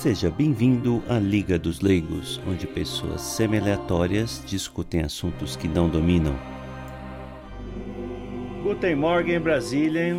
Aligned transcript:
Seja 0.00 0.30
bem-vindo 0.30 1.02
à 1.08 1.18
Liga 1.18 1.58
dos 1.58 1.80
Leigos, 1.80 2.40
onde 2.46 2.68
pessoas 2.68 3.20
semi-aleatórias 3.20 4.40
discutem 4.46 5.00
assuntos 5.00 5.56
que 5.56 5.66
não 5.66 5.88
dominam. 5.88 6.38
Guten 8.62 8.94
Morgen, 8.94 9.40
Brasília. 9.40 10.14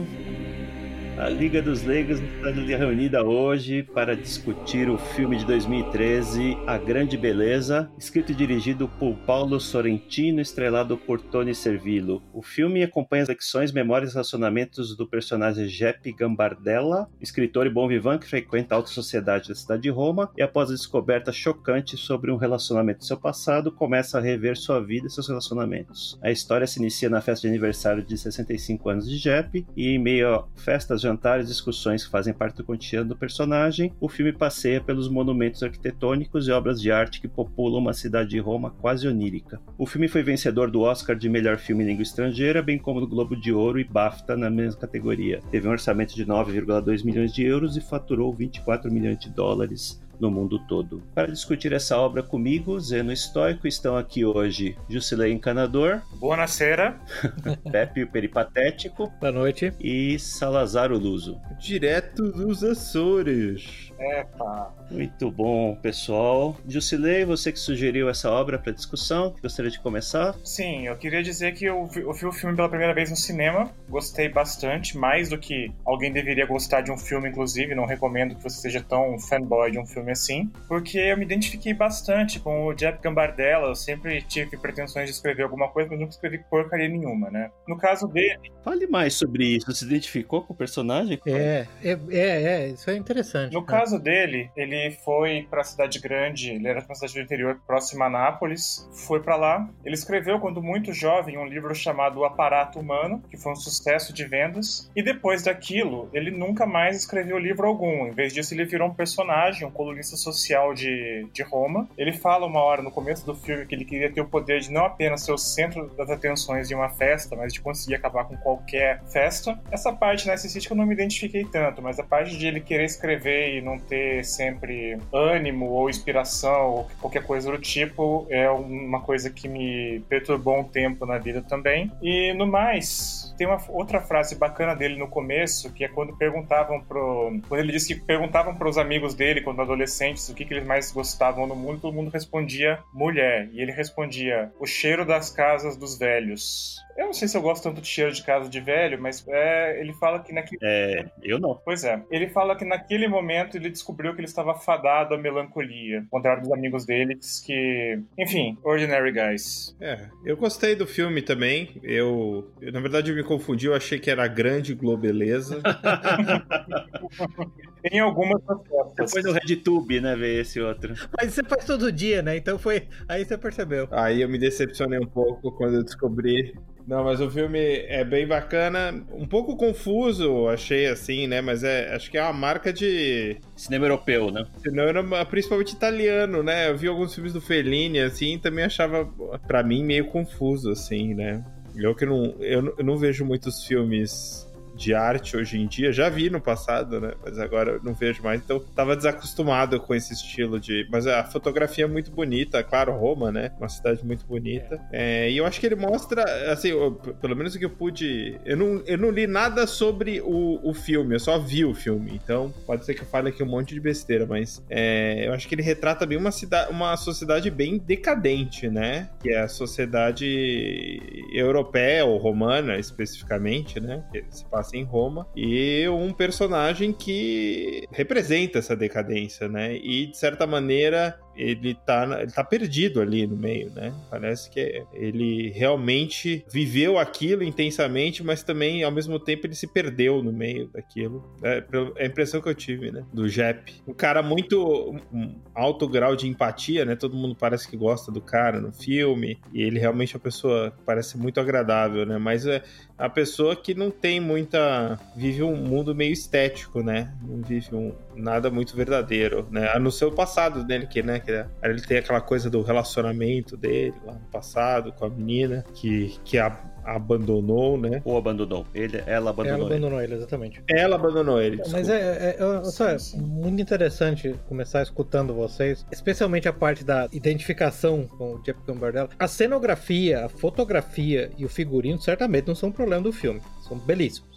A 1.19 1.27
Liga 1.27 1.61
dos 1.61 1.83
Leigos 1.83 2.17
está 2.21 2.49
reunida 2.77 3.21
hoje 3.21 3.83
para 3.83 4.15
discutir 4.15 4.89
o 4.89 4.97
filme 4.97 5.35
de 5.35 5.45
2013, 5.45 6.57
A 6.65 6.77
Grande 6.77 7.17
Beleza, 7.17 7.91
escrito 7.97 8.31
e 8.31 8.35
dirigido 8.35 8.87
por 8.87 9.13
Paulo 9.25 9.59
Sorrentino, 9.59 10.39
estrelado 10.39 10.97
por 10.97 11.19
Tony 11.19 11.53
Servillo. 11.53 12.23
O 12.33 12.41
filme 12.41 12.83
acompanha 12.83 13.23
as 13.23 13.27
lecções, 13.27 13.73
memórias 13.73 14.11
e 14.11 14.13
relacionamentos 14.13 14.95
do 14.95 15.05
personagem 15.05 15.67
Jeppe 15.67 16.13
Gambardella, 16.13 17.09
escritor 17.19 17.67
e 17.67 17.69
bom 17.69 17.85
vivant 17.85 18.21
que 18.21 18.29
frequenta 18.29 18.73
a 18.73 18.77
alta 18.77 18.89
sociedade 18.89 19.49
da 19.49 19.55
cidade 19.55 19.81
de 19.81 19.89
Roma 19.89 20.31
e 20.37 20.41
após 20.41 20.69
a 20.69 20.73
descoberta 20.73 21.33
chocante 21.33 21.97
sobre 21.97 22.31
um 22.31 22.37
relacionamento 22.37 22.99
do 22.99 23.05
seu 23.05 23.17
passado, 23.17 23.73
começa 23.73 24.17
a 24.17 24.21
rever 24.21 24.55
sua 24.55 24.79
vida 24.79 25.07
e 25.07 25.11
seus 25.11 25.27
relacionamentos. 25.27 26.17
A 26.23 26.31
história 26.31 26.65
se 26.65 26.79
inicia 26.79 27.09
na 27.09 27.19
festa 27.19 27.41
de 27.41 27.49
aniversário 27.49 28.05
de 28.05 28.17
65 28.17 28.87
anos 28.87 29.09
de 29.09 29.17
Jeppe 29.17 29.67
e 29.75 29.89
em 29.89 29.99
meio 29.99 30.33
a 30.33 30.47
festas 30.55 31.08
jantares 31.09 31.45
e 31.45 31.49
discussões 31.49 32.05
que 32.05 32.11
fazem 32.11 32.33
parte 32.33 32.57
do 32.57 32.63
cotidiano 32.63 33.09
do 33.09 33.17
personagem, 33.17 33.91
o 33.99 34.07
filme 34.07 34.31
passeia 34.31 34.79
pelos 34.79 35.09
monumentos 35.09 35.63
arquitetônicos 35.63 36.47
e 36.47 36.51
obras 36.51 36.79
de 36.79 36.91
arte 36.91 37.19
que 37.19 37.27
populam 37.27 37.81
uma 37.81 37.93
cidade 37.93 38.29
de 38.29 38.39
Roma 38.39 38.69
quase 38.69 39.07
onírica. 39.07 39.59
O 39.77 39.85
filme 39.85 40.07
foi 40.07 40.21
vencedor 40.21 40.69
do 40.69 40.81
Oscar 40.81 41.15
de 41.15 41.27
melhor 41.27 41.57
filme 41.57 41.83
em 41.83 41.87
língua 41.87 42.03
estrangeira, 42.03 42.61
bem 42.61 42.77
como 42.77 42.99
do 43.01 43.07
Globo 43.07 43.35
de 43.35 43.51
Ouro 43.51 43.79
e 43.79 43.83
BAFTA 43.83 44.37
na 44.37 44.49
mesma 44.49 44.79
categoria. 44.79 45.41
Teve 45.49 45.67
um 45.67 45.71
orçamento 45.71 46.15
de 46.15 46.25
9,2 46.25 47.03
milhões 47.03 47.33
de 47.33 47.43
euros 47.43 47.75
e 47.75 47.81
faturou 47.81 48.33
24 48.33 48.91
milhões 48.91 49.17
de 49.17 49.29
dólares 49.29 49.99
no 50.19 50.29
mundo 50.29 50.59
todo. 50.67 51.01
Para 51.13 51.27
discutir 51.27 51.73
essa 51.73 51.97
obra 51.97 52.21
comigo, 52.21 52.79
Zeno 52.79 53.11
Estoico, 53.11 53.67
estão 53.67 53.95
aqui 53.95 54.25
hoje 54.25 54.77
Jusilei 54.89 55.31
Encanador. 55.31 56.01
Boa 56.19 56.47
cera. 56.47 56.99
Pepe 57.71 58.03
o 58.03 58.07
Peripatético. 58.11 59.11
Boa 59.19 59.31
noite. 59.31 59.73
E 59.79 60.17
Salazar 60.19 60.91
o 60.91 60.97
Luso. 60.97 61.39
Direto 61.59 62.31
dos 62.31 62.63
Açores. 62.63 63.91
Epa. 63.99 64.78
Muito 64.91 65.29
bom, 65.29 65.75
pessoal. 65.75 66.57
Jusilei, 66.67 67.23
você 67.23 67.51
que 67.51 67.59
sugeriu 67.59 68.09
essa 68.09 68.29
obra 68.29 68.57
para 68.57 68.71
discussão, 68.71 69.35
gostaria 69.41 69.71
de 69.71 69.79
começar? 69.79 70.35
Sim, 70.43 70.87
eu 70.87 70.97
queria 70.97 71.21
dizer 71.21 71.53
que 71.53 71.65
eu 71.65 71.85
vi, 71.85 72.01
eu 72.01 72.13
vi 72.13 72.25
o 72.25 72.31
filme 72.31 72.55
pela 72.55 72.69
primeira 72.69 72.93
vez 72.93 73.09
no 73.09 73.15
cinema, 73.15 73.71
gostei 73.87 74.29
bastante, 74.29 74.97
mais 74.97 75.29
do 75.29 75.37
que 75.37 75.71
alguém 75.85 76.11
deveria 76.11 76.45
gostar 76.45 76.81
de 76.81 76.91
um 76.91 76.97
filme, 76.97 77.29
inclusive, 77.29 77.75
não 77.75 77.85
recomendo 77.85 78.35
que 78.35 78.43
você 78.43 78.61
seja 78.61 78.81
tão 78.81 79.17
fanboy 79.19 79.71
de 79.71 79.79
um 79.79 79.85
filme 79.85 80.11
assim, 80.11 80.51
porque 80.67 80.97
eu 80.97 81.17
me 81.17 81.23
identifiquei 81.23 81.73
bastante 81.73 82.39
com 82.39 82.65
o 82.65 82.73
Jeff 82.73 82.99
Gambardella, 83.01 83.67
eu 83.67 83.75
sempre 83.75 84.21
tive 84.23 84.57
pretensões 84.57 85.05
de 85.05 85.11
escrever 85.11 85.43
alguma 85.43 85.67
coisa, 85.69 85.89
mas 85.89 85.99
nunca 85.99 86.11
escrevi 86.11 86.39
porcaria 86.49 86.89
nenhuma, 86.89 87.29
né? 87.29 87.51
No 87.67 87.77
caso 87.77 88.07
dele... 88.07 88.39
Fale 88.63 88.87
mais 88.87 89.13
sobre 89.13 89.45
isso, 89.45 89.67
você 89.67 89.79
se 89.79 89.85
identificou 89.85 90.41
com 90.41 90.53
o 90.53 90.55
personagem? 90.55 91.19
É, 91.25 91.67
é, 91.83 91.99
é, 92.09 92.43
é 92.43 92.67
isso 92.69 92.89
é 92.89 92.95
interessante. 92.95 93.53
No 93.53 93.63
cara. 93.63 93.81
caso 93.81 93.99
dele, 93.99 94.49
ele 94.55 94.78
foi 95.03 95.47
para 95.49 95.61
a 95.61 95.63
cidade 95.63 95.99
grande, 95.99 96.51
ele 96.51 96.67
era 96.67 96.79
uma 96.79 96.95
cidade 96.95 97.13
do 97.13 97.21
interior 97.21 97.59
próxima 97.65 98.05
a 98.05 98.09
Nápoles, 98.09 98.89
foi 98.91 99.21
para 99.21 99.35
lá. 99.35 99.69
Ele 99.83 99.95
escreveu, 99.95 100.39
quando 100.39 100.61
muito 100.61 100.93
jovem, 100.93 101.37
um 101.37 101.45
livro 101.45 101.73
chamado 101.73 102.19
O 102.19 102.25
Aparato 102.25 102.79
Humano, 102.79 103.23
que 103.29 103.37
foi 103.37 103.51
um 103.51 103.55
sucesso 103.55 104.13
de 104.13 104.25
vendas, 104.25 104.89
e 104.95 105.03
depois 105.03 105.43
daquilo, 105.43 106.09
ele 106.13 106.31
nunca 106.31 106.65
mais 106.65 106.97
escreveu 106.97 107.37
livro 107.37 107.67
algum. 107.67 108.07
Em 108.07 108.11
vez 108.11 108.33
disso, 108.33 108.53
ele 108.53 108.65
virou 108.65 108.89
um 108.89 108.93
personagem, 108.93 109.67
um 109.67 109.71
colunista 109.71 110.15
social 110.15 110.73
de, 110.73 111.27
de 111.33 111.43
Roma. 111.43 111.87
Ele 111.97 112.11
fala 112.11 112.45
uma 112.45 112.61
hora 112.61 112.81
no 112.81 112.91
começo 112.91 113.25
do 113.25 113.35
filme 113.35 113.65
que 113.65 113.75
ele 113.75 113.85
queria 113.85 114.11
ter 114.11 114.21
o 114.21 114.27
poder 114.27 114.59
de 114.59 114.71
não 114.71 114.85
apenas 114.85 115.23
ser 115.23 115.31
o 115.31 115.37
centro 115.37 115.87
das 115.95 116.09
atenções 116.09 116.67
de 116.67 116.75
uma 116.75 116.89
festa, 116.89 117.35
mas 117.35 117.53
de 117.53 117.61
conseguir 117.61 117.95
acabar 117.95 118.25
com 118.25 118.37
qualquer 118.37 119.03
festa. 119.05 119.59
Essa 119.71 119.91
parte 119.91 120.27
narcisística 120.27 120.73
eu 120.73 120.77
não 120.77 120.85
me 120.85 120.93
identifiquei 120.93 121.45
tanto, 121.45 121.81
mas 121.81 121.99
a 121.99 122.03
parte 122.03 122.37
de 122.37 122.47
ele 122.47 122.59
querer 122.59 122.85
escrever 122.85 123.57
e 123.57 123.61
não 123.61 123.77
ter 123.77 124.23
sempre 124.23 124.68
ânimo 125.13 125.67
ou 125.67 125.89
inspiração 125.89 126.69
ou 126.69 126.87
qualquer 126.99 127.23
coisa 127.23 127.51
do 127.51 127.57
tipo 127.57 128.27
é 128.29 128.49
uma 128.49 129.01
coisa 129.01 129.29
que 129.29 129.47
me 129.47 130.01
perturbou 130.07 130.59
um 130.59 130.63
tempo 130.63 131.05
na 131.05 131.17
vida 131.17 131.41
também. 131.41 131.91
E 132.01 132.33
no 132.33 132.47
mais, 132.47 133.33
tem 133.37 133.47
uma 133.47 133.57
outra 133.69 134.01
frase 134.01 134.35
bacana 134.35 134.75
dele 134.75 134.97
no 134.97 135.07
começo, 135.07 135.71
que 135.71 135.83
é 135.83 135.87
quando 135.87 136.15
perguntavam 136.17 136.81
pro. 136.81 137.39
Quando 137.47 137.61
ele 137.61 137.71
disse 137.71 137.95
que 137.95 138.01
perguntavam 138.01 138.55
para 138.55 138.67
os 138.67 138.77
amigos 138.77 139.13
dele, 139.13 139.41
quando 139.41 139.61
adolescentes, 139.61 140.27
o 140.29 140.35
que, 140.35 140.45
que 140.45 140.53
eles 140.53 140.65
mais 140.65 140.91
gostavam 140.91 141.47
no 141.47 141.55
mundo, 141.55 141.79
todo 141.79 141.93
mundo 141.93 142.09
respondia 142.09 142.79
mulher. 142.93 143.49
E 143.53 143.61
ele 143.61 143.71
respondia 143.71 144.51
o 144.59 144.65
cheiro 144.65 145.05
das 145.05 145.29
casas 145.29 145.77
dos 145.77 145.97
velhos. 145.97 146.77
Eu 146.99 147.05
não 147.05 147.13
sei 147.13 147.29
se 147.29 147.37
eu 147.37 147.41
gosto 147.41 147.63
tanto 147.63 147.79
de 147.79 147.87
cheiro 147.87 148.11
de 148.11 148.21
casa 148.21 148.49
de 148.49 148.59
velho, 148.59 149.01
mas 149.01 149.25
é, 149.25 149.79
ele 149.79 149.93
fala 149.93 150.19
que 150.19 150.33
naquele. 150.33 150.59
É, 150.61 151.05
eu 151.23 151.39
não. 151.39 151.57
Pois 151.63 151.85
é. 151.85 152.03
Ele 152.11 152.27
fala 152.27 152.57
que 152.57 152.65
naquele 152.65 153.07
momento 153.07 153.55
ele 153.55 153.69
descobriu 153.69 154.13
que 154.13 154.19
ele 154.19 154.27
estava 154.27 154.53
fadado 154.53 155.15
à 155.15 155.17
melancolia. 155.17 156.01
Ao 156.01 156.07
contrário 156.07 156.43
dos 156.43 156.51
amigos 156.51 156.85
dele, 156.85 157.17
que. 157.45 158.01
Enfim, 158.17 158.57
Ordinary 158.61 159.13
Guys. 159.13 159.73
É, 159.79 160.09
eu 160.25 160.35
gostei 160.35 160.75
do 160.75 160.85
filme 160.85 161.21
também. 161.21 161.79
Eu, 161.81 162.51
eu 162.59 162.69
na 162.73 162.81
verdade, 162.81 163.11
eu 163.11 163.15
me 163.15 163.23
confundi. 163.23 163.67
Eu 163.67 163.75
achei 163.75 163.97
que 163.97 164.11
era 164.11 164.27
Grande 164.27 164.73
Globeleza. 164.73 165.61
em 167.83 167.99
algumas 167.99 168.41
festas. 168.43 169.11
Foi 169.11 169.21
no 169.21 169.31
RedTube, 169.31 170.01
né, 170.01 170.15
ver 170.15 170.41
esse 170.41 170.59
outro. 170.59 170.93
Mas 171.17 171.33
você 171.33 171.43
faz 171.43 171.65
todo 171.65 171.91
dia, 171.91 172.21
né? 172.21 172.37
Então 172.37 172.57
foi. 172.57 172.87
Aí 173.07 173.25
você 173.25 173.37
percebeu. 173.37 173.87
Aí 173.91 174.21
eu 174.21 174.29
me 174.29 174.37
decepcionei 174.37 174.99
um 174.99 175.07
pouco 175.07 175.51
quando 175.51 175.75
eu 175.75 175.83
descobri 175.83 176.53
não, 176.89 177.03
mas 177.03 177.21
o 177.21 177.29
filme 177.29 177.59
é 177.59 178.03
bem 178.03 178.25
bacana, 178.25 179.05
um 179.13 179.27
pouco 179.27 179.55
confuso, 179.55 180.47
achei 180.47 180.87
assim, 180.87 181.27
né? 181.27 181.39
Mas 181.39 181.63
é, 181.63 181.93
acho 181.93 182.09
que 182.09 182.17
é 182.17 182.23
uma 182.23 182.33
marca 182.33 182.73
de 182.73 183.37
cinema 183.55 183.85
europeu, 183.85 184.31
né? 184.31 184.43
Cinema 184.57 185.23
principalmente 185.23 185.73
italiano, 185.73 186.41
né? 186.41 186.67
Eu 186.67 186.75
vi 186.75 186.87
alguns 186.87 187.13
filmes 187.13 187.31
do 187.31 187.39
Fellini 187.39 187.99
assim, 187.99 188.39
também 188.39 188.65
achava 188.65 189.07
para 189.47 189.61
mim 189.61 189.83
meio 189.83 190.05
confuso 190.05 190.71
assim, 190.71 191.13
né? 191.13 191.45
Eu 191.75 191.93
que 191.93 192.07
não 192.07 192.35
eu, 192.39 192.73
eu 192.75 192.83
não 192.83 192.97
vejo 192.97 193.23
muitos 193.23 193.63
filmes 193.67 194.48
de 194.79 194.93
arte 194.93 195.35
hoje 195.35 195.59
em 195.59 195.67
dia. 195.67 195.91
Já 195.91 196.09
vi 196.09 196.29
no 196.29 196.39
passado, 196.39 197.01
né? 197.01 197.13
Mas 197.23 197.37
agora 197.37 197.79
não 197.83 197.93
vejo 197.93 198.23
mais. 198.23 198.41
Então 198.41 198.59
tava 198.73 198.95
desacostumado 198.95 199.79
com 199.79 199.93
esse 199.93 200.13
estilo 200.13 200.59
de. 200.59 200.87
Mas 200.89 201.05
a 201.05 201.23
fotografia 201.25 201.83
é 201.83 201.87
muito 201.87 202.09
bonita, 202.11 202.63
claro, 202.63 202.93
Roma, 202.93 203.31
né? 203.31 203.51
Uma 203.57 203.67
cidade 203.67 204.03
muito 204.05 204.25
bonita. 204.25 204.79
É, 204.91 205.29
e 205.29 205.37
eu 205.37 205.45
acho 205.45 205.59
que 205.59 205.65
ele 205.65 205.75
mostra, 205.75 206.23
assim, 206.51 206.69
eu, 206.69 206.93
pelo 206.93 207.35
menos 207.35 207.53
o 207.53 207.59
que 207.59 207.65
eu 207.65 207.69
pude. 207.69 208.39
Eu 208.45 208.55
não, 208.55 208.81
eu 208.85 208.97
não 208.97 209.11
li 209.11 209.27
nada 209.27 209.67
sobre 209.67 210.21
o, 210.21 210.59
o 210.63 210.73
filme, 210.73 211.15
eu 211.15 211.19
só 211.19 211.37
vi 211.37 211.65
o 211.65 211.75
filme. 211.75 212.11
Então 212.15 212.53
pode 212.65 212.85
ser 212.85 212.93
que 212.93 213.01
eu 213.01 213.07
fale 213.07 213.29
aqui 213.29 213.43
um 213.43 213.47
monte 213.47 213.73
de 213.73 213.81
besteira, 213.81 214.25
mas 214.25 214.63
é, 214.69 215.27
eu 215.27 215.33
acho 215.33 215.47
que 215.47 215.55
ele 215.55 215.61
retrata 215.61 216.05
bem 216.05 216.17
uma, 216.17 216.31
cidade, 216.31 216.71
uma 216.71 216.95
sociedade 216.95 217.51
bem 217.51 217.77
decadente, 217.77 218.69
né? 218.69 219.09
Que 219.21 219.31
é 219.31 219.41
a 219.41 219.47
sociedade 219.49 221.01
europeia 221.33 222.05
ou 222.05 222.17
romana, 222.17 222.77
especificamente, 222.77 223.79
né? 223.81 224.03
Que 224.11 224.23
se 224.29 224.45
passa 224.45 224.68
em 224.73 224.83
Roma, 224.83 225.27
e 225.35 225.87
um 225.89 226.11
personagem 226.13 226.91
que 226.93 227.83
representa 227.91 228.59
essa 228.59 228.75
decadência, 228.75 229.47
né? 229.47 229.75
E 229.75 230.07
de 230.07 230.17
certa 230.17 230.45
maneira 230.45 231.19
ele 231.39 231.73
tá, 231.73 232.19
ele 232.21 232.31
tá 232.31 232.43
perdido 232.43 233.01
ali 233.01 233.25
no 233.25 233.37
meio, 233.37 233.71
né? 233.71 233.93
Parece 234.09 234.49
que 234.49 234.83
ele 234.93 235.51
realmente 235.51 236.45
viveu 236.51 236.97
aquilo 236.97 237.43
intensamente, 237.43 238.23
mas 238.23 238.43
também, 238.43 238.83
ao 238.83 238.91
mesmo 238.91 239.17
tempo, 239.19 239.47
ele 239.47 239.55
se 239.55 239.67
perdeu 239.67 240.21
no 240.21 240.33
meio 240.33 240.67
daquilo. 240.67 241.23
É, 241.41 241.63
é 241.95 242.03
a 242.03 242.05
impressão 242.05 242.41
que 242.41 242.49
eu 242.49 242.55
tive, 242.55 242.91
né? 242.91 243.05
Do 243.13 243.29
Jep. 243.29 243.81
Um 243.87 243.93
cara 243.93 244.21
muito 244.21 244.95
um 245.13 245.35
alto 245.55 245.87
grau 245.87 246.15
de 246.15 246.27
empatia, 246.27 246.83
né? 246.83 246.95
Todo 246.95 247.15
mundo 247.15 247.35
parece 247.35 247.67
que 247.67 247.77
gosta 247.77 248.11
do 248.11 248.21
cara 248.21 248.59
no 248.59 248.73
filme, 248.73 249.39
e 249.53 249.61
ele 249.61 249.79
realmente 249.79 250.13
é 250.13 250.17
uma 250.17 250.23
pessoa 250.23 250.71
que 250.71 250.83
parece 250.83 251.17
muito 251.17 251.39
agradável, 251.39 252.05
né? 252.05 252.17
Mas 252.17 252.45
é 252.45 252.61
a 252.97 253.07
pessoa 253.07 253.55
que 253.55 253.73
não 253.73 253.89
tem 253.89 254.19
muita. 254.19 254.99
vive 255.15 255.41
um 255.41 255.55
mundo 255.55 255.95
meio 255.95 256.11
estético, 256.11 256.83
né? 256.83 257.13
Não 257.25 257.41
vive 257.41 257.73
um, 257.73 257.93
nada 258.13 258.51
muito 258.51 258.75
verdadeiro, 258.75 259.47
né? 259.49 259.69
A 259.73 259.79
no 259.79 259.89
seu 259.89 260.11
passado 260.11 260.65
dele, 260.65 260.85
que, 260.85 261.01
né? 261.01 261.19
Que 261.29 261.67
ele 261.67 261.81
tem 261.81 261.97
aquela 261.97 262.21
coisa 262.21 262.49
do 262.49 262.61
relacionamento 262.61 263.55
dele 263.55 263.93
lá 264.05 264.13
no 264.13 264.27
passado 264.31 264.91
com 264.93 265.05
a 265.05 265.09
menina 265.09 265.63
que, 265.73 266.17
que 266.23 266.37
a, 266.37 266.57
abandonou, 266.83 267.77
né? 267.77 268.01
Ou 268.03 268.17
abandonou. 268.17 268.65
Ele, 268.73 269.01
ela 269.05 269.29
abandonou. 269.29 269.59
Ela 269.59 269.67
abandonou 269.67 270.01
ele, 270.01 270.13
ele 270.13 270.21
exatamente. 270.21 270.63
Ela 270.67 270.95
abandonou 270.95 271.41
ele. 271.41 271.57
Desculpa. 271.57 271.77
Mas 271.77 271.89
é, 271.89 271.99
é, 271.99 272.37
é, 272.39 273.17
é 273.17 273.21
muito 273.21 273.61
interessante 273.61 274.35
começar 274.47 274.81
escutando 274.81 275.33
vocês, 275.33 275.85
especialmente 275.91 276.47
a 276.47 276.53
parte 276.53 276.83
da 276.83 277.07
identificação 277.11 278.07
com 278.07 278.35
o 278.35 278.43
Jeff 278.43 278.59
Gambardella. 278.65 279.09
A 279.17 279.27
cenografia, 279.27 280.25
a 280.25 280.29
fotografia 280.29 281.29
e 281.37 281.45
o 281.45 281.49
figurino 281.49 281.99
certamente 282.01 282.47
não 282.47 282.55
são 282.55 282.69
um 282.69 282.73
problema 282.73 283.01
do 283.01 283.11
filme. 283.11 283.41
São 283.67 283.77
belíssimos 283.77 284.28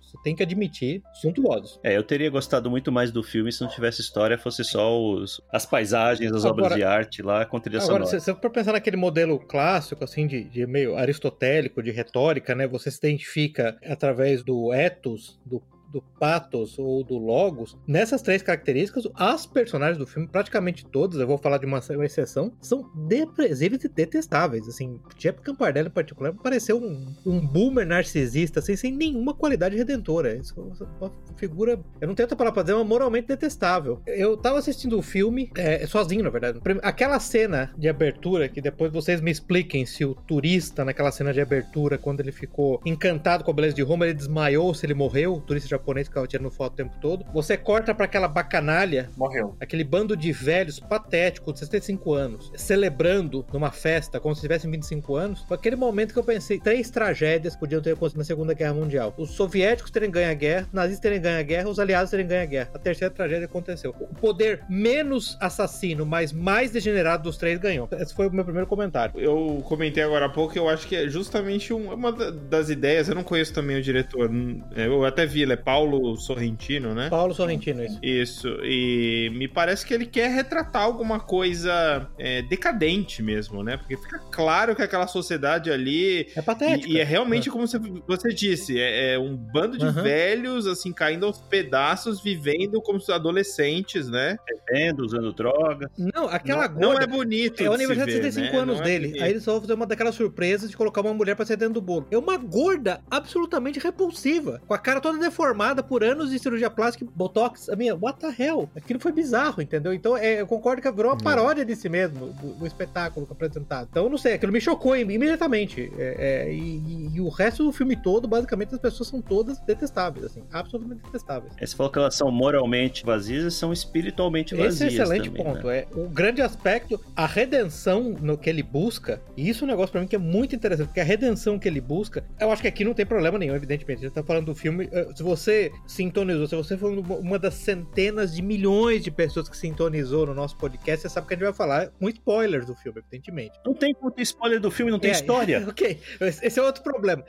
Você 0.00 0.16
tem 0.22 0.34
que 0.34 0.42
admitir, 0.42 1.02
suntuosos. 1.14 1.80
É, 1.82 1.96
eu 1.96 2.02
teria 2.02 2.30
gostado 2.30 2.70
muito 2.70 2.92
mais 2.92 3.10
do 3.10 3.22
filme 3.22 3.52
se 3.52 3.60
não 3.60 3.68
tivesse 3.68 4.00
história, 4.00 4.38
fosse 4.38 4.64
só 4.64 5.00
os, 5.00 5.40
as 5.52 5.66
paisagens, 5.66 6.32
as 6.32 6.44
agora, 6.44 6.64
obras 6.64 6.74
de 6.74 6.84
arte 6.84 7.22
lá 7.22 7.44
com 7.44 7.58
trilha 7.58 7.78
agora, 7.78 8.04
sonora. 8.04 8.06
Se 8.06 8.20
você 8.20 8.34
for 8.34 8.50
pensar 8.50 8.72
naquele 8.72 8.96
modelo 8.96 9.38
clássico, 9.38 10.04
assim, 10.04 10.26
de, 10.26 10.44
de 10.44 10.66
meio 10.66 10.96
aristotélico, 10.96 11.82
de 11.82 11.90
retórica, 11.90 12.54
né? 12.54 12.66
Você 12.66 12.90
se 12.90 12.98
identifica 12.98 13.76
através 13.84 14.42
do 14.42 14.72
ethos, 14.72 15.38
do 15.44 15.62
do 15.96 16.02
pathos 16.20 16.78
ou 16.78 17.02
do 17.02 17.16
logos, 17.16 17.76
nessas 17.86 18.20
três 18.20 18.42
características, 18.42 19.08
as 19.14 19.46
personagens 19.46 19.96
do 19.96 20.06
filme, 20.06 20.28
praticamente 20.28 20.84
todas, 20.84 21.18
eu 21.18 21.26
vou 21.26 21.38
falar 21.38 21.56
de 21.58 21.64
uma, 21.64 21.80
exceção, 22.04 22.52
são 22.60 22.90
depresíveis 22.94 23.82
e 23.84 23.88
detestáveis. 23.88 24.68
Assim, 24.68 25.00
Jeff 25.16 25.40
Campardella 25.40 25.88
em 25.88 25.92
particular 25.92 26.34
pareceu 26.34 26.78
um, 26.78 27.14
um 27.24 27.40
boomer 27.40 27.86
narcisista, 27.86 28.60
assim, 28.60 28.76
sem 28.76 28.92
nenhuma 28.92 29.32
qualidade 29.32 29.76
redentora. 29.76 30.34
Isso 30.34 30.54
é 30.58 30.84
uma 31.04 31.12
figura, 31.36 31.80
eu 32.00 32.08
não 32.08 32.14
tenho 32.14 32.26
outra 32.26 32.36
palavra 32.36 32.54
pra 32.54 32.62
dizer, 32.62 32.74
mas 32.74 32.86
moralmente 32.86 33.28
detestável. 33.28 34.02
Eu 34.06 34.36
tava 34.36 34.58
assistindo 34.58 34.98
o 34.98 35.02
filme, 35.02 35.50
é, 35.56 35.86
sozinho, 35.86 36.24
na 36.24 36.30
verdade. 36.30 36.60
Aquela 36.82 37.18
cena 37.18 37.72
de 37.78 37.88
abertura, 37.88 38.48
que 38.48 38.60
depois 38.60 38.92
vocês 38.92 39.20
me 39.20 39.30
expliquem 39.30 39.86
se 39.86 40.04
o 40.04 40.14
turista, 40.14 40.84
naquela 40.84 41.10
cena 41.10 41.32
de 41.32 41.40
abertura, 41.40 41.96
quando 41.96 42.20
ele 42.20 42.32
ficou 42.32 42.80
encantado 42.84 43.44
com 43.44 43.50
a 43.50 43.54
beleza 43.54 43.74
de 43.74 43.82
Roma, 43.82 44.04
ele 44.04 44.14
desmaiou, 44.14 44.74
se 44.74 44.84
ele 44.84 44.94
morreu, 44.94 45.34
o 45.34 45.40
turista 45.40 45.68
japonês 45.68 45.85
que 45.94 46.04
ficava 46.04 46.26
tirando 46.26 46.50
foto 46.50 46.72
o 46.72 46.76
tempo 46.76 46.96
todo. 47.00 47.24
Você 47.32 47.56
corta 47.56 47.94
para 47.94 48.04
aquela 48.04 48.28
bacanalha. 48.28 49.08
Morreu. 49.16 49.56
Aquele 49.60 49.84
bando 49.84 50.16
de 50.16 50.32
velhos 50.32 50.80
patéticos 50.80 51.54
de 51.54 51.60
65 51.60 52.14
anos, 52.14 52.52
celebrando 52.56 53.44
numa 53.52 53.70
festa 53.70 54.20
como 54.20 54.34
se 54.34 54.40
tivessem 54.40 54.70
25 54.70 55.16
anos. 55.16 55.44
Foi 55.46 55.56
aquele 55.56 55.76
momento 55.76 56.12
que 56.12 56.18
eu 56.18 56.24
pensei: 56.24 56.58
três 56.58 56.90
tragédias 56.90 57.56
podiam 57.56 57.80
ter 57.80 57.92
acontecido 57.92 58.18
na 58.18 58.24
Segunda 58.24 58.54
Guerra 58.54 58.74
Mundial. 58.74 59.14
Os 59.16 59.30
soviéticos 59.30 59.90
terem 59.90 60.10
ganho 60.10 60.30
a 60.30 60.34
guerra, 60.34 60.66
os 60.66 60.72
nazistas 60.72 61.00
terem 61.00 61.20
ganho 61.20 61.38
a 61.38 61.42
guerra, 61.42 61.68
os 61.68 61.78
aliados 61.78 62.10
terem 62.10 62.26
ganho 62.26 62.42
a 62.42 62.46
guerra. 62.46 62.70
A 62.74 62.78
terceira 62.78 63.12
tragédia 63.12 63.46
aconteceu. 63.46 63.94
O 64.00 64.14
poder 64.14 64.62
menos 64.68 65.36
assassino, 65.40 66.04
mas 66.04 66.32
mais 66.32 66.70
degenerado 66.70 67.22
dos 67.24 67.36
três 67.36 67.58
ganhou. 67.58 67.88
Esse 67.92 68.14
foi 68.14 68.28
o 68.28 68.32
meu 68.32 68.44
primeiro 68.44 68.66
comentário. 68.66 69.18
Eu 69.18 69.62
comentei 69.66 70.02
agora 70.02 70.26
há 70.26 70.28
pouco, 70.28 70.56
eu 70.58 70.68
acho 70.68 70.86
que 70.86 70.96
é 70.96 71.08
justamente 71.08 71.72
uma 71.72 72.12
das 72.12 72.68
ideias. 72.68 73.08
Eu 73.08 73.14
não 73.14 73.24
conheço 73.24 73.52
também 73.52 73.76
o 73.76 73.82
diretor, 73.82 74.30
eu 74.76 75.04
até 75.04 75.26
vi, 75.26 75.42
ele 75.42 75.52
é 75.52 75.56
Paulo 75.56 75.75
Sorrentino, 76.16 76.94
né? 76.94 77.08
Paulo 77.10 77.34
Sorrentino, 77.34 77.82
isso. 77.84 77.98
Isso. 78.02 78.48
E 78.62 79.30
me 79.34 79.48
parece 79.48 79.84
que 79.84 79.92
ele 79.92 80.06
quer 80.06 80.30
retratar 80.30 80.82
alguma 80.82 81.20
coisa 81.20 82.08
é, 82.18 82.42
decadente 82.42 83.22
mesmo, 83.22 83.62
né? 83.62 83.76
Porque 83.76 83.96
fica 83.96 84.18
claro 84.30 84.74
que 84.74 84.82
aquela 84.82 85.06
sociedade 85.06 85.70
ali. 85.70 86.28
É 86.34 86.42
patética. 86.42 86.88
E, 86.88 86.94
e 86.94 86.98
é 87.00 87.04
realmente 87.04 87.48
é. 87.48 87.52
como 87.52 87.66
você, 87.66 87.78
você 88.06 88.28
disse: 88.32 88.78
é, 88.78 89.14
é 89.14 89.18
um 89.18 89.36
bando 89.36 89.76
de 89.76 89.84
uhum. 89.84 89.92
velhos, 89.92 90.66
assim, 90.66 90.92
caindo 90.92 91.26
aos 91.26 91.40
pedaços, 91.40 92.22
vivendo 92.22 92.80
como 92.80 93.00
adolescentes, 93.12 94.08
né? 94.08 94.38
Bebendo, 94.46 95.04
usando 95.04 95.32
drogas. 95.32 95.90
Não, 95.96 96.28
aquela 96.28 96.68
não, 96.68 96.74
gorda. 96.74 96.86
Não 96.86 97.00
é 97.00 97.06
bonito. 97.06 97.62
É 97.62 97.68
o 97.68 97.74
aniversário 97.74 98.12
de 98.12 98.22
65 98.22 98.52
né? 98.52 98.62
anos 98.62 98.80
é 98.80 98.82
dele. 98.82 99.22
Aí 99.22 99.30
eles 99.30 99.44
vão 99.44 99.60
fazer 99.60 99.74
uma 99.74 99.86
daquelas 99.86 100.14
surpresas 100.14 100.70
de 100.70 100.76
colocar 100.76 101.00
uma 101.00 101.14
mulher 101.14 101.34
pra 101.34 101.44
ser 101.44 101.56
dentro 101.56 101.74
do 101.74 101.80
bolo. 101.80 102.06
É 102.10 102.18
uma 102.18 102.36
gorda 102.36 103.00
absolutamente 103.10 103.78
repulsiva. 103.78 104.60
Com 104.66 104.74
a 104.74 104.78
cara 104.78 105.00
toda 105.00 105.18
deformada 105.18 105.55
por 105.88 106.04
anos 106.04 106.30
de 106.30 106.38
cirurgia 106.38 106.70
plástica, 106.70 107.06
botox. 107.14 107.68
A 107.68 107.76
minha, 107.76 107.94
what 107.94 108.18
the 108.18 108.34
hell? 108.42 108.68
Aquilo 108.76 109.00
foi 109.00 109.12
bizarro, 109.12 109.62
entendeu? 109.62 109.92
Então, 109.92 110.16
é, 110.16 110.40
eu 110.40 110.46
concordo 110.46 110.82
que 110.82 110.90
virou 110.90 111.12
uma 111.12 111.18
paródia 111.18 111.64
de 111.64 111.74
si 111.74 111.88
mesmo, 111.88 112.32
do, 112.58 112.66
espetáculo 112.66 113.26
apresentado. 113.30 113.88
Então, 113.90 114.08
não 114.08 114.18
sei, 114.18 114.34
aquilo 114.34 114.52
me 114.52 114.60
chocou 114.60 114.96
imediatamente. 114.96 115.92
É, 115.98 116.46
é, 116.46 116.52
e, 116.52 117.10
e, 117.14 117.20
o 117.20 117.28
resto 117.28 117.64
do 117.64 117.72
filme 117.72 117.96
todo, 117.96 118.28
basicamente, 118.28 118.74
as 118.74 118.80
pessoas 118.80 119.08
são 119.08 119.20
todas 119.20 119.58
detestáveis, 119.60 120.26
assim, 120.26 120.42
absolutamente 120.52 121.02
detestáveis. 121.04 121.52
É, 121.58 121.66
você 121.66 121.76
falou 121.76 121.92
que 121.92 121.98
elas 121.98 122.14
são 122.14 122.30
moralmente 122.30 123.04
vazias 123.04 123.44
e 123.44 123.56
são 123.56 123.72
espiritualmente 123.72 124.54
vazias. 124.54 124.74
Esse 124.74 124.84
é 124.84 124.86
um 124.86 124.90
excelente 124.90 125.30
também, 125.30 125.44
ponto. 125.44 125.66
Né? 125.66 125.78
É 125.78 125.86
o 125.94 126.08
grande 126.08 126.42
aspecto, 126.42 127.00
a 127.14 127.26
redenção 127.26 128.16
no 128.20 128.36
que 128.36 128.48
ele 128.50 128.62
busca, 128.62 129.20
e 129.36 129.48
isso 129.48 129.64
é 129.64 129.66
um 129.66 129.70
negócio 129.70 129.92
pra 129.92 130.00
mim 130.00 130.06
que 130.06 130.16
é 130.16 130.18
muito 130.18 130.54
interessante, 130.54 130.88
porque 130.88 131.00
a 131.00 131.04
redenção 131.04 131.58
que 131.58 131.68
ele 131.68 131.80
busca, 131.80 132.24
eu 132.40 132.50
acho 132.50 132.62
que 132.62 132.68
aqui 132.68 132.84
não 132.84 132.94
tem 132.94 133.06
problema 133.06 133.38
nenhum, 133.38 133.54
evidentemente. 133.54 134.00
A 134.00 134.02
gente 134.08 134.14
tá 134.14 134.22
falando 134.22 134.46
do 134.46 134.54
filme. 134.54 134.88
Eh, 134.92 135.08
se 135.14 135.22
você 135.22 135.45
sintonizou, 135.86 136.46
se 136.46 136.56
você 136.56 136.76
foi 136.76 136.96
uma 136.96 137.38
das 137.38 137.54
centenas 137.54 138.34
de 138.34 138.42
milhões 138.42 139.02
de 139.02 139.10
pessoas 139.10 139.48
que 139.48 139.56
sintonizou 139.56 140.26
no 140.26 140.34
nosso 140.34 140.56
podcast, 140.56 141.02
você 141.02 141.08
sabe 141.08 141.26
que 141.26 141.34
a 141.34 141.36
gente 141.36 141.44
vai 141.44 141.54
falar 141.54 141.88
com 141.90 142.08
spoilers 142.08 142.66
do 142.66 142.74
filme, 142.74 143.00
evidentemente. 143.00 143.58
Não 143.64 143.74
tem 143.74 143.94
spoiler 144.18 144.60
do 144.60 144.70
filme, 144.70 144.90
não 144.90 144.98
tem 144.98 145.10
é, 145.10 145.14
história. 145.14 145.64
ok, 145.68 146.00
esse 146.20 146.58
é 146.58 146.62
outro 146.62 146.82
problema. 146.82 147.24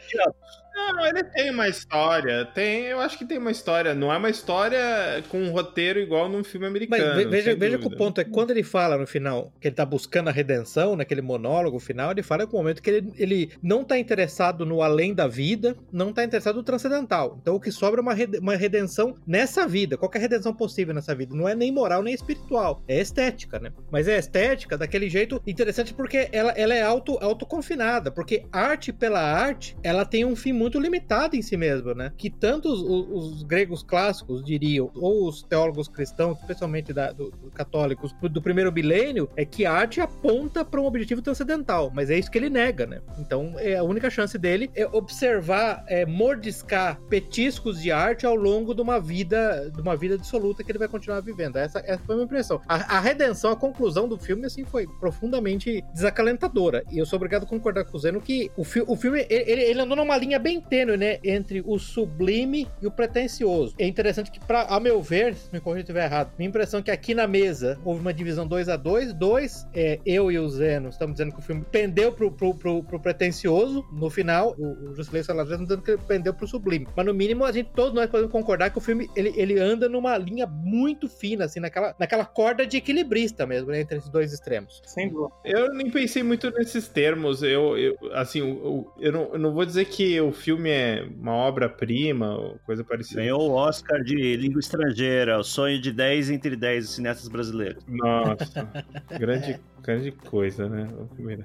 Não, 0.78 1.06
ele 1.08 1.24
tem 1.24 1.50
uma 1.50 1.68
história. 1.68 2.46
Tem, 2.46 2.86
eu 2.86 3.00
acho 3.00 3.18
que 3.18 3.26
tem 3.26 3.40
uma 3.40 3.50
história. 3.50 3.96
Não 3.96 4.14
é 4.14 4.18
uma 4.18 4.30
história 4.30 4.80
com 5.28 5.42
um 5.42 5.50
roteiro 5.50 6.00
igual 6.00 6.30
num 6.30 6.44
filme 6.44 6.68
americano. 6.68 7.16
Mas 7.16 7.28
veja, 7.28 7.56
veja 7.56 7.80
que 7.80 7.88
o 7.88 7.98
ponto 7.98 8.22
é 8.22 8.24
quando 8.24 8.52
ele 8.52 8.62
fala 8.62 8.96
no 8.96 9.08
final 9.08 9.52
que 9.60 9.68
ele 9.68 9.76
tá 9.76 9.84
buscando 9.84 10.30
a 10.30 10.32
redenção, 10.32 10.96
naquele 10.96 11.22
monólogo 11.22 11.80
final, 11.80 12.12
ele 12.12 12.22
fala 12.22 12.46
com 12.46 12.58
o 12.58 12.60
momento 12.60 12.82
que 12.84 12.90
ele, 12.92 13.12
ele 13.18 13.52
não 13.62 13.84
tá 13.84 13.98
interessado 13.98 14.68
no 14.68 14.84
além 14.84 15.16
da 15.16 15.28
vida, 15.28 15.76
não 15.92 16.14
tá 16.14 16.24
interessado 16.24 16.58
no 16.58 16.64
transcendental. 16.64 17.40
Então 17.42 17.56
o 17.56 17.60
que 17.60 17.72
sobra 17.72 18.00
é 18.00 18.04
uma, 18.04 18.16
uma 18.40 18.56
redenção 18.56 19.16
nessa 19.26 19.68
vida. 19.68 19.98
Qual 19.98 20.12
é 20.14 20.18
a 20.18 20.22
redenção 20.22 20.54
possível 20.54 20.94
nessa 20.94 21.16
vida? 21.16 21.36
Não 21.36 21.50
é 21.50 21.56
nem 21.56 21.72
moral 21.72 22.04
nem 22.04 22.14
espiritual. 22.14 22.84
É 22.88 23.02
estética, 23.02 23.58
né? 23.58 23.72
Mas 23.92 24.08
é 24.08 24.18
estética 24.20 24.78
daquele 24.78 25.10
jeito 25.10 25.42
interessante 25.48 25.92
porque 25.92 26.30
ela, 26.32 26.52
ela 26.52 26.76
é 26.76 26.84
auto, 26.84 27.18
autoconfinada. 27.20 28.12
Porque 28.12 28.46
arte 28.52 28.94
pela 28.94 29.22
arte, 29.22 29.76
ela 29.82 30.06
tem 30.06 30.24
um 30.24 30.36
fim 30.36 30.54
muito 30.54 30.67
muito 30.68 30.80
limitada 30.80 31.36
em 31.36 31.42
si 31.42 31.56
mesma, 31.56 31.94
né? 31.94 32.12
Que 32.18 32.30
tanto 32.30 32.70
os, 32.70 32.82
os, 32.82 33.44
gregos 33.44 33.82
clássicos 33.82 34.44
diriam, 34.44 34.92
ou 34.96 35.28
os 35.28 35.42
teólogos 35.42 35.88
cristãos, 35.88 36.38
especialmente 36.40 36.92
da, 36.94 37.12
do, 37.12 37.32
do 37.32 37.50
católicos, 37.52 38.14
do 38.22 38.42
primeiro 38.42 38.72
milênio, 38.72 39.30
é 39.36 39.46
que 39.46 39.66
a 39.66 39.72
arte 39.72 40.02
aponta 40.02 40.66
para 40.66 40.82
um 40.82 40.86
objetivo 40.86 41.22
transcendental, 41.22 41.92
mas 41.94 42.10
é 42.10 42.18
isso 42.18 42.30
que 42.30 42.38
ele 42.38 42.50
nega, 42.50 42.86
né? 42.86 43.02
Então, 43.18 43.54
é 43.58 43.78
a 43.78 43.84
única 43.84 44.10
chance 44.10 44.38
dele 44.38 44.70
é 44.76 44.86
observar, 44.86 45.84
é, 45.88 46.06
mordiscar 46.06 47.00
petiscos 47.10 47.82
de 47.82 47.92
arte 47.92 48.26
ao 48.26 48.36
longo 48.36 48.74
de 48.74 48.82
uma 48.82 49.00
vida, 49.00 49.72
de 49.74 49.82
uma 49.82 49.96
vida 49.96 50.16
absoluta 50.16 50.64
que 50.64 50.72
ele 50.72 50.80
vai 50.80 50.88
continuar 50.88 51.22
vivendo. 51.22 51.58
Essa, 51.58 51.80
essa 51.80 52.04
foi 52.04 52.16
a 52.16 52.18
minha 52.18 52.26
impressão. 52.26 52.62
A, 52.68 52.98
a 52.98 53.00
redenção, 53.00 53.52
a 53.52 53.56
conclusão 53.56 54.08
do 54.08 54.18
filme, 54.18 54.46
assim, 54.46 54.66
foi 54.66 54.86
profundamente 55.00 55.84
desacalentadora. 55.94 56.84
E 56.92 56.98
eu 56.98 57.06
sou 57.06 57.18
obrigado 57.18 57.44
a 57.44 57.48
concordar 57.48 57.86
com 57.86 57.96
o 57.96 58.00
Zeno 58.00 58.20
que 58.20 58.52
o, 58.58 58.64
fi, 58.64 58.84
o 58.86 58.96
filme, 58.96 59.26
ele, 59.30 59.62
ele 59.62 59.82
andou 59.82 59.96
numa 59.96 60.18
linha 60.18 60.40
bem 60.40 60.57
tênue, 60.62 60.98
né, 60.98 61.20
entre 61.24 61.62
o 61.66 61.78
sublime 61.78 62.68
e 62.82 62.88
o 62.88 62.92
pretencioso. 62.92 63.76
É 63.80 63.86
interessante 63.86 64.32
que, 64.32 64.40
pra, 64.40 64.64
a 64.64 64.80
meu 64.80 65.02
ver, 65.02 65.36
se 65.36 65.52
me 65.52 65.60
corrija 65.60 65.86
se 65.86 65.92
estiver 65.92 66.06
errado, 66.06 66.32
minha 66.38 66.50
impressão 66.50 66.80
é 66.80 66.84
que 66.84 66.92
aqui 66.92 67.14
na 67.14 67.28
mesa 67.28 67.80
houve 67.84 68.02
uma 68.02 68.14
divisão 68.14 68.48
2 68.48 68.70
a 68.70 68.76
2 68.76 69.14
Dois, 69.14 69.68
é, 69.74 70.00
eu 70.06 70.32
e 70.32 70.40
o 70.40 70.48
Zeno 70.50 70.90
estamos 70.90 71.16
dizendo 71.16 71.34
que 71.34 71.40
o 71.40 71.42
filme 71.42 71.66
pendeu 71.72 72.12
pro, 72.12 72.32
pro, 72.32 72.54
pro, 72.54 72.84
pro 72.84 73.00
pretencioso 73.00 73.86
no 73.92 74.10
final. 74.10 74.56
O, 74.58 74.90
o 74.90 74.96
Jusilei 74.96 75.24
Salazar 75.24 75.54
está 75.54 75.64
dizendo 75.64 75.82
que 75.82 75.92
ele 75.92 76.02
pendeu 76.08 76.34
pro 76.34 76.48
sublime. 76.48 76.88
Mas 76.96 77.06
no 77.06 77.14
mínimo, 77.14 77.46
a 77.46 77.52
gente, 77.52 77.70
todos 77.74 77.94
nós 77.94 78.10
podemos 78.10 78.32
concordar 78.32 78.70
que 78.70 78.78
o 78.78 78.82
filme 78.82 79.10
ele, 79.16 79.34
ele 79.36 79.60
anda 79.60 79.88
numa 79.90 80.18
linha 80.18 80.48
muito 80.48 81.08
fina, 81.08 81.46
assim, 81.46 81.60
naquela, 81.60 81.96
naquela 82.00 82.26
corda 82.26 82.66
de 82.66 82.78
equilibrista 82.78 83.46
mesmo, 83.46 83.72
né, 83.72 83.82
entre 83.82 83.98
esses 83.98 84.10
dois 84.10 84.34
extremos. 84.34 84.82
Sem 84.86 85.10
dúvida. 85.10 85.34
Eu 85.44 85.74
nem 85.74 85.90
pensei 85.90 86.24
muito 86.24 86.50
nesses 86.52 86.88
termos. 86.88 87.44
Eu, 87.44 87.78
eu 87.78 87.98
assim, 88.14 88.40
eu, 88.40 88.92
eu, 89.00 89.12
não, 89.12 89.34
eu 89.34 89.40
não 89.40 89.54
vou 89.54 89.66
dizer 89.66 89.86
que 89.86 90.20
o 90.22 90.32
filme 90.32 90.47
é 90.66 91.08
uma 91.20 91.34
obra-prima 91.34 92.36
ou 92.36 92.60
coisa 92.66 92.84
parecida. 92.84 93.22
Ganhou 93.22 93.50
o 93.50 93.54
Oscar 93.54 94.02
de 94.04 94.36
língua 94.36 94.60
estrangeira, 94.60 95.40
o 95.40 95.44
sonho 95.44 95.80
de 95.80 95.92
10 95.92 96.30
entre 96.30 96.56
10 96.56 96.90
cineastas 96.90 97.28
brasileiros. 97.28 97.84
Nossa, 97.88 98.70
grande 99.18 99.60
grande 99.88 100.12
coisa, 100.12 100.68
né? 100.68 100.90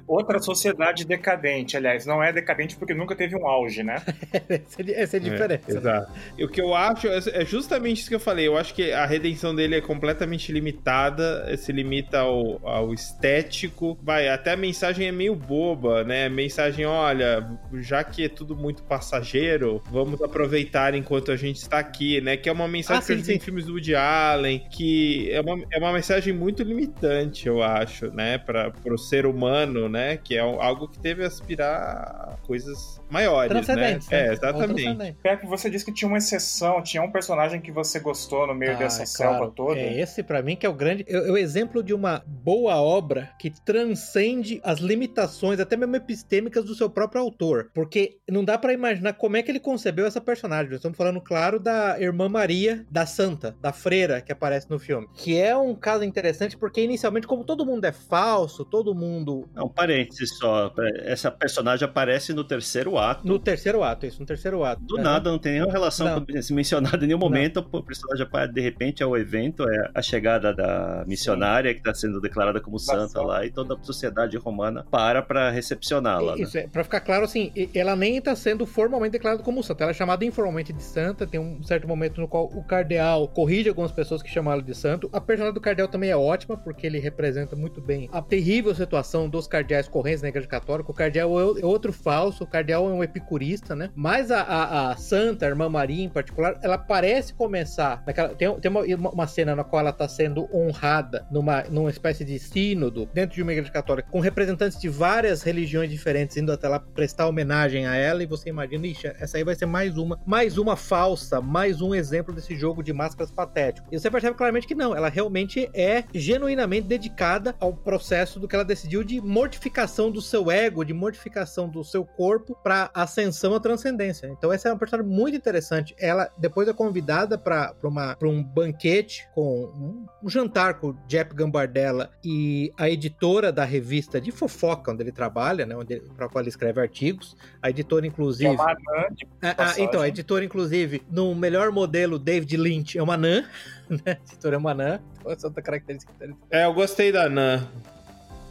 Outra 0.05 0.41
sociedade 0.41 1.07
decadente, 1.07 1.77
aliás, 1.77 2.05
não 2.05 2.21
é 2.21 2.33
decadente 2.33 2.75
porque 2.77 2.93
nunca 2.93 3.15
teve 3.15 3.37
um 3.37 3.47
auge, 3.47 3.85
né? 3.85 4.03
essa 4.97 5.17
é 5.17 5.21
a 5.21 5.23
diferença. 5.23 5.63
É, 5.69 5.77
exato. 5.77 6.13
E 6.37 6.45
o 6.45 6.49
que 6.49 6.61
eu 6.61 6.75
acho 6.75 7.07
é, 7.07 7.21
é 7.35 7.45
justamente 7.45 8.01
isso 8.01 8.09
que 8.09 8.17
eu 8.17 8.21
falei. 8.21 8.49
Eu 8.49 8.57
acho 8.57 8.75
que 8.75 8.91
a 8.91 9.07
redenção 9.07 9.55
dele 9.55 9.77
é 9.77 9.81
completamente 9.81 10.51
limitada, 10.51 11.57
se 11.57 11.71
limita 11.71 12.19
ao, 12.19 12.67
ao 12.67 12.93
estético. 12.93 13.97
Vai, 14.03 14.29
até 14.29 14.53
a 14.53 14.57
mensagem 14.57 15.07
é 15.07 15.13
meio 15.13 15.37
boba, 15.37 16.03
né? 16.03 16.29
Mensagem, 16.29 16.85
olha, 16.85 17.49
já 17.75 18.03
que 18.03 18.25
é 18.25 18.29
tudo 18.29 18.57
muito 18.57 18.83
passageiro, 18.93 19.83
vamos 19.91 20.21
aproveitar 20.21 20.95
enquanto 20.95 21.33
a 21.33 21.37
gente 21.37 21.57
está 21.57 21.79
aqui, 21.79 22.21
né? 22.21 22.37
Que 22.37 22.51
é 22.51 22.53
uma 22.53 22.69
mensagem 22.69 23.03
ah, 23.03 23.07
que 23.07 23.13
a 23.13 23.17
gente 23.17 23.27
tem 23.27 23.37
em 23.37 23.41
filmes 23.41 23.65
do 23.65 23.73
Woody 23.73 23.95
Allen, 23.95 24.59
que 24.71 25.31
é 25.31 25.41
uma, 25.41 25.65
é 25.73 25.79
uma 25.79 25.93
mensagem 25.95 26.35
muito 26.35 26.63
limitante, 26.63 27.49
eu 27.49 27.63
acho, 27.63 28.09
né? 28.09 28.37
para 28.37 28.73
o 28.95 28.99
ser 28.99 29.25
humano, 29.25 29.89
né, 29.89 30.17
que 30.17 30.37
é 30.37 30.41
algo 30.41 30.89
que 30.89 30.99
teve 30.99 31.25
a 31.25 31.27
aspirar 31.27 32.33
a 32.33 32.37
coisas 32.47 33.01
maiores, 33.13 33.69
né? 33.69 33.77
né? 33.77 33.99
É, 34.11 34.33
exatamente. 34.33 35.17
Pepe, 35.23 35.47
você 35.47 35.69
disse 35.69 35.85
que 35.85 35.93
tinha 35.93 36.09
uma 36.09 36.19
exceção, 36.19 36.83
tinha 36.83 37.03
um 37.03 37.11
personagem 37.11 37.61
que 37.61 37.71
você 37.71 38.01
gostou 38.01 38.47
no 38.47 38.55
meio 38.55 38.73
ah, 38.73 38.77
dessa 38.77 39.05
claro. 39.05 39.35
selva 39.35 39.53
toda. 39.55 39.79
É 39.79 40.01
esse 40.01 40.23
para 40.23 40.43
mim 40.43 40.57
que 40.57 40.65
é 40.65 40.69
o 40.69 40.73
grande, 40.73 41.05
é, 41.07 41.15
é 41.15 41.31
o 41.31 41.37
exemplo 41.37 41.83
de 41.83 41.93
uma 41.93 42.23
boa 42.27 42.81
obra 42.81 43.31
que 43.39 43.51
transcende 43.51 44.61
as 44.65 44.79
limitações, 44.79 45.61
até 45.61 45.77
mesmo 45.77 45.95
epistêmicas 45.95 46.65
do 46.65 46.75
seu 46.75 46.89
próprio 46.89 47.21
autor, 47.21 47.71
porque 47.75 48.17
não 48.29 48.45
dá 48.45 48.57
para 48.57 48.73
imaginar 48.73 49.13
como 49.13 49.37
é 49.37 49.43
que 49.43 49.51
ele 49.51 49.61
concebeu 49.61 50.07
essa 50.07 50.21
personagem. 50.21 50.71
Nós 50.71 50.79
estamos 50.79 50.97
falando, 50.97 51.21
claro, 51.21 51.61
da 51.61 52.01
irmã 52.01 52.29
Maria, 52.29 52.87
da 52.91 53.05
Santa, 53.05 53.55
da 53.61 53.73
freira 53.73 54.21
que 54.21 54.33
aparece 54.33 54.71
no 54.71 54.79
filme. 54.79 55.07
Que 55.15 55.39
é 55.39 55.57
um 55.57 55.75
caso 55.75 56.05
interessante 56.05 56.57
porque, 56.57 56.83
inicialmente, 56.83 57.27
como 57.27 57.45
todo 57.45 57.67
mundo 57.67 57.85
é 57.85 57.93
falso, 57.93 58.65
todo 58.65 58.95
mundo. 58.95 59.49
É 59.57 59.63
um 59.63 59.69
parênteses 59.69 60.37
só. 60.39 60.73
Essa 61.05 61.31
personagem 61.31 61.87
aparece 61.87 62.33
no 62.33 62.45
terceiro 62.45 62.97
ato. 63.03 63.27
No 63.27 63.39
terceiro 63.39 63.83
ato, 63.83 64.07
isso, 64.07 64.21
no 64.21 64.27
terceiro 64.27 64.65
ato. 64.65 64.83
Do 64.83 64.97
nada, 64.97 65.31
não 65.31 65.39
tem 65.39 65.53
nenhuma 65.53 65.73
relação 65.73 66.07
não. 66.07 66.25
com 66.25 66.43
se 66.43 66.53
mencionada 66.53 67.05
em 67.05 67.09
nenhum 67.09 67.19
momento. 67.19 67.61
Não. 67.61 67.81
O 67.81 67.83
personagem 67.83 68.27
de 68.53 68.61
repente 68.61 69.03
é 69.03 69.07
o 69.07 69.17
evento, 69.17 69.69
é 69.69 69.91
a 69.95 70.03
chegada 70.03 70.55
da 70.55 71.05
missionária 71.07 71.71
Sim. 71.71 71.75
que 71.75 71.81
está 71.81 71.95
sendo 71.95 72.21
declarada 72.21 72.61
como 72.61 72.79
santa 72.79 73.21
lá 73.21 73.45
e 73.45 73.51
toda 73.51 73.75
a 73.75 73.83
sociedade 73.83 74.37
romana 74.37 74.85
para 74.91 75.23
para 75.23 75.51
recepcioná-la. 75.51 76.39
Isso, 76.39 76.57
né? 76.57 76.65
é, 76.65 76.67
para 76.67 76.85
ficar 76.85 77.01
claro, 77.01 77.25
assim, 77.25 77.53
ela 77.75 77.97
nem 77.97 78.17
está 78.17 78.35
sendo 78.35 78.67
formalmente 78.67 79.13
declarada 79.13 79.43
como 79.43 79.63
santa, 79.63 79.85
ela 79.85 79.91
é 79.91 79.95
chamada 79.95 80.25
informalmente 80.25 80.73
de 80.73 80.83
santa. 80.83 81.27
Tem 81.27 81.41
um 81.41 81.63
certo 81.63 81.87
momento 81.87 82.21
no 82.21 82.29
qual 82.29 82.47
o 82.47 82.63
cardeal 82.65 83.29
corrige 83.29 83.69
algumas 83.69 83.93
pessoas 83.93 84.23
que 84.23 84.31
chamam 84.31 84.53
ela 84.53 84.63
de 84.63 84.75
santo. 84.75 85.09
A 85.13 85.21
personagem 85.21 85.55
do 85.55 85.61
cardeal 85.61 85.89
também 85.89 86.11
é 86.11 86.17
ótima, 86.17 86.57
porque 86.57 86.87
ele 86.87 86.99
representa 86.99 87.57
muito 87.57 87.81
bem 87.81 88.09
a 88.13 88.21
terrível 88.23 88.75
situação 88.75 89.29
dos 89.29 89.47
cardeais 89.47 89.89
correntes 89.89 90.23
na 90.23 90.29
igreja 90.29 90.47
católica. 90.47 90.91
O 90.91 90.95
cardeal 90.95 91.59
é 91.59 91.65
outro 91.65 91.93
falso, 91.93 92.45
o 92.45 92.47
cardeal 92.47 92.89
é 92.89 92.92
um 92.93 93.03
epicurista, 93.03 93.75
né? 93.75 93.91
Mas 93.95 94.31
a, 94.31 94.41
a, 94.41 94.91
a 94.91 94.97
santa, 94.97 95.47
a 95.47 95.49
irmã 95.49 95.69
Maria 95.69 96.05
em 96.05 96.09
particular, 96.09 96.59
ela 96.63 96.79
parece 96.79 97.35
começar. 97.35 98.03
Naquela, 98.07 98.31
tem 98.31 98.49
tem 98.61 98.71
uma, 98.71 99.11
uma 99.11 99.27
cena 99.27 99.55
na 99.55 99.65
qual 99.65 99.81
ela 99.81 99.91
está 99.91 100.09
sendo 100.09 100.49
honrada 100.55 101.27
numa, 101.31 101.63
numa 101.65 101.91
espécie 101.91 102.25
de 102.25 102.39
sínodo 102.39 103.09
dentro 103.13 103.35
de 103.35 103.43
uma 103.43 103.53
igreja 103.53 103.71
católica, 103.71 104.09
com 104.11 104.21
representantes 104.21 104.79
de 104.81 104.89
várias 104.89 105.43
religiões 105.43 105.91
diferentes 105.91 106.37
indo 106.37 106.53
até 106.53 106.69
lá 106.69 106.79
prestar 106.79 107.27
homenagem 107.27 107.87
a 107.87 107.95
ela. 107.95 108.23
E 108.23 108.27
você 108.27 108.49
imagina, 108.49 108.87
ixi, 108.87 109.07
essa 109.19 109.37
aí 109.37 109.45
vai 109.45 109.55
ser 109.55 109.67
mais 109.67 109.97
uma, 109.97 110.19
mais 110.27 110.59
uma 110.59 110.77
falsa, 110.77 111.41
mais 111.41 111.81
um 111.81 111.95
exemplo 111.95 112.35
desse 112.35 112.57
jogo 112.57 112.83
de 112.83 112.93
máscaras 112.93 113.31
patético. 113.31 113.89
E 113.91 113.99
você 113.99 114.11
percebe 114.11 114.37
claramente 114.37 114.67
que 114.67 114.75
não, 114.75 114.95
ela 114.95 115.09
realmente 115.09 115.71
é 115.75 116.05
genuinamente 116.15 116.87
dedicada 116.87 117.55
ao 117.61 117.73
processo 117.73 118.39
do 118.39 118.49
que 118.49 118.55
ela 118.55 118.65
decidiu 118.65 119.05
de 119.05 119.21
mortificação 119.21 120.11
do 120.11 120.21
seu 120.21 120.51
ego, 120.51 120.85
de 120.85 120.93
mortificação 120.93 121.69
do 121.69 121.85
seu 121.85 122.05
corpo 122.05 122.57
para 122.63 122.82
ascensão 122.95 123.55
à 123.55 123.61
transcendência. 123.61 124.27
Então 124.27 124.53
essa 124.53 124.69
é 124.69 124.73
uma 124.73 124.79
personagem 124.79 125.11
muito 125.11 125.37
interessante. 125.37 125.95
Ela 125.99 126.31
depois 126.39 126.69
é 126.69 126.73
convidada 126.73 127.37
para 127.37 127.75
um 128.23 128.43
banquete 128.43 129.29
com 129.35 129.65
um, 129.65 130.07
um, 130.23 130.29
jantar 130.29 130.75
com 130.75 130.89
o 130.89 130.93
Jeff 131.07 131.35
Gambardella 131.35 132.11
e 132.25 132.73
a 132.77 132.89
editora 132.89 133.53
da 133.53 133.65
revista 133.65 134.21
de 134.21 134.31
fofoca 134.31 134.93
onde 134.93 135.03
ele 135.03 135.13
trabalha, 135.13 135.67
né, 135.67 135.77
onde 135.77 136.01
para 136.17 136.29
qual 136.29 136.43
ele 136.43 136.49
escreve 136.49 136.81
artigos. 136.81 137.37
A 137.61 137.71
editora 137.71 138.07
inclusive. 138.07 138.47
É 138.47 138.51
uma 138.51 138.71
anã 138.71 139.07
ah, 139.43 139.55
ah, 139.59 139.75
então 139.79 140.01
a 140.01 140.09
editora 140.09 140.45
inclusive 140.45 141.03
no 141.11 141.35
melhor 141.35 141.71
modelo 141.71 142.19
David 142.19 142.57
Lynch 142.57 142.99
é 142.99 143.03
uma 143.03 143.15
anã, 143.15 143.45
né? 143.89 144.01
A 144.07 144.33
editora 144.33 144.57
é 144.57 144.59
uma 144.59 144.71
anã. 144.71 145.01
Essa 145.27 145.47
outra 145.47 145.63
característica. 145.63 146.13
É, 146.51 146.65
eu 146.65 146.75
gostei 146.75 147.13
da 147.13 147.25
anã. 147.25 147.69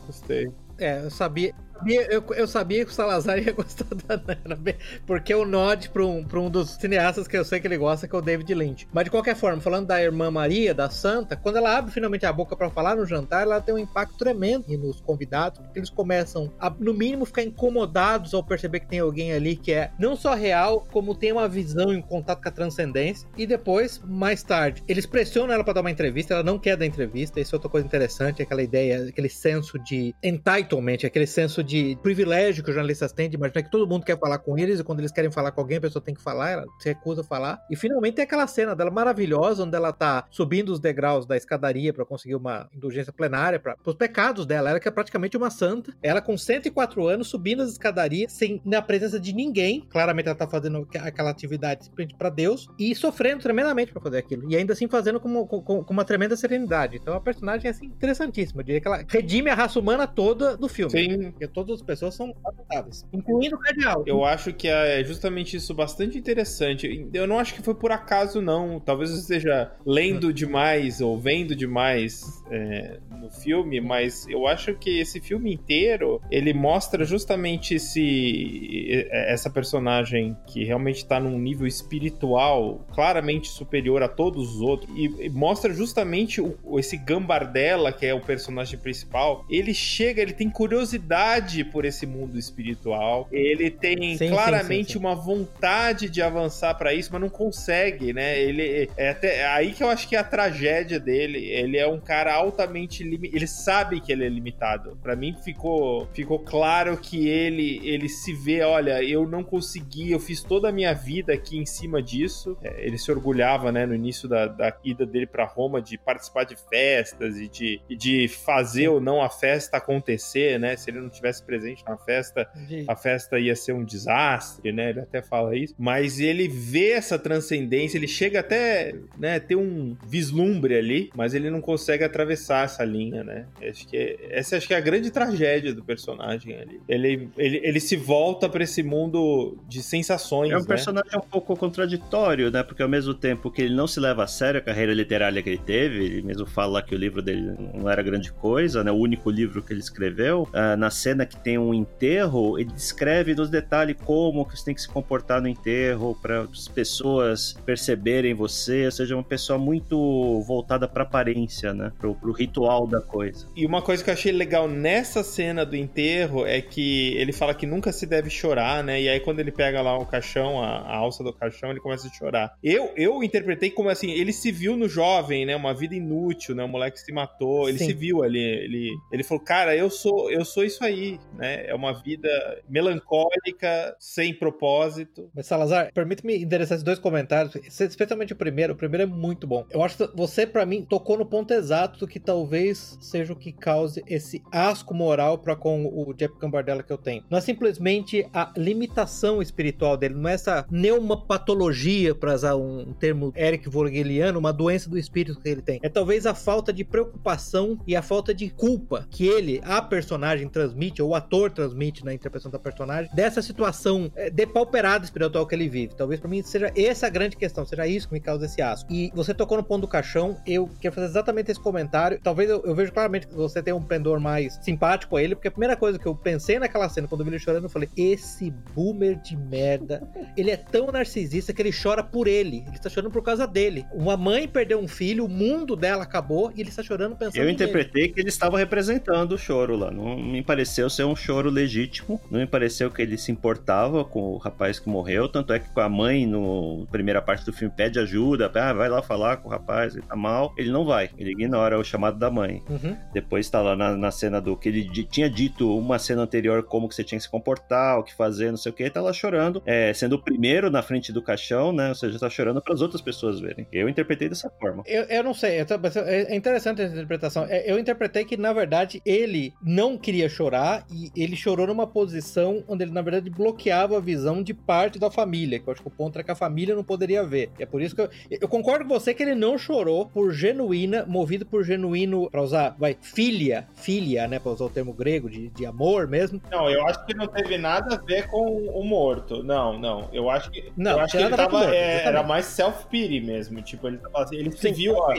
Gostei. 0.05 0.51
É, 0.77 1.05
eu 1.05 1.11
sabia, 1.11 1.53
sabia, 1.81 2.13
eu, 2.13 2.23
eu, 2.35 2.47
sabia 2.47 2.85
que 2.85 2.91
o 2.91 2.93
Salazar 2.93 3.39
ia 3.39 3.51
gostar 3.51 3.87
da 4.07 4.17
Nana, 4.17 4.75
porque 5.05 5.33
o 5.33 5.45
nod 5.45 5.89
pra 5.89 6.05
um, 6.05 6.23
pra 6.23 6.39
um 6.39 6.49
dos 6.49 6.71
cineastas 6.75 7.27
que 7.27 7.35
eu 7.35 7.43
sei 7.43 7.59
que 7.59 7.67
ele 7.67 7.77
gosta, 7.77 8.07
que 8.07 8.15
é 8.15 8.19
o 8.19 8.21
David 8.21 8.53
Lynch. 8.53 8.87
Mas 8.93 9.05
de 9.05 9.09
qualquer 9.09 9.35
forma, 9.35 9.61
falando 9.61 9.87
da 9.87 10.01
irmã 10.01 10.29
Maria, 10.29 10.73
da 10.73 10.89
Santa, 10.89 11.35
quando 11.35 11.57
ela 11.57 11.77
abre 11.77 11.91
finalmente 11.91 12.25
a 12.25 12.33
boca 12.33 12.55
para 12.55 12.69
falar 12.69 12.95
no 12.95 13.05
jantar, 13.05 13.43
ela 13.43 13.59
tem 13.59 13.73
um 13.73 13.79
impacto 13.79 14.17
tremendo 14.17 14.65
nos 14.77 15.01
convidados, 15.01 15.59
porque 15.59 15.79
eles 15.79 15.89
começam 15.89 16.51
a, 16.59 16.69
no 16.69 16.93
mínimo, 16.93 17.25
ficar 17.25 17.43
incomodados 17.43 18.33
ao 18.33 18.43
perceber 18.43 18.81
que 18.81 18.87
tem 18.87 18.99
alguém 18.99 19.33
ali 19.33 19.55
que 19.55 19.71
é 19.71 19.91
não 19.97 20.15
só 20.15 20.35
real, 20.35 20.87
como 20.91 21.15
tem 21.15 21.31
uma 21.31 21.47
visão 21.47 21.93
em 21.93 22.01
contato 22.01 22.41
com 22.41 22.49
a 22.49 22.51
transcendência. 22.51 23.27
E 23.37 23.47
depois, 23.47 24.01
mais 24.05 24.43
tarde, 24.43 24.83
eles 24.87 25.05
pressionam 25.05 25.53
ela 25.53 25.63
para 25.63 25.73
dar 25.73 25.81
uma 25.81 25.91
entrevista, 25.91 26.33
ela 26.33 26.43
não 26.43 26.59
quer 26.59 26.77
dar 26.77 26.85
entrevista, 26.85 27.39
isso 27.39 27.55
é 27.55 27.57
outra 27.57 27.69
coisa 27.69 27.87
interessante, 27.87 28.41
aquela 28.41 28.61
ideia, 28.61 29.07
aquele 29.07 29.29
senso 29.29 29.79
de 29.79 30.13
entitlement, 30.23 31.05
aquele 31.05 31.25
senso 31.25 31.63
de 31.63 31.70
de 31.71 31.97
privilégio 32.03 32.63
que 32.63 32.69
os 32.69 32.75
jornalistas 32.75 33.13
têm 33.13 33.29
de 33.29 33.37
imaginar 33.37 33.63
que 33.63 33.71
todo 33.71 33.87
mundo 33.87 34.03
quer 34.03 34.19
falar 34.19 34.39
com 34.39 34.57
eles 34.57 34.79
e 34.79 34.83
quando 34.83 34.99
eles 34.99 35.11
querem 35.11 35.31
falar 35.31 35.51
com 35.51 35.61
alguém, 35.61 35.77
a 35.77 35.81
pessoa 35.81 36.03
tem 36.03 36.13
que 36.13 36.21
falar, 36.21 36.51
ela 36.51 36.65
se 36.79 36.89
recusa 36.89 37.21
a 37.21 37.23
falar. 37.23 37.65
E 37.69 37.77
finalmente 37.77 38.15
tem 38.15 38.23
aquela 38.23 38.45
cena 38.45 38.75
dela 38.75 38.91
maravilhosa, 38.91 39.63
onde 39.63 39.75
ela 39.75 39.93
tá 39.93 40.25
subindo 40.29 40.69
os 40.69 40.81
degraus 40.81 41.25
da 41.25 41.37
escadaria 41.37 41.93
para 41.93 42.03
conseguir 42.03 42.35
uma 42.35 42.69
indulgência 42.75 43.13
plenária 43.13 43.57
para 43.57 43.77
os 43.85 43.95
pecados 43.95 44.45
dela. 44.45 44.69
Ela 44.69 44.79
que 44.79 44.87
é 44.87 44.91
praticamente 44.91 45.37
uma 45.37 45.49
santa. 45.49 45.93
Ela 46.03 46.21
com 46.21 46.37
104 46.37 47.07
anos 47.07 47.29
subindo 47.29 47.61
as 47.61 47.71
escadarias 47.71 48.33
sem 48.33 48.61
na 48.65 48.81
presença 48.81 49.17
de 49.17 49.33
ninguém. 49.33 49.87
Claramente 49.89 50.27
ela 50.27 50.35
tá 50.35 50.47
fazendo 50.47 50.85
aquela 50.99 51.29
atividade 51.29 51.85
simplesmente 51.85 52.15
para 52.17 52.29
Deus 52.29 52.67
e 52.77 52.93
sofrendo 52.93 53.41
tremendamente 53.41 53.93
para 53.93 54.01
fazer 54.01 54.17
aquilo. 54.17 54.51
E 54.51 54.57
ainda 54.57 54.73
assim 54.73 54.89
fazendo 54.89 55.21
com, 55.21 55.47
com, 55.47 55.61
com, 55.61 55.93
uma 55.93 56.03
tremenda 56.03 56.35
serenidade. 56.35 56.97
Então 56.97 57.13
a 57.13 57.21
personagem 57.21 57.67
é 57.67 57.71
assim 57.71 57.85
interessantíssima. 57.85 58.61
Eu 58.61 58.65
diria 58.65 58.81
que 58.81 58.87
ela 58.87 59.05
redime 59.07 59.49
a 59.49 59.55
raça 59.55 59.79
humana 59.79 60.05
toda 60.05 60.57
do 60.57 60.67
filme. 60.67 60.91
Sim. 60.91 61.31
Porque 61.31 61.47
todas 61.65 61.81
as 61.81 61.85
pessoas 61.85 62.15
são 62.15 62.33
adaptáveis, 62.43 63.05
incluindo 63.13 63.55
o 63.55 63.59
cardeal. 63.59 64.03
Eu 64.05 64.25
acho 64.25 64.53
que 64.53 64.67
é 64.67 65.03
justamente 65.03 65.57
isso 65.57 65.73
bastante 65.73 66.17
interessante. 66.17 67.07
Eu 67.13 67.27
não 67.27 67.39
acho 67.39 67.53
que 67.53 67.61
foi 67.61 67.75
por 67.75 67.91
acaso, 67.91 68.41
não. 68.41 68.79
Talvez 68.79 69.11
eu 69.11 69.17
esteja 69.17 69.71
lendo 69.85 70.29
hum. 70.29 70.31
demais 70.31 71.01
ou 71.01 71.17
vendo 71.17 71.55
demais 71.55 72.43
é, 72.49 72.99
no 73.19 73.29
filme, 73.29 73.79
mas 73.79 74.27
eu 74.27 74.47
acho 74.47 74.73
que 74.75 74.99
esse 74.99 75.19
filme 75.19 75.53
inteiro 75.53 76.21
ele 76.29 76.53
mostra 76.53 77.03
justamente 77.05 77.75
esse 77.75 79.07
essa 79.11 79.49
personagem 79.49 80.35
que 80.47 80.63
realmente 80.63 80.97
está 80.97 81.19
num 81.19 81.37
nível 81.37 81.67
espiritual 81.67 82.85
claramente 82.93 83.49
superior 83.49 84.03
a 84.03 84.07
todos 84.07 84.55
os 84.55 84.61
outros 84.61 84.91
e, 84.95 85.25
e 85.25 85.29
mostra 85.29 85.73
justamente 85.73 86.41
o, 86.41 86.79
esse 86.79 86.97
Gambardella 86.97 87.91
que 87.91 88.05
é 88.05 88.13
o 88.13 88.21
personagem 88.21 88.79
principal. 88.79 89.45
Ele 89.49 89.73
chega, 89.73 90.21
ele 90.21 90.33
tem 90.33 90.49
curiosidade 90.49 91.21
por 91.65 91.85
esse 91.85 92.05
mundo 92.05 92.37
espiritual. 92.37 93.27
Ele 93.31 93.69
tem 93.69 94.17
sim, 94.17 94.29
claramente 94.29 94.93
sim, 94.93 94.93
sim, 94.93 94.99
uma 94.99 95.15
vontade 95.15 96.09
de 96.09 96.21
avançar 96.21 96.75
para 96.75 96.93
isso, 96.93 97.09
mas 97.11 97.21
não 97.21 97.29
consegue, 97.29 98.13
né? 98.13 98.39
Ele 98.39 98.89
é 98.97 99.09
até 99.09 99.37
é 99.37 99.47
aí 99.47 99.71
que 99.71 99.83
eu 99.83 99.89
acho 99.89 100.07
que 100.07 100.15
é 100.15 100.19
a 100.19 100.23
tragédia 100.23 100.99
dele. 100.99 101.39
Ele 101.45 101.77
é 101.77 101.87
um 101.87 101.99
cara 101.99 102.33
altamente 102.33 103.03
ele 103.03 103.47
sabe 103.47 103.99
que 104.01 104.11
ele 104.11 104.25
é 104.25 104.29
limitado. 104.29 104.97
Para 105.01 105.15
mim 105.15 105.35
ficou 105.43 106.07
ficou 106.13 106.39
claro 106.39 106.97
que 106.97 107.27
ele 107.27 107.81
ele 107.83 108.09
se 108.09 108.33
vê, 108.33 108.61
olha, 108.61 109.03
eu 109.03 109.27
não 109.27 109.43
consegui, 109.43 110.11
eu 110.11 110.19
fiz 110.19 110.43
toda 110.43 110.69
a 110.69 110.71
minha 110.71 110.93
vida 110.93 111.33
aqui 111.33 111.57
em 111.57 111.65
cima 111.65 112.01
disso. 112.01 112.57
É, 112.61 112.85
ele 112.85 112.97
se 112.97 113.11
orgulhava, 113.11 113.71
né, 113.71 113.85
no 113.85 113.95
início 113.95 114.27
da, 114.27 114.47
da 114.47 114.75
ida 114.83 115.05
dele 115.05 115.27
para 115.27 115.45
Roma 115.45 115.81
de 115.81 115.97
participar 115.97 116.43
de 116.43 116.55
festas 116.69 117.37
e 117.37 117.47
de, 117.47 117.81
de 117.89 118.27
fazer 118.27 118.87
ou 118.89 118.99
não 118.99 119.21
a 119.21 119.29
festa 119.29 119.77
acontecer, 119.77 120.59
né? 120.59 120.75
Se 120.75 120.89
ele 120.89 120.99
não 120.99 121.09
tivesse 121.09 121.30
presente 121.39 121.83
na 121.87 121.95
festa, 121.97 122.49
a 122.87 122.95
festa 122.95 123.39
ia 123.39 123.55
ser 123.55 123.73
um 123.73 123.83
desastre, 123.83 124.71
né? 124.71 124.89
Ele 124.89 125.01
até 125.01 125.21
fala 125.21 125.55
isso. 125.55 125.75
Mas 125.77 126.19
ele 126.19 126.47
vê 126.47 126.91
essa 126.91 127.17
transcendência, 127.17 127.97
ele 127.97 128.07
chega 128.07 128.39
até, 128.39 128.95
né, 129.17 129.39
ter 129.39 129.55
um 129.55 129.95
vislumbre 130.05 130.75
ali, 130.75 131.11
mas 131.15 131.33
ele 131.33 131.49
não 131.49 131.61
consegue 131.61 132.03
atravessar 132.03 132.65
essa 132.65 132.83
linha, 132.83 133.23
né? 133.23 133.45
Acho 133.61 133.87
que 133.87 133.95
é, 133.95 134.17
essa 134.31 134.57
acho 134.57 134.67
que 134.67 134.73
é 134.73 134.77
a 134.77 134.81
grande 134.81 135.11
tragédia 135.11 135.73
do 135.73 135.83
personagem 135.83 136.55
ali. 136.55 136.81
Ele, 136.87 137.29
ele, 137.37 137.61
ele 137.63 137.79
se 137.79 137.95
volta 137.95 138.49
para 138.49 138.63
esse 138.63 138.81
mundo 138.81 139.57
de 139.67 139.83
sensações. 139.83 140.51
É 140.51 140.57
um 140.57 140.61
né? 140.61 140.65
personagem 140.65 141.17
um 141.17 141.21
pouco 141.21 141.55
contraditório, 141.55 142.49
né? 142.49 142.63
Porque 142.63 142.81
ao 142.81 142.89
mesmo 142.89 143.13
tempo 143.13 143.51
que 143.51 143.61
ele 143.61 143.75
não 143.75 143.87
se 143.87 143.99
leva 143.99 144.23
a 144.23 144.27
sério 144.27 144.59
a 144.59 144.63
carreira 144.63 144.93
literária 144.93 145.41
que 145.41 145.49
ele 145.49 145.57
teve, 145.57 146.03
ele 146.03 146.21
mesmo 146.21 146.45
fala 146.45 146.81
que 146.81 146.95
o 146.95 146.97
livro 146.97 147.21
dele 147.21 147.53
não 147.73 147.89
era 147.89 148.01
grande 148.01 148.31
coisa, 148.33 148.83
né? 148.83 148.91
O 148.91 148.95
único 148.95 149.29
livro 149.29 149.61
que 149.61 149.73
ele 149.73 149.79
escreveu, 149.79 150.43
uh, 150.43 150.77
na 150.77 150.89
cena 150.89 151.20
que 151.25 151.37
tem 151.37 151.57
um 151.57 151.73
enterro, 151.73 152.57
ele 152.57 152.71
descreve 152.71 153.35
nos 153.35 153.49
detalhes 153.49 153.95
como 154.03 154.45
que 154.45 154.57
você 154.57 154.65
tem 154.65 154.75
que 154.75 154.81
se 154.81 154.87
comportar 154.87 155.41
no 155.41 155.47
enterro 155.47 156.17
para 156.21 156.41
as 156.41 156.67
pessoas 156.67 157.55
perceberem 157.65 158.33
você, 158.33 158.85
ou 158.85 158.91
seja, 158.91 159.15
uma 159.15 159.23
pessoa 159.23 159.57
muito 159.57 160.41
voltada 160.41 160.87
para 160.87 161.03
aparência, 161.03 161.73
né? 161.73 161.91
Pro, 161.99 162.15
pro 162.15 162.31
ritual 162.31 162.87
da 162.87 163.01
coisa. 163.01 163.47
E 163.55 163.65
uma 163.65 163.81
coisa 163.81 164.03
que 164.03 164.09
eu 164.09 164.13
achei 164.13 164.31
legal 164.31 164.67
nessa 164.67 165.23
cena 165.23 165.65
do 165.65 165.75
enterro 165.75 166.45
é 166.45 166.61
que 166.61 167.15
ele 167.17 167.31
fala 167.31 167.53
que 167.53 167.65
nunca 167.65 167.91
se 167.91 168.05
deve 168.05 168.29
chorar, 168.29 168.83
né? 168.83 169.01
E 169.01 169.09
aí 169.09 169.19
quando 169.19 169.39
ele 169.39 169.51
pega 169.51 169.81
lá 169.81 169.97
o 169.97 170.05
caixão, 170.05 170.61
a, 170.61 170.79
a 170.79 170.95
alça 170.97 171.23
do 171.23 171.33
caixão, 171.33 171.71
ele 171.71 171.79
começa 171.79 172.07
a 172.07 172.11
chorar. 172.11 172.53
Eu, 172.63 172.91
eu 172.95 173.23
interpretei 173.23 173.69
como 173.69 173.89
assim, 173.89 174.11
ele 174.11 174.33
se 174.33 174.51
viu 174.51 174.75
no 174.75 174.87
jovem, 174.87 175.45
né? 175.45 175.55
Uma 175.55 175.73
vida 175.73 175.95
inútil, 175.95 176.55
né? 176.55 176.63
O 176.63 176.67
moleque 176.67 176.99
se 176.99 177.11
matou, 177.11 177.69
ele 177.69 177.77
Sim. 177.77 177.85
se 177.85 177.93
viu 177.93 178.23
ali, 178.23 178.39
ele, 178.39 178.91
ele 179.11 179.23
falou, 179.23 179.43
cara, 179.43 179.75
eu 179.75 179.89
sou, 179.89 180.31
eu 180.31 180.43
sou 180.45 180.63
isso 180.63 180.83
aí, 180.83 181.10
né? 181.33 181.65
É 181.67 181.75
uma 181.75 181.93
vida 181.93 182.29
melancólica, 182.69 183.95
sem 183.99 184.33
propósito. 184.33 185.29
Mas 185.35 185.47
Salazar, 185.47 185.91
permite-me 185.93 186.37
endereçar 186.37 186.75
esses 186.75 186.83
dois 186.83 186.99
comentários, 186.99 187.55
especialmente 187.55 188.33
o 188.33 188.35
primeiro. 188.35 188.73
O 188.73 188.75
primeiro 188.75 189.03
é 189.03 189.05
muito 189.05 189.47
bom. 189.47 189.65
Eu 189.69 189.83
acho 189.83 189.97
que 189.97 190.15
você, 190.15 190.45
para 190.45 190.65
mim, 190.65 190.83
tocou 190.83 191.17
no 191.17 191.25
ponto 191.25 191.53
exato 191.53 191.99
do 191.99 192.07
que 192.07 192.19
talvez 192.19 192.97
seja 193.01 193.33
o 193.33 193.35
que 193.35 193.51
cause 193.51 194.03
esse 194.07 194.41
asco 194.51 194.93
moral 194.93 195.37
para 195.37 195.55
com 195.55 195.85
o 195.85 196.13
Jeff 196.13 196.33
Gambardella 196.39 196.83
que 196.83 196.91
eu 196.91 196.97
tenho. 196.97 197.23
Não 197.29 197.37
é 197.37 197.41
simplesmente 197.41 198.27
a 198.33 198.51
limitação 198.57 199.41
espiritual 199.41 199.97
dele, 199.97 200.15
não 200.15 200.29
é 200.29 200.33
essa 200.33 200.65
neumapatologia, 200.69 202.15
para 202.15 202.33
usar 202.33 202.55
um 202.55 202.93
termo 202.93 203.33
Eric 203.35 203.69
Vogeliano, 203.69 204.39
uma 204.39 204.53
doença 204.53 204.89
do 204.89 204.97
espírito 204.97 205.39
que 205.39 205.49
ele 205.49 205.61
tem. 205.61 205.79
É 205.83 205.89
talvez 205.89 206.25
a 206.25 206.33
falta 206.33 206.71
de 206.71 206.83
preocupação 206.83 207.79
e 207.87 207.95
a 207.95 208.01
falta 208.01 208.33
de 208.33 208.49
culpa 208.49 209.07
que 209.09 209.27
ele, 209.27 209.61
a 209.63 209.81
personagem, 209.81 210.47
transmite, 210.47 211.00
ou 211.01 211.09
o 211.09 211.15
ator 211.15 211.51
transmite 211.51 212.03
na 212.05 212.13
interpretação 212.13 212.51
da 212.51 212.59
personagem, 212.59 213.09
dessa 213.13 213.41
situação 213.41 214.11
é, 214.15 214.29
depauperada 214.29 215.03
espiritual 215.03 215.45
que 215.45 215.55
ele 215.55 215.67
vive. 215.67 215.95
Talvez 215.95 216.19
para 216.19 216.29
mim 216.29 216.41
seja 216.41 216.71
essa 216.75 217.07
a 217.07 217.09
grande 217.09 217.35
questão, 217.35 217.65
seja 217.65 217.87
isso 217.87 218.07
que 218.07 218.13
me 218.13 218.19
causa 218.19 218.45
esse 218.45 218.61
asco. 218.61 218.91
E 218.91 219.11
você 219.13 219.33
tocou 219.33 219.57
no 219.57 219.63
ponto 219.63 219.81
do 219.81 219.87
caixão, 219.87 220.37
eu 220.45 220.69
quero 220.79 220.93
fazer 220.93 221.07
exatamente 221.07 221.51
esse 221.51 221.59
comentário. 221.59 222.19
Talvez 222.23 222.49
eu, 222.49 222.63
eu 222.65 222.75
vejo 222.75 222.91
claramente 222.91 223.27
que 223.27 223.33
você 223.33 223.61
tem 223.61 223.73
um 223.73 223.81
pendor 223.81 224.19
mais 224.19 224.59
simpático 224.61 225.17
a 225.17 225.23
ele, 225.23 225.35
porque 225.35 225.47
a 225.47 225.51
primeira 225.51 225.75
coisa 225.75 225.97
que 225.97 226.05
eu 226.05 226.15
pensei 226.15 226.59
naquela 226.59 226.87
cena, 226.89 227.07
quando 227.07 227.21
eu 227.21 227.25
vi 227.25 227.31
ele 227.31 227.39
chorando, 227.39 227.63
eu 227.63 227.69
falei: 227.69 227.89
esse 227.97 228.51
boomer 228.73 229.19
de 229.19 229.35
merda, 229.35 230.07
ele 230.37 230.51
é 230.51 230.57
tão 230.57 230.87
narcisista 230.91 231.53
que 231.53 231.61
ele 231.61 231.71
chora 231.71 232.03
por 232.03 232.27
ele. 232.27 232.63
Ele 232.67 232.75
está 232.75 232.89
chorando 232.89 233.11
por 233.11 233.23
causa 233.23 233.47
dele. 233.47 233.85
Uma 233.91 234.15
mãe 234.15 234.47
perdeu 234.47 234.79
um 234.79 234.87
filho, 234.87 235.25
o 235.25 235.29
mundo 235.29 235.75
dela 235.75 236.03
acabou 236.03 236.51
e 236.55 236.61
ele 236.61 236.69
está 236.69 236.83
chorando 236.83 237.15
pensando 237.15 237.41
Eu 237.41 237.49
interpretei 237.49 238.03
nele. 238.03 238.13
que 238.13 238.19
ele 238.21 238.29
estava 238.29 238.57
representando 238.57 239.33
o 239.33 239.37
choro 239.37 239.75
lá. 239.75 239.91
Não 239.91 240.17
me 240.17 240.43
pareceu 240.43 240.89
ser 240.91 241.05
um 241.05 241.15
choro 241.15 241.49
legítimo. 241.49 242.21
Não 242.29 242.39
me 242.39 242.45
pareceu 242.45 242.91
que 242.91 243.01
ele 243.01 243.17
se 243.17 243.31
importava 243.31 244.05
com 244.05 244.33
o 244.33 244.37
rapaz 244.37 244.79
que 244.79 244.89
morreu. 244.89 245.27
Tanto 245.27 245.53
é 245.53 245.59
que 245.59 245.69
com 245.69 245.79
a 245.79 245.89
mãe, 245.89 246.25
no 246.25 246.87
primeira 246.91 247.21
parte 247.21 247.45
do 247.45 247.53
filme, 247.53 247.73
pede 247.75 247.99
ajuda. 247.99 248.51
Ah, 248.53 248.73
vai 248.73 248.89
lá 248.89 249.01
falar 249.01 249.37
com 249.37 249.47
o 249.47 249.51
rapaz, 249.51 249.95
ele 249.95 250.05
tá 250.05 250.15
mal. 250.15 250.53
Ele 250.57 250.71
não 250.71 250.85
vai. 250.85 251.09
Ele 251.17 251.31
ignora 251.31 251.79
o 251.79 251.83
chamado 251.83 252.19
da 252.19 252.29
mãe. 252.29 252.61
Uhum. 252.69 252.95
Depois 253.13 253.49
tá 253.49 253.61
lá 253.61 253.75
na, 253.75 253.95
na, 253.95 254.11
cena 254.11 254.39
do 254.39 254.55
que 254.55 254.69
ele 254.69 254.87
tinha 255.05 255.29
dito 255.29 255.75
uma 255.77 255.97
cena 255.97 256.21
anterior 256.21 256.63
como 256.63 256.87
que 256.87 256.95
você 256.95 257.03
tinha 257.03 257.17
que 257.17 257.23
se 257.23 257.29
comportar, 257.29 257.97
o 257.97 258.03
que 258.03 258.13
fazer, 258.13 258.51
não 258.51 258.57
sei 258.57 258.71
o 258.71 258.75
que. 258.75 258.89
Tá 258.89 259.01
lá 259.01 259.13
chorando, 259.13 259.63
é, 259.65 259.93
sendo 259.93 260.13
o 260.13 260.19
primeiro 260.19 260.69
na 260.69 260.81
frente 260.81 261.11
do 261.11 261.21
caixão, 261.21 261.71
né? 261.71 261.89
Ou 261.89 261.95
seja, 261.95 262.19
tá 262.19 262.29
chorando 262.29 262.61
para 262.61 262.73
as 262.73 262.81
outras 262.81 263.01
pessoas 263.01 263.39
verem. 263.39 263.67
Eu 263.71 263.89
interpretei 263.89 264.29
dessa 264.29 264.49
forma. 264.49 264.83
Eu, 264.85 265.03
eu 265.03 265.23
não 265.23 265.33
sei. 265.33 265.59
É 265.59 266.35
interessante 266.35 266.81
essa 266.81 266.93
interpretação. 266.93 267.45
É, 267.49 267.71
eu 267.71 267.79
interpretei 267.79 268.25
que, 268.25 268.37
na 268.37 268.53
verdade, 268.53 269.01
ele 269.05 269.53
não 269.61 269.97
queria 269.97 270.29
chorar 270.29 270.80
e 270.89 271.11
ele 271.15 271.35
chorou 271.35 271.67
numa 271.67 271.85
posição 271.85 272.63
onde 272.67 272.83
ele, 272.83 272.91
na 272.91 273.01
verdade, 273.01 273.29
bloqueava 273.29 273.97
a 273.97 274.01
visão 274.01 274.41
de 274.41 274.53
parte 274.53 274.97
da 274.97 275.11
família. 275.11 275.59
Que 275.59 275.67
eu 275.67 275.73
acho 275.73 275.81
que 275.81 275.87
o 275.87 275.91
ponto 275.91 276.17
é 276.19 276.23
que 276.23 276.31
a 276.31 276.35
família 276.35 276.75
não 276.75 276.83
poderia 276.83 277.23
ver. 277.23 277.51
E 277.59 277.63
é 277.63 277.65
por 277.65 277.81
isso 277.81 277.95
que 277.95 278.01
eu, 278.01 278.09
eu 278.29 278.47
concordo 278.47 278.85
com 278.85 278.93
você 278.93 279.13
que 279.13 279.23
ele 279.23 279.35
não 279.35 279.57
chorou 279.57 280.07
por 280.07 280.31
genuína, 280.31 281.05
movido 281.05 281.45
por 281.45 281.63
genuíno, 281.63 282.29
pra 282.29 282.41
usar, 282.41 282.75
vai, 282.77 282.97
filha, 283.01 283.67
filha, 283.75 284.27
né, 284.27 284.39
pra 284.39 284.51
usar 284.51 284.65
o 284.65 284.69
termo 284.69 284.93
grego 284.93 285.29
de, 285.29 285.49
de 285.49 285.65
amor 285.65 286.07
mesmo. 286.07 286.41
Não, 286.51 286.69
eu 286.69 286.85
acho 286.87 287.05
que 287.05 287.13
não 287.13 287.27
teve 287.27 287.57
nada 287.57 287.95
a 287.95 287.97
ver 287.97 288.27
com 288.27 288.45
o 288.67 288.83
morto. 288.83 289.43
Não, 289.43 289.77
não. 289.77 290.09
Eu 290.11 290.29
acho 290.29 290.49
que. 290.51 290.71
Não, 290.75 290.91
eu 290.91 290.99
acho 291.01 291.17
que 291.17 291.23
ele 291.23 291.35
tava, 291.35 291.59
morto, 291.59 291.73
é, 291.73 292.05
era 292.05 292.23
mais 292.23 292.45
self-pity 292.45 293.21
mesmo. 293.21 293.61
Tipo, 293.61 293.87
ele, 293.87 293.99
assim, 294.15 294.35
ele 294.35 294.51
se 294.51 294.71
viu, 294.71 294.95
ó. 294.95 295.13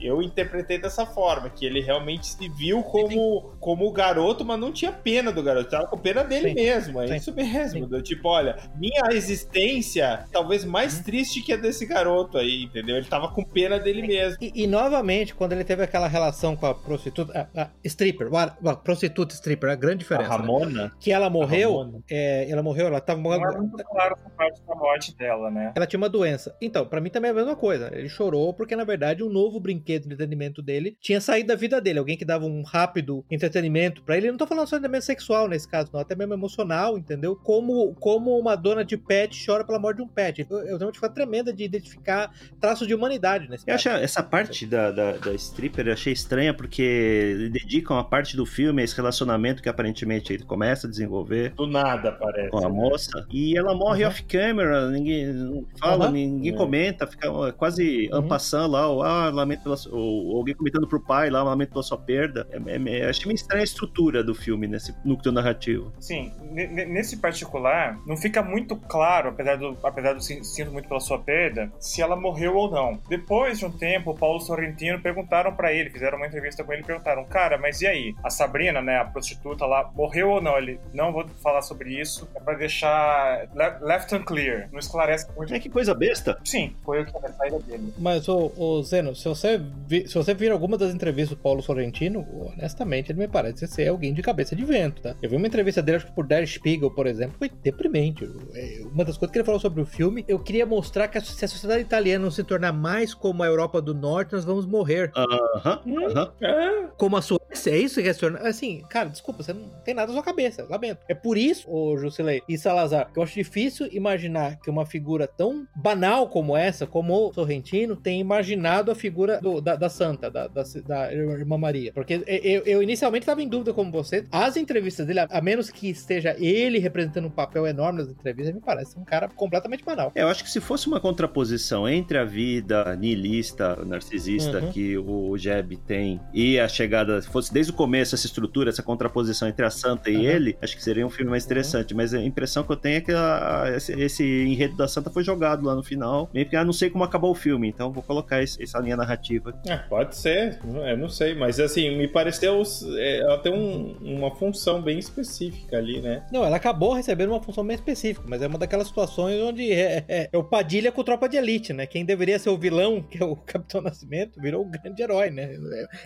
Eu 0.00 0.22
interpretei 0.22 0.78
dessa 0.78 1.06
forma, 1.06 1.50
que 1.50 1.64
ele 1.64 1.80
realmente 1.80 2.26
se 2.26 2.48
viu 2.48 2.82
como, 2.82 3.52
como 3.60 3.86
o 3.86 3.92
garoto, 3.92 4.44
mas 4.44 4.58
não 4.58 4.72
tinha 4.72 4.87
pena 4.92 5.32
do 5.32 5.42
garoto, 5.42 5.70
tava 5.70 5.86
com 5.86 5.98
pena 5.98 6.24
dele 6.24 6.50
Sim. 6.50 6.54
mesmo. 6.54 7.00
É 7.02 7.08
Sim. 7.08 7.16
isso 7.16 7.34
mesmo. 7.34 7.86
Do, 7.86 8.02
tipo, 8.02 8.28
olha, 8.28 8.56
minha 8.76 9.12
existência 9.12 10.24
talvez 10.32 10.64
mais 10.64 10.98
uhum. 10.98 11.02
triste 11.02 11.42
que 11.42 11.52
a 11.52 11.56
desse 11.56 11.86
garoto 11.86 12.38
aí, 12.38 12.64
entendeu? 12.64 12.96
Ele 12.96 13.06
tava 13.06 13.28
com 13.28 13.44
pena 13.44 13.78
dele 13.78 14.06
mesmo. 14.06 14.38
E, 14.40 14.52
e 14.54 14.66
novamente, 14.66 15.34
quando 15.34 15.52
ele 15.52 15.64
teve 15.64 15.82
aquela 15.82 16.08
relação 16.08 16.56
com 16.56 16.66
a 16.66 16.74
prostituta, 16.74 17.48
a, 17.54 17.62
a 17.62 17.70
stripper, 17.84 18.28
a, 18.34 18.70
a, 18.70 18.76
prostituta 18.76 19.34
stripper, 19.34 19.70
a 19.70 19.74
grande 19.74 19.98
diferença. 19.98 20.32
A 20.32 20.36
Ramona. 20.36 20.84
Né? 20.84 20.90
Que 21.00 21.12
ela 21.12 21.30
morreu, 21.30 22.02
é, 22.10 22.50
ela 22.50 22.62
morreu, 22.62 22.86
ela 22.86 23.00
tava... 23.00 23.20
Não 23.20 23.34
é 23.34 23.58
muito 23.58 23.84
claro 23.84 24.16
essa 24.18 24.30
parte 24.30 24.62
da 24.62 24.74
morte 24.74 25.16
dela, 25.16 25.50
né? 25.50 25.72
Ela 25.74 25.86
tinha 25.86 25.98
uma 25.98 26.08
doença. 26.08 26.56
Então, 26.60 26.86
para 26.86 27.00
mim 27.00 27.10
também 27.10 27.28
é 27.28 27.32
a 27.32 27.36
mesma 27.36 27.56
coisa. 27.56 27.90
Ele 27.92 28.08
chorou 28.08 28.52
porque, 28.54 28.76
na 28.76 28.84
verdade, 28.84 29.22
um 29.22 29.28
novo 29.28 29.60
brinquedo 29.60 30.02
de 30.02 30.14
entretenimento 30.14 30.62
dele 30.62 30.96
tinha 31.00 31.20
saído 31.20 31.48
da 31.48 31.54
vida 31.54 31.80
dele. 31.80 31.98
Alguém 31.98 32.16
que 32.16 32.24
dava 32.24 32.44
um 32.44 32.62
rápido 32.62 33.24
entretenimento 33.30 34.02
para 34.02 34.16
ele. 34.16 34.28
Eu 34.28 34.32
não 34.32 34.38
tô 34.38 34.46
falando 34.46 34.67
entretenimento 34.76 35.04
sexual 35.04 35.48
nesse 35.48 35.68
caso, 35.68 35.90
não. 35.92 36.00
Até 36.00 36.14
mesmo 36.14 36.34
emocional, 36.34 36.98
entendeu? 36.98 37.36
Como, 37.36 37.94
como 37.94 38.38
uma 38.38 38.56
dona 38.56 38.84
de 38.84 38.96
pet 38.96 39.44
chora 39.44 39.64
pela 39.64 39.78
morte 39.78 39.98
de 39.98 40.02
um 40.02 40.08
pet. 40.08 40.46
Eu, 40.48 40.58
eu 40.58 40.64
tenho 40.64 40.86
uma 40.86 40.92
dificuldade 40.92 41.14
tremenda 41.14 41.52
de 41.52 41.64
identificar 41.64 42.32
traços 42.60 42.86
de 42.86 42.94
humanidade 42.94 43.48
nesse 43.48 43.64
eu 43.64 43.74
caso. 43.74 43.88
Acho 43.88 44.04
essa 44.04 44.22
parte 44.22 44.66
da, 44.66 44.90
da, 44.90 45.12
da 45.12 45.32
stripper 45.34 45.88
eu 45.88 45.92
achei 45.92 46.12
estranha 46.12 46.52
porque 46.52 47.48
dedicam 47.52 47.98
a 47.98 48.04
parte 48.04 48.36
do 48.36 48.44
filme 48.44 48.82
a 48.82 48.84
esse 48.84 48.96
relacionamento 48.96 49.62
que 49.62 49.68
aparentemente 49.68 50.32
ele 50.32 50.44
começa 50.44 50.86
a 50.86 50.90
desenvolver. 50.90 51.54
Do 51.54 51.66
nada, 51.66 52.12
parece. 52.12 52.50
Com 52.50 52.58
a 52.58 52.62
né? 52.62 52.68
moça. 52.68 53.26
E 53.30 53.56
ela 53.56 53.74
morre 53.74 54.04
uhum. 54.04 54.10
off-camera, 54.10 54.90
ninguém 54.90 55.66
fala, 55.78 56.06
uhum. 56.06 56.12
ninguém 56.12 56.52
é. 56.52 56.56
comenta, 56.56 57.06
fica 57.06 57.52
quase 57.52 58.08
uhum. 58.10 58.18
ampassando 58.18 58.72
lá, 58.72 58.88
ou, 58.88 59.02
ah, 59.02 59.30
lamento 59.30 59.62
pela, 59.62 59.76
ou, 59.90 60.36
alguém 60.36 60.54
comentando 60.54 60.86
pro 60.86 61.00
pai 61.00 61.30
lá, 61.30 61.42
lamento 61.42 61.70
pela 61.70 61.82
sua 61.82 61.98
perda. 61.98 62.46
É, 62.50 62.58
é, 62.58 62.98
é, 62.98 63.08
achei 63.08 63.26
meio 63.26 63.36
estranha 63.36 63.62
a 63.62 63.64
estrutura 63.64 64.22
do 64.22 64.34
filme 64.34 64.57
nesse 64.66 64.94
núcleo 65.04 65.32
narrativo. 65.32 65.92
Sim, 66.00 66.32
nesse 66.50 67.16
particular, 67.16 67.98
não 68.06 68.16
fica 68.16 68.42
muito 68.42 68.76
claro, 68.76 69.30
apesar 69.30 69.56
do, 69.56 69.76
apesar 69.82 70.14
do 70.14 70.22
sinto 70.22 70.72
muito 70.72 70.88
pela 70.88 71.00
sua 71.00 71.18
perda, 71.18 71.70
se 71.78 72.02
ela 72.02 72.16
morreu 72.16 72.56
ou 72.56 72.70
não. 72.70 72.98
Depois 73.08 73.58
de 73.58 73.66
um 73.66 73.70
tempo, 73.70 74.10
o 74.10 74.14
Paulo 74.14 74.40
Sorrentino 74.40 75.00
perguntaram 75.00 75.54
para 75.54 75.72
ele, 75.72 75.90
fizeram 75.90 76.16
uma 76.16 76.26
entrevista 76.26 76.64
com 76.64 76.72
ele, 76.72 76.82
perguntaram, 76.82 77.24
cara, 77.24 77.58
mas 77.58 77.80
e 77.80 77.86
aí? 77.86 78.14
A 78.22 78.30
Sabrina, 78.30 78.80
né, 78.80 78.98
a 78.98 79.04
prostituta 79.04 79.66
lá, 79.66 79.90
morreu 79.94 80.30
ou 80.30 80.40
não? 80.40 80.56
Ele, 80.56 80.80
não 80.92 81.12
vou 81.12 81.26
falar 81.42 81.62
sobre 81.62 82.00
isso, 82.00 82.28
é 82.34 82.40
pra 82.40 82.54
deixar 82.54 83.48
left 83.80 84.14
unclear, 84.14 84.68
não 84.72 84.78
esclarece 84.78 85.26
muito. 85.36 85.52
É 85.54 85.60
que 85.60 85.68
coisa 85.68 85.94
besta. 85.94 86.38
Sim, 86.44 86.74
foi 86.84 87.02
o 87.02 87.06
que 87.06 87.16
a 87.16 87.32
saída 87.32 87.58
dele. 87.60 87.92
Mas, 87.98 88.28
ô, 88.28 88.52
ô 88.56 88.82
Zeno, 88.82 89.14
se 89.14 89.28
você, 89.28 89.60
vi, 89.86 90.08
se 90.08 90.14
você 90.14 90.34
vir 90.34 90.50
alguma 90.50 90.76
das 90.76 90.94
entrevistas 90.94 91.36
do 91.36 91.42
Paulo 91.42 91.62
Sorrentino, 91.62 92.26
honestamente, 92.54 93.12
ele 93.12 93.18
me 93.18 93.28
parece 93.28 93.66
ser 93.66 93.88
alguém 93.88 94.12
de 94.12 94.22
cabeça 94.22 94.54
de 94.54 94.64
vento, 94.64 95.02
tá? 95.02 95.14
Eu 95.22 95.30
vi 95.30 95.36
uma 95.36 95.46
entrevista 95.46 95.82
dele, 95.82 95.98
acho 95.98 96.06
que 96.06 96.12
por 96.12 96.26
Der 96.38 96.46
Spiegel, 96.46 96.90
por 96.90 97.06
exemplo, 97.06 97.34
foi 97.36 97.50
deprimente. 97.62 98.24
É, 98.54 98.82
uma 98.92 99.04
das 99.04 99.18
coisas 99.18 99.32
que 99.32 99.38
ele 99.38 99.44
falou 99.44 99.60
sobre 99.60 99.82
o 99.82 99.86
filme, 99.86 100.24
eu 100.28 100.38
queria 100.38 100.64
mostrar 100.64 101.08
que 101.08 101.20
se 101.20 101.44
a 101.44 101.48
sociedade 101.48 101.82
italiana 101.82 102.24
não 102.24 102.30
se 102.30 102.44
tornar 102.44 102.72
mais 102.72 103.12
como 103.12 103.42
a 103.42 103.46
Europa 103.46 103.82
do 103.82 103.92
Norte, 103.92 104.34
nós 104.34 104.44
vamos 104.44 104.64
morrer. 104.64 105.10
Aham, 105.16 105.82
uh 105.84 105.90
-huh, 105.90 106.08
uh 106.08 106.30
-huh. 106.40 106.88
Como 106.96 107.16
a 107.16 107.22
Suécia, 107.22 107.70
é 107.70 107.78
isso 107.78 108.00
que 108.00 108.08
é 108.08 108.12
se 108.12 108.20
tornar? 108.20 108.46
Assim, 108.46 108.82
cara, 108.88 109.08
desculpa, 109.08 109.42
você 109.42 109.52
não 109.52 109.68
tem 109.84 109.94
nada 109.94 110.08
na 110.08 110.14
sua 110.14 110.22
cabeça, 110.22 110.64
lamento. 110.68 111.00
É 111.08 111.14
por 111.14 111.36
isso, 111.36 111.68
ô 111.70 111.96
Jusilei 111.98 112.42
e 112.48 112.56
Salazar, 112.56 113.10
que 113.12 113.18
eu 113.18 113.22
acho 113.22 113.34
difícil 113.34 113.88
imaginar 113.90 114.60
que 114.60 114.70
uma 114.70 114.86
figura 114.86 115.26
tão 115.26 115.66
banal 115.74 116.28
como 116.28 116.56
essa, 116.56 116.86
como 116.86 117.28
o 117.28 117.32
Sorrentino, 117.32 117.96
tenha 117.96 118.20
imaginado 118.20 118.90
a 118.92 118.94
figura 118.94 119.40
do, 119.40 119.60
da, 119.60 119.74
da, 119.74 119.88
santa, 119.88 120.30
da, 120.30 120.46
da, 120.46 120.62
da, 120.86 121.12
Irmã 121.12 121.58
Maria. 121.58 121.92
Porque 121.92 122.22
eu, 122.26 122.62
eu 122.64 122.82
inicialmente 122.82 123.22
estava 123.22 123.42
em 123.42 123.48
dúvida 123.48 123.72
como 123.72 123.90
você. 123.90 124.24
As 124.30 124.56
entrevistas 124.56 125.06
dele, 125.06 125.20
a 125.20 125.40
menos 125.40 125.70
que 125.70 125.88
esteja 125.88 126.27
ele 126.38 126.78
representando 126.78 127.26
um 127.26 127.30
papel 127.30 127.66
enorme 127.66 128.00
nas 128.00 128.10
entrevistas, 128.10 128.54
me 128.54 128.60
parece 128.60 128.98
um 128.98 129.04
cara 129.04 129.28
completamente 129.28 129.84
banal. 129.84 130.12
É, 130.14 130.22
eu 130.22 130.28
acho 130.28 130.44
que 130.44 130.50
se 130.50 130.60
fosse 130.60 130.86
uma 130.86 131.00
contraposição 131.00 131.88
entre 131.88 132.18
a 132.18 132.24
vida 132.24 132.96
niilista, 132.96 133.76
narcisista 133.84 134.60
uhum. 134.60 134.72
que 134.72 134.98
o 134.98 135.36
Jeb 135.36 135.76
tem 135.86 136.20
e 136.32 136.58
a 136.58 136.68
chegada, 136.68 137.20
se 137.22 137.28
fosse 137.28 137.52
desde 137.52 137.72
o 137.72 137.74
começo 137.74 138.14
essa 138.14 138.26
estrutura, 138.26 138.70
essa 138.70 138.82
contraposição 138.82 139.48
entre 139.48 139.64
a 139.64 139.70
santa 139.70 140.10
e 140.10 140.16
uhum. 140.16 140.22
ele, 140.22 140.58
acho 140.60 140.76
que 140.76 140.82
seria 140.82 141.06
um 141.06 141.10
filme 141.10 141.30
mais 141.30 141.44
interessante. 141.44 141.92
Uhum. 141.92 141.98
Mas 141.98 142.14
a 142.14 142.22
impressão 142.22 142.62
que 142.62 142.72
eu 142.72 142.76
tenho 142.76 142.96
é 142.96 143.00
que 143.00 143.12
a, 143.12 143.62
a, 143.62 143.76
esse, 143.76 143.92
esse, 144.00 144.24
enredo 144.24 144.76
da 144.76 144.88
santa 144.88 145.10
foi 145.10 145.22
jogado 145.22 145.64
lá 145.64 145.74
no 145.74 145.82
final. 145.82 146.28
Meio 146.32 146.48
que 146.48 146.56
ah, 146.56 146.64
não 146.64 146.72
sei 146.72 146.90
como 146.90 147.04
acabou 147.04 147.30
o 147.30 147.34
filme, 147.34 147.68
então 147.68 147.92
vou 147.92 148.02
colocar 148.02 148.42
esse, 148.42 148.62
essa 148.62 148.78
linha 148.78 148.96
narrativa. 148.96 149.54
É, 149.66 149.76
pode 149.76 150.16
ser, 150.16 150.58
eu 150.64 150.96
não 150.96 151.08
sei, 151.08 151.34
mas 151.34 151.60
assim, 151.60 151.96
me 151.96 152.08
pareceu 152.08 152.48
é, 152.96 153.18
ela 153.18 153.38
tem 153.38 153.52
um, 153.52 153.96
uma 154.00 154.30
função 154.30 154.80
bem 154.80 154.98
específica 154.98 155.76
ali, 155.76 156.00
né? 156.00 156.17
Não, 156.32 156.44
ela 156.44 156.56
acabou 156.56 156.92
recebendo 156.92 157.30
uma 157.30 157.42
função 157.42 157.64
bem 157.64 157.74
específica, 157.74 158.26
mas 158.28 158.42
é 158.42 158.46
uma 158.46 158.58
daquelas 158.58 158.88
situações 158.88 159.40
onde 159.40 159.72
é, 159.72 160.04
é, 160.08 160.28
é 160.32 160.38
o 160.38 160.44
Padilha 160.44 160.92
com 160.92 161.04
tropa 161.04 161.28
de 161.28 161.36
elite, 161.36 161.72
né? 161.72 161.86
Quem 161.86 162.04
deveria 162.04 162.38
ser 162.38 162.50
o 162.50 162.58
vilão, 162.58 163.02
que 163.08 163.22
é 163.22 163.24
o 163.24 163.36
Capitão 163.36 163.80
Nascimento, 163.80 164.40
virou 164.40 164.62
o 164.62 164.70
grande 164.70 165.02
herói, 165.02 165.30
né? 165.30 165.56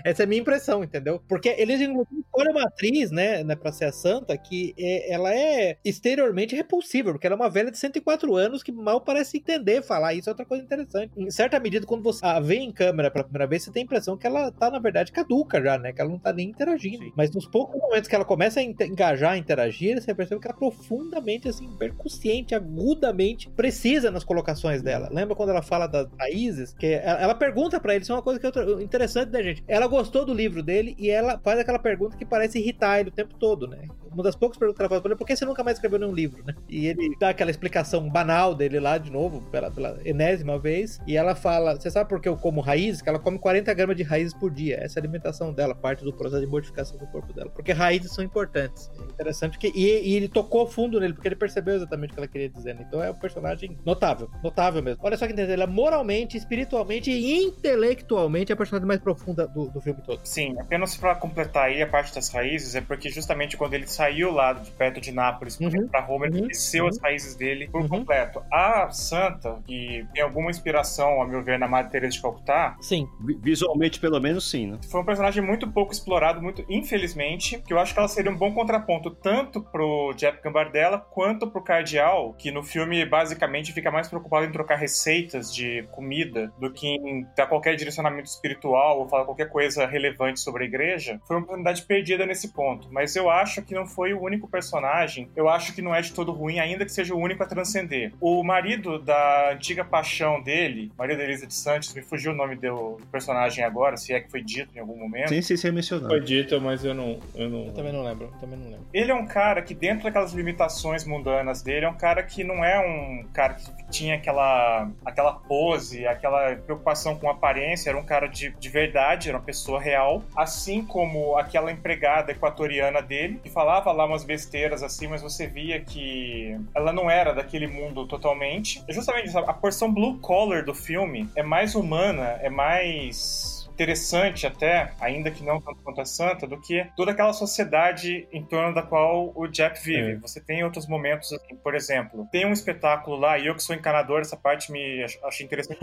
Essa 0.05 0.23
é 0.23 0.25
a 0.25 0.27
minha 0.27 0.41
impressão, 0.41 0.83
entendeu? 0.85 1.23
Porque 1.29 1.55
eles 1.59 1.81
escolhem 1.81 2.53
uma 2.53 2.65
atriz, 2.65 3.11
né, 3.11 3.45
né, 3.45 3.55
pra 3.55 3.73
ser 3.73 3.87
a 3.87 3.93
Santa, 3.93 4.37
que 4.37 4.75
é, 4.79 5.13
ela 5.13 5.35
é 5.35 5.77
exteriormente 5.85 6.55
repulsiva, 6.55 7.13
porque 7.13 7.27
ela 7.27 7.35
é 7.35 7.41
uma 7.41 7.51
velha 7.51 7.71
de 7.71 7.79
104 7.79 8.35
anos 8.37 8.63
que 8.63 8.73
mal 8.73 9.01
parece 9.01 9.39
entender 9.39 9.83
falar. 9.83 10.15
Isso 10.15 10.29
é 10.29 10.33
outra 10.33 10.47
coisa 10.47 10.65
interessante. 10.65 11.13
Em 11.17 11.31
certa 11.31 11.59
medida, 11.59 11.87
quando 11.87 12.03
você 12.03 12.25
a 12.25 12.41
vê 12.41 12.57
em 12.57 12.73
câmera 12.73 13.11
pela 13.11 13.25
primeira 13.25 13.47
vez, 13.47 13.63
você 13.63 13.71
tem 13.71 13.83
a 13.83 13.85
impressão 13.85 14.17
que 14.17 14.27
ela 14.27 14.51
tá, 14.51 14.71
na 14.71 14.79
verdade, 14.79 15.13
caduca 15.13 15.61
já, 15.63 15.79
né? 15.79 15.93
Que 15.93 16.01
ela 16.01 16.11
não 16.11 16.19
tá 16.19 16.33
nem 16.33 16.49
interagindo. 16.49 17.05
Sim. 17.05 17.13
Mas 17.17 17.31
nos 17.31 17.47
poucos 17.47 17.81
momentos 17.81 18.09
que 18.09 18.15
ela 18.15 18.25
começa 18.25 18.61
a 18.61 18.63
engajar, 18.63 19.33
a 19.33 19.39
interagir, 19.39 20.02
você 20.03 20.15
percebe 20.15 20.41
que 20.41 20.47
ela 20.47 20.55
é 20.55 20.59
profundamente, 20.59 21.49
assim, 21.49 21.69
percussiente, 21.77 22.55
agudamente 22.55 23.49
precisa 23.51 24.11
nas 24.11 24.25
colocações 24.25 24.83
dela. 24.83 25.09
Lembra 25.11 25.35
quando 25.35 25.51
ela 25.51 25.63
fala 25.63 25.87
das 25.87 26.09
raízes? 26.19 26.75
Que 26.75 26.87
ela, 26.87 27.21
ela 27.21 27.35
pergunta 27.35 27.81
para 27.81 27.95
ele, 27.95 28.03
isso 28.03 28.13
é 28.13 28.15
uma 28.15 28.23
coisa 28.23 28.39
que 28.39 28.47
eu, 28.47 28.81
interessante, 28.81 29.31
né, 29.31 29.43
gente? 29.43 29.65
Ela 29.67 29.87
gostou 29.87 30.25
do 30.25 30.35
livro 30.35 30.63
dele 30.63 30.95
e 30.99 31.11
ela 31.11 31.39
faz 31.43 31.59
aquela 31.59 31.79
pergunta 31.79 32.17
que 32.17 32.25
parece 32.25 32.59
irritar 32.59 33.01
ele 33.01 33.09
o 33.09 33.13
tempo 33.13 33.35
todo, 33.39 33.67
né? 33.67 33.87
Uma 34.13 34.23
das 34.23 34.37
poucas 34.37 34.59
perguntas 34.59 34.77
que 34.77 34.83
ela 34.83 34.89
faz 34.91 35.01
pra 35.01 35.09
ele 35.09 35.15
é 35.15 35.19
por 35.19 35.27
que 35.27 35.35
você 35.35 35.45
nunca 35.45 35.65
mais 35.65 35.79
escreveu 35.79 35.99
nenhum 35.99 36.13
livro, 36.13 36.45
né? 36.45 36.55
E 36.69 36.87
ele 36.87 37.17
dá 37.19 37.31
aquela 37.31 37.51
explicação 37.51 38.09
banal 38.11 38.55
dele 38.55 38.79
lá, 38.79 38.99
de 38.99 39.11
novo, 39.11 39.41
pela, 39.51 39.71
pela 39.71 39.99
enésima 40.05 40.59
vez, 40.59 41.01
e 41.07 41.17
ela 41.17 41.35
fala: 41.35 41.75
Você 41.75 41.91
sabe 41.91 42.11
por 42.11 42.21
que 42.21 42.29
eu 42.29 42.37
como 42.37 42.61
raízes? 42.61 43.01
Que 43.01 43.09
ela 43.09 43.19
come 43.19 43.39
40 43.39 43.73
gramas 43.73 43.97
de 43.97 44.03
raízes 44.03 44.35
por 44.35 44.51
dia. 44.51 44.77
Essa 44.83 44.99
é 44.99 45.01
a 45.01 45.03
alimentação 45.03 45.53
dela, 45.53 45.75
parte 45.75 46.05
do 46.05 46.13
processo 46.13 46.43
de 46.43 46.47
modificação 46.47 46.99
do 46.99 47.07
corpo 47.07 47.33
dela. 47.33 47.51
Porque 47.51 47.73
raízes 47.73 48.13
são 48.13 48.23
importantes. 48.23 48.91
É 49.01 49.05
interessante 49.05 49.59
que. 49.59 49.73
E, 49.75 49.92
e 50.01 50.15
ele 50.15 50.29
tocou 50.29 50.67
fundo 50.67 51.01
nele, 51.01 51.13
porque 51.13 51.29
ele 51.29 51.37
percebeu 51.37 51.75
exatamente 51.75 52.11
o 52.11 52.15
que 52.15 52.21
ela 52.21 52.29
queria 52.29 52.49
dizer. 52.49 52.75
Né? 52.75 52.85
Então 52.87 53.03
é 53.03 53.11
um 53.11 53.15
personagem 53.15 53.77
notável, 53.85 54.31
notável 54.43 54.83
mesmo. 54.83 55.01
Olha 55.03 55.17
só 55.17 55.27
que 55.27 55.33
interessante, 55.33 55.55
ela 55.55 55.65
é 55.65 55.67
moralmente, 55.67 56.37
espiritualmente 56.37 57.11
e 57.11 57.43
intelectualmente 57.45 58.53
a 58.53 58.57
personagem 58.57 58.87
mais 58.87 59.01
profunda 59.01 59.47
do, 59.47 59.69
do 59.69 59.81
filme 59.81 60.01
todo. 60.03 60.21
Sim, 60.25 60.55
apenas 60.59 60.97
para 60.97 61.15
completar 61.15 61.65
aí 61.65 61.83
a 61.83 61.87
parte 61.87 62.15
das 62.15 62.29
raízes, 62.29 62.75
é 62.75 62.81
porque 62.81 63.09
justamente 63.11 63.57
quando 63.57 63.75
ele 63.75 63.87
saiu 63.87 64.33
lá 64.33 64.53
de 64.53 64.71
perto 64.71 65.01
de 65.01 65.13
Nápoles 65.13 65.59
uhum. 65.61 65.89
para 65.89 66.01
Roma, 66.01 66.27
ele 66.27 66.37
uhum. 66.37 66.43
conheceu 66.43 66.85
uhum. 66.85 66.91
as 66.91 66.99
raízes 66.99 67.35
dele 67.37 67.69
por 67.69 67.83
uhum. 67.83 67.89
completo. 67.89 68.43
A 68.53 68.91
Santa, 68.91 69.59
que 69.67 70.07
tem 70.13 70.23
alguma 70.23 70.51
inspiração, 70.51 71.21
a 71.21 71.27
meu 71.27 71.43
ver, 71.43 71.59
na 71.59 71.69
Madre 71.69 71.91
Teresa 71.93 72.13
de 72.13 72.23
Calcutá. 72.23 72.77
Sim. 72.81 73.09
Visualmente, 73.41 73.99
pelo 73.99 74.21
menos, 74.21 74.49
sim, 74.49 74.67
né? 74.67 74.79
Foi 74.91 75.01
um 75.01 75.05
personagem 75.05 75.43
muito 75.43 75.69
pouco 75.69 75.93
explorado, 75.93 76.41
muito 76.41 76.65
infelizmente, 76.69 77.63
que 77.67 77.73
eu 77.73 77.79
acho 77.79 77.93
que 77.93 77.99
ela 77.99 78.09
seria 78.09 78.31
um 78.31 78.37
bom 78.37 78.53
contraponto 78.53 79.11
tanto 79.11 79.61
pro 79.61 79.82
Jeff 80.15 80.41
Gambardella 80.43 80.99
quanto 80.99 81.51
pro 81.51 81.63
Cardial, 81.63 82.35
que 82.35 82.51
no 82.51 82.63
filme 82.63 83.05
basicamente 83.05 83.73
fica 83.73 83.91
mais 83.91 84.09
preocupado 84.09 84.47
em 84.47 84.53
trocar 84.53 84.77
receitas 84.77 85.53
de 85.55 85.85
comida 85.93 86.53
do 86.59 86.71
que 86.71 86.87
em 86.87 87.27
dar 87.37 87.47
qualquer 87.47 87.77
direcionamento 87.77 88.29
espiritual 88.29 89.01
ou 89.01 89.09
falar 89.09 89.25
qualquer 89.25 89.49
coisa 89.49 89.87
relevante 89.87 90.41
sobre 90.41 90.65
a 90.65 90.67
igreja. 90.67 91.21
Foi 91.27 91.37
uma 91.37 91.43
oportunidade 91.43 91.83
perdida 91.83 92.27
nesse 92.27 92.53
ponto. 92.53 92.89
Mas 92.91 93.17
eu 93.17 93.31
acho 93.31 93.63
que 93.63 93.75
não 93.75 93.87
foi 93.87 94.13
o 94.13 94.23
único 94.23 94.49
personagem. 94.49 95.29
Eu 95.37 95.49
acho 95.49 95.75
que 95.75 95.83
não 95.83 95.95
é 95.95 96.01
de 96.01 96.13
todo 96.13 96.33
ruim, 96.33 96.59
ainda 96.59 96.85
que 96.85 96.93
seja 96.93 97.15
o 97.15 97.19
único 97.19 97.43
a 97.43 97.47
transcender. 97.47 98.13
O 98.21 98.43
marido 98.43 98.99
da 98.99 99.53
antiga 99.53 99.85
paixão 99.85 100.43
dele, 100.43 100.93
marido 100.97 101.19
da 101.19 101.25
Elisa 101.25 101.47
de 101.47 101.55
Santos, 101.55 101.93
me 101.95 102.03
fugiu 102.03 102.33
o 102.33 102.35
nome 102.35 102.57
do 102.57 102.99
personagem 103.11 103.65
agora, 103.65 103.97
se 103.97 104.13
é 104.13 104.21
que 104.21 104.31
foi 104.31 104.43
dito 104.43 104.71
em 104.75 104.81
algum 104.81 104.97
momento. 104.97 105.29
Sim, 105.29 105.43
sim, 105.43 105.57
sim, 105.57 105.69
é 105.69 105.73
mencionado. 105.73 106.09
Foi 106.09 106.21
dito, 106.21 106.61
mas 106.61 106.85
eu 106.85 106.95
não, 106.95 107.21
eu 107.35 107.49
não. 107.49 107.67
Eu 107.67 107.73
também 107.73 107.93
não 107.93 108.03
lembro. 108.03 108.33
Também 108.41 108.59
não 108.59 108.67
lembro. 108.67 108.87
Ele 108.93 109.11
é 109.11 109.15
um 109.15 109.27
cara 109.27 109.63
que, 109.63 109.72
dentro 109.75 110.05
daquelas 110.05 110.33
limitações 110.33 111.05
mundanas 111.05 111.63
dele, 111.63 111.87
é 111.87 111.89
um 111.89 111.97
cara 111.97 112.23
que 112.23 112.45
não 112.45 112.65
é 112.65 112.79
um 112.79 113.27
cara 113.33 113.55
que 113.55 113.71
tinha 113.91 114.17
aquela, 114.17 114.91
aquela 115.05 115.33
pose, 115.33 116.07
aquela 116.07 116.57
preocupação 116.57 117.17
com 117.17 117.29
aparência, 117.29 117.91
era 117.91 117.99
um 117.99 118.05
cara 118.05 118.27
de, 118.27 118.51
de 118.51 118.69
verdade, 118.69 119.29
era 119.29 119.39
uma 119.39 119.45
pessoa 119.45 119.81
real. 119.81 120.23
Assim 120.37 120.85
como 120.85 121.37
aquela 121.37 121.71
empregada 121.71 122.33
equatoriana 122.33 123.03
dele, 123.03 123.41
que 123.43 123.51
falava 123.51 123.93
lá 123.93 124.07
umas 124.07 124.25
besteiras 124.25 124.83
assim, 124.83 125.07
mas 125.07 125.23
você 125.23 125.47
via 125.47 125.81
que 125.81 126.59
ela 126.75 126.93
não 126.93 127.11
era 127.11 127.33
daquele 127.33 127.67
mundo 127.67 128.07
totalmente. 128.07 128.83
É 128.89 128.93
justamente 128.93 129.29
isso, 129.29 129.39
a 129.39 129.53
porção 129.53 129.93
blue 129.93 130.19
collar 130.19 130.65
do 130.65 130.75
filme 130.75 131.29
é 131.37 131.43
mais 131.43 131.75
humana, 131.75 132.39
é 132.41 132.49
mais 132.49 133.62
interessante 133.83 134.47
até, 134.47 134.93
ainda 135.01 135.31
que 135.31 135.43
não 135.43 135.61
tanto 135.61 135.83
quanto 135.83 136.01
a 136.01 136.05
Santa, 136.05 136.47
do 136.47 136.61
que 136.61 136.87
toda 136.97 137.11
aquela 137.11 137.33
sociedade 137.33 138.29
em 138.33 138.43
torno 138.45 138.73
da 138.75 138.83
qual 138.83 139.33
o 139.35 139.47
Jeff 139.49 139.85
vive. 139.85 140.13
É. 140.13 140.17
Você 140.17 140.41
tem 140.41 140.63
outros 140.63 140.87
momentos, 140.87 141.33
assim, 141.33 141.57
por 141.57 141.75
exemplo, 141.75 142.27
tem 142.31 142.47
um 142.47 142.53
espetáculo 142.53 143.17
lá, 143.17 143.39
e 143.39 143.47
eu 143.47 143.55
que 143.55 143.63
sou 143.63 143.75
encanador, 143.75 144.21
essa 144.21 144.37
parte 144.37 144.71
me 144.71 145.05
achei 145.25 145.45
interessante, 145.45 145.79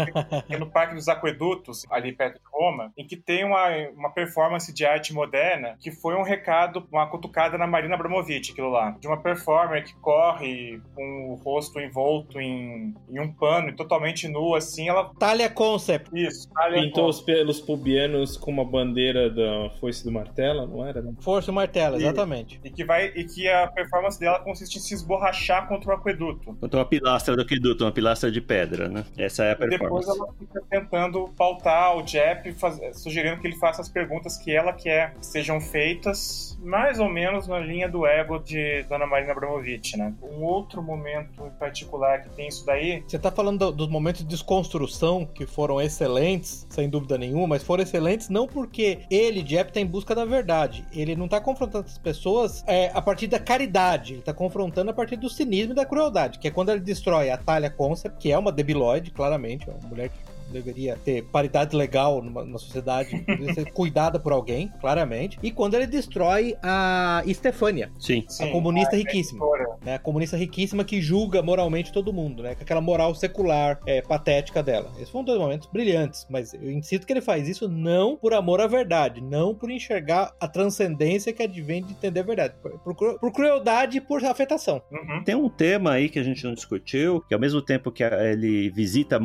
que 0.48 0.56
é 0.56 0.58
no 0.58 0.70
Parque 0.72 0.96
dos 0.96 1.08
Aquedutos, 1.08 1.86
ali 1.90 2.14
perto 2.14 2.36
de 2.36 2.46
Roma, 2.52 2.92
em 2.98 3.06
que 3.06 3.18
tem 3.18 3.44
uma, 3.44 3.68
uma 3.90 4.10
performance 4.12 4.74
de 4.74 4.86
arte 4.86 5.14
moderna 5.14 5.76
que 5.80 5.92
foi 5.92 6.16
um 6.16 6.24
recado, 6.24 6.88
uma 6.92 7.08
cutucada 7.08 7.58
na 7.58 7.68
Marina 7.68 7.96
Abramovic, 7.96 8.52
aquilo 8.52 8.70
lá, 8.70 8.92
de 8.92 9.08
uma 9.08 9.18
performer 9.18 9.84
que 9.84 9.94
corre 9.96 10.82
com 10.96 11.32
o 11.32 11.36
rosto 11.36 11.80
envolto 11.80 12.40
em, 12.40 12.96
em 13.10 13.20
um 13.20 13.32
pano, 13.32 13.76
totalmente 13.76 14.28
nua, 14.28 14.60
assim, 14.60 14.88
ela... 14.88 15.12
Talia 15.20 15.50
Concept. 15.50 16.10
Isso, 16.14 16.50
Talia 16.54 16.82
Pintou 16.82 17.06
Concept. 17.06 17.20
os 17.20 17.26
pelos 17.26 17.60
pubianos 17.90 18.38
com 18.38 18.52
uma 18.52 18.64
bandeira 18.64 19.30
da 19.30 19.72
Foice 19.80 20.04
do 20.04 20.12
Martelo, 20.12 20.68
não 20.68 20.86
era? 20.86 21.02
Não? 21.02 21.16
Força 21.20 21.48
do 21.48 21.54
Martelo, 21.54 21.96
exatamente. 21.96 22.60
E, 22.64 22.68
e, 22.68 22.72
que 22.72 22.86
vai, 22.86 23.08
e 23.08 23.24
que 23.24 23.48
a 23.50 23.68
performance 23.68 24.20
dela 24.20 24.40
consiste 24.40 24.78
em 24.78 24.82
se 24.82 24.94
esborrachar 24.94 25.68
contra 25.68 25.90
o 25.90 25.94
aqueduto. 25.94 26.56
Contra 26.56 26.80
uma 26.80 26.86
pilastra 26.86 27.36
do 27.36 27.42
aqueduto, 27.42 27.84
uma 27.84 27.92
pilastra 27.92 28.32
de 28.32 28.40
pedra, 28.40 28.88
né? 28.88 29.04
Essa 29.18 29.46
é 29.46 29.52
a 29.54 29.56
performance. 29.56 30.08
E 30.08 30.14
depois 30.14 30.20
ela 30.20 30.34
fica 30.38 30.62
tentando 30.70 31.30
pautar 31.36 31.98
o 31.98 32.04
Jeff, 32.04 32.52
faz, 32.54 32.80
sugerindo 33.02 33.42
que 33.42 33.48
ele 33.48 33.56
faça 33.56 33.82
as 33.82 33.90
perguntas 33.90 34.38
que 34.38 34.52
ela 34.52 34.72
quer 34.72 35.16
que 35.16 35.26
sejam 35.26 35.60
feitas, 35.60 36.58
mais 36.62 37.00
ou 37.00 37.10
menos 37.10 37.48
na 37.48 37.60
linha 37.60 37.90
do 37.90 38.06
ego 38.06 38.38
de 38.40 38.84
Dona 38.84 39.08
Marina 39.08 39.32
Abramovic, 39.32 39.98
né? 39.98 40.14
Um 40.22 40.44
outro 40.44 40.84
momento 40.84 41.44
em 41.44 41.58
particular 41.58 42.22
que 42.22 42.30
tem 42.30 42.48
isso 42.48 42.66
daí. 42.66 43.04
Você 43.08 43.18
tá 43.18 43.32
falando 43.32 43.72
dos 43.72 43.88
momentos 43.88 44.22
de 44.22 44.28
desconstrução 44.28 45.26
que 45.26 45.48
foram 45.48 45.82
excelentes, 45.82 46.68
sem 46.70 46.88
dúvida 46.88 47.18
nenhuma, 47.18 47.48
mas 47.48 47.64
foram 47.70 47.84
excelentes 47.84 48.30
não 48.30 48.48
porque 48.48 49.02
ele, 49.12 49.44
Jeff, 49.44 49.72
tá 49.72 49.80
em 49.80 49.86
busca 49.86 50.16
da 50.16 50.26
verdade. 50.26 50.84
Ele 50.92 51.16
não 51.16 51.28
tá 51.28 51.40
confrontando 51.40 51.86
as 51.86 52.00
pessoas 52.00 52.64
é, 52.66 52.90
a 52.96 53.00
partir 53.00 53.28
da 53.28 53.38
caridade. 53.38 54.14
Ele 54.14 54.24
tá 54.24 54.34
confrontando 54.34 54.90
a 54.90 54.94
partir 54.94 55.18
do 55.18 55.30
cinismo 55.30 55.74
e 55.74 55.76
da 55.76 55.86
crueldade, 55.86 56.40
que 56.40 56.48
é 56.48 56.52
quando 56.52 56.70
ele 56.70 56.80
destrói 56.80 57.30
a 57.30 57.38
Talia 57.38 57.70
Concept, 57.70 58.18
que 58.18 58.32
é 58.32 58.38
uma 58.40 58.52
debilóide, 58.52 59.12
claramente, 59.12 59.70
é 59.70 59.72
uma 59.72 59.88
mulher 59.88 60.10
que 60.10 60.18
deveria 60.52 60.96
ter 60.98 61.24
paridade 61.26 61.76
legal 61.76 62.22
numa, 62.22 62.44
numa 62.44 62.60
sociedade, 62.60 63.12
deveria 63.26 63.54
ser 63.54 63.72
cuidada 63.72 64.20
por 64.20 64.32
alguém, 64.32 64.72
claramente. 64.80 65.38
E 65.42 65.52
quando 65.52 65.76
ele 65.76 65.88
destrói 65.88 66.56
a 66.62 67.24
Stefania, 67.28 67.92
Sim. 68.00 68.26
a 68.28 68.32
Sim, 68.32 68.52
comunista 68.52 68.96
a 68.96 69.00
riquíssima. 69.00 69.46
Né, 69.84 69.96
a 69.96 70.00
comunista 70.00 70.38
riquíssima 70.38 70.84
que 70.84 71.02
julga 71.02 71.42
moralmente 71.42 71.92
todo 71.92 72.14
mundo, 72.14 72.44
né? 72.44 72.56
Com 72.56 72.64
aquela 72.64 72.82
moral 72.82 73.16
secular 73.16 73.80
é, 73.86 74.02
patética 74.02 74.62
dela. 74.62 74.92
Esses 74.96 75.10
foram 75.10 75.26
dois 75.26 75.40
momentos 75.40 75.70
brilhantes, 75.72 76.26
mas 76.30 76.54
eu 76.54 76.72
insisto 76.72 77.06
que 77.06 77.14
ele 77.14 77.22
faz 77.22 77.48
isso 77.48 77.68
não 77.68 78.16
por 78.16 78.34
amor 78.34 78.62
à 78.62 78.68
verdade, 78.68 79.22
não 79.22 79.54
por 79.56 79.72
enxergar 79.72 80.34
a 80.40 80.48
transcendência 80.48 81.32
que 81.34 81.44
advém 81.44 81.84
de 81.84 81.94
entender 81.94 82.20
a 82.20 82.24
verdade, 82.24 82.54
por, 82.84 83.20
por 83.20 83.32
crueldade 83.32 83.98
e 83.98 84.02
por 84.02 84.24
afetação. 84.24 84.82
Uhum. 84.92 85.24
Tem 85.24 85.36
um 85.36 85.50
tema 85.50 85.92
aí 85.92 86.10
que 86.10 86.20
a 86.20 86.24
gente 86.24 86.44
não 86.44 86.54
discutiu, 86.54 87.22
que 87.28 87.34
ao 87.34 87.40
mesmo 87.40 87.62
tempo 87.62 87.92
que 87.92 88.04
ele 88.04 88.70
visita 88.70 89.20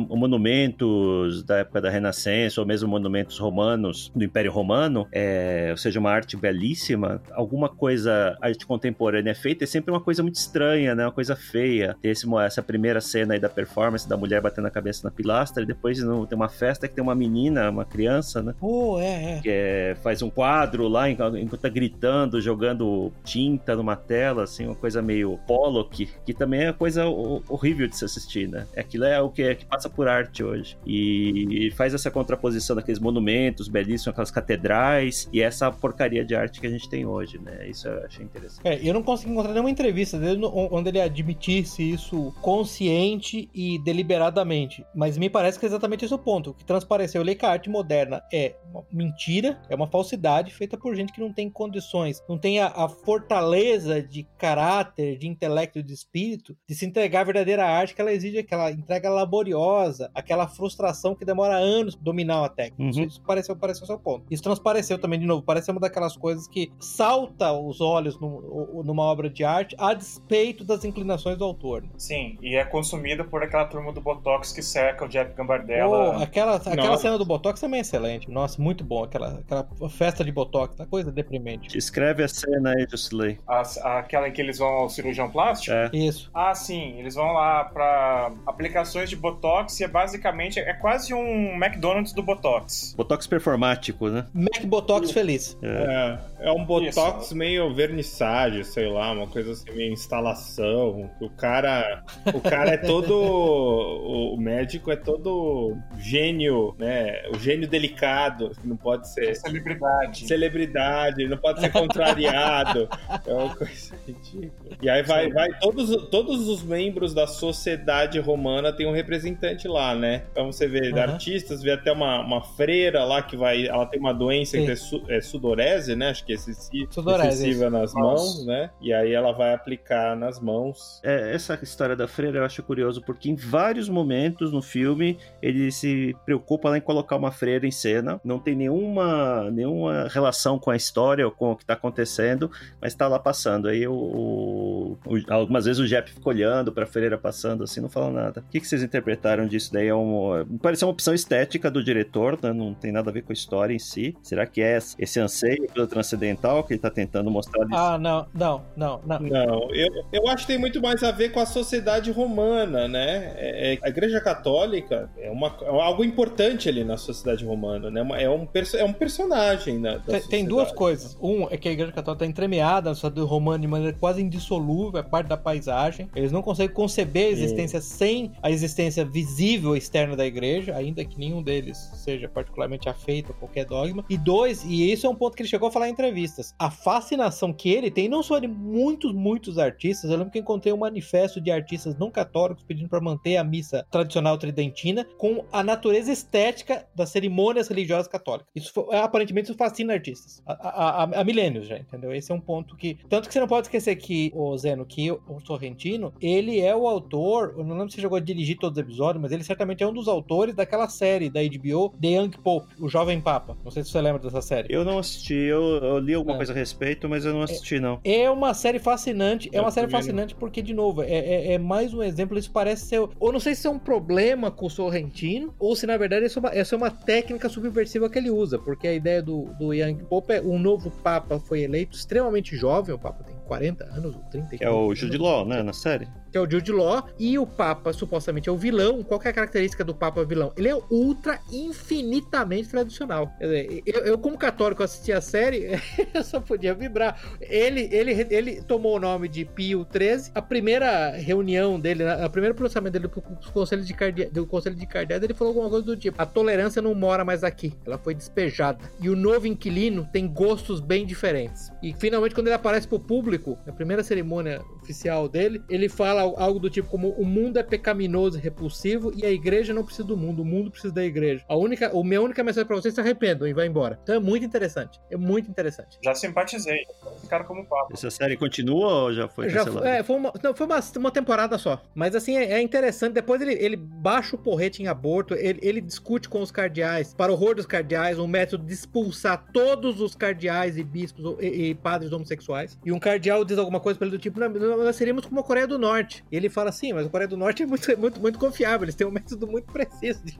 monumentos 1.15 1.43
da 1.43 1.57
época 1.57 1.81
da 1.81 1.89
Renascença, 1.89 2.61
ou 2.61 2.67
mesmo 2.67 2.89
monumentos 2.89 3.37
romanos 3.37 4.11
do 4.15 4.23
Império 4.23 4.51
Romano, 4.51 5.07
é, 5.11 5.69
ou 5.71 5.77
seja, 5.77 5.99
uma 5.99 6.11
arte 6.11 6.35
belíssima, 6.37 7.21
alguma 7.31 7.69
coisa, 7.69 8.37
arte 8.41 8.65
contemporânea 8.65 9.31
é 9.31 9.33
feita, 9.33 9.63
é 9.63 9.67
sempre 9.67 9.91
uma 9.91 10.01
coisa 10.01 10.21
muito 10.21 10.35
estranha, 10.35 10.93
né? 10.93 11.05
Uma 11.05 11.11
coisa 11.11 11.35
feia. 11.35 11.95
Tem 12.01 12.11
esse, 12.11 12.25
essa 12.45 12.61
primeira 12.61 13.01
cena 13.01 13.33
aí 13.33 13.39
da 13.39 13.49
performance 13.49 14.07
da 14.07 14.17
mulher 14.17 14.41
batendo 14.41 14.67
a 14.67 14.71
cabeça 14.71 15.01
na 15.03 15.11
pilastra, 15.11 15.63
e 15.63 15.65
depois 15.65 15.99
no, 15.99 16.25
tem 16.27 16.35
uma 16.35 16.49
festa 16.49 16.87
que 16.87 16.95
tem 16.95 17.03
uma 17.03 17.15
menina, 17.15 17.69
uma 17.69 17.85
criança, 17.85 18.41
né? 18.41 18.53
Oh, 18.61 18.99
é, 18.99 19.37
é. 19.37 19.39
Que 19.41 19.49
é, 19.49 19.97
faz 20.01 20.21
um 20.21 20.29
quadro 20.29 20.87
lá 20.87 21.09
enquanto 21.09 21.57
tá 21.57 21.69
gritando, 21.69 22.41
jogando 22.41 23.11
tinta 23.23 23.75
numa 23.75 23.95
tela, 23.95 24.43
assim, 24.43 24.65
uma 24.65 24.75
coisa 24.75 25.01
meio 25.01 25.39
Pollock, 25.47 26.09
que 26.25 26.33
também 26.33 26.65
é 26.65 26.73
coisa 26.73 27.05
horrível 27.05 27.87
de 27.87 27.97
se 27.97 28.05
assistir, 28.05 28.47
né? 28.47 28.67
Aquilo 28.75 29.05
é 29.05 29.21
o 29.21 29.29
que, 29.29 29.43
é, 29.43 29.55
que 29.55 29.65
passa 29.65 29.89
por 29.89 30.07
arte 30.07 30.43
hoje. 30.43 30.77
E 30.85 31.04
e 31.05 31.71
faz 31.71 31.93
essa 31.93 32.09
contraposição 32.09 32.75
daqueles 32.75 32.99
monumentos 32.99 33.67
belíssimos, 33.67 34.07
aquelas 34.07 34.31
catedrais 34.31 35.29
e 35.31 35.41
essa 35.41 35.71
porcaria 35.71 36.25
de 36.25 36.35
arte 36.35 36.59
que 36.59 36.67
a 36.67 36.69
gente 36.69 36.89
tem 36.89 37.05
hoje, 37.05 37.37
né? 37.39 37.67
Isso 37.67 37.87
eu 37.87 38.05
achei 38.05 38.25
interessante. 38.25 38.67
É, 38.67 38.79
eu 38.83 38.93
não 38.93 39.03
consegui 39.03 39.31
encontrar 39.31 39.53
nenhuma 39.53 39.69
entrevista 39.69 40.17
dele 40.17 40.41
onde 40.45 40.89
ele 40.89 41.01
admitisse 41.01 41.83
isso 41.83 42.33
consciente 42.41 43.49
e 43.53 43.79
deliberadamente, 43.79 44.85
mas 44.93 45.17
me 45.17 45.29
parece 45.29 45.59
que 45.59 45.65
é 45.65 45.69
exatamente 45.69 46.05
esse 46.05 46.13
o 46.13 46.17
ponto. 46.17 46.51
O 46.51 46.53
que 46.53 46.65
transpareceu 46.65 47.21
ali 47.21 47.35
que 47.35 47.45
a 47.45 47.51
arte 47.51 47.69
moderna 47.69 48.23
é 48.31 48.55
uma 48.71 48.83
mentira, 48.91 49.59
é 49.69 49.75
uma 49.75 49.87
falsidade 49.87 50.53
feita 50.53 50.77
por 50.77 50.95
gente 50.95 51.13
que 51.13 51.21
não 51.21 51.31
tem 51.31 51.49
condições, 51.49 52.23
não 52.27 52.37
tem 52.37 52.59
a, 52.59 52.67
a 52.67 52.89
fortaleza 52.89 54.01
de 54.01 54.23
caráter, 54.37 55.17
de 55.17 55.27
intelecto, 55.27 55.83
de 55.83 55.93
espírito, 55.93 56.55
de 56.67 56.75
se 56.75 56.85
entregar 56.85 57.21
a 57.21 57.25
verdadeira 57.25 57.65
arte 57.65 57.93
que 57.93 58.01
ela 58.01 58.13
exige, 58.13 58.39
aquela 58.39 58.71
entrega 58.71 59.09
laboriosa, 59.09 60.09
aquela 60.13 60.47
frustração 60.47 60.94
que 61.15 61.25
demora 61.25 61.55
anos 61.55 61.95
dominar 61.95 62.39
uma 62.39 62.49
técnica. 62.49 62.99
Uhum. 62.99 63.05
Isso 63.05 63.21
pareceu, 63.21 63.55
pareceu 63.55 63.83
o 63.83 63.87
seu 63.87 63.99
ponto. 63.99 64.25
Isso 64.29 64.43
transpareceu 64.43 64.97
também, 64.97 65.19
de 65.19 65.25
novo, 65.25 65.41
parece 65.41 65.71
uma 65.71 65.79
daquelas 65.79 66.15
coisas 66.15 66.47
que 66.47 66.71
salta 66.79 67.51
os 67.51 67.81
olhos 67.81 68.19
no, 68.19 68.83
numa 68.83 69.03
obra 69.03 69.29
de 69.29 69.43
arte 69.43 69.75
a 69.79 69.93
despeito 69.93 70.63
das 70.63 70.83
inclinações 70.85 71.37
do 71.37 71.43
autor. 71.43 71.83
Né? 71.83 71.89
Sim, 71.97 72.37
e 72.41 72.55
é 72.55 72.63
consumida 72.63 73.23
por 73.23 73.43
aquela 73.43 73.65
turma 73.65 73.91
do 73.91 74.01
Botox 74.01 74.51
que 74.51 74.61
cerca 74.61 75.05
o 75.05 75.07
Jeff 75.07 75.33
Gambardella. 75.33 76.17
Oh, 76.17 76.21
aquela 76.21 76.55
aquela 76.55 76.97
cena 76.97 77.17
do 77.17 77.25
Botox 77.25 77.59
também 77.59 77.79
é 77.79 77.81
excelente. 77.81 78.29
Nossa, 78.29 78.61
muito 78.61 78.83
bom. 78.83 79.03
Aquela, 79.03 79.39
aquela 79.39 79.67
festa 79.89 80.23
de 80.23 80.31
Botox, 80.31 80.75
uma 80.77 80.85
coisa 80.85 81.11
deprimente. 81.11 81.77
Escreve 81.77 82.23
a 82.23 82.27
cena 82.27 82.71
aí, 82.71 82.87
Jusilei. 82.89 83.39
Aquela 83.47 84.27
em 84.27 84.31
que 84.31 84.41
eles 84.41 84.57
vão 84.57 84.67
ao 84.67 84.89
cirurgião 84.89 85.29
plástico? 85.29 85.75
É. 85.75 85.89
Isso. 85.93 86.29
Ah, 86.33 86.53
sim. 86.53 86.99
Eles 86.99 87.15
vão 87.15 87.31
lá 87.33 87.65
para 87.65 88.31
aplicações 88.45 89.09
de 89.09 89.15
Botox 89.15 89.79
e 89.79 89.83
é 89.83 89.87
basicamente 89.87 90.59
é 90.59 90.73
quase 90.85 91.15
um 91.15 91.55
McDonald's 91.55 92.13
do 92.13 92.21
Botox. 92.21 92.93
Botox 92.95 93.25
performático, 93.25 94.07
né? 94.07 94.27
Mac 94.31 94.63
Botox 94.65 95.09
feliz. 95.09 95.57
É, 95.63 96.19
é 96.41 96.51
um 96.51 96.63
botox 96.63 97.25
Isso. 97.25 97.35
meio 97.35 97.73
vernissage, 97.73 98.63
sei 98.63 98.87
lá, 98.87 99.11
uma 99.11 99.25
coisa 99.25 99.53
assim, 99.53 99.71
meio 99.71 99.91
instalação. 99.91 101.09
O 101.19 101.27
cara, 101.27 102.03
o 102.31 102.39
cara 102.39 102.69
é 102.69 102.77
todo. 102.77 103.15
o 104.31 104.37
médico 104.37 104.91
é 104.91 104.95
todo 104.95 105.75
gênio, 105.97 106.75
né? 106.77 107.27
O 107.33 107.39
gênio 107.39 107.67
delicado, 107.67 108.51
que 108.51 108.67
não 108.67 108.77
pode 108.77 109.11
ser 109.11 109.35
Celebridade. 109.37 110.27
celebridade, 110.27 111.23
ele 111.23 111.31
não 111.31 111.39
pode 111.39 111.61
ser 111.61 111.71
contrariado. 111.71 112.87
é 113.25 113.33
uma 113.33 113.55
coisa 113.55 113.95
ridícula. 114.05 114.77
E 114.79 114.87
aí 114.87 115.01
vai, 115.01 115.31
vai 115.31 115.49
todos, 115.59 116.09
todos 116.11 116.47
os 116.47 116.61
membros 116.61 117.11
da 117.11 117.25
sociedade 117.25 118.19
romana 118.19 118.71
tem 118.71 118.85
um 118.85 118.93
representante 118.93 119.67
lá, 119.67 119.95
né? 119.95 120.25
Então 120.31 120.51
você 120.51 120.67
vê 120.67 120.74
Aham. 120.79 120.99
artistas, 121.13 121.61
vê 121.61 121.71
até 121.71 121.91
uma, 121.91 122.21
uma 122.21 122.41
freira 122.43 123.03
lá 123.03 123.21
que 123.21 123.35
vai. 123.37 123.67
Ela 123.67 123.85
tem 123.85 123.99
uma 123.99 124.13
doença 124.13 124.57
Sim. 124.57 124.65
que 124.65 124.71
é, 124.71 124.75
su, 124.75 125.03
é 125.07 125.21
sudorese, 125.21 125.95
né? 125.95 126.09
Acho 126.09 126.25
que 126.25 126.31
é 126.31 126.35
excessi- 126.35 126.87
Sudorese, 126.89 127.43
excessiva 127.47 127.69
nas 127.69 127.93
Nossa. 127.93 127.99
mãos, 128.23 128.45
né? 128.45 128.69
E 128.81 128.93
aí 128.93 129.13
ela 129.13 129.31
vai 129.31 129.53
aplicar 129.53 130.15
nas 130.15 130.39
mãos. 130.39 130.99
É, 131.03 131.33
essa 131.33 131.57
história 131.61 131.95
da 131.95 132.07
freira 132.07 132.39
eu 132.39 132.43
acho 132.45 132.61
curioso 132.63 133.01
porque 133.01 133.29
em 133.29 133.35
vários 133.35 133.87
momentos 133.89 134.51
no 134.51 134.61
filme 134.61 135.17
ele 135.41 135.71
se 135.71 136.15
preocupa 136.25 136.69
lá 136.69 136.77
em 136.77 136.81
colocar 136.81 137.15
uma 137.15 137.31
freira 137.31 137.65
em 137.65 137.71
cena. 137.71 138.19
Não 138.23 138.39
tem 138.39 138.55
nenhuma, 138.55 139.49
nenhuma 139.51 140.07
relação 140.09 140.57
com 140.59 140.71
a 140.71 140.75
história 140.75 141.25
ou 141.25 141.31
com 141.31 141.51
o 141.51 141.55
que 141.55 141.65
tá 141.65 141.73
acontecendo, 141.73 142.49
mas 142.81 142.93
tá 142.95 143.07
lá 143.07 143.19
passando. 143.19 143.67
Aí 143.67 143.87
o, 143.87 143.93
o- 143.93 144.97
o- 145.05 145.33
algumas 145.33 145.65
vezes 145.65 145.79
o 145.79 145.87
Jeff 145.87 146.11
fica 146.13 146.29
olhando 146.29 146.71
pra 146.71 146.85
freira 146.85 147.17
passando 147.17 147.63
assim, 147.63 147.81
não 147.81 147.89
fala 147.89 148.11
nada. 148.11 148.41
O 148.41 148.51
que, 148.51 148.59
que 148.59 148.67
vocês 148.67 148.83
interpretaram 148.83 149.47
disso 149.47 149.71
daí? 149.73 149.87
É 149.87 149.95
um, 149.95 150.45
parece 150.61 150.83
uma 150.85 150.91
opção 150.91 151.13
estética 151.13 151.69
do 151.69 151.83
diretor, 151.83 152.37
né? 152.41 152.51
não 152.53 152.73
tem 152.73 152.91
nada 152.91 153.09
a 153.09 153.13
ver 153.13 153.21
com 153.23 153.31
a 153.31 153.33
história 153.33 153.73
em 153.73 153.79
si. 153.79 154.15
Será 154.21 154.45
que 154.45 154.61
é 154.61 154.77
esse 154.99 155.19
anseio 155.19 155.67
pelo 155.73 155.87
transcendental 155.87 156.63
que 156.63 156.73
ele 156.73 156.79
tá 156.79 156.89
tentando 156.89 157.29
mostrar? 157.31 157.65
Ah, 157.73 157.97
não, 157.97 158.25
não, 158.33 158.61
não, 158.75 159.01
não. 159.05 159.19
Não, 159.19 159.71
eu, 159.73 159.87
eu 160.11 160.27
acho 160.29 160.45
que 160.45 160.53
tem 160.53 160.57
muito 160.59 160.81
mais 160.81 161.03
a 161.03 161.11
ver 161.11 161.29
com 161.31 161.39
a 161.39 161.45
sociedade 161.45 162.11
romana, 162.11 162.87
né? 162.87 163.33
É- 163.37 163.73
é- 163.73 163.79
a 163.81 163.89
Igreja 163.89 164.19
Católica 164.21 165.09
é, 165.17 165.29
uma, 165.31 165.55
é 165.61 165.67
algo 165.69 166.03
importante 166.03 166.69
ali 166.69 166.83
na 166.83 166.97
sociedade 166.97 167.43
romana, 167.45 167.89
né? 167.89 168.01
Uma- 168.01 168.19
É 168.19 168.29
um, 168.29 168.45
perso- 168.45 168.77
é 168.77 168.83
um 168.83 168.93
personagem 168.93 169.81
da 169.81 169.99
Tem, 169.99 170.21
tem 170.21 170.45
duas 170.45 170.71
coisas. 170.71 171.17
Um 171.21 171.47
é 171.49 171.57
que 171.57 171.67
a 171.67 171.71
igreja 171.71 171.91
católica 171.91 172.23
está 172.23 172.29
entremeada 172.31 172.89
na 172.89 172.95
sociedade 172.95 173.27
romana 173.27 173.59
de 173.59 173.67
maneira 173.67 173.95
quase 173.99 174.21
indissolúvel, 174.21 174.99
é 174.99 175.03
parte 175.03 175.27
da 175.27 175.37
paisagem. 175.37 176.09
Eles 176.15 176.31
não 176.31 176.41
conseguem 176.41 176.73
conceber 176.73 177.27
a 177.27 177.29
existência 177.31 177.81
sem 177.81 178.31
a 178.41 178.49
existência 178.51 179.03
visível 179.05 179.75
externa 179.75 180.15
da 180.15 180.25
igreja, 180.25 180.44
ainda 180.75 181.03
que 181.05 181.17
nenhum 181.17 181.41
deles 181.41 181.77
seja 181.95 182.27
particularmente 182.27 182.87
afeito 182.89 183.31
a 183.31 183.35
qualquer 183.35 183.65
dogma. 183.65 184.03
E 184.09 184.17
dois, 184.17 184.63
e 184.63 184.91
isso 184.91 185.05
é 185.07 185.09
um 185.09 185.15
ponto 185.15 185.35
que 185.35 185.41
ele 185.41 185.49
chegou 185.49 185.69
a 185.69 185.71
falar 185.71 185.89
em 185.89 185.91
entrevistas, 185.91 186.53
a 186.59 186.69
fascinação 186.69 187.53
que 187.53 187.69
ele 187.69 187.89
tem, 187.91 188.07
não 188.09 188.21
só 188.23 188.39
de 188.39 188.47
muitos, 188.47 189.13
muitos 189.13 189.57
artistas, 189.57 190.09
eu 190.09 190.17
lembro 190.17 190.31
que 190.31 190.39
encontrei 190.39 190.73
um 190.73 190.77
manifesto 190.77 191.39
de 191.41 191.51
artistas 191.51 191.97
não 191.97 192.11
católicos 192.11 192.63
pedindo 192.63 192.89
para 192.89 193.01
manter 193.01 193.37
a 193.37 193.43
missa 193.43 193.85
tradicional 193.89 194.37
tridentina 194.37 195.05
com 195.17 195.43
a 195.51 195.63
natureza 195.63 196.11
estética 196.11 196.85
das 196.95 197.09
cerimônias 197.09 197.67
religiosas 197.67 198.07
católicas. 198.07 198.47
Isso 198.55 198.71
aparentemente 198.91 199.49
isso 199.49 199.57
fascina 199.57 199.93
artistas. 199.93 200.41
Há- 200.45 201.03
há 201.03 201.23
milênios 201.23 201.67
já, 201.67 201.77
entendeu? 201.77 202.13
Esse 202.13 202.31
é 202.31 202.35
um 202.35 202.39
ponto 202.39 202.75
que. 202.75 202.97
Tanto 203.09 203.27
que 203.27 203.33
você 203.33 203.39
não 203.39 203.47
pode 203.47 203.67
esquecer 203.67 203.95
que, 203.95 204.31
o 204.33 204.57
Zeno, 204.57 204.85
que 204.85 205.11
o 205.11 205.39
Sorrentino, 205.45 206.13
ele 206.19 206.59
é 206.59 206.75
o 206.75 206.87
autor. 206.87 207.55
Eu 207.57 207.63
não 207.63 207.75
lembro 207.77 207.91
se 207.91 208.01
chegou 208.01 208.17
a 208.17 208.21
dirigir 208.21 208.57
todos 208.57 208.77
os 208.77 208.83
episódios, 208.83 209.21
mas 209.21 209.31
ele 209.31 209.43
certamente 209.43 209.83
é 209.83 209.87
um 209.87 209.93
dos 209.93 210.07
autores 210.07 210.25
daquela 210.53 210.87
série 210.89 211.29
da 211.29 211.39
HBO, 211.41 211.89
The 212.01 212.07
Young 212.07 212.31
Pope, 212.43 212.73
o 212.79 212.87
Jovem 212.89 213.19
Papa. 213.21 213.57
Não 213.63 213.71
sei 213.71 213.83
se 213.83 213.89
você 213.89 214.01
lembra 214.01 214.21
dessa 214.21 214.41
série. 214.41 214.67
Eu 214.73 214.83
não 214.83 214.99
assisti, 214.99 215.33
eu, 215.33 215.61
eu 215.61 215.99
li 215.99 216.13
alguma 216.13 216.35
É. 216.35 216.37
coisa 216.37 216.51
a 216.51 216.55
respeito, 216.55 217.07
mas 217.09 217.25
eu 217.25 217.33
não 217.33 217.41
assisti, 217.41 217.79
não. 217.79 217.99
É 218.03 218.29
uma 218.29 218.53
série 218.53 218.79
fascinante. 218.79 219.49
É 219.53 219.57
Eu 219.57 219.63
uma 219.63 219.71
série 219.71 219.87
não. 219.87 219.91
fascinante 219.91 220.35
porque, 220.35 220.61
de 220.61 220.73
novo, 220.73 221.01
é, 221.03 221.07
é- 221.11 221.53
é 221.53 221.57
mais 221.57 221.93
um 221.93 222.01
exemplo. 222.03 222.37
Isso 222.37 222.51
parece 222.51 222.85
ser. 222.85 222.99
Ou 223.19 223.31
não 223.31 223.39
sei 223.39 223.55
se 223.55 223.65
é 223.67 223.69
um 223.69 223.79
problema 223.79 224.51
com 224.51 224.65
o 224.65 224.69
Sorrentino, 224.69 225.53
ou 225.59 225.75
se 225.75 225.85
na 225.85 225.97
verdade 225.97 226.25
isso 226.25 226.39
é 226.39 226.41
uma, 226.41 226.49
essa 226.49 226.75
é 226.75 226.77
uma 226.77 226.91
técnica 226.91 227.47
subversiva 227.49 228.09
que 228.09 228.17
ele 228.17 228.29
usa. 228.29 228.57
Porque 228.59 228.87
a 228.87 228.93
ideia 228.93 229.21
do, 229.21 229.45
do 229.59 229.73
Young 229.73 229.97
Pope 230.09 230.33
é 230.33 230.41
um 230.41 230.59
novo 230.59 230.89
Papa 230.91 231.39
foi 231.39 231.61
eleito 231.61 231.95
extremamente 231.95 232.55
jovem. 232.55 232.93
O 232.93 232.99
Papa 232.99 233.23
tem 233.23 233.35
40 233.47 233.83
anos 233.85 234.15
ou 234.15 234.21
30 234.31 234.57
Que 234.57 234.63
é 234.63 234.69
o 234.69 234.93
Jude 234.95 235.17
Law, 235.17 235.45
né, 235.45 235.61
na 235.63 235.73
série. 235.73 236.07
Que 236.35 236.37
é 236.37 236.41
o 236.41 236.51
Jude 236.51 236.73
Law, 236.73 237.07
e 237.17 237.39
o 237.39 237.47
Papa 237.47 237.93
supostamente 237.93 238.49
é 238.49 238.51
o 238.51 238.57
vilão. 238.57 239.01
Qual 239.01 239.21
é 239.23 239.29
a 239.29 239.33
característica 239.33 239.85
do 239.85 239.95
Papa 239.95 240.25
vilão? 240.25 240.51
Ele 240.57 240.67
é 240.67 240.75
ultra 240.89 241.39
infinitamente 241.49 242.67
tradicional. 242.67 243.31
Dizer, 243.39 243.81
eu, 243.85 244.01
eu, 244.01 244.17
como 244.17 244.37
católico 244.37 244.83
assisti 244.83 245.13
a 245.13 245.21
série, 245.21 245.79
eu 246.13 246.23
só 246.25 246.41
podia 246.41 246.73
vibrar. 246.73 247.17
Ele, 247.39 247.87
ele, 247.89 248.27
ele 248.29 248.61
tomou 248.61 248.97
o 248.97 248.99
nome 248.99 249.29
de 249.29 249.45
Pio 249.45 249.87
XIII. 249.89 250.33
A 250.35 250.41
primeira 250.41 251.11
reunião 251.11 251.79
dele, 251.79 252.03
a 252.03 252.27
primeira 252.27 252.53
pronunciamento 252.53 252.91
dele 252.91 253.07
pro 253.07 253.21
conselho 253.53 253.85
de 253.85 253.93
cardeal, 253.93 254.29
do 254.29 254.45
conselho 254.45 254.75
de 254.75 254.85
cardeal, 254.85 255.21
ele 255.23 255.33
falou 255.33 255.51
alguma 255.51 255.69
coisa 255.69 255.85
do 255.85 255.95
tipo: 255.95 256.21
a 256.21 256.25
tolerância 256.25 256.81
não 256.81 256.93
mora 256.93 257.23
mais 257.23 257.45
aqui, 257.45 257.73
ela 257.85 257.97
foi 257.97 258.13
despejada. 258.13 258.79
E 258.99 259.09
o 259.09 259.15
novo 259.15 259.47
inquilino 259.47 260.05
tem 260.11 260.27
gostos 260.27 260.81
bem 260.81 261.05
diferentes. 261.05 261.71
E 261.81 261.93
finalmente, 261.93 262.35
quando 262.35 262.47
ele 262.47 262.55
aparece 262.55 262.85
pro 262.85 262.99
público, 262.99 263.57
na 263.65 263.71
primeira 263.71 264.03
cerimônia 264.03 264.61
oficial 264.81 265.29
dele, 265.29 265.61
ele 265.69 265.87
fala 265.87 266.24
algo 266.37 266.59
do 266.59 266.69
tipo 266.69 266.89
como 266.89 267.09
o 267.09 267.25
mundo 267.25 267.57
é 267.57 267.63
pecaminoso 267.63 268.37
e 268.37 268.41
repulsivo 268.41 269.11
e 269.15 269.25
a 269.25 269.31
igreja 269.31 269.73
não 269.73 269.83
precisa 269.83 270.07
do 270.07 270.17
mundo, 270.17 270.41
o 270.41 270.45
mundo 270.45 270.71
precisa 270.71 270.93
da 270.93 271.03
igreja. 271.03 271.43
A 271.47 271.55
única, 271.55 271.87
a 271.87 272.03
minha 272.03 272.21
única 272.21 272.43
mensagem 272.43 272.65
pra 272.65 272.75
vocês 272.75 272.93
é 272.93 272.95
se 272.95 273.01
arrependam 273.01 273.47
e 273.47 273.53
vai 273.53 273.67
embora. 273.67 273.99
Então 274.03 274.15
é 274.15 274.19
muito 274.19 274.45
interessante. 274.45 274.99
É 275.09 275.17
muito 275.17 275.49
interessante. 275.49 275.97
Já 276.03 276.15
simpatizei. 276.15 276.85
Esse 277.17 277.27
cara 277.27 277.43
como 277.43 277.65
papo. 277.65 277.93
Essa 277.93 278.09
série 278.09 278.37
continua 278.37 279.03
ou 279.03 279.13
já 279.13 279.27
foi 279.27 279.49
Já 279.49 279.59
cancelada? 279.59 279.81
foi, 279.81 279.97
é, 279.97 280.03
foi, 280.03 280.15
uma, 280.15 280.33
não, 280.43 280.55
foi 280.55 280.65
uma, 280.65 280.79
uma 280.97 281.11
temporada 281.11 281.57
só. 281.57 281.81
Mas 281.93 282.15
assim, 282.15 282.37
é, 282.37 282.53
é 282.53 282.61
interessante. 282.61 283.13
Depois 283.13 283.41
ele, 283.41 283.53
ele 283.53 283.75
baixa 283.75 284.35
o 284.35 284.39
porrete 284.39 284.81
em 284.81 284.87
aborto, 284.87 285.33
ele, 285.33 285.59
ele 285.61 285.81
discute 285.81 286.29
com 286.29 286.41
os 286.41 286.51
cardeais, 286.51 287.13
para 287.13 287.31
o 287.31 287.35
horror 287.35 287.55
dos 287.55 287.65
cardeais, 287.65 288.19
um 288.19 288.27
método 288.27 288.65
de 288.65 288.73
expulsar 288.73 289.45
todos 289.51 290.01
os 290.01 290.15
cardeais 290.15 290.77
e 290.77 290.83
bispos 290.83 291.35
e, 291.39 291.69
e 291.69 291.75
padres 291.75 292.11
homossexuais. 292.11 292.77
E 292.85 292.91
um 292.91 292.99
cardeal 292.99 293.43
diz 293.43 293.57
alguma 293.57 293.79
coisa 293.79 293.97
para 293.97 294.07
ele 294.07 294.17
do 294.17 294.21
tipo: 294.21 294.39
"Não, 294.39 294.49
nós 294.49 294.95
seríamos 294.95 295.25
como 295.25 295.39
a 295.39 295.43
Coreia 295.43 295.67
do 295.67 295.77
Norte. 295.77 296.04
E 296.31 296.35
ele 296.35 296.49
fala 296.49 296.69
assim, 296.69 296.93
mas 296.93 297.05
a 297.05 297.09
Coreia 297.09 297.27
do 297.27 297.37
Norte 297.37 297.63
é 297.63 297.65
muito, 297.65 297.87
muito, 297.97 298.21
muito 298.21 298.39
confiável, 298.39 298.85
eles 298.85 298.95
têm 298.95 299.07
um 299.07 299.11
método 299.11 299.47
muito 299.47 299.71
preciso 299.71 300.23
de. 300.23 300.39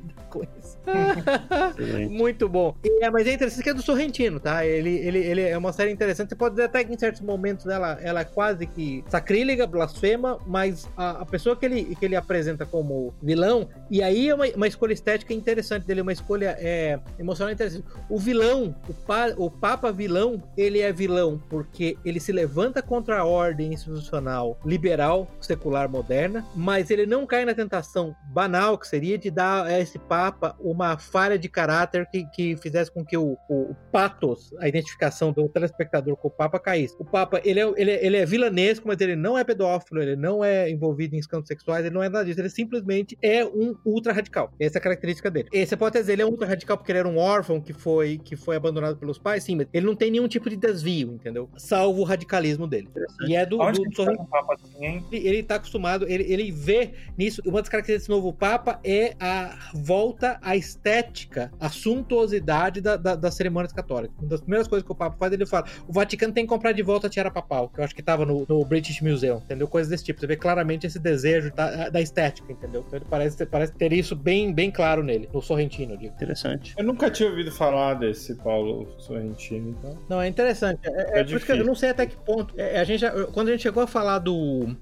Excelente. 1.78 2.12
Muito 2.16 2.50
bom. 2.50 2.76
E, 2.84 3.04
é, 3.04 3.10
mas 3.10 3.26
é 3.26 3.34
interessante 3.34 3.64
que 3.64 3.70
é 3.70 3.74
do 3.74 3.82
Sorrentino, 3.82 4.40
tá? 4.40 4.66
Ele, 4.66 4.90
ele, 4.90 5.20
ele 5.20 5.42
é 5.42 5.58
uma 5.58 5.72
série 5.72 5.92
interessante. 5.92 6.30
Você 6.30 6.36
pode 6.36 6.56
dizer 6.56 6.66
até 6.66 6.84
que 6.84 6.94
em 6.94 6.98
certos 6.98 7.22
momentos 7.22 7.66
ela, 7.68 7.98
ela 8.02 8.22
é 8.22 8.26
quase 8.26 8.66
que 8.66 9.04
sacrílega, 9.08 9.66
blasfema, 9.66 10.38
mas 10.46 10.90
a, 10.98 11.22
a 11.22 11.26
pessoa 11.26 11.56
que 11.56 11.66
ele, 11.66 11.96
que 11.96 12.06
ele 12.06 12.16
apresenta 12.16 12.66
como 12.66 13.14
vilão, 13.22 13.70
e 13.90 14.04
aí 14.04 14.30
é 14.30 14.36
uma, 14.36 14.46
uma 14.48 14.68
escolha 14.68 14.94
estética 14.94 15.34
interessante 15.34 15.86
dele, 15.86 16.02
uma 16.02 16.12
escolha 16.12 16.58
é, 16.60 17.00
emocional 17.18 17.54
interessante. 17.54 17.86
O 18.10 18.20
vilão, 18.20 18.76
o, 18.90 18.94
pa, 18.94 19.34
o 19.38 19.50
Papa 19.50 19.92
vilão, 19.92 20.42
ele 20.58 20.80
é 20.82 20.92
vilão 20.92 21.42
porque 21.50 21.98
ele 22.04 22.20
se 22.20 22.32
levanta 22.32 22.82
contra 22.82 23.20
a 23.20 23.26
ordem 23.26 23.74
institucional 23.74 24.58
liberal, 24.66 25.28
secular, 25.56 25.90
moderna, 25.90 26.46
mas 26.56 26.90
ele 26.90 27.06
não 27.06 27.26
cai 27.26 27.46
na 27.46 27.54
tentação 27.54 28.16
banal 28.28 28.78
que 28.78 28.88
seria 28.88 29.18
de 29.18 29.32
dar 29.32 29.66
a 29.66 29.80
esse 29.80 29.98
Papa 29.98 30.56
uma 30.60 30.98
falha 30.98 31.38
de 31.38 31.50
caráter 31.50 32.08
que, 32.12 32.26
que 32.26 32.58
fizesse 32.58 32.92
com 32.92 33.04
que 33.04 33.18
o, 33.18 33.38
o, 33.50 33.72
o 33.72 33.76
patos, 33.92 34.54
a 34.60 34.68
identificação 34.68 35.32
do 35.32 35.48
telespectador 35.50 36.16
com 36.18 36.28
o 36.28 36.32
Papa 36.32 36.60
caísse. 36.60 36.96
O 37.00 37.06
Papa, 37.06 37.42
ele 37.44 37.60
é, 37.60 37.74
ele, 37.78 37.92
é, 37.92 38.06
ele 38.06 38.18
é 38.18 38.26
vilanesco, 38.26 38.88
mas 38.88 39.00
ele 39.00 39.16
não 39.16 39.38
é 39.38 39.44
pedófilo, 39.44 40.02
ele 40.02 40.16
não 40.16 40.44
é 40.44 40.70
envolvido 40.70 41.16
em 41.16 41.20
escândalos 41.20 41.48
sexuais, 41.48 41.86
ele 41.86 41.96
não 41.96 42.04
é 42.04 42.10
nada 42.10 42.26
disso, 42.26 42.42
ele 42.42 42.50
simplesmente 42.50 43.18
é 43.22 43.46
um 43.46 43.76
ultra 43.86 44.14
radical. 44.14 44.54
Essa 44.60 44.78
é 44.78 44.80
a 44.80 44.84
característica 44.84 45.32
dele. 45.32 45.50
E 45.52 45.66
você 45.66 45.78
pode 45.78 45.98
dizer, 45.98 46.14
ele 46.14 46.22
é 46.22 46.26
um 46.26 46.30
ultra 46.30 46.48
radical 46.48 46.78
porque 46.78 46.92
ele 46.92 47.00
era 47.00 47.08
um 47.08 47.18
órfão 47.18 47.62
que 47.62 47.74
foi, 47.74 48.18
que 48.18 48.36
foi 48.36 48.56
abandonado 48.56 48.98
pelos 48.98 49.18
pais, 49.18 49.44
sim, 49.44 49.56
mas 49.56 49.68
ele 49.74 49.86
não 49.86 49.96
tem 49.96 50.12
nenhum 50.12 50.28
tipo 50.28 50.50
de 50.50 50.58
desvio, 50.58 51.14
entendeu? 51.14 51.50
Salvo 51.58 52.02
o 52.02 52.04
radicalismo 52.04 52.68
dele. 52.68 52.90
E 53.28 53.36
é 53.36 53.46
do, 53.46 53.60
Onde 53.60 53.82
do, 53.82 53.90
que 53.90 53.96
tá 53.96 54.12
um 54.12 54.52
assim, 54.52 54.86
hein? 54.86 55.06
ele, 55.12 55.28
ele 55.28 55.44
tá 55.46 55.56
acostumado, 55.56 56.06
ele, 56.08 56.24
ele 56.32 56.52
vê 56.52 56.94
nisso. 57.18 57.42
Uma 57.46 57.60
das 57.62 57.70
características 57.70 58.08
do 58.08 58.16
novo 58.22 58.34
Papa 58.34 58.80
é 58.84 59.16
a 59.20 59.70
volta 59.74 60.38
à 60.42 60.56
estética, 60.56 61.52
à 61.60 61.70
suntuosidade 61.70 62.82
da, 62.82 62.96
da, 62.98 63.16
das 63.16 63.36
cerimônias 63.36 63.74
católicas. 63.74 64.16
Uma 64.20 64.30
das 64.30 64.42
primeiras 64.42 64.68
coisas 64.68 64.86
que 64.86 64.92
o 64.92 64.96
Papa 64.96 65.16
faz, 65.18 65.34
ele 65.34 65.46
fala: 65.46 65.66
o 65.88 65.94
Vaticano 65.94 66.34
tem 66.34 66.44
que 66.46 66.50
comprar 66.50 66.72
de 66.72 66.82
volta 66.84 67.08
a 67.08 67.10
tiara 67.10 67.32
papal, 67.32 67.70
que 67.70 67.80
eu 67.80 67.84
acho 67.84 67.96
que 67.96 68.04
tava 68.04 68.26
no, 68.26 68.46
no 68.48 68.64
British 68.66 69.02
Museum, 69.02 69.38
entendeu? 69.38 69.68
Coisas 69.68 69.90
desse 69.90 70.04
tipo. 70.04 70.20
Você 70.20 70.28
vê 70.28 70.36
claramente 70.36 70.88
esse 70.88 71.00
desejo 71.00 71.52
da, 71.54 71.90
da 71.90 72.02
estética, 72.02 72.52
entendeu? 72.52 72.84
Então 72.88 72.98
ele 73.00 73.06
parece, 73.10 73.46
parece 73.46 73.74
ter 73.74 73.92
isso 73.94 74.16
bem, 74.16 74.54
bem 74.54 74.72
claro 74.72 75.04
nele, 75.04 75.30
no 75.34 75.42
Sorrentino, 75.42 75.94
eu 75.94 75.98
digo. 75.98 76.14
Interessante. 76.14 76.74
Eu 76.78 76.84
nunca 76.84 77.10
tinha 77.12 77.30
ouvido 77.30 77.52
falar 77.52 77.96
desse 77.96 78.36
Paulo 78.36 78.88
Sorrentino, 79.00 79.76
então. 79.78 79.98
Não, 80.10 80.22
é 80.22 80.28
interessante. 80.28 80.80
É, 80.86 81.18
é 81.18 81.22
É 81.22 81.24
por 81.24 81.36
isso 81.38 81.46
que 81.46 81.52
eu 81.52 81.66
não 81.66 81.76
sei 81.76 81.90
até 81.90 82.06
que 82.06 82.16
ponto. 82.18 82.54
É, 82.58 82.80
a 82.80 82.84
gente 82.84 83.00
já- 83.02 83.12
quando 83.28 83.50
a 83.50 83.52
gente 83.52 83.62
chegou 83.64 83.84
a 83.84 83.88
falar 83.88 84.20
do, 84.20 84.66
do 84.66 84.76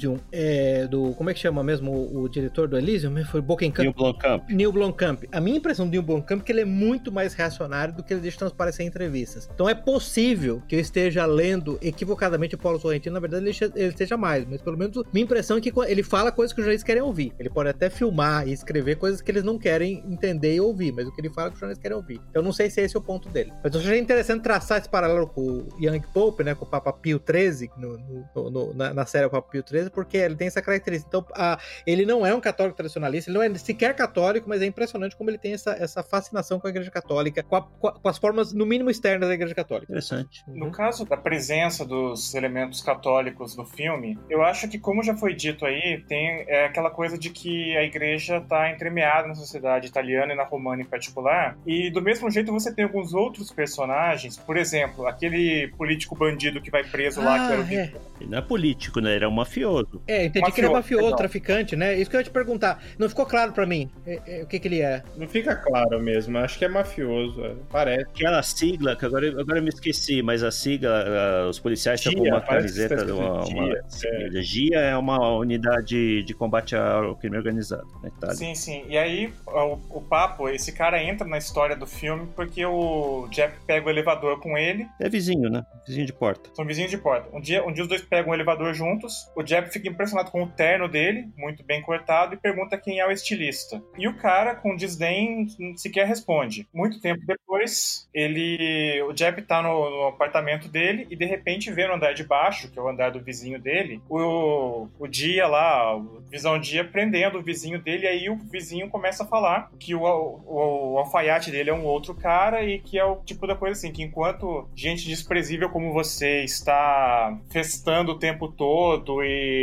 Elysium, 0.00 0.18
é, 0.32 0.86
do. 0.86 1.12
Como 1.14 1.30
é 1.30 1.34
que 1.34 1.40
chama 1.40 1.62
mesmo 1.62 1.92
o, 1.92 2.22
o 2.22 2.28
diretor 2.28 2.66
do 2.68 2.76
Elysium? 2.76 3.22
Foi 3.24 3.40
Bokenkamp. 3.40 3.84
Neil 3.84 3.94
Blomkamp. 3.94 4.48
Neil 4.48 4.72
Blomkamp. 4.72 5.24
A 5.30 5.40
minha 5.40 5.58
impressão 5.58 5.86
do 5.86 5.90
Neil 5.90 6.02
Blomkamp 6.02 6.40
é 6.40 6.44
que 6.44 6.52
ele 6.52 6.62
é 6.62 6.64
muito 6.64 7.12
mais 7.12 7.34
reacionário 7.34 7.94
do 7.94 8.02
que 8.02 8.14
ele 8.14 8.20
deixa 8.20 8.38
transparecer 8.38 8.84
em 8.84 8.88
entrevistas. 8.88 9.48
Então 9.52 9.68
é 9.68 9.74
possível 9.74 10.62
que 10.66 10.76
eu 10.76 10.80
esteja 10.80 11.26
lendo 11.26 11.78
equivocadamente 11.82 12.54
o 12.54 12.58
Paulo 12.58 12.78
Sorrentino, 12.78 13.14
na 13.14 13.20
verdade 13.20 13.44
ele, 13.44 13.88
esteja 13.88 14.16
mais, 14.16 14.46
mas 14.46 14.62
pelo 14.62 14.76
menos 14.76 15.02
minha 15.12 15.24
impressão 15.24 15.58
é 15.58 15.60
que 15.60 15.72
ele 15.86 16.02
fala 16.02 16.32
coisas 16.32 16.52
que 16.52 16.60
os 16.60 16.64
jornalistas 16.64 16.86
querem 16.86 17.02
ouvir. 17.02 17.32
Ele 17.38 17.50
pode 17.50 17.68
até 17.68 17.90
filmar 17.90 18.48
e 18.48 18.52
escrever 18.52 18.96
coisas 18.96 19.20
que 19.20 19.30
eles 19.30 19.42
não 19.42 19.58
querem 19.58 20.02
entender 20.06 20.54
e 20.54 20.60
ouvir, 20.60 20.92
mas 20.92 21.06
o 21.06 21.12
que 21.12 21.20
ele 21.20 21.30
fala 21.30 21.48
é 21.48 21.50
que 21.50 21.54
os 21.54 21.60
jornalistas 21.60 21.82
querem 21.82 21.96
ouvir. 21.96 22.20
Eu 22.32 22.42
não 22.42 22.52
sei 22.52 22.70
se 22.70 22.80
esse 22.80 22.96
é 22.96 22.98
o 22.98 23.02
ponto 23.02 23.28
dele. 23.28 23.52
Mas 23.62 23.74
eu 23.74 23.80
achei 23.80 23.98
interessante 23.98 24.42
traçar 24.42 24.78
esse 24.78 24.88
paralelo 24.88 25.26
com 25.26 25.40
o 25.40 25.68
Young 25.80 26.02
Pope, 26.12 26.44
né, 26.44 26.54
com 26.54 26.64
o 26.64 26.68
Papa 26.68 26.92
Pio 26.92 27.20
XIII, 27.20 27.70
no, 27.76 27.98
no, 27.98 28.50
no, 28.50 28.74
na, 28.74 28.94
na, 28.94 29.06
série 29.06 29.26
o 29.26 29.30
Papa 29.30 29.48
Pio 29.50 29.64
XIII, 29.66 29.89
porque 29.90 30.16
ele 30.16 30.36
tem 30.36 30.46
essa 30.46 30.62
característica. 30.62 31.08
Então, 31.08 31.26
a, 31.34 31.58
ele 31.86 32.04
não 32.06 32.24
é 32.24 32.34
um 32.34 32.40
católico 32.40 32.76
tradicionalista, 32.76 33.30
ele 33.30 33.38
não 33.38 33.44
é 33.44 33.54
sequer 33.58 33.94
católico, 33.94 34.48
mas 34.48 34.62
é 34.62 34.66
impressionante 34.66 35.16
como 35.16 35.30
ele 35.30 35.38
tem 35.38 35.52
essa, 35.52 35.72
essa 35.72 36.02
fascinação 36.02 36.58
com 36.58 36.66
a 36.66 36.70
Igreja 36.70 36.90
Católica, 36.90 37.42
com, 37.42 37.56
a, 37.56 37.62
com 37.62 38.08
as 38.08 38.18
formas, 38.18 38.52
no 38.52 38.66
mínimo, 38.66 38.90
externas 38.90 39.28
da 39.28 39.34
Igreja 39.34 39.54
Católica. 39.54 39.92
Interessante. 39.92 40.44
Uhum. 40.48 40.56
No 40.56 40.70
caso 40.70 41.04
da 41.04 41.16
presença 41.16 41.84
dos 41.84 42.34
elementos 42.34 42.80
católicos 42.80 43.56
no 43.56 43.64
filme, 43.64 44.18
eu 44.28 44.42
acho 44.42 44.68
que, 44.68 44.78
como 44.78 45.02
já 45.02 45.16
foi 45.16 45.34
dito 45.34 45.64
aí, 45.64 46.02
tem 46.08 46.44
é, 46.48 46.66
aquela 46.66 46.90
coisa 46.90 47.18
de 47.18 47.30
que 47.30 47.76
a 47.76 47.82
igreja 47.82 48.38
está 48.38 48.70
entremeada 48.70 49.28
na 49.28 49.34
sociedade 49.34 49.86
italiana 49.86 50.32
e 50.32 50.36
na 50.36 50.44
romana 50.44 50.82
em 50.82 50.86
particular, 50.86 51.56
e 51.66 51.90
do 51.90 52.02
mesmo 52.02 52.30
jeito 52.30 52.52
você 52.52 52.72
tem 52.72 52.84
alguns 52.84 53.14
outros 53.14 53.50
personagens, 53.50 54.36
por 54.36 54.56
exemplo, 54.56 55.06
aquele 55.06 55.68
político 55.76 56.14
bandido 56.14 56.60
que 56.60 56.70
vai 56.70 56.84
preso 56.84 57.20
ah, 57.20 57.24
lá, 57.24 57.46
que 57.46 57.52
era 57.52 57.62
o 57.62 57.64
ah, 57.64 57.74
é. 57.74 57.92
Ele 58.20 58.30
não 58.30 58.38
é 58.38 58.42
político, 58.42 59.00
né? 59.00 59.16
Ele 59.16 59.24
é 59.24 59.28
um 59.28 59.32
mafioso. 59.32 59.79
É, 60.06 60.26
entendi 60.26 60.40
mafioso, 60.40 60.54
que 60.54 60.60
ele 60.60 60.66
é 60.66 60.70
mafioso, 60.70 61.16
traficante, 61.16 61.76
né? 61.76 61.94
Isso 61.96 62.10
que 62.10 62.16
eu 62.16 62.20
ia 62.20 62.24
te 62.24 62.30
perguntar. 62.30 62.82
Não 62.98 63.08
ficou 63.08 63.26
claro 63.26 63.52
para 63.52 63.66
mim 63.66 63.90
é, 64.06 64.20
é, 64.26 64.42
o 64.42 64.46
que, 64.46 64.58
que 64.58 64.68
ele 64.68 64.80
é. 64.80 65.02
Não 65.16 65.28
fica 65.28 65.54
claro 65.56 66.00
mesmo, 66.00 66.38
acho 66.38 66.58
que 66.58 66.64
é 66.64 66.68
mafioso, 66.68 67.44
é. 67.44 67.54
parece. 67.70 68.06
Aquela 68.10 68.42
sigla, 68.42 68.96
que 68.96 69.04
agora, 69.04 69.28
agora 69.28 69.58
eu 69.58 69.62
me 69.62 69.68
esqueci, 69.68 70.22
mas 70.22 70.42
a 70.42 70.50
sigla, 70.50 71.48
os 71.48 71.58
policiais 71.58 72.00
estão 72.00 72.14
com 72.14 72.28
uma 72.28 72.40
camiseta, 72.40 73.06
tá 73.06 73.14
uma, 73.14 73.44
uma, 73.44 73.64
uma 73.64 73.76
é. 73.76 74.42
GIA 74.42 74.80
é 74.80 74.96
uma 74.96 75.36
unidade 75.36 76.22
de 76.22 76.34
combate 76.34 76.74
ao 76.76 77.16
crime 77.16 77.36
organizado 77.36 77.86
na 78.02 78.08
Itália. 78.08 78.36
Sim, 78.36 78.54
sim. 78.54 78.84
E 78.88 78.96
aí, 78.96 79.32
o, 79.46 79.98
o 79.98 80.00
papo, 80.00 80.48
esse 80.48 80.72
cara 80.72 81.02
entra 81.02 81.26
na 81.26 81.38
história 81.38 81.76
do 81.76 81.86
filme 81.86 82.28
porque 82.34 82.64
o 82.64 83.28
Jeff 83.30 83.54
pega 83.66 83.86
o 83.86 83.90
elevador 83.90 84.40
com 84.40 84.56
ele. 84.56 84.86
É 85.00 85.08
vizinho, 85.08 85.48
né? 85.48 85.64
Vizinho 85.86 86.06
de 86.06 86.12
porta. 86.12 86.50
São 86.54 86.64
vizinhos 86.64 86.90
de 86.90 86.98
porta. 86.98 87.28
Um 87.32 87.40
dia, 87.40 87.64
um 87.66 87.72
dia 87.72 87.82
os 87.82 87.88
dois 87.88 88.02
pegam 88.02 88.32
o 88.32 88.34
elevador 88.34 88.74
juntos, 88.74 89.28
o 89.36 89.42
Jeff 89.42 89.69
fica 89.72 89.88
impressionado 89.88 90.30
com 90.30 90.42
o 90.42 90.48
terno 90.48 90.88
dele, 90.88 91.28
muito 91.36 91.64
bem 91.64 91.82
cortado, 91.82 92.34
e 92.34 92.38
pergunta 92.38 92.78
quem 92.78 93.00
é 93.00 93.06
o 93.06 93.10
estilista. 93.10 93.82
E 93.96 94.08
o 94.08 94.16
cara, 94.16 94.54
com 94.54 94.76
desdém, 94.76 95.46
sequer 95.76 96.06
responde. 96.06 96.68
Muito 96.72 97.00
tempo 97.00 97.24
depois, 97.26 98.08
ele. 98.14 99.02
O 99.02 99.12
Jeff 99.12 99.40
tá 99.42 99.62
no, 99.62 99.90
no 99.90 100.06
apartamento 100.08 100.68
dele 100.68 101.06
e 101.10 101.16
de 101.16 101.24
repente 101.24 101.70
vê 101.70 101.86
no 101.86 101.94
andar 101.94 102.12
de 102.12 102.24
baixo, 102.24 102.70
que 102.70 102.78
é 102.78 102.82
o 102.82 102.88
andar 102.88 103.10
do 103.10 103.20
vizinho 103.20 103.60
dele, 103.60 104.00
o, 104.08 104.88
o 104.98 105.06
dia 105.06 105.46
lá, 105.46 105.96
o 105.96 106.22
Visão 106.30 106.58
Dia 106.58 106.84
prendendo 106.84 107.38
o 107.38 107.42
vizinho 107.42 107.80
dele, 107.80 108.04
e 108.04 108.08
aí 108.08 108.30
o 108.30 108.36
vizinho 108.36 108.88
começa 108.88 109.24
a 109.24 109.26
falar 109.26 109.70
que 109.78 109.94
o, 109.94 110.02
o, 110.02 110.92
o 110.94 110.98
alfaiate 110.98 111.50
dele 111.50 111.70
é 111.70 111.74
um 111.74 111.84
outro 111.84 112.14
cara 112.14 112.62
e 112.62 112.78
que 112.78 112.98
é 112.98 113.04
o 113.04 113.16
tipo 113.16 113.46
da 113.46 113.54
coisa 113.54 113.78
assim, 113.78 113.92
que 113.92 114.02
enquanto 114.02 114.68
gente 114.74 115.06
desprezível 115.06 115.70
como 115.70 115.92
você 115.92 116.42
está 116.42 117.38
festando 117.50 118.12
o 118.12 118.18
tempo 118.18 118.48
todo 118.48 119.22
e 119.22 119.59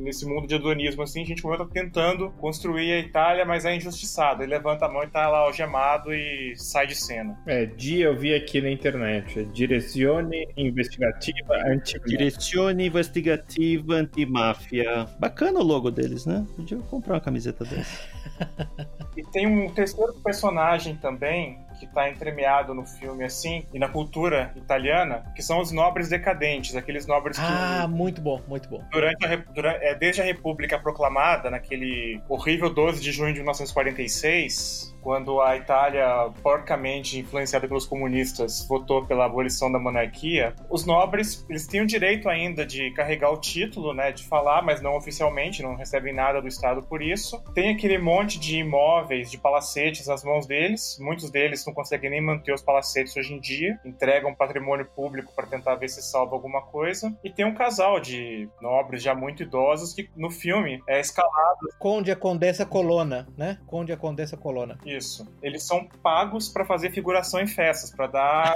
nesse 0.00 0.26
mundo 0.26 0.46
de 0.46 0.54
hedonismo 0.54 1.02
assim, 1.02 1.24
gente 1.24 1.42
como 1.42 1.54
eu 1.54 1.58
tá 1.58 1.66
tentando 1.66 2.30
construir 2.32 2.92
a 2.92 2.98
Itália, 2.98 3.44
mas 3.44 3.64
é 3.64 3.74
injustiçado. 3.74 4.42
Ele 4.42 4.52
levanta 4.52 4.86
a 4.86 4.88
mão 4.88 5.02
e 5.02 5.08
tá 5.08 5.28
lá 5.28 5.38
algemado 5.38 6.12
e 6.14 6.54
sai 6.56 6.86
de 6.86 6.94
cena. 6.94 7.38
É, 7.46 7.66
dia 7.66 8.06
eu 8.06 8.16
vi 8.16 8.34
aqui 8.34 8.60
na 8.60 8.70
internet, 8.70 9.40
é 9.40 9.42
Direzione 9.44 10.48
Investigativa 10.56 11.54
Antimafia. 11.66 12.18
Direzione 12.18 12.86
Investigativa 12.86 13.94
Antimafia. 13.94 15.06
Bacana 15.18 15.60
o 15.60 15.62
logo 15.62 15.90
deles, 15.90 16.26
né? 16.26 16.46
Podia 16.56 16.78
comprar 16.78 17.14
uma 17.14 17.20
camiseta 17.20 17.64
dessa. 17.64 18.08
e 19.16 19.22
tem 19.24 19.46
um 19.46 19.72
terceiro 19.72 20.14
personagem 20.22 20.96
também 20.96 21.65
que 21.78 21.84
está 21.84 22.08
entremeado 22.08 22.74
no 22.74 22.86
filme 22.86 23.24
assim 23.24 23.66
e 23.72 23.78
na 23.78 23.88
cultura 23.88 24.52
italiana, 24.56 25.24
que 25.34 25.42
são 25.42 25.60
os 25.60 25.70
nobres 25.70 26.08
decadentes, 26.08 26.74
aqueles 26.76 27.06
nobres 27.06 27.38
que 27.38 27.44
Ah, 27.44 27.86
muito 27.88 28.20
bom, 28.20 28.40
muito 28.48 28.68
bom. 28.68 28.82
Durante 28.90 29.24
a, 29.26 29.36
durante, 29.36 29.84
é, 29.84 29.94
desde 29.94 30.20
a 30.22 30.24
República 30.24 30.78
proclamada 30.78 31.50
naquele 31.50 32.20
horrível 32.28 32.72
12 32.72 33.02
de 33.02 33.12
junho 33.12 33.32
de 33.32 33.40
1946, 33.40 34.96
quando 35.06 35.40
a 35.40 35.56
Itália, 35.56 36.30
porcamente 36.42 37.16
influenciada 37.16 37.68
pelos 37.68 37.86
comunistas, 37.86 38.66
votou 38.66 39.06
pela 39.06 39.24
abolição 39.24 39.70
da 39.70 39.78
monarquia, 39.78 40.52
os 40.68 40.84
nobres 40.84 41.46
eles 41.48 41.64
têm 41.64 41.80
o 41.80 41.86
direito 41.86 42.28
ainda 42.28 42.66
de 42.66 42.90
carregar 42.90 43.30
o 43.30 43.36
título, 43.36 43.94
né, 43.94 44.10
de 44.10 44.24
falar, 44.24 44.62
mas 44.62 44.82
não 44.82 44.96
oficialmente, 44.96 45.62
não 45.62 45.76
recebem 45.76 46.12
nada 46.12 46.42
do 46.42 46.48
Estado 46.48 46.82
por 46.82 47.00
isso. 47.00 47.40
Tem 47.54 47.70
aquele 47.70 47.98
monte 47.98 48.36
de 48.40 48.58
imóveis, 48.58 49.30
de 49.30 49.38
palacetes 49.38 50.08
nas 50.08 50.24
mãos 50.24 50.44
deles, 50.44 50.98
muitos 51.00 51.30
deles 51.30 51.62
não 51.66 51.74
conseguem 51.74 52.10
nem 52.10 52.20
manter 52.20 52.52
os 52.52 52.62
palacetes 52.62 53.16
hoje 53.16 53.34
em 53.34 53.40
dia, 53.40 53.78
entregam 53.84 54.34
patrimônio 54.34 54.86
público 54.86 55.32
para 55.34 55.46
tentar 55.46 55.74
ver 55.76 55.88
se 55.88 56.02
salva 56.02 56.34
alguma 56.34 56.62
coisa. 56.62 57.16
E 57.24 57.30
tem 57.30 57.44
um 57.44 57.54
casal 57.54 58.00
de 58.00 58.48
nobres 58.60 59.02
já 59.02 59.14
muito 59.14 59.42
idosos 59.42 59.92
que 59.92 60.08
no 60.16 60.30
filme 60.30 60.82
é 60.88 61.00
escalado. 61.00 61.68
Conde 61.78 62.10
a 62.10 62.16
Condessa 62.16 62.64
Colonna, 62.64 63.26
né? 63.36 63.58
Conde 63.66 63.92
a 63.92 63.96
Condessa 63.96 64.36
Colonna. 64.36 64.78
Isso. 64.84 65.26
Eles 65.42 65.62
são 65.62 65.86
pagos 66.02 66.48
para 66.48 66.64
fazer 66.64 66.90
figuração 66.90 67.40
em 67.40 67.46
festas, 67.46 67.90
para 67.90 68.06
dar. 68.06 68.54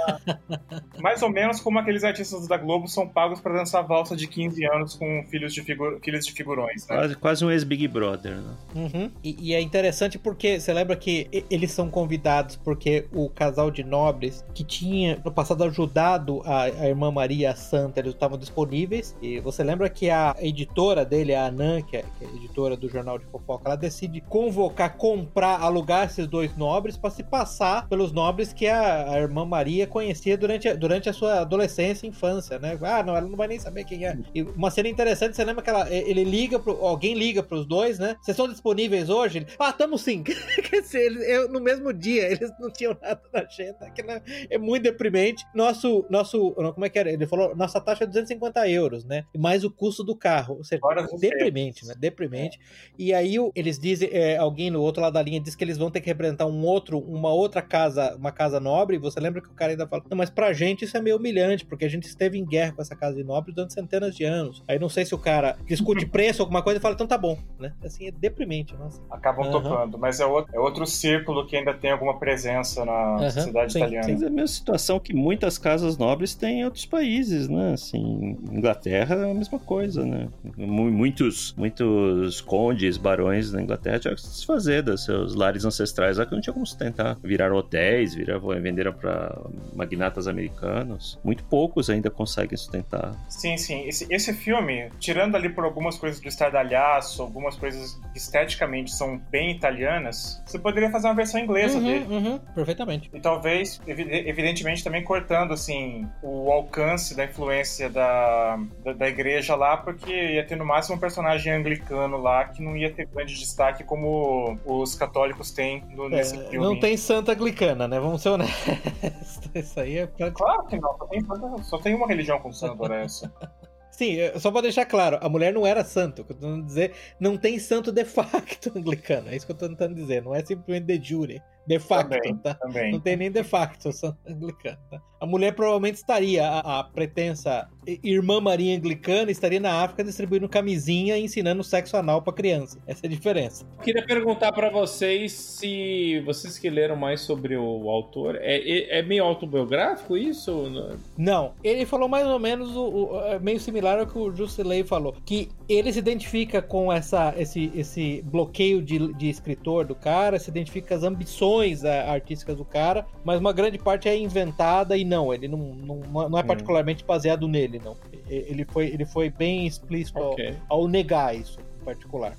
Mais 0.99 1.21
ou 1.21 1.29
menos 1.29 1.59
como 1.59 1.79
aqueles 1.79 2.03
artistas 2.03 2.47
da 2.47 2.57
Globo 2.57 2.87
são 2.87 3.07
pagos 3.07 3.39
para 3.39 3.53
dançar 3.53 3.85
valsa 3.85 4.15
de 4.15 4.27
15 4.27 4.65
anos 4.65 4.95
com 4.95 5.25
filhos 5.29 5.53
de, 5.53 5.61
figu... 5.61 5.99
filhos 6.03 6.25
de 6.25 6.31
figurões. 6.31 6.87
Né? 6.87 6.95
Quase, 6.95 7.15
quase 7.15 7.45
um 7.45 7.51
ex-Big 7.51 7.87
Brother, 7.87 8.37
né? 8.37 8.57
Uhum. 8.75 9.11
E, 9.23 9.49
e, 9.49 9.53
é 9.53 9.61
interessante 9.61 10.17
porque 10.17 10.59
você 10.59 10.73
lembra 10.73 10.95
que 10.95 11.27
eles 11.49 11.71
são 11.71 11.89
convidados 11.89 12.55
porque 12.55 13.00
o 13.13 13.29
casal 13.29 13.71
de 13.71 13.83
nobres 13.83 14.43
que 14.53 14.63
tinha 14.63 15.21
no 15.23 15.31
passado 15.31 15.63
ajudado 15.63 16.41
a, 16.45 16.63
a 16.63 16.87
irmã 16.87 17.11
Maria 17.11 17.55
Santa, 17.55 17.99
eles 17.99 18.13
estavam 18.13 18.37
disponíveis. 18.37 19.15
E 19.21 19.39
você 19.39 19.63
lembra 19.63 19.89
que 19.89 20.09
a 20.09 20.35
editora 20.39 21.05
dele, 21.05 21.33
a 21.33 21.45
Anan, 21.45 21.81
que 21.81 21.97
é, 21.97 22.05
que 22.17 22.25
é 22.25 22.27
editora 22.27 22.75
do 22.75 22.89
jornal 22.89 23.17
de 23.17 23.25
fofoca, 23.25 23.63
ela 23.65 23.75
decide 23.75 24.21
convocar, 24.21 24.97
comprar, 24.97 25.61
alugar 25.61 26.05
esses 26.05 26.27
dois 26.27 26.55
nobres 26.55 26.97
para 26.97 27.09
se 27.09 27.23
passar 27.23 27.87
pelos 27.87 28.11
nobres 28.11 28.53
que 28.53 28.67
a, 28.67 29.11
a, 29.11 29.19
irmã 29.19 29.45
Maria 29.45 29.87
conhecia 29.87 30.37
durante 30.37 30.67
a, 30.67 30.75
durante 30.75 31.09
a 31.09 31.13
sua 31.13 31.41
adolescência 31.41 32.05
e 32.05 32.09
infância, 32.09 32.59
né? 32.59 32.77
Ah, 32.81 33.03
não, 33.03 33.15
ela 33.15 33.27
não 33.27 33.37
vai 33.37 33.47
nem 33.47 33.59
saber 33.59 33.83
quem 33.83 34.05
é. 34.05 34.17
E 34.33 34.41
uma 34.41 34.71
cena 34.71 34.89
interessante, 34.89 35.35
você 35.35 35.43
lembra 35.43 35.63
que 35.63 35.69
ela, 35.69 35.89
ele 35.89 36.23
liga 36.23 36.59
pro, 36.59 36.85
alguém 36.85 37.13
liga 37.13 37.41
pros 37.43 37.65
dois, 37.65 37.99
né? 37.99 38.15
Vocês 38.21 38.35
estão 38.35 38.47
disponíveis 38.47 39.09
hoje? 39.09 39.45
Ah, 39.59 39.71
tamo 39.71 39.97
sim. 39.97 40.23
Quer 40.23 40.81
dizer, 40.81 41.49
no 41.49 41.59
mesmo 41.59 41.93
dia, 41.93 42.31
eles 42.31 42.51
não 42.59 42.69
tinham 42.71 42.90
nada 43.01 43.21
na 43.33 43.41
agenda, 43.41 43.89
que 43.91 44.01
é 44.49 44.57
muito 44.57 44.83
deprimente. 44.83 45.45
Nosso, 45.53 46.05
nosso, 46.09 46.51
como 46.51 46.85
é 46.85 46.89
que 46.89 46.99
era? 46.99 47.11
Ele 47.11 47.27
falou, 47.27 47.55
nossa 47.55 47.79
taxa 47.79 48.03
é 48.03 48.07
250 48.07 48.67
euros, 48.69 49.05
né? 49.05 49.25
Mais 49.37 49.63
o 49.63 49.71
custo 49.71 50.03
do 50.03 50.15
carro. 50.15 50.57
Ou 50.57 50.63
seja, 50.63 50.81
deprimente, 51.19 51.85
né? 51.85 51.93
Deprimente. 51.97 52.59
E 52.97 53.13
aí 53.13 53.35
eles 53.55 53.79
dizem, 53.79 54.09
é, 54.11 54.37
alguém 54.37 54.69
no 54.69 54.81
outro 54.81 55.01
lado 55.01 55.13
da 55.13 55.21
linha 55.21 55.39
diz 55.39 55.55
que 55.55 55.63
eles 55.63 55.77
vão 55.77 55.91
ter 55.91 56.01
que 56.01 56.07
representar 56.07 56.45
um 56.45 56.63
outro, 56.63 56.99
uma 56.99 57.31
outra 57.33 57.61
casa, 57.61 58.15
uma 58.15 58.31
casa 58.31 58.59
nobre. 58.59 58.95
E 58.95 58.99
você 58.99 59.19
lembra 59.19 59.41
que 59.41 59.49
o 59.49 59.53
cara 59.53 59.71
ainda 59.71 59.87
fala, 59.87 60.03
não, 60.09 60.17
mas 60.17 60.29
pra 60.29 60.53
gente 60.53 60.85
isso 60.85 60.97
é 60.97 61.01
meio 61.01 61.17
humilhante, 61.17 61.65
porque 61.65 61.85
a 61.85 61.89
gente 61.89 62.05
esteve 62.05 62.37
em 62.37 62.45
guerra 62.45 62.73
com 62.73 62.81
essa 62.81 62.95
casa 62.95 63.15
de 63.15 63.23
nobre 63.23 63.53
durante 63.53 63.73
centenas 63.73 64.15
de 64.15 64.23
anos. 64.23 64.63
Aí 64.67 64.79
não 64.79 64.89
sei 64.89 65.05
se 65.05 65.13
o 65.15 65.17
cara 65.17 65.57
discute 65.65 66.05
preço, 66.07 66.41
alguma 66.41 66.61
coisa, 66.61 66.79
e 66.79 66.81
fala, 66.81 66.95
então 66.95 67.07
tá 67.07 67.17
bom, 67.17 67.37
né? 67.59 67.73
Assim, 67.83 68.07
é 68.07 68.11
deprimente, 68.11 68.75
nossa. 68.75 69.01
Acabam 69.09 69.45
uhum. 69.45 69.51
topando, 69.51 69.97
mas 69.97 70.19
é 70.19 70.25
outro, 70.25 70.55
é 70.55 70.59
outro 70.59 70.85
círculo 70.85 71.45
que 71.45 71.55
ainda 71.55 71.73
tem 71.73 71.91
alguma 71.91 72.17
presença 72.17 72.80
na 72.85 73.13
uhum. 73.13 73.31
sociedade 73.31 73.73
sim, 73.73 73.79
italiana. 73.79 74.03
Sim. 74.03 74.11
É 74.11 74.27
a 74.27 74.29
mesma 74.29 74.47
situação 74.47 74.99
que 74.99 75.13
muitas 75.13 75.57
casas 75.57 75.97
nobres 75.97 76.35
têm 76.35 76.61
em 76.61 76.65
outros 76.65 76.85
países, 76.85 77.47
né? 77.47 77.73
Assim, 77.73 78.37
Inglaterra 78.51 79.15
é 79.15 79.31
a 79.31 79.33
mesma 79.33 79.59
coisa, 79.59 80.05
né? 80.05 80.27
Muitos, 80.57 81.53
muitos 81.57 82.41
condes, 82.41 82.97
barões 82.97 83.51
na 83.51 83.61
Inglaterra 83.61 83.99
tinham 83.99 84.15
que 84.15 84.21
se 84.21 84.29
desfazer 84.29 84.83
dos 84.83 85.05
seus 85.05 85.35
lares 85.35 85.65
ancestrais, 85.65 86.17
que 86.19 86.33
não 86.33 86.41
tinha 86.41 86.53
como 86.53 86.65
sustentar. 86.65 87.17
Viraram 87.23 87.55
hotéis, 87.55 88.13
viraram, 88.13 88.41
venderam 88.61 88.93
para 88.93 89.37
magnatas 89.73 90.27
americanos. 90.27 91.19
Muito 91.23 91.43
poucos 91.43 91.89
ainda 91.89 92.09
conseguem 92.09 92.57
sustentar. 92.57 93.15
Sim, 93.29 93.57
sim. 93.57 93.87
Esse, 93.87 94.07
esse 94.09 94.33
filme, 94.33 94.89
tirando 94.99 95.35
ali 95.35 95.49
por 95.49 95.63
algumas 95.63 95.97
coisas 95.97 96.19
do 96.19 96.27
estardalhaço, 96.27 97.21
algumas 97.21 97.55
coisas 97.55 97.99
que 98.13 98.19
esteticamente 98.19 98.91
são 98.91 99.17
bem 99.29 99.51
italianas, 99.51 100.41
você 100.45 100.59
poderia 100.59 100.89
fazer 100.89 101.07
uma 101.07 101.15
versão 101.15 101.39
inglesa 101.39 101.77
uhum, 101.77 101.83
dele. 101.83 102.05
Uhum, 102.09 102.39
Perfeitamente. 102.71 103.09
E 103.13 103.19
talvez, 103.19 103.81
evidentemente, 103.85 104.83
também 104.83 105.03
cortando 105.03 105.53
assim 105.53 106.07
o 106.21 106.51
alcance 106.51 107.15
da 107.15 107.25
influência 107.25 107.89
da, 107.89 108.57
da, 108.83 108.93
da, 108.93 109.07
igreja 109.07 109.55
lá, 109.55 109.77
porque 109.77 110.11
ia 110.11 110.45
ter 110.45 110.55
no 110.55 110.65
máximo 110.65 110.95
um 110.95 110.99
personagem 110.99 111.53
anglicano 111.53 112.17
lá 112.17 112.45
que 112.45 112.61
não 112.61 112.75
ia 112.75 112.91
ter 112.91 113.07
grande 113.07 113.37
destaque 113.37 113.83
como 113.83 114.57
os 114.65 114.95
católicos 114.95 115.51
têm 115.51 115.83
no, 115.95 116.09
nesse 116.09 116.35
é, 116.35 116.49
filme. 116.49 116.65
Não 116.65 116.79
tem 116.79 116.95
santa 116.97 117.33
anglicana, 117.33 117.87
né? 117.87 117.99
Vamos 117.99 118.21
ser 118.21 118.29
honestos. 118.29 118.61
Isso 119.53 119.79
aí 119.79 119.97
é. 119.99 120.07
Claro 120.07 120.65
que 120.67 120.79
não, 120.79 120.97
só 120.97 121.05
tem, 121.07 121.21
só 121.63 121.77
tem 121.77 121.95
uma 121.95 122.07
religião 122.07 122.39
com 122.39 122.51
santo, 122.51 122.83
era 122.85 123.01
essa. 123.01 123.31
Sim, 123.91 124.17
é, 124.19 124.39
só 124.39 124.49
pra 124.49 124.61
deixar 124.61 124.85
claro, 124.85 125.19
a 125.21 125.27
mulher 125.27 125.53
não 125.53 125.67
era 125.67 125.83
santo. 125.83 126.23
Que 126.23 126.31
eu 126.31 126.35
tô 126.35 126.47
tentando 126.47 126.65
dizer, 126.65 126.93
não 127.19 127.37
tem 127.37 127.59
santo 127.59 127.91
de 127.91 128.05
facto 128.05 128.71
anglicano. 128.75 129.29
É 129.29 129.35
isso 129.35 129.45
que 129.45 129.51
eu 129.51 129.57
tô 129.57 129.67
tentando 129.67 129.93
dizer. 129.93 130.23
Não 130.23 130.33
é 130.33 130.43
simplesmente 130.43 130.85
de 130.85 131.09
jure 131.09 131.41
de 131.65 131.79
facto, 131.79 132.11
também, 132.11 132.37
tá? 132.37 132.53
Também. 132.55 132.91
Não 132.91 132.99
tem 132.99 133.15
nem 133.15 133.31
de 133.31 133.43
facto 133.43 133.91
Santa 133.91 134.31
Anglicana. 134.31 134.79
Tá? 134.89 135.01
A 135.21 135.25
mulher 135.27 135.53
provavelmente 135.53 135.97
estaria, 135.97 136.47
a, 136.47 136.79
a, 136.79 136.83
pretensa 136.83 137.69
irmã 138.03 138.39
Maria 138.39 138.75
Anglicana 138.75 139.31
estaria 139.31 139.59
na 139.59 139.83
África 139.83 140.03
distribuindo 140.03 140.49
camisinha 140.49 141.17
e 141.17 141.23
ensinando 141.23 141.63
sexo 141.63 141.95
anal 141.95 142.21
pra 142.21 142.33
criança. 142.33 142.79
Essa 142.87 143.05
é 143.05 143.07
a 143.07 143.09
diferença. 143.09 143.65
Queria 143.83 144.03
perguntar 144.03 144.51
para 144.51 144.69
vocês 144.69 145.31
se 145.31 146.19
vocês 146.25 146.57
que 146.57 146.69
leram 146.69 146.95
mais 146.95 147.21
sobre 147.21 147.55
o 147.55 147.89
autor, 147.89 148.35
é, 148.41 148.57
é, 148.57 148.99
é 148.99 149.01
meio 149.03 149.23
autobiográfico 149.23 150.17
isso? 150.17 150.97
Não, 151.17 151.53
ele 151.63 151.85
falou 151.85 152.07
mais 152.07 152.25
ou 152.25 152.39
menos 152.39 152.75
o, 152.75 152.83
o 152.83 153.21
é 153.21 153.39
meio 153.39 153.59
similar 153.59 153.99
ao 153.99 154.07
que 154.07 154.17
o 154.17 154.35
Jusilei 154.35 154.83
falou, 154.83 155.15
que 155.25 155.49
ele 155.69 155.93
se 155.93 155.99
identifica 155.99 156.61
com 156.61 156.91
essa, 156.91 157.33
esse, 157.37 157.71
esse 157.75 158.23
bloqueio 158.25 158.81
de, 158.81 159.13
de 159.13 159.29
escritor 159.29 159.85
do 159.85 159.95
cara, 159.95 160.39
se 160.39 160.49
identifica 160.49 160.89
com 160.89 160.93
as 160.95 161.03
ambições 161.03 161.83
é, 161.83 162.09
artísticas 162.09 162.57
do 162.57 162.65
cara, 162.65 163.05
mas 163.23 163.39
uma 163.39 163.53
grande 163.53 163.77
parte 163.77 164.09
é 164.09 164.17
inventada 164.17 164.97
e 164.97 165.03
não, 165.11 165.33
ele 165.33 165.47
não, 165.47 165.57
não, 165.57 166.29
não 166.29 166.37
é 166.37 166.41
hum. 166.41 166.47
particularmente 166.47 167.03
baseado 167.03 167.47
nele, 167.47 167.79
não. 167.83 167.97
Ele 168.29 168.65
foi, 168.65 168.87
ele 168.87 169.05
foi 169.05 169.29
bem 169.29 169.67
explícito 169.67 170.19
okay. 170.19 170.55
ao, 170.69 170.79
ao 170.79 170.87
negar 170.87 171.35
isso 171.35 171.59
em 171.81 171.83
particular. 171.83 172.37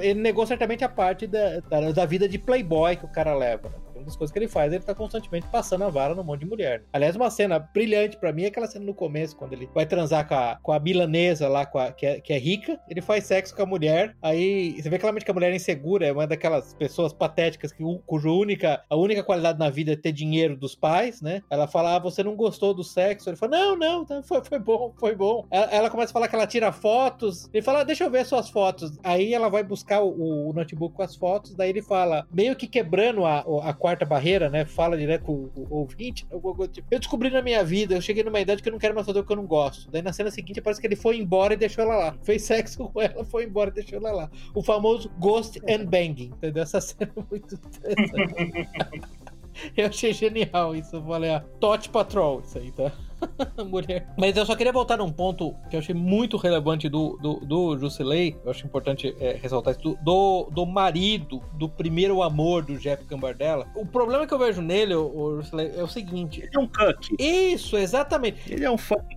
Ele 0.00 0.20
negou 0.20 0.46
certamente 0.46 0.84
a 0.84 0.88
parte 0.88 1.26
da, 1.26 1.60
da, 1.60 1.90
da, 1.90 2.06
vida 2.06 2.28
de 2.28 2.38
playboy 2.38 2.94
que 2.94 3.04
o 3.04 3.08
cara 3.08 3.34
leva. 3.34 3.68
Né? 3.68 3.74
Das 4.06 4.16
coisas 4.16 4.32
que 4.32 4.38
ele 4.38 4.46
faz, 4.46 4.72
ele 4.72 4.84
tá 4.84 4.94
constantemente 4.94 5.48
passando 5.48 5.82
a 5.82 5.90
vara 5.90 6.14
no 6.14 6.22
monte 6.22 6.40
de 6.40 6.46
mulher. 6.46 6.84
Aliás, 6.92 7.16
uma 7.16 7.28
cena 7.28 7.58
brilhante 7.58 8.16
para 8.16 8.32
mim 8.32 8.44
é 8.44 8.46
aquela 8.46 8.68
cena 8.68 8.84
no 8.84 8.94
começo, 8.94 9.36
quando 9.36 9.52
ele 9.52 9.68
vai 9.74 9.84
transar 9.84 10.28
com 10.28 10.34
a, 10.34 10.58
com 10.62 10.72
a 10.72 10.78
milanesa 10.78 11.48
lá, 11.48 11.62
a, 11.62 11.92
que, 11.92 12.06
é, 12.06 12.20
que 12.20 12.32
é 12.32 12.38
rica, 12.38 12.78
ele 12.88 13.02
faz 13.02 13.24
sexo 13.24 13.54
com 13.54 13.62
a 13.62 13.66
mulher, 13.66 14.16
aí 14.22 14.80
você 14.80 14.88
vê 14.88 14.96
claramente 14.96 15.24
que 15.24 15.30
a 15.30 15.34
mulher 15.34 15.52
é 15.52 15.56
insegura, 15.56 16.06
é 16.06 16.12
uma 16.12 16.26
daquelas 16.26 16.72
pessoas 16.74 17.12
patéticas 17.12 17.72
que, 17.72 17.82
cuja 18.06 18.30
única, 18.30 18.84
a 18.88 18.96
única 18.96 19.24
qualidade 19.24 19.58
na 19.58 19.70
vida 19.70 19.92
é 19.92 19.96
ter 19.96 20.12
dinheiro 20.12 20.56
dos 20.56 20.76
pais, 20.76 21.20
né? 21.20 21.42
Ela 21.50 21.66
fala, 21.66 21.96
ah, 21.96 21.98
você 21.98 22.22
não 22.22 22.36
gostou 22.36 22.72
do 22.72 22.84
sexo? 22.84 23.28
Ele 23.28 23.36
fala, 23.36 23.58
não, 23.58 23.76
não, 23.76 24.04
tá, 24.04 24.22
foi, 24.22 24.44
foi 24.44 24.58
bom, 24.58 24.94
foi 24.98 25.16
bom. 25.16 25.46
Ela, 25.50 25.66
ela 25.66 25.90
começa 25.90 26.12
a 26.12 26.14
falar 26.14 26.28
que 26.28 26.36
ela 26.36 26.46
tira 26.46 26.70
fotos, 26.70 27.48
ele 27.52 27.62
fala, 27.62 27.80
ah, 27.80 27.84
deixa 27.84 28.04
eu 28.04 28.10
ver 28.10 28.24
suas 28.24 28.48
fotos. 28.48 28.96
Aí 29.02 29.34
ela 29.34 29.48
vai 29.48 29.64
buscar 29.64 30.00
o, 30.00 30.48
o 30.48 30.52
notebook 30.52 30.94
com 30.94 31.02
as 31.02 31.16
fotos, 31.16 31.54
daí 31.54 31.70
ele 31.70 31.82
fala, 31.82 32.26
meio 32.30 32.54
que 32.54 32.66
quebrando 32.66 33.24
a, 33.24 33.44
a 33.62 33.72
quarta 33.72 33.95
barreira, 34.04 34.50
né? 34.50 34.64
Fala 34.64 34.96
direto 34.96 35.24
com 35.24 35.32
o, 35.32 35.66
ouvinte. 35.70 36.26
Eu, 36.30 36.40
tipo, 36.68 36.86
eu 36.90 36.98
descobri 36.98 37.30
na 37.30 37.40
minha 37.40 37.64
vida, 37.64 37.94
eu 37.94 38.00
cheguei 38.00 38.22
numa 38.22 38.40
idade 38.40 38.62
que 38.62 38.68
eu 38.68 38.72
não 38.72 38.78
quero 38.78 38.94
mais 38.94 39.06
fazer 39.06 39.20
o 39.20 39.24
que 39.24 39.32
eu 39.32 39.36
não 39.36 39.46
gosto. 39.46 39.90
Daí 39.90 40.02
na 40.02 40.12
cena 40.12 40.30
seguinte 40.30 40.60
parece 40.60 40.80
que 40.80 40.86
ele 40.86 40.96
foi 40.96 41.18
embora 41.18 41.54
e 41.54 41.56
deixou 41.56 41.84
ela 41.84 41.96
lá. 41.96 42.16
Fez 42.22 42.42
sexo 42.42 42.88
com 42.88 43.00
ela, 43.00 43.24
foi 43.24 43.44
embora 43.44 43.70
e 43.70 43.74
deixou 43.74 43.98
ela 43.98 44.12
lá. 44.12 44.30
O 44.54 44.62
famoso 44.62 45.10
Ghost 45.18 45.60
and 45.68 45.86
Banging, 45.86 46.32
entendeu? 46.36 46.62
Essa 46.62 46.80
cena 46.80 47.10
é 47.16 47.22
muito 47.30 47.56
eu 49.76 49.86
achei 49.86 50.12
genial 50.12 50.74
isso. 50.74 50.96
Eu 50.96 51.04
falei, 51.04 51.30
ah, 51.30 51.44
Tot 51.60 51.88
Patrol, 51.88 52.40
isso 52.40 52.58
aí, 52.58 52.72
tá? 52.72 52.92
mulher. 53.68 54.06
Mas 54.16 54.36
eu 54.36 54.44
só 54.44 54.54
queria 54.54 54.72
voltar 54.72 54.96
num 54.96 55.10
ponto 55.10 55.54
que 55.70 55.76
eu 55.76 55.80
achei 55.80 55.94
muito 55.94 56.36
relevante 56.36 56.88
do, 56.88 57.16
do, 57.20 57.34
do 57.40 57.78
Jusilei, 57.78 58.36
eu 58.44 58.50
acho 58.50 58.66
importante 58.66 59.14
é, 59.20 59.38
ressaltar 59.40 59.74
isso, 59.74 59.96
do, 60.02 60.48
do 60.50 60.66
marido, 60.66 61.42
do 61.54 61.68
primeiro 61.68 62.22
amor 62.22 62.64
do 62.64 62.78
Jeff 62.78 63.04
Gambardella. 63.04 63.66
O 63.74 63.86
problema 63.86 64.26
que 64.26 64.34
eu 64.34 64.38
vejo 64.38 64.60
nele, 64.60 64.94
o, 64.94 65.06
o 65.06 65.42
Jusilei, 65.42 65.72
é 65.76 65.82
o 65.82 65.88
seguinte... 65.88 66.40
Ele 66.40 66.50
é 66.54 66.58
um 66.58 66.66
cuck. 66.66 67.16
Isso, 67.18 67.76
exatamente. 67.76 68.52
Ele 68.52 68.64
é 68.64 68.70
um 68.70 68.78
fucking 68.78 69.16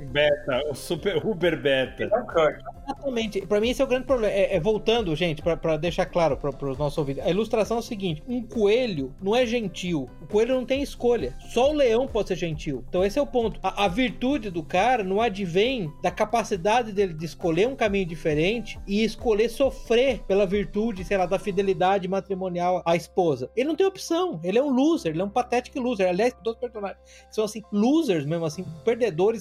Beta, 0.00 0.62
o 0.70 0.74
super 0.74 1.24
Uber 1.24 1.60
Beta. 1.60 2.04
É. 2.04 2.78
Exatamente. 2.88 3.46
Pra 3.46 3.60
mim 3.60 3.70
esse 3.70 3.82
é 3.82 3.84
o 3.84 3.88
grande 3.88 4.06
problema. 4.06 4.32
É, 4.32 4.56
é 4.56 4.60
voltando, 4.60 5.14
gente, 5.14 5.42
pra, 5.42 5.56
pra 5.56 5.76
deixar 5.76 6.06
claro 6.06 6.36
pra, 6.36 6.52
pros 6.52 6.78
nossos 6.78 6.96
ouvintes, 6.96 7.24
a 7.24 7.30
ilustração 7.30 7.76
é 7.76 7.80
o 7.80 7.82
seguinte, 7.82 8.22
um 8.26 8.42
coelho 8.42 9.14
não 9.20 9.36
é 9.36 9.44
gentil. 9.44 10.08
O 10.22 10.26
coelho 10.26 10.54
não 10.54 10.64
tem 10.64 10.82
escolha. 10.82 11.34
Só 11.52 11.70
o 11.70 11.74
leão 11.74 12.06
pode 12.06 12.28
ser 12.28 12.36
gentil. 12.36 12.84
Então 12.88 13.04
esse 13.04 13.18
é 13.18 13.22
o 13.22 13.26
ponto. 13.26 13.58
A, 13.62 13.84
a, 13.84 13.88
virtude 13.88 14.50
do 14.50 14.62
cara 14.62 15.02
não 15.02 15.20
advém 15.20 15.92
da 16.02 16.10
capacidade 16.10 16.92
dele 16.92 17.12
de 17.12 17.24
escolher 17.24 17.68
um 17.68 17.76
caminho 17.76 18.06
diferente 18.06 18.78
e 18.86 19.04
escolher 19.04 19.48
sofrer 19.48 20.20
pela 20.26 20.46
virtude, 20.46 21.04
sei 21.04 21.16
lá, 21.16 21.26
da 21.26 21.38
fidelidade 21.38 22.08
matrimonial 22.08 22.82
à 22.86 22.96
esposa. 22.96 23.50
Ele 23.56 23.68
não 23.68 23.76
tem 23.76 23.86
opção. 23.86 24.40
Ele 24.42 24.58
é 24.58 24.62
um 24.62 24.70
loser, 24.70 25.12
ele 25.12 25.20
é 25.20 25.24
um 25.24 25.30
patético 25.30 25.80
loser. 25.80 26.08
Aliás, 26.08 26.34
dois 26.42 26.56
personagens 26.56 26.98
são 27.30 27.44
assim, 27.44 27.62
losers 27.72 28.24
mesmo, 28.24 28.44
assim, 28.44 28.64
perdedores 28.84 29.37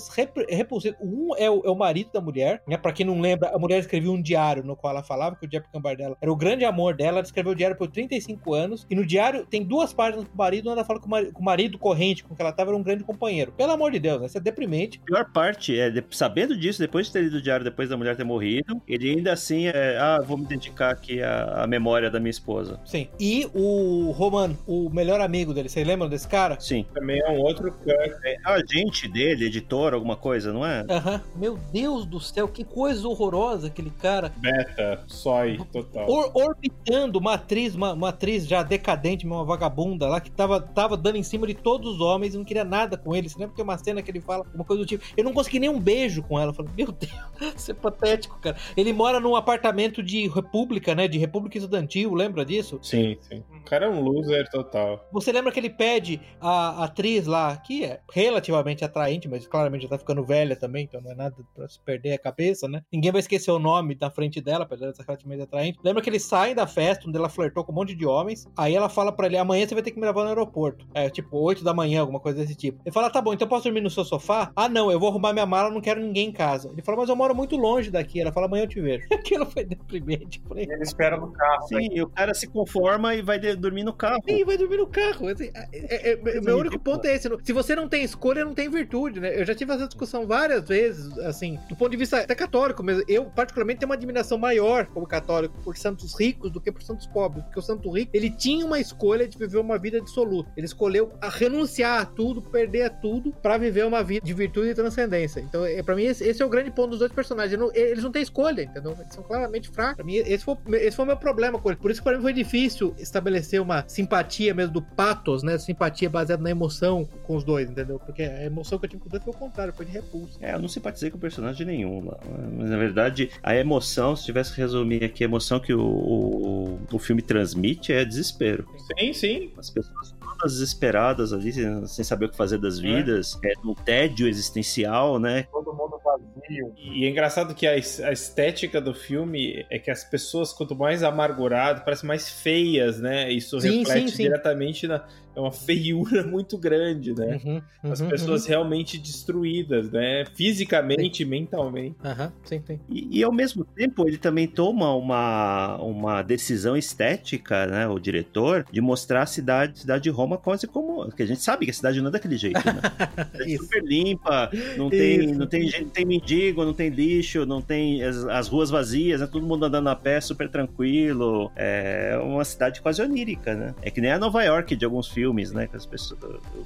repulsivos. 0.50 0.98
Um 1.02 1.36
é 1.38 1.50
o, 1.50 1.62
é 1.66 1.70
o 1.70 1.76
marido 1.76 2.12
da 2.12 2.22
mulher, 2.22 2.62
né? 2.68 2.78
Pra 2.78 2.91
quem 2.91 3.06
não 3.06 3.20
lembra, 3.20 3.50
a 3.56 3.60
mulher 3.60 3.80
escreveu 3.80 4.12
um 4.12 4.22
diário 4.22 4.64
no 4.64 4.76
qual 4.76 4.93
ela 4.93 5.04
falava 5.04 5.36
que 5.36 5.45
o 5.45 5.50
Jeff 5.50 5.68
Cambardella 5.72 6.18
era 6.22 6.32
o 6.32 6.36
grande 6.36 6.66
amor 6.66 6.95
dela. 6.95 7.18
Ela 7.18 7.22
escreveu 7.22 7.54
o 7.54 7.56
diário 7.56 7.78
por 7.78 7.88
35 7.88 8.54
anos 8.54 8.86
e 8.89 8.95
no 8.95 9.06
diário 9.06 9.45
tem 9.45 9.64
duas 9.64 9.93
páginas 9.93 10.26
pro 10.26 10.38
marido 10.38 10.70
onde 10.70 10.80
ela 10.80 10.86
fala 10.86 11.00
que 11.00 11.08
o 11.08 11.10
marido, 11.10 11.34
que 11.34 11.39
o 11.39 11.43
marido 11.43 11.78
corrente 11.78 12.24
com 12.24 12.36
que 12.36 12.41
ela 12.41 12.52
tava 12.52 12.72
era 12.72 12.78
um 12.78 12.84
grande 12.84 13.04
companheiro. 13.04 13.52
Pelo 13.54 13.72
amor 13.72 13.91
de 13.91 14.00
Deus, 14.00 14.08
Deus, 14.08 14.24
essa 14.24 14.38
é 14.38 14.41
deprimente. 14.41 15.00
A 15.04 15.06
pior 15.06 15.32
parte 15.32 15.78
é, 15.78 15.89
de, 15.89 16.04
sabendo 16.12 16.58
disso, 16.58 16.80
depois 16.80 17.08
de 17.08 17.14
ter 17.14 17.24
lido 17.24 17.38
o 17.38 17.41
diário, 17.41 17.64
depois 17.64 17.89
da 17.89 17.98
mulher 17.98 18.16
ter 18.16 18.24
morrido, 18.24 18.82
ele 18.88 19.12
ainda 19.12 19.34
assim 19.34 19.68
é, 19.68 19.98
ah, 19.98 20.20
vou 20.26 20.38
me 20.38 20.45
dedicar 20.45 20.91
aqui 20.91 21.22
à, 21.22 21.64
à 21.64 21.68
memória 21.68 22.10
da 22.10 22.20
minha 22.20 22.32
esposa. 22.32 22.80
Sim. 22.86 23.08
E 23.20 23.50
o 23.54 24.12
Roman, 24.12 24.56
o 24.66 24.89
melhor 24.89 25.20
amigo 25.22 25.54
dele, 25.54 25.70
vocês 25.70 25.86
lembram 25.86 26.10
desse 26.10 26.28
cara? 26.28 26.60
Sim. 26.60 26.86
Também 26.93 27.20
é 27.20 27.30
um 27.30 27.39
outro 27.39 27.72
cara. 27.72 28.20
É 28.24 28.38
agente 28.45 29.08
dele, 29.08 29.45
editor, 29.45 29.87
alguma 29.94 30.16
coisa, 30.16 30.52
não 30.52 30.66
é? 30.66 30.86
Aham. 30.90 31.16
Uhum. 31.16 31.22
Meu 31.36 31.60
Deus 31.72 32.06
do 32.06 32.20
céu, 32.20 32.48
que 32.48 32.64
coisa 32.64 33.08
horrorosa 33.08 33.68
aquele 33.68 33.90
cara. 33.90 34.34
Beta, 34.38 35.04
sói, 35.08 35.60
total. 35.72 36.10
Or, 36.10 36.32
orbitando 36.34 37.20
uma 37.20 37.34
atriz, 37.34 37.76
uma, 37.76 37.94
uma, 37.94 38.10
atriz 38.10 38.48
já 38.48 38.64
decadente, 38.64 39.26
uma 39.26 39.44
vagabunda 39.44 40.08
lá, 40.08 40.20
que 40.20 40.32
tava, 40.32 40.62
tava 40.62 40.98
dando 40.98 41.18
em 41.18 41.24
cima 41.24 41.46
de 41.46 41.54
todos 41.54 41.96
os 41.96 42.02
homens 42.02 42.34
e 42.34 42.38
não 42.38 42.46
queria 42.46 42.64
nada 42.64 42.98
com 42.98 43.16
eles. 43.16 43.32
Você 43.32 43.40
lembra 43.40 43.56
que 43.56 43.62
uma 43.62 43.78
cena 43.78 44.02
que 44.02 44.12
ele 44.12 44.22
fala 44.22 44.46
uma 44.54 44.64
coisa 44.64 44.84
do 44.84 44.88
tipo. 44.88 45.04
Eu 45.16 45.24
não 45.24 45.34
consegui 45.34 45.60
nem 45.60 45.70
um 45.70 45.80
beijo 45.80 46.24
com 46.24 46.40
ela. 46.40 46.52
Eu 46.52 46.56
falei, 46.56 46.72
meu 46.76 46.92
Deus, 46.92 47.56
isso 47.56 47.72
é 47.72 47.74
patético, 47.74 48.40
cara. 48.40 48.58
Ele 48.76 48.94
mora 48.94 49.20
num 49.20 49.36
apartamento 49.36 50.02
de 50.02 50.28
república, 50.28 50.96
né? 50.96 51.08
De 51.08 51.18
república 51.18 51.58
estudantil, 51.58 52.14
lembra 52.14 52.44
disso? 52.44 52.80
Sim, 52.82 53.18
sim. 53.22 53.44
O 53.52 53.64
cara 53.64 53.86
é 53.86 53.90
um 53.90 54.02
loser 54.02 54.50
total. 54.50 55.08
Você 55.12 55.32
lembra 55.32 55.52
que 55.52 55.60
ele 55.60 55.70
pede 55.70 56.22
a 56.40 56.84
atriz 56.86 57.28
lá, 57.28 57.56
que 57.58 57.84
é 57.84 58.00
relativamente 58.12 58.84
atraente, 58.84 59.28
mas 59.28 59.46
claramente 59.48 59.76
já 59.84 59.89
tá 59.89 59.97
ficando 59.97 60.23
velha 60.23 60.55
também, 60.55 60.86
então 60.86 61.01
não 61.01 61.11
é 61.11 61.15
nada 61.15 61.36
pra 61.55 61.67
se 61.67 61.80
perder 61.80 62.13
a 62.13 62.19
cabeça, 62.19 62.67
né? 62.67 62.82
Ninguém 62.91 63.11
vai 63.11 63.19
esquecer 63.19 63.51
o 63.51 63.59
nome 63.59 63.97
na 63.99 64.09
frente 64.09 64.41
dela, 64.41 64.63
apesar 64.63 64.91
de 64.91 64.97
ser 64.97 65.03
relativamente 65.03 65.43
atraente. 65.43 65.80
Lembra 65.84 66.01
que 66.01 66.09
eles 66.09 66.23
saem 66.23 66.55
da 66.55 66.67
festa, 66.67 67.07
onde 67.07 67.17
ela 67.17 67.30
flertou 67.30 67.63
com 67.63 67.71
um 67.71 67.75
monte 67.75 67.95
de 67.95 68.05
homens. 68.05 68.47
Aí 68.57 68.75
ela 68.75 68.89
fala 68.89 69.11
pra 69.11 69.28
ele: 69.28 69.38
amanhã 69.38 69.67
você 69.67 69.73
vai 69.73 69.84
ter 69.84 69.91
que 69.91 69.99
me 69.99 70.05
levar 70.05 70.23
no 70.23 70.30
aeroporto. 70.30 70.86
É 70.93 71.09
tipo 71.09 71.38
8 71.38 71.63
da 71.63 71.73
manhã, 71.73 72.01
alguma 72.01 72.19
coisa 72.19 72.39
desse 72.39 72.55
tipo. 72.55 72.80
Ele 72.86 72.93
fala: 72.93 73.09
tá 73.09 73.21
bom, 73.21 73.34
então 73.34 73.47
posso 73.47 73.63
dormir 73.65 73.82
no 73.82 73.89
seu 73.89 74.03
sofá? 74.03 74.51
Ah, 74.55 74.69
não, 74.69 74.91
eu 74.91 74.99
vou 74.99 75.09
arrumar 75.09 75.34
minha 75.34 75.45
mala, 75.45 75.69
não 75.69 75.82
quero 75.82 76.01
ninguém 76.01 76.30
em 76.30 76.32
casa. 76.32 76.69
Ele 76.71 76.82
fala, 76.82 76.97
mas 76.97 77.09
eu 77.09 77.15
moro 77.15 77.36
muito 77.36 77.55
longe 77.55 77.91
daqui. 77.91 78.19
Ela 78.19 78.32
fala, 78.32 78.47
amanhã 78.47 78.63
eu 78.63 78.67
te 78.67 78.82
vejo. 78.82 79.05
Aquilo 79.13 79.45
foi 79.45 79.63
deprimente. 79.63 80.41
Falei, 80.47 80.65
ele 80.69 80.84
espera 80.84 81.17
no 81.17 81.32
carro. 81.32 81.67
Sim, 81.67 81.75
né? 81.75 81.88
e 81.91 82.01
o 82.01 82.09
cara 82.09 82.34
se 82.34 82.47
conforma 82.47 83.15
e 83.15 83.21
vai 83.21 83.39
dormir 83.55 83.84
no 83.84 83.93
carro. 83.93 84.21
Sim, 84.28 84.43
vai 84.45 84.57
dormir 84.57 84.78
no 84.78 84.88
carro. 84.88 85.28
Assim, 85.28 85.51
é, 85.53 86.11
é, 86.11 86.13
é, 86.13 86.41
meu 86.41 86.57
único 86.57 86.80
ponto 86.80 87.05
é 87.05 87.15
esse. 87.15 87.30
Se 87.43 87.53
você 87.53 87.75
não 87.75 87.88
tem 87.88 88.03
escolha, 88.03 88.45
não 88.45 88.53
tem 88.53 88.69
virtude, 88.69 89.19
né? 89.19 89.39
Eu 89.39 89.45
já 89.45 89.53
tive 89.55 89.66
essa 89.74 89.88
discussão 89.88 90.26
várias 90.26 90.68
vezes, 90.68 91.18
assim, 91.20 91.59
do 91.70 91.76
ponto 91.76 91.91
de 91.91 91.97
vista 91.97 92.18
até 92.20 92.36
católico 92.36 92.84
mesmo. 92.84 93.03
Eu, 93.07 93.26
particularmente, 93.26 93.80
tenho 93.80 93.89
uma 93.89 93.95
admiração 93.95 94.38
maior 94.38 94.86
como 94.88 95.07
católico 95.07 95.57
por 95.63 95.78
santos 95.78 96.18
ricos 96.18 96.51
do 96.51 96.59
que 96.61 96.72
por 96.72 96.82
santos 96.82 97.07
pobres. 97.07 97.43
Porque 97.45 97.59
o 97.59 97.63
santo 97.63 97.89
rico, 97.89 98.11
ele 98.13 98.30
tinha 98.30 98.65
uma 98.65 98.80
escolha 98.80 99.28
de 99.28 99.38
viver 99.38 99.57
uma 99.57 99.78
vida 99.78 99.99
dissoluta. 100.01 100.51
Ele 100.55 100.65
escolheu 100.65 101.11
a 101.22 101.30
renunciar 101.30 102.01
a 102.01 102.05
tudo, 102.05 102.41
perder 102.41 102.84
a 102.84 102.89
tudo, 102.89 103.32
para 103.41 103.57
viver 103.57 103.86
uma 103.86 104.03
vida 104.03 104.26
de 104.26 104.34
virtude 104.34 104.70
e 104.70 104.76
transcendência. 104.76 105.39
Então, 105.39 105.65
é, 105.65 105.82
pra 105.84 105.95
mim, 105.95 106.03
esse, 106.03 106.24
esse, 106.24 106.41
é 106.41 106.45
o 106.45 106.49
grande 106.49 106.72
ponto 106.72 106.91
dos 106.91 106.99
dois 106.99 107.11
personagens. 107.11 107.59
Não, 107.59 107.72
eles 107.74 108.03
não 108.03 108.11
têm 108.11 108.22
escolha, 108.22 108.63
entendeu? 108.63 108.95
Eles 108.99 109.13
são 109.13 109.24
claramente 109.24 109.70
fracos. 109.70 109.95
Pra 109.95 110.05
mim, 110.05 110.15
esse 110.15 110.43
foi, 110.43 110.57
esse 110.74 110.95
foi 110.95 111.03
o 111.03 111.07
meu 111.07 111.18
problema 111.18 111.59
com 111.59 111.70
eles. 111.70 111.82
Por 111.82 111.91
isso 111.91 111.99
que 112.01 112.03
pra 112.03 112.15
mim 112.18 112.22
foi 112.22 112.34
difícil 112.34 112.93
estabelecer 112.97 113.61
uma 113.61 113.84
simpatia 113.88 114.53
mesmo 114.53 114.74
do 114.74 114.82
patos, 114.82 115.43
né? 115.43 115.57
Simpatia 115.57 116.09
baseada 116.09 116.41
na 116.41 116.49
emoção 116.49 117.07
com 117.24 117.36
os 117.36 117.43
dois, 117.43 117.70
entendeu? 117.70 117.99
Porque 117.99 118.24
a 118.24 118.45
emoção 118.45 118.78
que 118.80 118.86
eu 118.86 118.89
tive 118.89 119.01
com 119.01 119.07
os 119.07 119.11
dois 119.11 119.24
foi 119.24 119.34
o 119.34 119.38
contrário, 119.38 119.57
foi 119.74 119.86
de 119.86 119.91
repulso. 119.91 120.38
É, 120.41 120.53
eu 120.53 120.60
não 120.60 120.68
simpatizei 120.68 121.10
com 121.10 121.18
personagem 121.18 121.66
nenhum. 121.66 122.12
Mas 122.58 122.70
na 122.70 122.78
verdade, 122.78 123.30
a 123.41 123.55
emoção, 123.55 124.16
se 124.16 124.26
tivesse 124.26 124.53
que 124.53 124.62
resumir 124.62 125.03
aqui, 125.03 125.24
a 125.24 125.28
emoção 125.28 125.60
que 125.60 125.74
o, 125.74 125.82
o, 125.82 126.80
o 126.91 126.99
filme 126.99 127.22
transmite 127.22 127.91
é 127.91 128.05
desespero. 128.05 128.68
Sim, 128.97 129.14
sim. 129.14 129.51
As 129.58 129.70
pessoas 129.70 130.16
todas 130.38 130.53
desesperadas 130.53 131.34
ali, 131.34 131.51
sem 131.88 132.05
saber 132.05 132.26
o 132.26 132.30
que 132.30 132.38
fazer 132.38 132.58
das 132.58 132.80
vidas, 132.80 133.39
é, 133.43 133.53
é 133.53 133.53
um 133.66 133.74
tédio 133.74 134.28
existencial, 134.28 135.20
né? 135.20 135.43
Todo 135.51 135.74
mundo 135.74 135.99
vazio. 136.03 136.28
E 136.50 137.06
é 137.06 137.10
engraçado 137.10 137.54
que 137.54 137.66
a, 137.68 137.72
a 137.74 138.12
estética 138.12 138.80
do 138.82 138.93
filme 138.93 139.66
é 139.70 139.78
que 139.80 139.91
as 139.91 140.04
pessoas, 140.04 140.54
quanto 140.54 140.76
mais 140.76 141.04
amargurado, 141.04 141.82
parecem 141.84 142.08
mais 142.08 142.30
feias, 142.30 143.00
né? 143.00 143.32
Isso 143.32 143.60
Sim, 143.60 143.80
reflete 143.80 144.12
sim, 144.12 144.16
sim. 144.18 144.24
diretamente 144.24 144.88
na. 144.88 145.06
É 145.36 145.39
uma 145.39 145.52
feiura 145.52 146.24
muito 146.26 146.58
grande, 146.58 147.14
né? 147.14 147.39
Uhum, 147.45 147.62
As 147.91 148.02
uhum, 148.02 148.10
pessoas 148.10 148.43
uhum. 148.43 148.50
realmente 148.50 148.98
destruídas, 148.98 149.91
né? 149.91 150.26
Fisicamente 150.34 151.22
e 151.22 151.26
mentalmente. 151.26 151.95
Aham, 152.04 152.34
sim, 152.43 152.60
sim. 152.66 152.80
E, 152.89 153.20
e, 153.20 153.24
ao 153.24 153.32
mesmo 153.32 153.64
tempo 153.64 154.08
ele 154.08 154.18
também 154.18 154.48
toma 154.48 154.95
uma, 154.95 155.78
uma 155.78 156.22
decisão 156.24 156.76
estética, 156.76 157.68
né, 157.68 157.88
o 157.88 158.00
diretor, 158.00 158.66
de 158.72 158.82
mostrar 158.82 159.22
a 159.22 159.26
cidade, 159.28 159.80
cidade 159.80 160.04
de 160.04 160.10
Roma 160.10 160.38
quase 160.39 160.66
como. 160.68 161.06
Porque 161.06 161.22
a 161.22 161.28
gente 161.28 161.41
sabe 161.41 161.66
que 161.66 161.72
a 161.72 161.74
cidade 161.74 162.02
não 162.02 162.08
é 162.08 162.12
daquele 162.12 162.38
jeito, 162.38 162.60
né? 162.66 162.82
É 163.39 163.58
super 163.58 163.84
limpa, 163.84 164.50
não 164.76 164.89
tem, 164.89 165.28
não, 165.36 165.48
tem, 165.48 165.64
gente- 165.68 165.84
não 165.84 165.89
tem 165.89 166.06
mendigo, 166.06 166.37
não 166.58 166.74
tem 166.74 166.90
lixo, 166.90 167.46
não 167.46 167.62
tem 167.62 168.04
as, 168.04 168.18
as 168.26 168.48
ruas 168.48 168.70
vazias, 168.70 169.22
né? 169.22 169.28
Todo 169.32 169.46
mundo 169.46 169.66
andando 169.66 169.88
a 169.90 169.96
pé 169.96 170.20
super 170.22 170.50
tranquilo. 170.50 171.52
É 171.56 172.18
uma 172.22 172.44
cidade 172.46 172.82
quase 172.82 173.02
onírica, 173.02 173.54
né? 173.56 173.76
É 173.82 173.90
que 173.92 174.02
nem 174.02 174.12
a 174.12 174.20
Nova 174.20 174.44
York 174.44 174.76
de 174.76 174.86
alguns 174.86 175.08
filmes, 175.08 175.52
né? 175.52 175.68
Que 175.68 175.76
as 175.78 175.86
pessoas. 175.86 176.20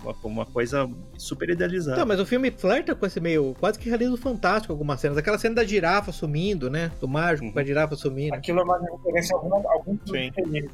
Uma, 0.03 0.15
uma 0.23 0.45
coisa 0.45 0.89
super 1.17 1.49
idealizada. 1.49 1.97
Então, 1.97 2.07
mas 2.07 2.19
o 2.19 2.25
filme 2.25 2.51
flerta 2.51 2.95
com 2.95 3.05
esse 3.05 3.19
meio 3.19 3.55
quase 3.59 3.77
que 3.79 3.87
realismo 3.89 4.17
fantástico 4.17 4.71
algumas 4.73 4.99
cenas. 4.99 5.17
Aquela 5.17 5.37
cena 5.37 5.55
da 5.55 5.63
girafa 5.63 6.11
sumindo, 6.11 6.69
né? 6.69 6.91
Do 6.99 7.07
mágico 7.07 7.45
Uhum. 7.45 7.51
com 7.53 7.59
a 7.59 7.63
girafa 7.63 7.95
sumindo. 7.95 8.35
Aquilo 8.35 8.59
é 8.59 8.63
uma 8.63 8.79
referência 8.79 9.35
a 9.35 9.39
algum, 9.39 9.67
algum 9.69 9.97
Sim. 10.05 10.31
vi. 10.47 10.69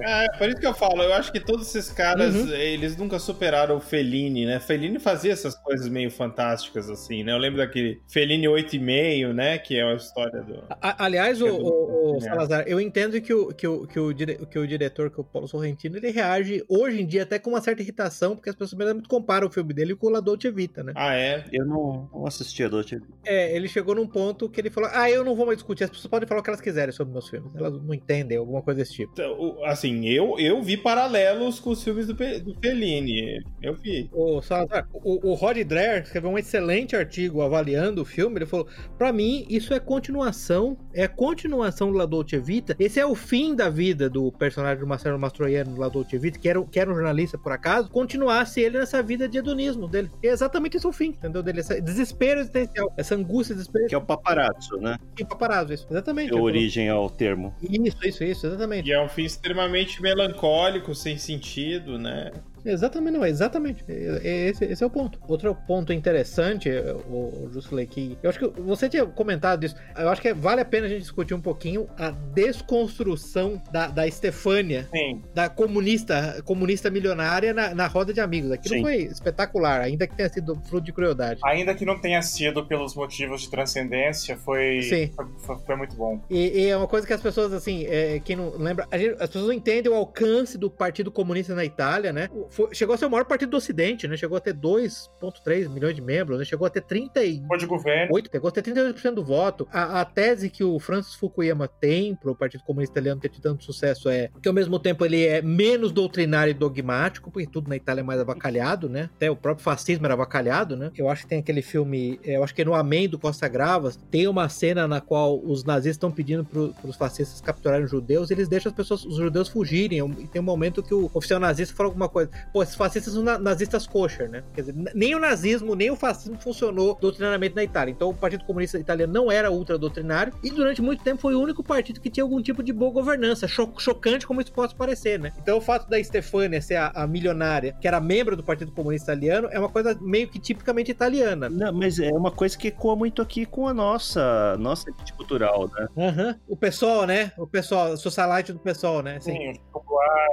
É, 0.00 0.28
por 0.38 0.48
isso 0.48 0.58
que 0.58 0.66
eu 0.66 0.74
falo, 0.74 1.02
eu 1.02 1.12
acho 1.14 1.32
que 1.32 1.40
todos 1.40 1.66
esses 1.74 1.90
caras, 1.92 2.34
Uhum. 2.34 2.48
eles 2.54 2.96
nunca 2.96 3.18
superaram 3.18 3.76
o 3.76 3.80
Fellini, 3.80 4.46
né? 4.46 4.60
Fellini 4.60 4.98
fazia 4.98 5.32
essas 5.32 5.54
coisas 5.54 5.88
meio 5.88 6.10
fantásticas, 6.10 6.88
assim, 6.90 7.22
né? 7.24 7.32
Eu 7.32 7.38
lembro 7.38 7.58
daquele 7.58 8.00
Fellini 8.08 8.37
8,5, 8.46 9.32
né? 9.32 9.58
Que 9.58 9.78
é 9.78 9.82
a 9.82 9.94
história 9.94 10.42
do... 10.42 10.62
A- 10.70 11.04
aliás, 11.04 11.40
o, 11.42 11.46
É 11.46 11.50
do- 11.50 11.56
o- 11.64 12.16
o. 12.16 12.20
Salazar, 12.20 12.64
eu 12.66 12.80
entendo 12.80 13.20
que 13.20 13.32
o, 13.32 13.48
que, 13.54 13.66
o, 13.66 13.86
que, 13.86 13.98
o 13.98 14.12
dire- 14.12 14.38
que 14.46 14.58
o 14.58 14.66
diretor, 14.66 15.10
que 15.10 15.18
é 15.18 15.22
o 15.22 15.24
Paulo 15.24 15.48
Sorrentino, 15.48 15.96
ele 15.96 16.10
reage 16.10 16.64
hoje 16.68 17.00
em 17.02 17.06
dia 17.06 17.22
até 17.22 17.38
com 17.38 17.50
uma 17.50 17.60
certa 17.60 17.82
irritação, 17.82 18.34
porque 18.36 18.50
as 18.50 18.56
pessoas 18.56 18.92
muito 18.94 19.08
comparam 19.08 19.46
o 19.48 19.50
filme 19.50 19.72
dele 19.72 19.94
com 19.94 20.06
o 20.06 20.10
La 20.10 20.20
Dolce 20.20 20.50
Vita, 20.50 20.82
né? 20.82 20.92
Ah, 20.96 21.14
é? 21.14 21.44
Eu 21.52 21.64
não, 21.66 22.08
não 22.12 22.26
assisti 22.26 22.62
a 22.64 22.68
Dolce 22.68 23.00
É, 23.24 23.54
ele 23.54 23.68
chegou 23.68 23.94
num 23.94 24.06
ponto 24.06 24.48
que 24.48 24.60
ele 24.60 24.70
falou: 24.70 24.90
Ah, 24.92 25.10
eu 25.10 25.24
não 25.24 25.34
vou 25.34 25.46
mais 25.46 25.58
discutir, 25.58 25.84
as 25.84 25.90
pessoas 25.90 26.10
podem 26.10 26.28
falar 26.28 26.40
o 26.40 26.44
que 26.44 26.50
elas 26.50 26.60
quiserem 26.60 26.92
sobre 26.92 27.12
meus 27.12 27.28
filmes. 27.28 27.50
Elas 27.54 27.72
não 27.82 27.94
entendem, 27.94 28.36
alguma 28.38 28.62
coisa 28.62 28.80
desse 28.80 28.92
tipo. 28.94 29.12
Então, 29.12 29.58
Assim, 29.64 30.06
eu, 30.08 30.38
eu 30.38 30.62
vi 30.62 30.76
paralelos 30.76 31.58
com 31.60 31.70
os 31.70 31.82
filmes 31.82 32.06
do, 32.06 32.14
Pe- 32.14 32.38
do 32.40 32.54
Fellini. 32.60 33.42
Eu 33.62 33.74
vi. 33.74 34.08
O, 34.12 34.40
Salazar, 34.42 34.88
o, 34.92 35.30
o 35.30 35.34
Rod 35.34 35.56
Dreher 35.64 36.02
escreveu 36.02 36.30
um 36.30 36.38
excelente 36.38 36.96
artigo 36.96 37.42
avaliando 37.42 38.02
o 38.02 38.04
filme. 38.04 38.27
Ele 38.36 38.46
falou: 38.46 38.66
Pra 38.96 39.12
mim, 39.12 39.46
isso 39.48 39.72
é 39.72 39.80
continuação, 39.80 40.76
é 40.92 41.04
a 41.04 41.08
continuação 41.08 41.90
do 41.90 41.98
La 41.98 42.06
Dolce 42.06 42.38
Vita. 42.38 42.76
Esse 42.78 43.00
é 43.00 43.06
o 43.06 43.14
fim 43.14 43.54
da 43.54 43.70
vida 43.70 44.10
do 44.10 44.30
personagem 44.32 44.80
do 44.80 44.86
Marcelo 44.86 45.18
Mastroianni 45.18 45.70
no 45.70 45.80
La 45.80 45.88
Dolce 45.88 46.18
Vita, 46.18 46.38
que 46.38 46.48
era, 46.48 46.62
que 46.64 46.78
era 46.78 46.90
um 46.90 46.94
jornalista 46.94 47.38
por 47.38 47.52
acaso, 47.52 47.88
continuasse 47.88 48.60
ele 48.60 48.78
nessa 48.78 49.02
vida 49.02 49.28
de 49.28 49.38
hedonismo 49.38 49.88
dele. 49.88 50.10
E 50.22 50.28
é 50.28 50.30
exatamente 50.30 50.76
esse 50.76 50.86
o 50.86 50.92
fim, 50.92 51.08
entendeu? 51.08 51.42
Dele, 51.42 51.60
esse 51.60 51.80
desespero 51.80 52.40
existencial, 52.40 52.92
essa 52.96 53.14
angústia, 53.14 53.54
desespero 53.54 53.86
que 53.86 53.94
é 53.94 53.98
o 53.98 54.02
paparazzo, 54.02 54.76
né? 54.78 54.98
e 55.18 55.24
paparazzo, 55.24 55.72
isso. 55.72 55.86
Exatamente. 55.90 56.28
Deu 56.28 56.38
falou. 56.38 56.46
origem 56.46 56.88
ao 56.88 57.08
termo. 57.10 57.54
Isso, 57.62 57.96
isso, 58.04 58.24
isso, 58.24 58.46
exatamente. 58.46 58.88
E 58.88 58.92
é 58.92 59.02
um 59.02 59.08
fim 59.08 59.24
extremamente 59.24 60.00
melancólico, 60.00 60.94
sem 60.94 61.18
sentido, 61.18 61.98
né? 61.98 62.30
Exatamente, 62.64 63.16
não, 63.16 63.24
exatamente. 63.26 63.84
É- 63.88 64.20
é 64.24 64.48
Esse, 64.48 64.64
esse 64.64 64.82
é 64.82 64.86
o 64.86 64.90
ponto. 64.90 65.18
Outro 65.28 65.54
ponto 65.66 65.92
interessante, 65.92 66.68
é, 66.70 66.92
o, 66.92 67.48
Justo 67.52 67.76
que 67.86 68.18
eu 68.22 68.30
acho 68.30 68.38
que 68.38 68.60
você 68.60 68.88
tinha 68.88 69.04
comentado 69.06 69.64
isso. 69.64 69.76
Eu 69.96 70.08
acho 70.08 70.20
que 70.20 70.32
vale 70.32 70.60
a 70.60 70.64
pena 70.64 70.86
a 70.86 70.88
gente 70.88 71.00
discutir 71.02 71.34
um 71.34 71.40
pouquinho 71.40 71.88
a 71.98 72.10
desconstrução 72.10 73.60
da, 73.72 73.86
da 73.88 74.06
Estefânia, 74.06 74.88
Sim, 74.90 75.22
da 75.34 75.48
comunista, 75.48 76.42
comunista 76.44 76.90
milionária 76.90 77.52
na, 77.54 77.74
na 77.74 77.86
roda 77.86 78.12
de 78.12 78.20
amigos. 78.20 78.50
Aquilo 78.50 78.76
Sim. 78.76 78.82
foi 78.82 78.96
espetacular, 78.96 79.80
ainda 79.80 80.06
que 80.06 80.16
tenha 80.16 80.28
sido 80.28 80.54
fruto 80.68 80.84
de 80.86 80.92
crueldade. 80.92 81.40
ainda 81.44 81.74
que 81.74 81.84
não 81.84 81.98
tenha 82.00 82.20
sido 82.22 82.64
pelos 82.66 82.94
motivos 82.94 83.42
de 83.42 83.50
transcendência, 83.50 84.36
foi, 84.36 84.82
Sim. 84.82 85.12
foi, 85.14 85.56
foi- 85.66 85.76
muito 85.76 85.94
bom. 85.96 86.20
E, 86.28 86.62
e 86.62 86.66
é 86.68 86.76
uma 86.76 86.88
coisa 86.88 87.06
que 87.06 87.12
as 87.12 87.20
pessoas, 87.20 87.52
assim, 87.52 87.84
é, 87.86 88.20
quem 88.24 88.34
não 88.36 88.56
lembra, 88.56 88.86
gente- 88.98 89.14
as 89.20 89.28
pessoas 89.28 89.46
não 89.46 89.52
entendem 89.52 89.90
o 89.90 89.94
alcance 89.94 90.58
do 90.58 90.70
Partido 90.70 91.10
Comunista 91.10 91.54
na 91.54 91.64
Itália, 91.64 92.12
né? 92.12 92.28
Foi- 92.50 92.74
chegou 92.74 92.94
a 92.94 92.98
ser 92.98 93.06
o 93.06 93.10
maior 93.10 93.24
partido 93.24 93.50
do 93.50 93.56
Ocidente, 93.56 94.06
né? 94.08 94.16
Chegou 94.16 94.36
a 94.36 94.40
ter 94.40 94.54
2,3 94.54 95.68
milhões 95.68 95.94
de 95.94 96.00
membros, 96.02 96.38
né? 96.38 96.44
Chegou 96.44 96.66
a 96.66 96.70
ter 96.70 96.80
38, 96.82 97.46
Foi 97.46 97.58
de 97.58 97.66
governo, 97.66 98.20
chegou 98.30 98.48
a 98.48 98.52
ter 98.52 98.62
38% 98.62 99.14
do 99.14 99.24
voto. 99.24 99.68
A, 99.72 100.00
a 100.00 100.04
tese 100.04 100.48
que 100.50 100.64
o 100.64 100.78
Francis 100.78 101.14
Fukuyama 101.14 101.68
tem 101.68 102.14
pro 102.14 102.34
Partido 102.34 102.64
Comunista 102.64 102.94
Italiano 102.94 103.20
ter 103.20 103.28
tido 103.28 103.42
tanto 103.42 103.64
sucesso 103.64 104.08
é 104.08 104.30
que, 104.42 104.48
ao 104.48 104.54
mesmo 104.54 104.78
tempo, 104.78 105.04
ele 105.04 105.24
é 105.24 105.42
menos 105.42 105.92
doutrinário 105.92 106.50
e 106.50 106.54
dogmático, 106.54 107.30
porque 107.30 107.46
tudo 107.46 107.68
na 107.68 107.76
Itália 107.76 108.00
é 108.00 108.04
mais 108.04 108.20
avacalhado, 108.20 108.88
né? 108.88 109.10
Até 109.16 109.30
o 109.30 109.36
próprio 109.36 109.64
fascismo 109.64 110.06
era 110.06 110.14
avacalhado, 110.14 110.76
né? 110.76 110.90
Eu 110.96 111.08
acho 111.08 111.22
que 111.22 111.28
tem 111.28 111.38
aquele 111.40 111.62
filme, 111.62 112.18
é, 112.24 112.36
eu 112.36 112.44
acho 112.44 112.54
que 112.54 112.64
no 112.64 112.74
Amém 112.74 113.08
do 113.08 113.18
Costa 113.18 113.48
Gravas, 113.48 113.96
tem 114.10 114.26
uma 114.26 114.48
cena 114.48 114.86
na 114.88 115.00
qual 115.00 115.38
os 115.38 115.64
nazistas 115.64 115.96
estão 115.96 116.10
pedindo 116.10 116.44
pro, 116.44 116.74
pros 116.80 116.96
fascistas 116.96 117.40
capturarem 117.40 117.84
os 117.84 117.90
judeus, 117.90 118.30
e 118.30 118.34
eles 118.34 118.48
deixam 118.48 118.70
as 118.70 118.76
pessoas, 118.76 119.04
os 119.04 119.16
judeus 119.16 119.48
fugirem. 119.48 119.98
E 120.18 120.26
tem 120.26 120.40
um 120.40 120.44
momento 120.44 120.82
que 120.82 120.94
o 120.94 121.10
oficial 121.14 121.40
nazista 121.40 121.74
fala 121.74 121.88
alguma 121.88 122.08
coisa. 122.08 122.30
Pô, 122.52 122.62
esses 122.62 122.74
fascistas 122.74 123.14
são 123.14 123.22
na- 123.22 123.38
nazistas 123.38 123.86
kosher, 123.86 124.28
né? 124.28 124.42
Quer 124.54 124.60
dizer, 124.62 124.74
nem 124.94 125.14
o 125.14 125.18
nazismo, 125.18 125.74
nem 125.74 125.90
o 125.90 125.96
fascismo 125.96 126.38
funcionou 126.40 126.96
doutrinariamente 127.00 127.54
na 127.54 127.64
Itália. 127.64 127.92
Então 127.92 128.10
o 128.10 128.14
Partido 128.14 128.44
Comunista 128.44 128.78
Italiano 128.78 129.12
não 129.12 129.30
era 129.30 129.50
ultra 129.50 129.78
doutrinário, 129.78 130.32
e 130.42 130.50
durante 130.50 130.80
muito 130.82 131.02
tempo 131.02 131.20
foi 131.20 131.34
o 131.34 131.40
único 131.40 131.62
partido 131.62 132.00
que 132.00 132.10
tinha 132.10 132.24
algum 132.24 132.40
tipo 132.42 132.62
de 132.62 132.72
boa 132.72 132.92
governança, 132.92 133.46
cho- 133.48 133.72
chocante 133.78 134.26
como 134.26 134.40
isso 134.40 134.52
possa 134.52 134.74
parecer, 134.74 135.18
né? 135.18 135.32
Então 135.42 135.58
o 135.58 135.60
fato 135.60 135.88
da 135.88 136.02
Stefania 136.02 136.60
ser 136.62 136.76
a, 136.76 136.88
a 136.94 137.06
milionária, 137.06 137.76
que 137.80 137.86
era 137.88 138.00
membro 138.00 138.36
do 138.36 138.42
Partido 138.44 138.72
Comunista 138.72 139.12
Italiano, 139.12 139.48
é 139.50 139.58
uma 139.58 139.68
coisa 139.68 139.96
meio 140.00 140.28
que 140.28 140.38
tipicamente 140.38 140.90
italiana. 140.90 141.48
Não, 141.48 141.72
mas 141.72 141.98
é 141.98 142.10
uma 142.10 142.30
coisa 142.30 142.56
que 142.56 142.68
ecoa 142.68 142.96
muito 142.96 143.20
aqui 143.22 143.44
com 143.46 143.66
a 143.68 143.74
nossa, 143.74 144.56
nossa 144.58 144.88
elite 144.90 145.12
cultural, 145.14 145.68
né? 145.68 145.88
Aham. 145.96 146.36
O 146.48 146.56
pessoal, 146.56 147.06
né? 147.06 147.32
O 147.38 147.46
pessoal, 147.46 147.92
o 147.92 147.96
socialite 147.96 148.52
do 148.52 148.58
pessoal, 148.58 149.02
né? 149.02 149.16
Assim, 149.16 149.32
sim, 149.32 149.52
o 149.68 149.72
popular, 149.72 150.28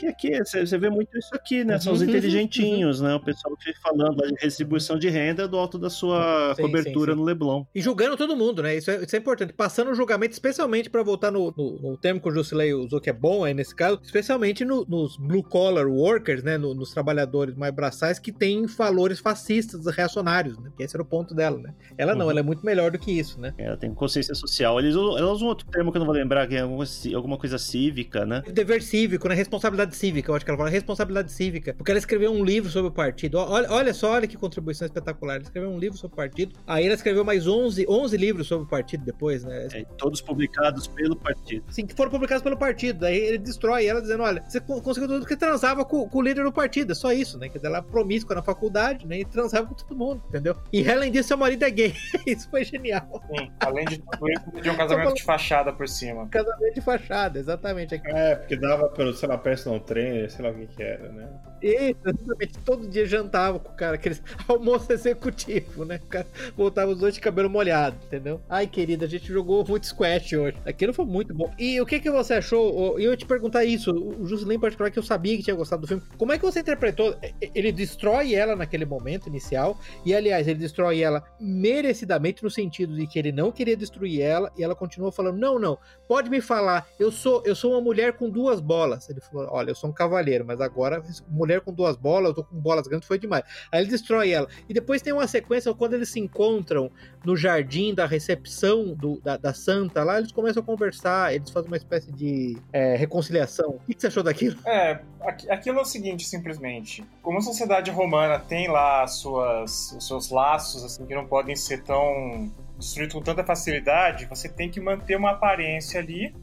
Que 0.00 0.06
aqui, 0.06 0.38
você 0.38 0.78
vê 0.78 0.88
muito 0.88 1.16
isso 1.18 1.34
aqui, 1.34 1.62
né? 1.62 1.78
São 1.78 1.92
os 1.92 2.00
Uhum, 2.00 2.08
inteligentinhos, 2.08 3.00
né? 3.00 3.14
O 3.14 3.20
pessoal 3.20 3.54
que 3.56 3.72
falando 3.82 4.16
da 4.16 4.26
distribuição 4.28 4.98
de 4.98 5.08
renda 5.10 5.46
do 5.46 5.58
alto 5.58 5.78
da 5.78 5.90
sua 5.90 6.54
Sim, 6.56 6.62
cobertura 6.62 7.12
sim, 7.12 7.16
sim. 7.16 7.20
no 7.20 7.24
Leblon. 7.26 7.64
E 7.74 7.80
julgando 7.82 8.16
todo 8.16 8.34
mundo, 8.36 8.62
né? 8.62 8.76
Isso 8.76 8.90
é, 8.90 9.04
isso 9.04 9.14
é 9.14 9.18
importante. 9.18 9.52
Passando 9.52 9.90
o 9.90 9.94
julgamento, 9.94 10.32
especialmente 10.32 10.88
para 10.88 11.02
voltar 11.02 11.30
no, 11.30 11.52
no, 11.56 11.78
no 11.80 11.96
termo 11.98 12.20
que 12.20 12.28
o 12.28 12.32
Jusilei 12.32 12.72
usou, 12.72 13.00
que 13.00 13.10
é 13.10 13.12
bom 13.12 13.44
aí 13.44 13.52
nesse 13.52 13.74
caso, 13.76 14.00
especialmente 14.02 14.64
no- 14.64 14.86
nos 14.88 15.16
blue 15.18 15.42
collar 15.42 15.86
workers, 15.86 16.42
né? 16.42 16.56
No- 16.56 16.74
nos 16.74 16.90
trabalhadores 16.92 17.54
mais 17.54 17.74
braçais 17.74 18.18
que 18.18 18.32
têm 18.32 18.64
valores 18.66 19.18
fascistas, 19.20 19.84
reacionários, 19.94 20.56
né? 20.58 20.70
Que 20.76 20.82
esse 20.82 20.96
era 20.96 21.02
o 21.02 21.06
ponto 21.06 21.34
dela, 21.34 21.58
né? 21.58 21.74
Ela 21.98 22.14
não, 22.14 22.24
Uhum. 22.24 22.30
ela 22.30 22.40
é 22.40 22.42
muito 22.42 22.64
melhor 22.64 22.90
do 22.90 22.98
que 22.98 23.10
isso, 23.12 23.38
né? 23.40 23.52
Ela 23.58 23.76
tem 23.76 23.92
consciência 23.94 24.34
social. 24.34 24.78
Eles 24.80 24.94
ela 24.94 25.30
usa 25.32 25.44
um 25.44 25.48
outro 25.48 25.66
termo 25.70 25.90
que 25.92 25.98
eu 25.98 26.00
não 26.00 26.06
vou 26.06 26.14
lembrar, 26.14 26.46
que 26.48 26.54
é 26.56 26.60
alguma, 26.60 26.84
alguma 27.14 27.36
coisa 27.36 27.58
cívica, 27.58 28.24
né? 28.24 28.42
Dever 28.52 28.82
cívico, 28.82 29.28
né? 29.28 29.34
Responsabilidade 29.34 29.89
cívica, 29.96 30.30
eu 30.30 30.34
acho 30.36 30.44
que 30.44 30.50
ela 30.50 30.58
fala 30.58 30.70
responsabilidade 30.70 31.32
cívica, 31.32 31.74
porque 31.74 31.90
ela 31.90 31.98
escreveu 31.98 32.30
um 32.32 32.44
livro 32.44 32.70
sobre 32.70 32.88
o 32.90 32.92
partido. 32.92 33.38
Olha, 33.38 33.70
olha 33.70 33.94
só, 33.94 34.12
olha 34.12 34.26
que 34.26 34.36
contribuição 34.36 34.86
espetacular. 34.86 35.34
Ela 35.34 35.42
escreveu 35.42 35.70
um 35.70 35.78
livro 35.78 35.96
sobre 35.98 36.14
o 36.14 36.16
partido, 36.16 36.54
aí 36.66 36.84
ela 36.84 36.94
escreveu 36.94 37.24
mais 37.24 37.46
11, 37.46 37.86
11 37.88 38.16
livros 38.16 38.46
sobre 38.46 38.66
o 38.66 38.68
partido 38.68 39.04
depois, 39.04 39.44
né? 39.44 39.68
É, 39.72 39.84
todos 39.96 40.20
publicados 40.20 40.86
pelo 40.86 41.16
partido. 41.16 41.64
Assim, 41.68 41.86
que 41.86 41.94
foram 41.94 42.10
publicados 42.10 42.42
pelo 42.42 42.56
partido. 42.56 43.00
Daí 43.00 43.16
ele 43.16 43.38
destrói 43.38 43.86
ela 43.86 44.00
dizendo: 44.00 44.22
olha, 44.22 44.42
você 44.48 44.60
co- 44.60 44.80
conseguiu 44.82 45.08
tudo 45.08 45.20
porque 45.20 45.36
transava 45.36 45.84
com, 45.84 46.08
com 46.08 46.18
o 46.18 46.22
líder 46.22 46.44
do 46.44 46.52
partido. 46.52 46.92
É 46.92 46.94
só 46.94 47.12
isso, 47.12 47.38
né? 47.38 47.48
Quer 47.48 47.58
dizer, 47.58 47.68
ela 47.68 47.78
é 47.78 47.82
promíscua 47.82 48.34
na 48.36 48.42
faculdade, 48.42 49.06
né? 49.06 49.20
E 49.20 49.24
transava 49.24 49.66
com 49.66 49.74
todo 49.74 49.96
mundo, 49.96 50.22
entendeu? 50.28 50.56
E 50.72 50.88
além 50.90 51.10
disso, 51.10 51.28
seu 51.28 51.36
marido 51.36 51.64
é 51.64 51.70
gay. 51.70 51.94
isso 52.26 52.48
foi 52.50 52.64
genial. 52.64 53.08
sim. 53.28 53.50
Além 53.60 53.84
de 53.86 53.98
tudo 53.98 54.28
isso, 54.30 54.62
de 54.62 54.70
um 54.70 54.76
casamento 54.76 55.14
de 55.14 55.22
fachada 55.22 55.72
por 55.72 55.88
cima. 55.88 56.28
Casamento 56.28 56.74
de 56.74 56.80
fachada, 56.80 57.38
exatamente. 57.38 58.00
É, 58.04 58.34
porque 58.36 58.56
dava 58.56 58.88
pelo, 58.88 59.12
sei 59.14 59.28
lá, 59.28 59.38
personal 59.38 59.79
trainer, 59.80 60.30
sei 60.30 60.44
lá 60.44 60.50
o 60.50 60.54
que 60.54 60.66
que 60.66 60.82
era, 60.82 61.10
né? 61.12 61.28
Isso, 61.62 61.96
exatamente. 62.04 62.58
Todo 62.64 62.88
dia 62.88 63.06
jantava 63.06 63.58
com 63.58 63.70
o 63.70 63.74
cara, 63.74 63.94
aqueles 63.94 64.22
almoço 64.48 64.92
executivo, 64.92 65.84
né? 65.84 66.00
O 66.02 66.06
cara 66.06 66.26
voltava 66.56 66.90
os 66.92 66.98
dois 66.98 67.14
de 67.14 67.20
cabelo 67.20 67.50
molhado, 67.50 67.96
entendeu? 68.06 68.40
Ai, 68.48 68.66
querida, 68.66 69.04
a 69.04 69.08
gente 69.08 69.26
jogou 69.26 69.64
muito 69.66 69.86
squash 69.86 70.32
hoje. 70.32 70.56
Aquilo 70.64 70.94
foi 70.94 71.04
muito 71.04 71.34
bom. 71.34 71.52
E 71.58 71.80
o 71.80 71.86
que 71.86 72.00
que 72.00 72.10
você 72.10 72.34
achou? 72.34 72.98
Eu 72.98 73.10
ia 73.10 73.16
te 73.16 73.26
perguntar 73.26 73.64
isso, 73.64 73.92
o 73.92 74.26
Juscelino 74.26 74.54
em 74.54 74.60
particular, 74.60 74.90
que 74.90 74.98
eu 74.98 75.02
sabia 75.02 75.36
que 75.36 75.42
tinha 75.42 75.56
gostado 75.56 75.82
do 75.82 75.88
filme. 75.88 76.02
Como 76.16 76.32
é 76.32 76.38
que 76.38 76.44
você 76.44 76.60
interpretou? 76.60 77.16
Ele 77.54 77.72
destrói 77.72 78.34
ela 78.34 78.56
naquele 78.56 78.84
momento 78.84 79.28
inicial, 79.28 79.78
e 80.04 80.14
aliás, 80.14 80.48
ele 80.48 80.58
destrói 80.58 81.02
ela 81.02 81.22
merecidamente 81.38 82.42
no 82.42 82.50
sentido 82.50 82.94
de 82.94 83.06
que 83.06 83.18
ele 83.18 83.32
não 83.32 83.52
queria 83.52 83.76
destruir 83.76 84.22
ela, 84.22 84.50
e 84.56 84.62
ela 84.62 84.74
continua 84.74 85.12
falando: 85.12 85.38
não, 85.38 85.58
não, 85.58 85.78
pode 86.08 86.30
me 86.30 86.40
falar, 86.40 86.86
eu 86.98 87.12
sou, 87.12 87.42
eu 87.44 87.54
sou 87.54 87.72
uma 87.72 87.80
mulher 87.80 88.14
com 88.14 88.30
duas 88.30 88.60
bolas. 88.60 89.08
Ele 89.08 89.20
falou: 89.20 89.48
olha, 89.60 89.70
eu 89.70 89.74
sou 89.74 89.90
um 89.90 89.92
cavalheiro, 89.92 90.44
mas 90.44 90.60
agora 90.60 91.02
mulher 91.28 91.60
com 91.60 91.72
duas 91.72 91.96
bolas, 91.96 92.30
eu 92.30 92.34
tô 92.34 92.44
com 92.44 92.56
bolas 92.56 92.86
grandes, 92.86 93.06
foi 93.06 93.18
demais. 93.18 93.44
Aí 93.70 93.82
ele 93.82 93.90
destrói 93.90 94.30
ela. 94.30 94.48
E 94.68 94.74
depois 94.74 95.02
tem 95.02 95.12
uma 95.12 95.26
sequência 95.26 95.72
quando 95.74 95.94
eles 95.94 96.08
se 96.08 96.18
encontram 96.18 96.90
no 97.24 97.36
jardim 97.36 97.94
da 97.94 98.06
recepção 98.06 98.94
do, 98.94 99.20
da, 99.20 99.36
da 99.36 99.54
santa 99.54 100.02
lá, 100.02 100.18
eles 100.18 100.32
começam 100.32 100.62
a 100.62 100.66
conversar, 100.66 101.34
eles 101.34 101.50
fazem 101.50 101.70
uma 101.70 101.76
espécie 101.76 102.10
de 102.12 102.56
é, 102.72 102.96
reconciliação. 102.96 103.70
O 103.70 103.80
que, 103.80 103.94
que 103.94 104.00
você 104.00 104.08
achou 104.08 104.22
daquilo? 104.22 104.56
É, 104.66 105.00
aquilo 105.48 105.78
é 105.78 105.82
o 105.82 105.84
seguinte, 105.84 106.26
simplesmente. 106.26 107.04
Como 107.22 107.38
a 107.38 107.42
sociedade 107.42 107.90
romana 107.90 108.38
tem 108.38 108.68
lá 108.68 109.06
suas, 109.06 109.92
os 109.92 110.06
seus 110.06 110.30
laços, 110.30 110.84
assim, 110.84 111.06
que 111.06 111.14
não 111.14 111.26
podem 111.26 111.54
ser 111.54 111.82
tão 111.82 112.50
destruídos 112.80 113.14
com 113.14 113.20
tanta 113.22 113.44
facilidade, 113.44 114.24
você 114.24 114.48
tem 114.48 114.70
que 114.70 114.80
manter 114.80 115.16
uma 115.16 115.32
aparência 115.32 116.00
ali, 116.00 116.34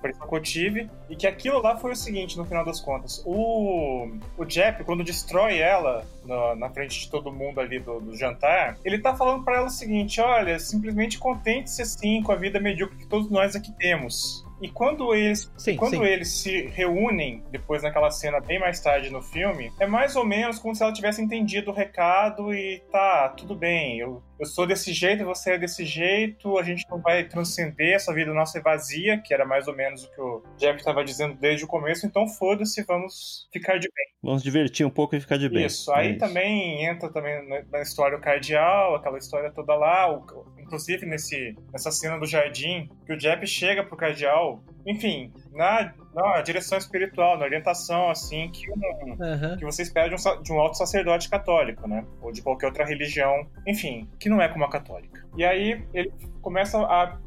parecer 0.00 0.26
que 0.26 0.34
eu 0.34 0.40
tive, 0.40 0.90
e 1.08 1.16
que 1.16 1.26
aquilo 1.26 1.60
lá 1.60 1.76
foi 1.76 1.92
o 1.92 1.96
seguinte, 1.96 2.36
no 2.36 2.44
final 2.44 2.64
das 2.64 2.80
contas. 2.80 3.22
O, 3.26 4.08
o 4.36 4.44
Jeff, 4.44 4.82
quando 4.84 5.04
destrói 5.04 5.58
ela 5.58 6.06
na, 6.24 6.54
na 6.54 6.70
frente 6.70 7.00
de 7.00 7.10
todo 7.10 7.32
mundo 7.32 7.60
ali 7.60 7.78
do, 7.78 8.00
do 8.00 8.16
jantar, 8.16 8.78
ele 8.84 8.98
tá 8.98 9.14
falando 9.14 9.44
para 9.44 9.56
ela 9.56 9.66
o 9.66 9.70
seguinte: 9.70 10.20
olha, 10.20 10.58
simplesmente 10.58 11.18
contente-se 11.18 11.82
assim 11.82 12.22
com 12.22 12.32
a 12.32 12.36
vida 12.36 12.60
medíocre 12.60 12.98
que 12.98 13.06
todos 13.06 13.30
nós 13.30 13.54
aqui 13.54 13.72
temos. 13.72 14.44
E 14.60 14.68
quando 14.68 15.14
eles, 15.14 15.50
sim, 15.56 15.74
quando 15.74 15.96
sim. 15.96 16.04
eles 16.04 16.28
se 16.28 16.66
reúnem, 16.66 17.42
depois 17.50 17.82
naquela 17.82 18.10
cena 18.10 18.40
bem 18.40 18.58
mais 18.58 18.78
tarde 18.78 19.10
no 19.10 19.22
filme, 19.22 19.72
é 19.80 19.86
mais 19.86 20.16
ou 20.16 20.24
menos 20.24 20.58
como 20.58 20.74
se 20.74 20.82
ela 20.82 20.92
tivesse 20.92 21.22
entendido 21.22 21.70
o 21.70 21.74
recado 21.74 22.52
e 22.52 22.82
tá, 22.92 23.30
tudo 23.30 23.54
bem, 23.54 23.98
eu, 23.98 24.22
eu 24.40 24.46
sou 24.46 24.66
desse 24.66 24.92
jeito, 24.94 25.22
você 25.22 25.52
é 25.52 25.58
desse 25.58 25.84
jeito, 25.84 26.56
a 26.58 26.62
gente 26.62 26.86
não 26.90 26.98
vai 26.98 27.24
transcender, 27.24 27.94
essa 27.94 28.12
vida 28.14 28.32
nossa 28.32 28.58
é 28.58 28.62
vazia, 28.62 29.20
que 29.20 29.34
era 29.34 29.44
mais 29.44 29.68
ou 29.68 29.76
menos 29.76 30.04
o 30.04 30.10
que 30.10 30.20
o 30.20 30.42
Jeff 30.56 30.78
estava 30.78 31.04
dizendo 31.04 31.36
desde 31.38 31.64
o 31.64 31.68
começo, 31.68 32.06
então 32.06 32.26
foda-se, 32.26 32.82
vamos 32.84 33.46
ficar 33.52 33.78
de 33.78 33.88
bem. 33.94 34.06
Vamos 34.22 34.42
divertir 34.42 34.86
um 34.86 34.90
pouco 34.90 35.14
e 35.14 35.20
ficar 35.20 35.36
de 35.36 35.48
bem. 35.48 35.66
Isso, 35.66 35.92
aí 35.92 36.08
é 36.08 36.10
isso. 36.12 36.20
também 36.20 36.86
entra 36.86 37.12
também 37.12 37.36
na 37.70 37.82
história 37.82 38.16
o 38.16 38.20
cardeal, 38.20 38.94
aquela 38.94 39.18
história 39.18 39.52
toda 39.52 39.74
lá, 39.74 40.10
o, 40.10 40.24
inclusive 40.58 41.04
nesse, 41.04 41.54
nessa 41.70 41.90
cena 41.90 42.18
do 42.18 42.24
jardim, 42.24 42.88
que 43.04 43.12
o 43.12 43.18
Jeff 43.18 43.46
chega 43.46 43.84
pro 43.84 43.96
cardeal, 43.96 44.64
enfim, 44.86 45.30
na, 45.52 45.92
na 46.14 46.40
direção 46.42 46.78
espiritual, 46.78 47.38
na 47.38 47.44
orientação, 47.44 48.10
assim, 48.10 48.50
que, 48.50 48.70
um, 48.70 48.74
uhum. 48.74 49.56
que 49.58 49.64
você 49.64 49.82
espera 49.82 50.08
de 50.08 50.14
um, 50.14 50.42
de 50.42 50.52
um 50.52 50.60
alto 50.60 50.76
sacerdote 50.76 51.28
católico, 51.28 51.88
né? 51.88 52.04
Ou 52.22 52.32
de 52.32 52.42
qualquer 52.42 52.66
outra 52.66 52.84
religião, 52.84 53.46
enfim, 53.66 54.08
que 54.18 54.28
não 54.28 54.40
é 54.40 54.48
como 54.48 54.64
a 54.64 54.70
católica. 54.70 55.24
E 55.36 55.44
aí 55.44 55.84
ele 55.92 56.12
começa 56.40 56.78
a 56.78 57.18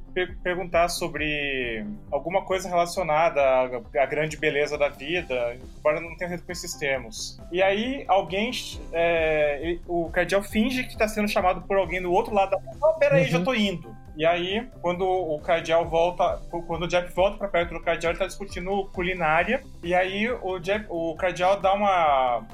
perguntar 0.44 0.90
sobre 0.90 1.84
alguma 2.12 2.44
coisa 2.44 2.70
relacionada 2.70 3.42
à, 3.42 3.64
à, 4.04 4.06
grande 4.06 4.38
beleza 4.38 4.78
da 4.78 4.88
vida, 4.88 5.58
embora 5.78 6.00
não 6.00 6.16
tenha 6.16 6.38
com 6.38 6.52
esses 6.52 6.76
termos. 6.76 7.40
E 7.52 7.62
aí 7.62 8.06
alguém, 8.08 8.52
é, 8.92 9.78
o 9.88 10.10
cardeal 10.12 10.44
finge 10.44 10.84
que 10.84 10.94
está 10.94 11.08
sendo 11.08 11.28
chamado 11.28 11.64
por 11.64 11.78
alguém 11.78 12.02
do 12.02 12.12
outro 12.12 12.34
lado 12.34 12.52
da 12.52 12.60
oh, 12.82 12.94
peraí, 13.00 13.24
uhum. 13.24 13.30
já 13.30 13.44
tô 13.44 13.54
indo. 13.54 14.03
E 14.16 14.26
aí, 14.26 14.68
quando 14.82 15.06
o 15.06 15.40
cardeal 15.40 15.88
volta, 15.88 16.40
quando 16.68 16.84
o 16.84 16.88
Jeff 16.88 17.12
volta 17.14 17.38
para 17.38 17.48
perto 17.48 17.74
do 17.74 17.82
cardeal, 17.82 18.12
ele 18.12 18.20
tá 18.20 18.28
discutindo 18.28 18.86
culinária. 18.94 19.64
E 19.84 19.94
aí 19.94 20.30
o, 20.30 20.60
Jeff, 20.60 20.86
o 20.90 21.16
cardeal 21.16 21.60
dá 21.60 21.74
uma 21.74 22.46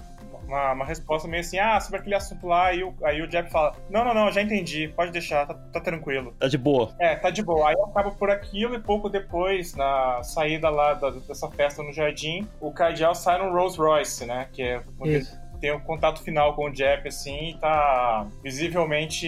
uma, 0.49 0.73
uma, 0.73 0.85
resposta 0.85 1.27
meio 1.27 1.41
assim, 1.41 1.59
ah, 1.59 1.79
sobre 1.79 1.99
aquele 1.99 2.15
assunto 2.15 2.47
lá, 2.47 2.73
e 2.73 2.83
o, 2.83 2.93
aí 3.03 3.21
o 3.21 3.27
Jeff 3.27 3.49
fala, 3.51 3.75
não, 3.89 4.03
não, 4.03 4.13
não, 4.13 4.31
já 4.31 4.41
entendi, 4.41 4.87
pode 4.87 5.11
deixar, 5.11 5.45
tá, 5.45 5.53
tá, 5.53 5.79
tranquilo. 5.79 6.33
Tá 6.39 6.47
de 6.47 6.57
boa. 6.57 6.93
É, 6.99 7.15
tá 7.15 7.29
de 7.29 7.43
boa. 7.43 7.69
Aí 7.69 7.75
acaba 7.79 8.11
por 8.11 8.29
aquilo 8.29 8.75
e 8.75 8.79
pouco 8.79 9.09
depois, 9.09 9.75
na 9.75 10.21
saída 10.23 10.69
lá 10.69 10.95
da, 10.95 11.11
dessa 11.11 11.47
festa 11.49 11.83
no 11.83 11.93
jardim, 11.93 12.47
o 12.59 12.71
Cardial 12.71 13.13
sai 13.13 13.37
no 13.37 13.53
Rolls 13.53 13.77
Royce, 13.77 14.25
né, 14.25 14.47
que 14.51 14.63
é 14.63 14.81
Isso. 15.05 15.39
tem 15.61 15.71
um 15.71 15.79
contato 15.79 16.21
final 16.23 16.55
com 16.55 16.65
o 16.65 16.71
Jeff, 16.71 17.07
assim, 17.07 17.51
e 17.51 17.57
tá 17.59 18.25
visivelmente 18.41 19.27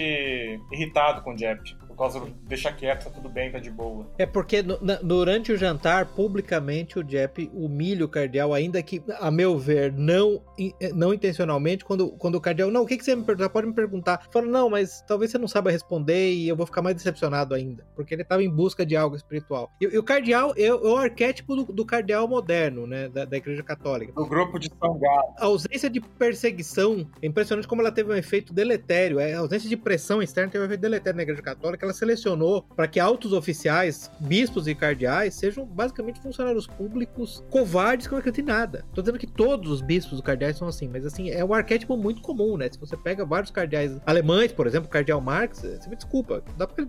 irritado 0.72 1.22
com 1.22 1.32
o 1.32 1.36
Jeff 1.36 1.62
por 1.92 1.98
causa 1.98 2.20
do 2.20 2.26
deixa 2.44 2.72
quieto, 2.72 3.04
tá 3.04 3.10
tudo 3.10 3.28
bem, 3.28 3.50
tá 3.50 3.58
de 3.58 3.70
boa. 3.70 4.06
É 4.18 4.26
porque 4.26 4.62
no, 4.62 4.78
na, 4.82 4.96
durante 4.96 5.52
o 5.52 5.56
jantar, 5.56 6.06
publicamente, 6.06 6.98
o 6.98 7.04
Jeff 7.04 7.50
humilha 7.54 8.04
o 8.04 8.08
cardeal, 8.08 8.52
ainda 8.52 8.82
que, 8.82 9.02
a 9.20 9.30
meu 9.30 9.58
ver, 9.58 9.92
não, 9.92 10.42
eh, 10.58 10.92
não 10.92 11.14
intencionalmente, 11.14 11.84
quando, 11.84 12.10
quando 12.12 12.34
o 12.36 12.40
cardeal, 12.40 12.70
não, 12.70 12.82
o 12.82 12.86
que, 12.86 12.96
que 12.96 13.04
você 13.04 13.14
me 13.14 13.24
perguntar? 13.24 13.48
Pode 13.50 13.66
me 13.66 13.74
perguntar. 13.74 14.26
Fala, 14.32 14.46
não, 14.46 14.70
mas 14.70 15.02
talvez 15.06 15.30
você 15.30 15.38
não 15.38 15.48
saiba 15.48 15.70
responder 15.70 16.32
e 16.32 16.48
eu 16.48 16.56
vou 16.56 16.66
ficar 16.66 16.82
mais 16.82 16.96
decepcionado 16.96 17.54
ainda, 17.54 17.86
porque 17.94 18.14
ele 18.14 18.22
estava 18.22 18.42
em 18.42 18.50
busca 18.50 18.84
de 18.84 18.96
algo 18.96 19.16
espiritual. 19.16 19.70
E, 19.80 19.84
e 19.84 19.98
o 19.98 20.02
cardeal 20.02 20.52
é, 20.56 20.66
é, 20.66 20.74
o 20.74 20.96
arquétipo 20.96 21.54
do, 21.54 21.72
do 21.72 21.84
cardeal 21.84 22.26
moderno, 22.26 22.86
né, 22.86 23.08
da, 23.08 23.24
da 23.24 23.36
Igreja 23.36 23.62
Católica. 23.62 24.12
Do 24.12 24.26
grupo 24.26 24.58
de 24.58 24.70
São 24.78 24.98
Galo. 24.98 25.34
A 25.38 25.44
ausência 25.44 25.90
de 25.90 26.00
perseguição, 26.00 27.06
é 27.20 27.26
impressionante 27.26 27.68
como 27.68 27.82
ela 27.82 27.92
teve 27.92 28.12
um 28.12 28.16
efeito 28.16 28.52
deletério, 28.52 29.20
é, 29.20 29.34
a 29.34 29.40
ausência 29.40 29.68
de 29.68 29.76
pressão 29.76 30.22
externa 30.22 30.50
teve 30.50 30.64
um 30.64 30.66
efeito 30.66 30.80
deletério 30.80 31.16
na 31.16 31.22
Igreja 31.22 31.42
Católica, 31.42 31.78
que 31.78 31.84
ela 31.92 31.94
selecionou 31.94 32.62
para 32.74 32.88
que 32.88 32.98
altos 32.98 33.32
oficiais, 33.32 34.10
bispos 34.18 34.66
e 34.66 34.74
cardeais, 34.74 35.34
sejam 35.34 35.64
basicamente 35.64 36.20
funcionários 36.20 36.66
públicos 36.66 37.44
covardes 37.50 38.06
que 38.06 38.12
não 38.12 38.18
acreditam 38.18 38.44
em 38.44 38.48
nada. 38.48 38.84
Tô 38.94 39.02
dizendo 39.02 39.18
que 39.18 39.26
todos 39.26 39.70
os 39.70 39.80
bispos 39.82 40.18
e 40.18 40.22
cardeais 40.22 40.56
são 40.56 40.66
assim, 40.66 40.88
mas 40.88 41.04
assim, 41.04 41.30
é 41.30 41.44
um 41.44 41.52
arquétipo 41.52 41.96
muito 41.96 42.22
comum, 42.22 42.56
né? 42.56 42.68
Se 42.70 42.80
você 42.80 42.96
pega 42.96 43.24
vários 43.24 43.50
cardeais 43.50 43.98
alemães, 44.06 44.52
por 44.52 44.66
exemplo, 44.66 44.88
cardeal 44.88 45.20
Marx, 45.20 45.60
você 45.60 45.88
me 45.88 45.96
desculpa, 45.96 46.42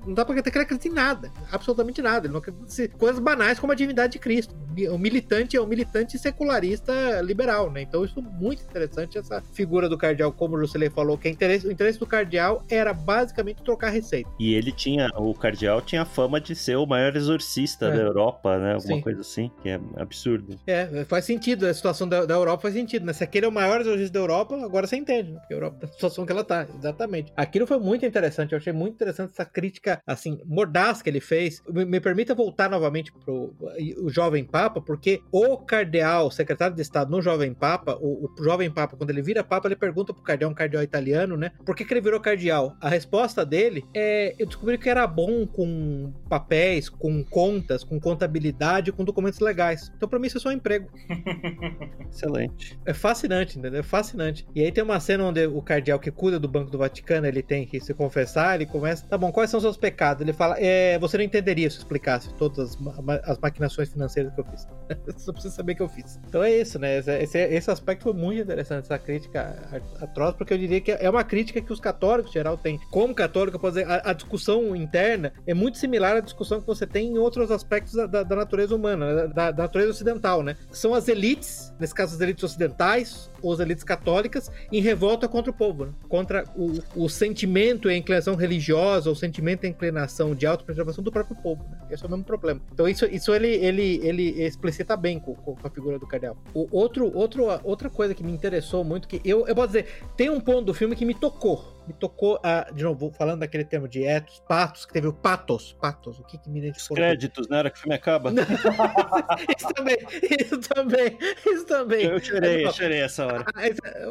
não 0.08 0.14
dá 0.14 0.26
pra 0.26 0.34
acreditar 0.34 0.52
que 0.52 0.58
ele 0.58 0.66
acredita 0.66 0.88
em 0.88 0.92
nada, 0.92 1.32
absolutamente 1.52 2.02
nada. 2.02 2.28
Ele 2.28 2.34
não 2.34 2.40
acredita 2.40 2.98
coisas 2.98 3.20
banais 3.20 3.60
como 3.60 3.74
a 3.74 3.76
divindade 3.76 4.14
de 4.14 4.20
Cristo. 4.20 4.56
O 4.92 4.98
militante 4.98 5.58
é 5.58 5.62
um 5.62 5.68
militante 5.68 6.18
secularista 6.18 7.22
liberal, 7.22 7.70
né? 7.70 7.82
Então 7.82 8.06
isso 8.06 8.20
é 8.20 8.22
muito 8.22 8.64
interessante, 8.64 9.18
essa 9.18 9.42
figura 9.54 9.90
do 9.90 9.98
cardeal, 9.98 10.32
como 10.32 10.56
o 10.56 10.60
Juscelê 10.60 10.90
falou, 10.90 11.18
que 11.18 11.28
é 11.28 11.32
interesse, 11.32 11.68
o 11.68 11.72
interesse 11.72 12.00
do 12.00 12.06
cardeal 12.06 12.64
era 12.70 12.94
basicamente 12.94 13.62
trocar 13.64 13.90
receita. 13.90 14.30
E 14.40 14.54
ele 14.54 14.72
tinha, 14.84 15.10
o 15.16 15.34
cardeal 15.34 15.82
tinha 15.82 16.04
fama 16.04 16.42
de 16.42 16.54
ser 16.54 16.76
o 16.76 16.86
maior 16.86 17.16
exorcista 17.16 17.86
é. 17.86 17.92
da 17.92 18.02
Europa, 18.02 18.58
né? 18.58 18.74
Alguma 18.74 18.96
Sim. 18.96 19.02
coisa 19.02 19.22
assim, 19.22 19.52
que 19.62 19.70
é 19.70 19.80
absurdo. 19.96 20.60
É, 20.68 21.06
faz 21.06 21.24
sentido, 21.24 21.66
a 21.66 21.74
situação 21.74 22.08
da, 22.08 22.26
da 22.26 22.34
Europa 22.34 22.64
faz 22.64 22.74
sentido, 22.74 23.06
né? 23.06 23.14
Se 23.14 23.24
aquele 23.24 23.46
é 23.46 23.50
o 23.50 23.52
maior 23.52 23.80
exorcista 23.80 24.14
da 24.14 24.20
Europa, 24.20 24.56
agora 24.58 24.86
você 24.86 24.98
entende, 24.98 25.32
né? 25.32 25.40
Porque 25.40 25.54
a 25.54 25.58
Europa 25.58 25.78
na 25.84 25.88
situação 25.88 26.26
que 26.26 26.32
ela 26.34 26.44
tá, 26.44 26.68
exatamente. 26.78 27.32
Aquilo 27.36 27.66
foi 27.66 27.80
muito 27.80 28.06
interessante, 28.06 28.52
eu 28.52 28.58
achei 28.58 28.74
muito 28.74 28.96
interessante 28.96 29.32
essa 29.32 29.46
crítica, 29.46 30.02
assim, 30.06 30.42
mordaz 30.46 31.02
que 31.02 31.10
ele 31.10 31.22
fez. 31.22 31.62
Me, 31.70 31.86
me 31.86 32.02
permita 32.02 32.36
voltar 32.36 32.70
novamente 32.70 33.12
pro 33.12 33.56
o 33.98 34.10
jovem 34.10 34.44
Papa, 34.44 34.82
porque 34.82 35.22
o 35.32 35.58
cardeal, 35.58 36.30
secretário 36.30 36.76
de 36.76 36.82
Estado 36.82 37.10
no 37.10 37.22
jovem 37.22 37.54
Papa, 37.54 37.98
o, 38.02 38.30
o 38.38 38.44
jovem 38.44 38.70
Papa, 38.70 38.98
quando 38.98 39.10
ele 39.10 39.22
vira 39.22 39.44
Papa, 39.44 39.68
ele 39.68 39.76
pergunta 39.76 40.14
pro 40.14 40.24
cardeal, 40.24 40.52
um 40.52 40.54
cardeal 40.54 40.84
italiano, 40.84 41.38
né? 41.38 41.52
Por 41.66 41.76
que, 41.76 41.86
que 41.86 41.94
ele 41.94 42.02
virou 42.02 42.20
cardeal? 42.20 42.76
A 42.82 42.90
resposta 42.90 43.46
dele 43.46 43.86
é: 43.94 44.36
eu 44.38 44.46
descobri 44.46 44.73
que 44.78 44.90
era 44.90 45.06
bom 45.08 45.46
com 45.46 46.14
papéis, 46.30 46.90
com 46.90 47.24
contas, 47.24 47.84
com 47.84 48.00
contabilidade, 48.00 48.92
com 48.92 49.04
documentos 49.04 49.40
legais. 49.40 49.92
Então, 49.96 50.08
pra 50.08 50.20
mim, 50.20 50.28
isso 50.28 50.38
é 50.38 50.42
só 50.42 50.50
um 50.50 50.54
emprego. 50.54 50.90
Excelente. 52.12 52.80
É 52.86 52.94
fascinante, 52.94 53.58
entendeu? 53.58 53.80
É 53.80 53.84
fascinante. 53.84 54.46
E 54.56 54.62
aí 54.62 54.72
tem 54.72 54.84
uma 54.84 55.00
cena 55.00 55.26
onde 55.26 55.46
o 55.48 55.62
cardeal 55.62 56.00
que 56.00 56.12
cuida 56.12 56.40
do 56.40 56.48
Banco 56.48 56.70
do 56.70 56.78
Vaticano, 56.78 57.28
ele 57.28 57.42
tem 57.42 57.66
que 57.66 57.80
se 57.80 57.94
confessar, 57.94 58.56
ele 58.56 58.66
começa, 58.66 59.06
tá 59.08 59.18
bom, 59.18 59.32
quais 59.32 59.50
são 59.50 59.58
os 59.58 59.64
seus 59.64 59.78
pecados? 59.78 60.22
Ele 60.22 60.34
fala, 60.34 60.56
é, 60.60 60.98
você 61.00 61.18
não 61.18 61.24
entenderia 61.24 61.70
se 61.70 61.78
eu 61.78 61.82
explicasse 61.82 62.34
todas 62.36 62.60
as, 62.60 62.78
as 63.24 63.38
maquinações 63.38 63.90
financeiras 63.90 64.34
que 64.34 64.40
eu 64.40 64.46
fiz. 64.46 64.68
Só 65.18 65.32
precisa 65.32 65.54
saber 65.54 65.76
que 65.76 65.82
eu 65.82 65.90
fiz. 65.90 66.20
Então 66.28 66.44
é 66.44 66.52
isso, 66.52 66.80
né? 66.80 66.98
Esse, 66.98 67.12
esse, 67.20 67.38
esse 67.40 67.72
aspecto 67.72 68.04
foi 68.04 68.14
muito 68.14 68.42
interessante, 68.42 68.86
essa 68.86 69.00
crítica 69.00 69.58
atroz, 70.02 70.36
porque 70.36 70.54
eu 70.54 70.58
diria 70.58 70.82
que 70.82 70.92
é 70.92 71.10
uma 71.10 71.24
crítica 71.24 71.62
que 71.62 71.72
os 71.72 71.80
católicos 71.80 72.32
em 72.32 72.34
geral 72.34 72.58
têm. 72.58 72.80
Como 72.92 73.14
católico, 73.14 73.58
eu 73.58 73.60
posso 73.60 73.76
dizer, 73.76 73.90
a, 73.90 74.12
a 74.12 74.14
discussão 74.14 74.63
interna 74.76 75.34
é 75.46 75.54
muito 75.54 75.78
similar 75.78 76.16
à 76.16 76.20
discussão 76.20 76.62
que 76.62 76.68
você 76.68 76.88
tem 76.88 77.08
em 77.08 77.18
outros 77.18 77.52
aspectos 77.52 77.94
da, 77.94 78.24
da, 78.24 78.36
natureza 78.36 78.76
humana, 78.76 79.14
né? 79.14 79.28
da, 79.28 79.52
da, 79.52 79.64
natureza 79.64 79.92
ocidental, 79.92 80.42
né? 80.42 80.56
São 80.72 80.94
as 80.94 81.08
elites, 81.08 81.74
nesse 81.80 81.94
caso 81.94 82.16
as 82.16 82.22
elites 82.22 82.44
ocidentais, 82.44 83.30
ou 83.42 83.52
as 83.52 83.60
elites 83.60 83.84
católicas, 83.84 84.50
em 84.72 84.82
revolta 84.82 85.28
contra 85.28 85.52
o 85.52 85.54
povo, 85.54 85.86
né? 85.86 85.94
contra 86.08 86.46
o, 86.56 86.80
o 86.96 87.10
sentimento 87.10 87.90
e 87.90 87.94
a 87.94 87.98
inclinação 87.98 88.36
religiosa, 88.36 89.12
o 89.12 89.16
sentimento 89.16 89.66
e 89.66 89.68
a 89.68 89.70
inclinação 89.70 90.34
de 90.34 90.46
autopreservação 90.46 91.04
do 91.04 91.12
próprio 91.12 91.36
povo. 91.36 91.64
Né? 91.70 91.78
Esse 91.92 92.04
é 92.04 92.08
o 92.08 92.10
mesmo 92.10 92.24
problema. 92.24 92.62
Então 92.74 92.88
isso, 92.88 93.06
isso 93.06 93.34
ele, 93.34 93.48
ele, 93.48 94.00
ele 94.04 94.44
explicita 94.44 94.96
bem 94.96 95.20
com, 95.20 95.36
com 95.36 95.56
a 95.62 95.70
figura 95.70 96.00
do 96.00 96.08
cardeal. 96.08 96.38
O 96.54 96.68
outro, 96.72 97.12
outro, 97.16 97.46
outra 97.64 97.90
coisa 97.90 98.16
que 98.16 98.24
me 98.24 98.32
interessou 98.32 98.84
muito, 98.84 99.08
que 99.08 99.22
eu, 99.26 99.48
eu 99.48 99.56
posso 99.56 99.68
dizer, 99.68 99.88
tem 100.16 100.30
um 100.30 100.40
ponto 100.40 100.66
do 100.66 100.74
filme 100.74 100.96
que 100.96 101.06
me 101.06 101.14
tocou 101.14 101.83
me 101.88 101.94
tocou, 101.94 102.40
a, 102.44 102.72
de 102.72 102.84
novo, 102.84 103.12
falando 103.12 103.40
daquele 103.42 103.66
termo 103.66 103.88
de 103.88 104.04
etos, 104.04 104.42
patos, 104.48 104.86
que 104.86 104.94
teve 104.94 105.08
o 105.08 105.14
patos, 105.14 105.76
patos, 105.80 106.20
o 106.20 106.24
que 106.24 106.38
que 106.38 106.50
me 106.50 106.60
identificou? 106.60 106.96
Os 106.96 107.00
créditos, 107.00 107.48
né? 107.50 107.58
Hora 107.58 107.70
que 107.70 107.78
o 107.78 107.82
filme 107.82 107.96
acaba. 107.96 108.32
isso 109.58 109.74
também, 109.74 109.98
isso 110.40 110.60
também, 110.60 111.18
isso 111.46 111.66
também. 111.66 112.06
Eu 112.06 112.20
chorei, 112.20 112.66
eu 112.66 112.72
chorei 112.72 113.02
essa 113.02 113.26
hora. 113.26 113.46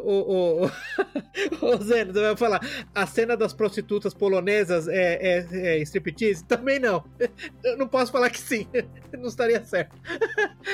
O, 0.03 0.11
o, 0.11 0.67
o, 0.67 0.71
Ô 1.63 1.77
Zé, 1.79 2.05
você 2.05 2.21
vai 2.21 2.37
falar, 2.37 2.61
a 2.95 3.07
cena 3.07 3.37
das 3.37 3.53
prostitutas 3.53 4.15
polonesas 4.15 4.89
é, 4.89 5.15
é, 5.15 5.47
é 5.53 5.79
striptease? 5.79 6.45
Também 6.45 6.79
não. 6.79 7.05
Eu 7.65 7.77
não 7.77 7.89
posso 7.89 8.13
falar 8.13 8.31
que 8.31 8.39
sim. 8.39 8.67
Não 9.13 9.29
estaria 9.29 9.63
certo. 9.63 9.95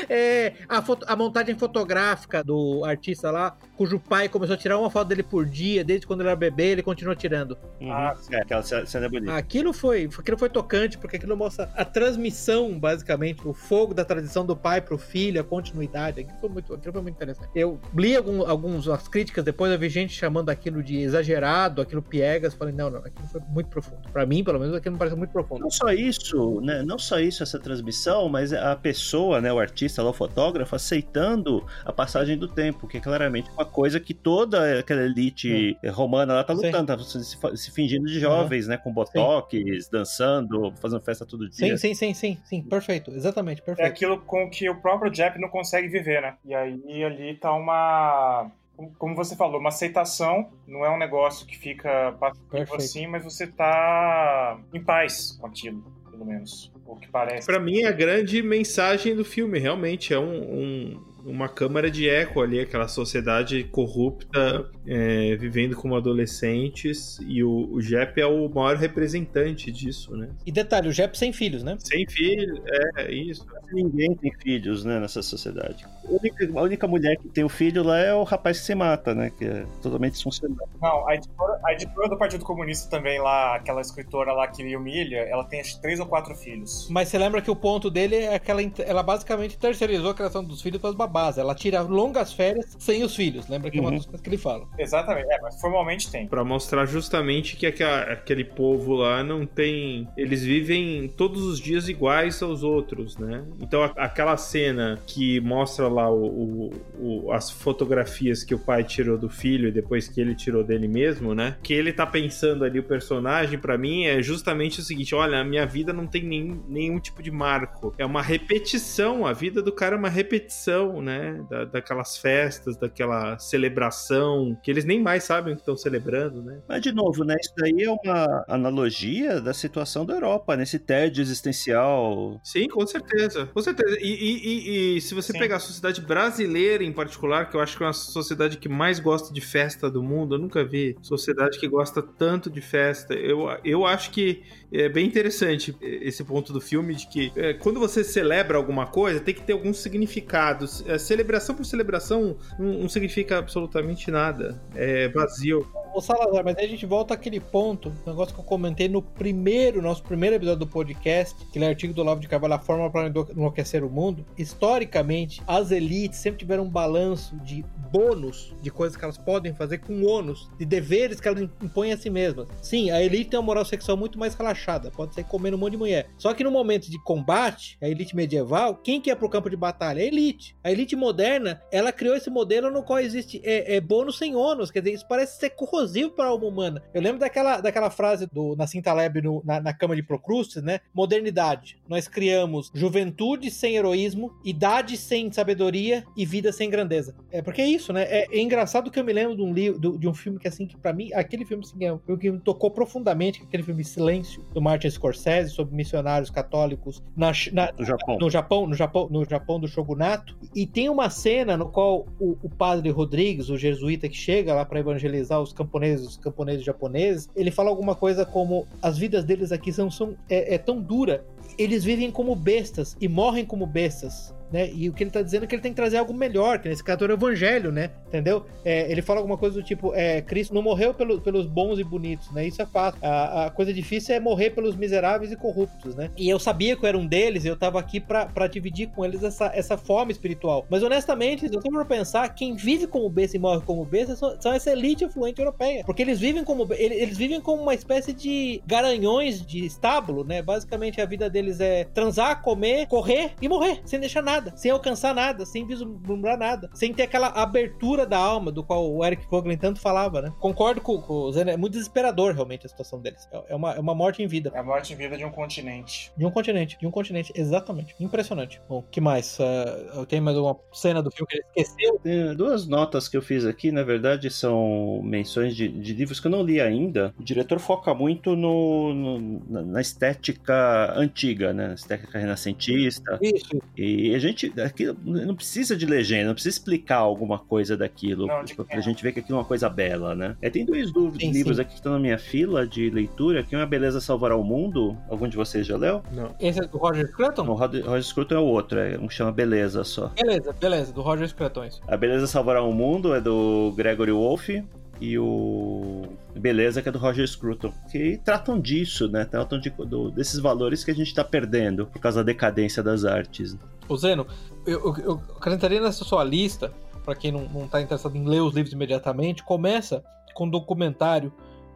É, 0.09 0.55
a, 0.68 0.80
foto, 0.80 1.05
a 1.09 1.16
montagem 1.16 1.59
fotográfica 1.59 2.42
do 2.42 2.84
artista 2.84 3.32
lá, 3.32 3.57
cujo 3.76 3.99
pai 3.99 4.28
começou 4.28 4.55
a 4.55 4.57
tirar 4.57 4.78
uma 4.78 4.90
foto 4.90 5.09
dele 5.09 5.24
por 5.24 5.44
dia, 5.44 5.82
desde 5.82 6.07
quando 6.07 6.20
ele 6.20 6.28
era 6.28 6.36
bebê, 6.36 6.68
ele 6.68 6.82
continua 6.89 7.14
tirando. 7.14 7.59
Uhum. 7.80 7.93
Ah, 7.93 8.16
é, 8.30 8.36
aquela 8.41 8.62
cena 8.62 9.07
é 9.07 9.09
bonita. 9.11 9.34
Aquilo 9.34 9.74
foi, 9.74 10.09
aquilo 10.18 10.39
foi 10.39 10.49
tocante, 10.49 10.97
porque 10.97 11.16
aquilo 11.16 11.36
mostra 11.36 11.70
a 11.76 11.84
transmissão, 11.84 12.78
basicamente, 12.78 13.47
o 13.47 13.53
fogo 13.53 13.93
da 13.93 14.07
tradição 14.07 14.47
do 14.47 14.57
pai 14.57 14.80
pro 14.80 14.97
filho, 14.97 15.39
a 15.39 15.45
continuidade. 15.45 16.20
Aquilo 16.20 16.39
foi 16.41 16.49
muito, 16.49 16.72
aquilo 16.72 16.93
foi 16.95 17.03
muito 17.03 17.16
interessante. 17.16 17.51
Eu 17.55 17.78
li 17.95 18.16
algum, 18.16 18.43
algumas 18.43 18.89
as 18.89 19.07
críticas, 19.07 19.45
depois 19.45 19.70
eu 19.70 19.78
vi 19.78 19.91
gente 19.91 20.14
chamando 20.14 20.49
aquilo 20.49 20.82
de 20.82 20.97
exagerado, 20.99 21.82
aquilo 21.82 22.01
piegas. 22.01 22.55
Falei, 22.55 22.74
não, 22.74 22.89
não, 22.89 23.01
aquilo 23.01 23.28
foi 23.28 23.41
muito 23.51 23.68
profundo. 23.68 24.09
Para 24.11 24.24
mim, 24.24 24.43
pelo 24.43 24.59
menos, 24.59 24.74
aquilo 24.74 24.95
me 24.95 24.99
parece 24.99 25.14
muito 25.14 25.30
profundo. 25.30 25.61
Não 25.61 25.70
só 25.70 25.93
isso, 25.93 26.62
né? 26.62 26.82
Não 26.82 26.99
só 26.99 27.20
isso, 27.20 27.43
essa 27.43 27.59
transmissão, 27.59 28.30
mas 28.30 28.55
a 28.55 28.74
pessoa, 28.74 29.43
né, 29.43 29.53
o 29.53 29.59
artista, 29.59 30.03
lá, 30.03 30.09
o 30.09 30.14
fotógrafo, 30.14 30.74
aceitando 30.74 31.66
a 31.84 31.93
passagem 31.93 32.39
do 32.39 32.49
tempo, 32.49 32.89
que 32.89 32.97
é 32.97 33.01
claramente 33.01 33.51
uma 33.51 33.66
coisa 33.66 34.01
que 34.01 34.14
toda 34.14 34.78
aquela 34.78 35.03
elite 35.03 35.76
Sim. 35.82 35.89
romana 35.91 36.32
lá 36.32 36.45
tá 36.45 36.55
lutando, 36.55 36.78
tá 36.87 36.99
se, 36.99 37.24
se, 37.24 37.70
fingindo 37.70 38.07
de 38.07 38.20
jovens, 38.20 38.64
uhum. 38.64 38.70
né? 38.70 38.76
Com 38.76 38.93
botox, 38.93 39.51
sim. 39.51 39.91
dançando, 39.91 40.72
fazendo 40.81 41.01
festa 41.01 41.24
todo 41.26 41.49
dia. 41.49 41.76
Sim, 41.76 41.76
sim, 41.76 41.95
sim, 41.95 42.14
sim, 42.14 42.39
sim, 42.45 42.62
perfeito, 42.62 43.11
exatamente, 43.11 43.62
perfeito. 43.62 43.87
É 43.87 43.91
aquilo 43.91 44.18
com 44.20 44.49
que 44.51 44.68
o 44.68 44.81
próprio 44.81 45.11
Jeff 45.11 45.39
não 45.41 45.49
consegue 45.49 45.89
viver, 45.89 46.22
né? 46.22 46.37
E 46.45 46.55
aí 46.55 47.05
ali 47.05 47.35
tá 47.37 47.53
uma 47.53 48.51
como 48.97 49.16
você 49.16 49.35
falou, 49.35 49.59
uma 49.59 49.70
aceitação, 49.70 50.51
não 50.66 50.85
é 50.85 50.91
um 50.91 50.99
negócio 50.99 51.45
que 51.45 51.59
fica 51.59 52.12
passivo 52.12 52.76
assim, 52.76 53.09
mas 53.09 53.24
você 53.24 53.45
tá 53.45 54.57
em 54.72 54.81
paz 54.81 55.37
com 55.41 55.49
aquilo, 55.49 55.83
pelo 56.09 56.24
menos, 56.24 56.72
o 56.87 56.95
que 56.95 57.09
parece. 57.09 57.45
Para 57.45 57.59
mim, 57.59 57.83
a 57.83 57.91
grande 57.91 58.41
mensagem 58.41 59.16
do 59.16 59.24
filme 59.24 59.59
realmente 59.59 60.14
é 60.14 60.18
um, 60.18 60.43
um 60.43 61.09
uma 61.24 61.49
câmara 61.49 61.91
de 61.91 62.09
eco 62.09 62.41
ali, 62.41 62.61
aquela 62.61 62.89
sociedade 62.89 63.64
corrupta 63.64 64.70
é, 64.89 65.36
vivendo 65.36 65.76
como 65.76 65.95
adolescentes 65.95 67.18
e 67.26 67.45
o, 67.45 67.68
o 67.70 67.80
Jep 67.80 68.18
é 68.18 68.26
o 68.26 68.49
maior 68.49 68.76
representante 68.76 69.70
disso, 69.70 70.16
né? 70.16 70.30
E 70.47 70.51
detalhe, 70.51 70.89
o 70.89 70.93
Jep 70.93 71.16
sem 71.16 71.32
filhos, 71.32 71.62
né? 71.62 71.76
Sem 71.78 72.07
filhos, 72.09 72.61
é, 72.97 73.12
isso. 73.12 73.47
Ninguém 73.70 74.14
tem 74.14 74.32
filhos, 74.41 74.84
né, 74.84 74.99
nessa 74.99 75.22
sociedade. 75.22 75.84
A 75.84 76.11
única, 76.11 76.59
a 76.59 76.62
única, 76.62 76.89
mulher 76.89 77.18
que 77.18 77.28
tem 77.28 77.45
o 77.45 77.51
filho 77.51 77.82
lá 77.82 77.99
é 77.99 78.14
o 78.14 78.22
rapaz 78.22 78.61
que 78.61 78.64
se 78.64 78.74
mata, 78.74 79.14
né, 79.14 79.30
que 79.36 79.45
é 79.45 79.66
totalmente 79.82 80.12
disfuncional. 80.12 80.66
Não, 80.80 81.07
a 81.07 81.14
editora, 81.14 81.61
a 81.64 81.72
editora 81.74 82.09
do 82.09 82.16
Partido 82.16 82.45
Comunista 82.45 82.89
também 82.89 83.20
lá, 83.20 83.57
aquela 83.57 83.82
escritora 83.82 84.32
lá 84.32 84.49
que 84.49 84.62
humilha, 84.74 85.18
ela 85.18 85.45
tem 85.45 85.61
acho, 85.61 85.78
três 85.82 86.01
ou 86.01 86.07
quatro 86.07 86.34
filhos. 86.34 86.89
Mas 86.91 87.09
você 87.09 87.18
lembra 87.18 87.43
que 87.43 87.51
o 87.51 87.57
ponto 87.57 87.91
dele 87.91 88.16
é 88.16 88.39
que 88.39 88.51
ela, 88.51 88.62
ela 88.78 89.03
basicamente 89.03 89.59
terceirizou 89.59 90.11
a 90.11 90.14
criação 90.14 90.43
dos 90.43 90.62
filhos 90.62 90.80
para 90.80 90.91
os 90.91 90.97
babás. 90.97 91.36
Ela 91.36 91.55
tira 91.55 91.82
longas 91.82 92.32
férias 92.32 92.76
sem 92.78 93.03
os 93.03 93.14
filhos. 93.14 93.49
Lembra 93.49 93.70
que 93.70 93.78
é 93.78 93.80
uma 93.80 93.91
uhum. 93.91 93.97
das 93.97 94.07
coisas 94.07 94.20
que 94.20 94.28
ele 94.28 94.39
fala. 94.39 94.66
Exatamente, 94.79 95.31
é, 95.31 95.41
mas 95.41 95.61
formalmente 95.61 96.11
tem. 96.11 96.26
Pra 96.26 96.45
mostrar 96.45 96.87
justamente 96.87 97.57
que 97.57 97.66
aquele 97.66 98.45
povo 98.45 98.95
lá 98.95 99.22
não 99.22 99.45
tem. 99.45 100.09
Eles 100.16 100.43
vivem 100.45 101.09
todos 101.09 101.43
os 101.43 101.59
dias 101.59 101.89
iguais 101.89 102.43
aos 102.43 102.62
outros, 102.62 103.16
né? 103.18 103.45
Então 103.61 103.83
aquela 103.97 104.37
cena 104.37 104.99
que 105.07 105.41
mostra 105.41 105.89
lá 105.89 106.11
o, 106.11 106.24
o, 106.24 106.70
o, 106.99 107.33
as 107.33 107.51
fotografias 107.51 108.45
que 108.45 108.55
o 108.55 108.59
pai 108.59 108.85
tirou 108.85 109.18
do 109.18 109.29
filho 109.29 109.68
e 109.68 109.72
depois 109.72 110.09
que 110.09 110.20
ele 110.20 110.35
tirou 110.35 110.62
dele 110.62 110.89
mesmo, 110.89 111.35
né? 111.35 111.57
Que 111.62 111.74
ele 111.74 111.93
tá 111.93 112.07
pensando 112.07 112.64
ali, 112.64 112.79
o 112.79 112.85
personagem, 112.85 113.59
para 113.59 113.76
mim, 113.76 114.05
é 114.05 114.22
justamente 114.22 114.81
o 114.81 114.83
seguinte: 114.83 115.14
olha, 115.14 115.41
a 115.41 115.45
minha 115.45 115.66
vida 115.66 115.93
não 115.93 116.07
tem 116.07 116.22
nem, 116.22 116.61
nenhum 116.68 116.99
tipo 116.99 117.22
de 117.22 117.31
marco. 117.31 117.95
É 117.99 118.07
uma 118.07 118.22
repetição. 118.22 119.26
A 119.26 119.33
vida 119.33 119.62
do 119.62 119.72
cara 119.72 119.97
é 119.97 119.99
uma 119.99 120.09
repetição, 120.09 121.03
né? 121.03 121.45
Da, 121.51 121.64
daquelas 121.64 122.16
festas, 122.16 122.76
daquela 122.76 123.39
celebração, 123.39 124.57
que 124.68 124.72
eles 124.72 124.84
nem 124.84 125.00
mais 125.00 125.24
sabem 125.24 125.54
o 125.54 125.56
que 125.56 125.62
estão 125.62 125.78
celebrando, 125.78 126.42
né? 126.42 126.60
Mas, 126.68 126.82
de 126.82 126.92
novo, 126.92 127.24
né? 127.24 127.34
Isso 127.40 127.54
daí 127.56 127.84
é 127.84 127.90
uma 127.90 128.44
analogia 128.46 129.40
da 129.40 129.54
situação 129.54 130.04
da 130.04 130.12
Europa, 130.12 130.54
nesse 130.58 130.78
tédio 130.78 131.22
existencial. 131.22 132.38
Sim, 132.44 132.68
com 132.68 132.86
certeza. 132.86 133.46
Com 133.46 133.62
certeza. 133.62 133.96
E, 133.98 134.06
e, 134.06 134.44
e, 134.44 134.96
e 134.98 135.00
se 135.00 135.14
você 135.14 135.32
Sim. 135.32 135.38
pegar 135.38 135.56
a 135.56 135.58
sociedade 135.58 136.02
brasileira 136.02 136.84
em 136.84 136.92
particular, 136.92 137.48
que 137.48 137.56
eu 137.56 137.62
acho 137.62 137.78
que 137.78 137.82
é 137.82 137.86
uma 137.86 137.94
sociedade 137.94 138.58
que 138.58 138.68
mais 138.68 139.00
gosta 139.00 139.32
de 139.32 139.40
festa 139.40 139.90
do 139.90 140.02
mundo, 140.02 140.34
eu 140.34 140.38
nunca 140.38 140.62
vi 140.62 140.94
sociedade 141.00 141.58
que 141.58 141.66
gosta 141.66 142.02
tanto 142.02 142.50
de 142.50 142.60
festa. 142.60 143.14
Eu, 143.14 143.48
eu 143.64 143.86
acho 143.86 144.10
que 144.10 144.42
é 144.72 144.88
bem 144.88 145.06
interessante 145.06 145.74
esse 145.80 146.22
ponto 146.22 146.52
do 146.52 146.60
filme 146.60 146.94
de 146.94 147.06
que 147.06 147.32
é, 147.36 147.54
quando 147.54 147.80
você 147.80 148.04
celebra 148.04 148.56
alguma 148.58 148.86
coisa, 148.86 149.20
tem 149.20 149.34
que 149.34 149.42
ter 149.42 149.52
algum 149.52 149.72
significado. 149.72 150.66
É, 150.86 150.98
celebração 150.98 151.54
por 151.54 151.64
celebração 151.64 152.36
não, 152.58 152.74
não, 152.74 152.88
significa 152.88 153.38
absolutamente 153.38 154.10
nada. 154.10 154.60
É 154.74 155.08
vazio. 155.08 155.66
Ô 155.95 156.01
Salazar, 156.01 156.45
mas 156.45 156.57
aí 156.57 156.66
a 156.66 156.68
gente 156.68 156.86
volta 156.86 157.14
àquele 157.14 157.41
ponto, 157.41 157.89
um 157.89 158.11
negócio 158.11 158.34
que 158.34 158.41
eu 158.41 158.45
comentei 158.45 158.89
no 158.89 159.03
primeiro, 159.03 159.82
nosso 159.82 160.03
primeiro 160.03 160.36
episódio 160.36 160.61
do 160.61 160.66
podcast, 160.66 161.34
aquele 161.49 161.64
artigo 161.64 161.95
do 161.95 162.03
Lavo 162.03 162.20
de 162.20 162.28
Carvalho, 162.28 162.55
a 162.55 162.59
forma 162.59 162.91
para 162.91 163.09
enlouquecer 163.09 163.82
o 163.82 163.91
mundo. 163.91 164.24
Historicamente, 164.36 165.43
as 165.47 165.70
elites 165.70 166.18
sempre 166.18 166.39
tiveram 166.39 166.64
um 166.64 166.68
balanço 166.68 167.36
de 167.39 167.64
bônus 167.91 168.55
de 168.62 168.70
coisas 168.70 168.97
que 168.97 169.03
elas 169.03 169.16
podem 169.16 169.55
fazer 169.55 169.78
com 169.78 170.05
ônus, 170.05 170.51
de 170.59 170.66
deveres 170.66 171.20
que 171.20 171.26
elas 171.26 171.41
impõem 171.41 171.93
a 171.93 171.97
si 171.97 172.11
mesmas. 172.11 172.47
Sim, 172.62 172.91
a 172.91 173.03
elite 173.03 173.30
tem 173.30 173.41
uma 173.41 173.47
moral 173.47 173.64
sexual 173.64 173.97
muito 173.97 174.18
mais 174.18 174.34
relaxada, 174.34 174.91
pode 174.91 175.14
ser 175.14 175.24
comendo 175.24 175.57
um 175.57 175.61
monte 175.61 175.72
de 175.72 175.78
mulher. 175.78 176.11
Só 176.18 176.34
que 176.34 176.45
no 176.45 176.51
momento 176.51 176.91
de 176.91 177.03
combate, 177.03 177.78
a 177.80 177.89
elite 177.89 178.14
medieval, 178.14 178.76
quem 178.76 179.01
que 179.01 179.11
é 179.11 179.14
pro 179.14 179.28
campo 179.28 179.49
de 179.49 179.57
batalha? 179.57 180.03
A 180.03 180.07
elite. 180.07 180.55
A 180.62 180.70
elite 180.70 180.95
moderna, 180.95 181.62
ela 181.72 181.91
criou 181.93 182.14
esse 182.14 182.28
modelo 182.28 182.70
no 182.70 182.82
qual 182.82 183.01
existe 183.01 183.41
é, 183.43 183.76
é 183.76 183.80
bônus 183.80 184.18
sem 184.18 184.36
ônus, 184.36 184.70
quer 184.70 184.80
dizer, 184.80 184.95
isso 184.95 185.09
parece 185.09 185.41
ser 185.41 185.51
corrosivo 185.51 185.78
para 186.14 186.26
a 186.26 186.29
alma 186.29 186.47
humana. 186.47 186.83
Eu 186.93 187.03
lembro 187.03 187.18
daquela, 187.18 187.61
daquela 187.61 187.91
frase 187.91 188.26
do 188.26 188.57
Nassim 188.57 188.81
Taleb 188.81 189.22
no, 189.22 189.43
na, 189.45 189.61
na 189.61 189.72
cama 189.72 189.95
de 189.95 190.03
Procrustes, 190.03 190.62
né? 190.62 190.81
Modernidade. 190.95 191.79
Nós 191.89 192.09
criamos 192.09 192.70
juventude 192.74 193.51
sem 193.51 193.76
heroísmo, 193.76 194.33
idade 194.45 194.97
sem 194.97 195.31
sabedoria 195.33 196.05
e 196.16 196.24
vida 196.24 196.53
sem 196.53 196.70
grandeza. 196.70 197.14
É 197.31 197.43
porque 197.43 197.62
é 197.62 197.66
isso, 197.66 197.93
né? 197.93 198.03
É, 198.03 198.26
é 198.31 198.41
engraçado 198.41 198.91
que 198.91 198.99
eu 198.99 199.05
me 199.05 199.12
lembro 199.12 199.37
de 199.37 199.43
um 199.43 199.53
livro, 199.53 199.99
de 199.99 200.09
um 200.09 200.14
filme 200.14 200.39
que 200.39 200.49
assim, 200.49 200.66
que 200.66 200.76
para 200.76 200.93
mim, 200.93 201.11
aquele 201.12 201.45
filme 201.45 201.64
assim, 201.64 201.85
é 201.85 201.93
um 201.93 201.99
que 202.16 202.31
me 202.31 202.41
tocou 202.41 202.70
profundamente, 202.70 203.43
aquele 203.43 203.62
filme 203.62 203.85
Silêncio, 203.85 204.45
do 204.53 204.61
Martin 204.61 204.91
Scorsese, 204.91 205.51
sobre 205.51 205.74
missionários 205.74 206.31
católicos 206.31 207.03
na, 207.16 207.33
na, 207.53 207.72
no 207.72 207.85
Japão. 207.85 208.18
No 208.18 208.31
Japão, 208.31 208.66
no 208.66 208.74
Japão, 208.74 209.09
no 209.11 209.24
Japão 209.24 209.61
do 209.61 209.68
shogunato. 209.68 210.37
E 210.55 210.66
tem 210.66 210.89
uma 210.89 211.11
cena 211.11 211.57
no 211.57 211.68
qual 211.68 212.07
o, 212.18 212.37
o 212.43 212.49
padre 212.49 212.91
Rodrigues, 212.91 213.49
o 213.49 213.57
jesuíta 213.57 214.09
que 214.09 214.16
chega 214.16 214.55
lá 214.55 214.64
para 214.64 214.81
evangelizar 214.81 215.41
os 215.41 215.53
camponeses, 215.53 215.67
os 216.06 216.16
camponeses 216.16 216.64
japoneses, 216.64 217.28
ele 217.36 217.50
fala 217.50 217.70
alguma 217.70 217.94
coisa 217.94 218.24
como 218.24 218.66
as 218.82 218.98
vidas 218.98 219.24
deles 219.24 219.52
aqui 219.52 219.72
são, 219.72 219.90
são 219.90 220.16
é, 220.28 220.54
é 220.54 220.58
tão 220.58 220.80
dura 220.80 221.24
eles 221.56 221.82
vivem 221.82 222.10
como 222.10 222.34
bestas 222.36 222.96
e 223.00 223.08
morrem 223.08 223.44
como 223.44 223.66
bestas 223.66 224.34
né? 224.51 224.70
E 224.72 224.88
o 224.88 224.92
que 224.92 225.03
ele 225.03 225.11
tá 225.11 225.22
dizendo 225.22 225.44
é 225.44 225.46
que 225.46 225.55
ele 225.55 225.62
tem 225.62 225.72
que 225.72 225.76
trazer 225.76 225.99
algo 225.99 226.14
melhor, 226.14 226.59
que 226.59 226.68
nesse 226.68 226.82
caso 226.82 227.05
é 227.05 227.09
o 227.09 227.12
evangelho, 227.12 227.70
né? 227.70 227.90
Entendeu? 228.07 228.44
É, 228.64 228.90
ele 228.90 229.03
fala 229.03 229.20
alguma 229.20 229.36
coisa 229.36 229.55
do 229.57 229.62
tipo, 229.62 229.94
é, 229.94 230.22
Cristo 230.22 230.55
não 230.55 230.62
morreu 230.62 230.94
pelo, 230.94 231.20
pelos 231.20 231.46
bons 231.46 231.78
e 231.78 231.84
bonitos, 231.84 232.30
né? 232.32 232.46
Isso 232.46 232.61
é 232.62 232.66
fácil. 232.66 232.99
A, 233.03 233.46
a, 233.46 233.51
coisa 233.51 233.72
difícil 233.72 234.14
é 234.14 234.20
morrer 234.20 234.51
pelos 234.51 234.76
miseráveis 234.76 235.30
e 235.30 235.36
corruptos, 235.36 235.94
né? 235.94 236.11
E 236.16 236.28
eu 236.28 236.38
sabia 236.38 236.76
que 236.76 236.84
eu 236.84 236.88
era 236.88 236.99
um 236.99 237.07
deles, 237.07 237.44
eu 237.44 237.57
tava 237.57 237.78
aqui 237.78 238.01
para 238.01 238.46
dividir 238.46 238.88
com 238.88 239.05
eles 239.05 239.22
essa, 239.22 239.51
essa 239.55 239.76
fome 239.76 240.12
espiritual. 240.12 240.66
Mas 240.70 240.82
honestamente, 240.82 241.49
se 241.49 241.55
eu 241.55 241.61
for 241.61 241.84
pensar, 241.84 242.28
quem 242.34 242.57
vive 242.57 242.86
como 242.86 243.09
besta 243.09 243.36
e 243.36 243.40
morre 243.40 243.62
como 243.64 243.84
besta 243.84 244.16
são, 244.16 244.40
são 244.40 244.53
essa 244.53 244.70
elite 244.70 245.05
influente 245.05 245.38
europeia. 245.38 245.84
Porque 245.84 246.03
eles 246.03 246.18
vivem 246.18 246.44
como 246.44 246.66
eles 246.74 247.16
vivem 247.16 247.40
como 247.40 247.62
uma 247.62 247.74
espécie 247.74 248.12
de 248.12 248.62
garanhões 248.66 249.44
de 249.44 249.64
estábulo, 249.64 250.24
né? 250.24 250.42
Basicamente 250.42 251.01
a 251.01 251.07
vida 251.07 251.28
deles 251.28 251.61
é 251.61 251.84
transar, 251.84 252.42
comer, 252.42 252.86
correr 252.86 253.32
e 253.40 253.49
morrer, 253.49 253.80
sem 253.84 254.01
deixar 254.01 254.22
nada 254.22 254.38
nada, 254.39 254.57
sem 254.57 254.70
alcançar 254.70 255.14
nada, 255.14 255.45
sem 255.45 255.66
vislumbrar 255.66 256.39
nada, 256.39 256.70
sem 256.72 256.93
ter 256.93 257.03
aquela 257.03 257.28
abertura 257.28 258.07
da 258.07 258.18
alma 258.18 258.51
do 258.51 258.62
qual 258.62 258.91
o 258.91 259.05
Eric 259.05 259.26
Vogelin 259.28 259.57
tanto 259.57 259.80
falava, 259.80 260.22
né? 260.22 260.32
Concordo 260.39 260.80
com, 260.80 261.01
com 261.01 261.14
o 261.14 261.32
Zé, 261.32 261.43
é 261.43 261.57
muito 261.57 261.72
desesperador 261.72 262.34
realmente 262.34 262.66
a 262.66 262.68
situação 262.68 263.01
deles. 263.01 263.28
É, 263.32 263.53
é 263.53 263.57
uma, 263.57 263.72
é 263.74 263.80
uma 263.80 263.95
morte 263.95 264.22
em 264.22 264.26
vida. 264.26 264.53
É 264.55 264.59
a 264.59 264.62
morte 264.62 264.93
em 264.93 264.97
vida 264.97 265.16
de 265.16 265.24
um 265.24 265.30
continente. 265.30 266.12
De 266.16 266.24
um 266.24 266.30
continente, 266.30 266.78
de 266.78 266.86
um 266.86 266.91
continente, 266.91 267.32
exatamente. 267.34 267.95
Impressionante. 268.01 268.61
Bom, 268.68 268.82
que 268.91 269.01
mais? 269.01 269.39
Uh, 269.39 269.99
eu 269.99 270.07
tenho 270.07 270.22
mais 270.22 270.36
uma 270.36 270.57
cena 270.72 271.03
do 271.03 271.11
filme 271.11 271.28
que 271.28 271.36
ele 271.36 271.45
esqueceu? 271.57 271.99
Tem 272.03 272.34
duas 272.36 272.66
notas 272.66 273.09
que 273.09 273.16
eu 273.16 273.22
fiz 273.22 273.45
aqui, 273.45 273.72
na 273.72 273.82
verdade, 273.82 274.30
são 274.30 275.01
menções 275.03 275.57
de, 275.57 275.68
de 275.68 275.93
livros 275.93 276.20
que 276.20 276.26
eu 276.26 276.30
não 276.30 276.43
li 276.43 276.61
ainda. 276.61 277.12
O 277.18 277.24
diretor 277.24 277.59
foca 277.59 277.93
muito 277.95 278.36
no, 278.36 278.95
no 278.95 279.28
na 279.49 279.80
estética 279.80 280.93
antiga, 280.97 281.53
né? 281.53 281.68
Na 281.68 281.74
estética 281.74 282.18
renascentista. 282.18 283.18
Isso. 283.20 283.61
E 283.76 284.14
a 284.14 284.18
gente 284.18 284.28
gente. 284.29 284.53
Aquilo, 284.61 284.97
não 285.05 285.35
precisa 285.35 285.76
de 285.76 285.87
legenda, 285.87 286.26
não 286.26 286.35
precisa 286.35 286.57
explicar 286.57 286.99
alguma 286.99 287.39
coisa 287.39 287.76
daquilo. 287.76 288.26
Não, 288.26 288.45
pra, 288.45 288.64
pra 288.64 288.81
gente 288.81 289.03
ver 289.03 289.12
que 289.12 289.20
aquilo 289.20 289.39
é 289.39 289.41
uma 289.41 289.47
coisa 289.47 289.68
bela, 289.68 290.14
né? 290.14 290.37
É, 290.41 290.51
tem 290.51 290.64
dois 290.64 290.91
sim, 290.91 291.31
livros 291.31 291.57
sim. 291.57 291.62
aqui 291.62 291.70
que 291.70 291.76
estão 291.76 291.93
na 291.93 291.99
minha 291.99 292.18
fila 292.18 292.66
de 292.66 292.91
leitura, 292.91 293.43
que 293.43 293.55
é 293.55 293.59
uma 293.59 293.66
Beleza 293.66 294.01
Salvará 294.01 294.37
o 294.37 294.45
Mundo. 294.45 294.97
Algum 295.09 295.29
de 295.29 295.37
vocês 295.37 295.66
já 295.66 295.76
leu? 295.76 296.03
Não. 296.12 296.35
Esse 296.41 296.61
é 296.61 296.66
do 296.66 296.79
Roger 296.79 297.07
Scruton? 297.09 297.45
Não, 297.45 297.53
o 297.53 297.57
Roger 297.57 298.03
Scruton 298.03 298.35
é 298.35 298.39
o 298.39 298.45
outro, 298.45 298.79
é 298.79 298.99
um 298.99 299.07
que 299.07 299.14
chama 299.14 299.33
Beleza 299.33 299.85
só. 299.85 300.09
Beleza, 300.09 300.53
beleza, 300.53 300.93
do 300.93 301.03
Roger 301.03 301.29
Scruton. 301.29 301.64
Isso. 301.64 301.81
A 301.87 301.97
Beleza 301.97 302.26
Salvará 302.26 302.62
o 302.62 302.72
Mundo 302.72 303.14
é 303.14 303.20
do 303.20 303.72
Gregory 303.76 304.12
Wolfe 304.12 304.64
e 305.01 305.18
o 305.18 306.03
Beleza, 306.35 306.83
que 306.83 306.89
é 306.89 306.93
do 306.93 306.99
Roger 306.99 307.26
Scruton, 307.26 307.72
que 307.91 308.18
tratam 308.24 308.61
disso, 308.61 309.09
né? 309.09 309.24
Tratam 309.24 309.59
de, 309.59 309.70
do, 309.70 310.11
desses 310.11 310.39
valores 310.39 310.85
que 310.85 310.91
a 310.91 310.95
gente 310.95 311.09
está 311.09 311.24
perdendo 311.24 311.87
por 311.87 312.01
causa 312.01 312.22
da 312.22 312.26
decadência 312.26 312.83
das 312.83 313.05
artes. 313.05 313.57
Ô 313.89 313.97
Zeno, 313.97 314.26
eu, 314.66 314.80
eu, 314.80 314.97
eu 314.99 315.22
acrescentaria 315.36 315.80
nessa 315.80 316.05
sua 316.05 316.22
lista, 316.22 316.72
para 317.05 317.14
quem 317.14 317.32
não 317.32 317.64
está 317.64 317.80
interessado 317.80 318.16
em 318.16 318.24
ler 318.24 318.41
os 318.41 318.55
livros 318.55 318.72
imediatamente, 318.72 319.43
começa 319.43 320.05
com 320.34 320.45
um 320.45 320.51
documentário 320.51 321.32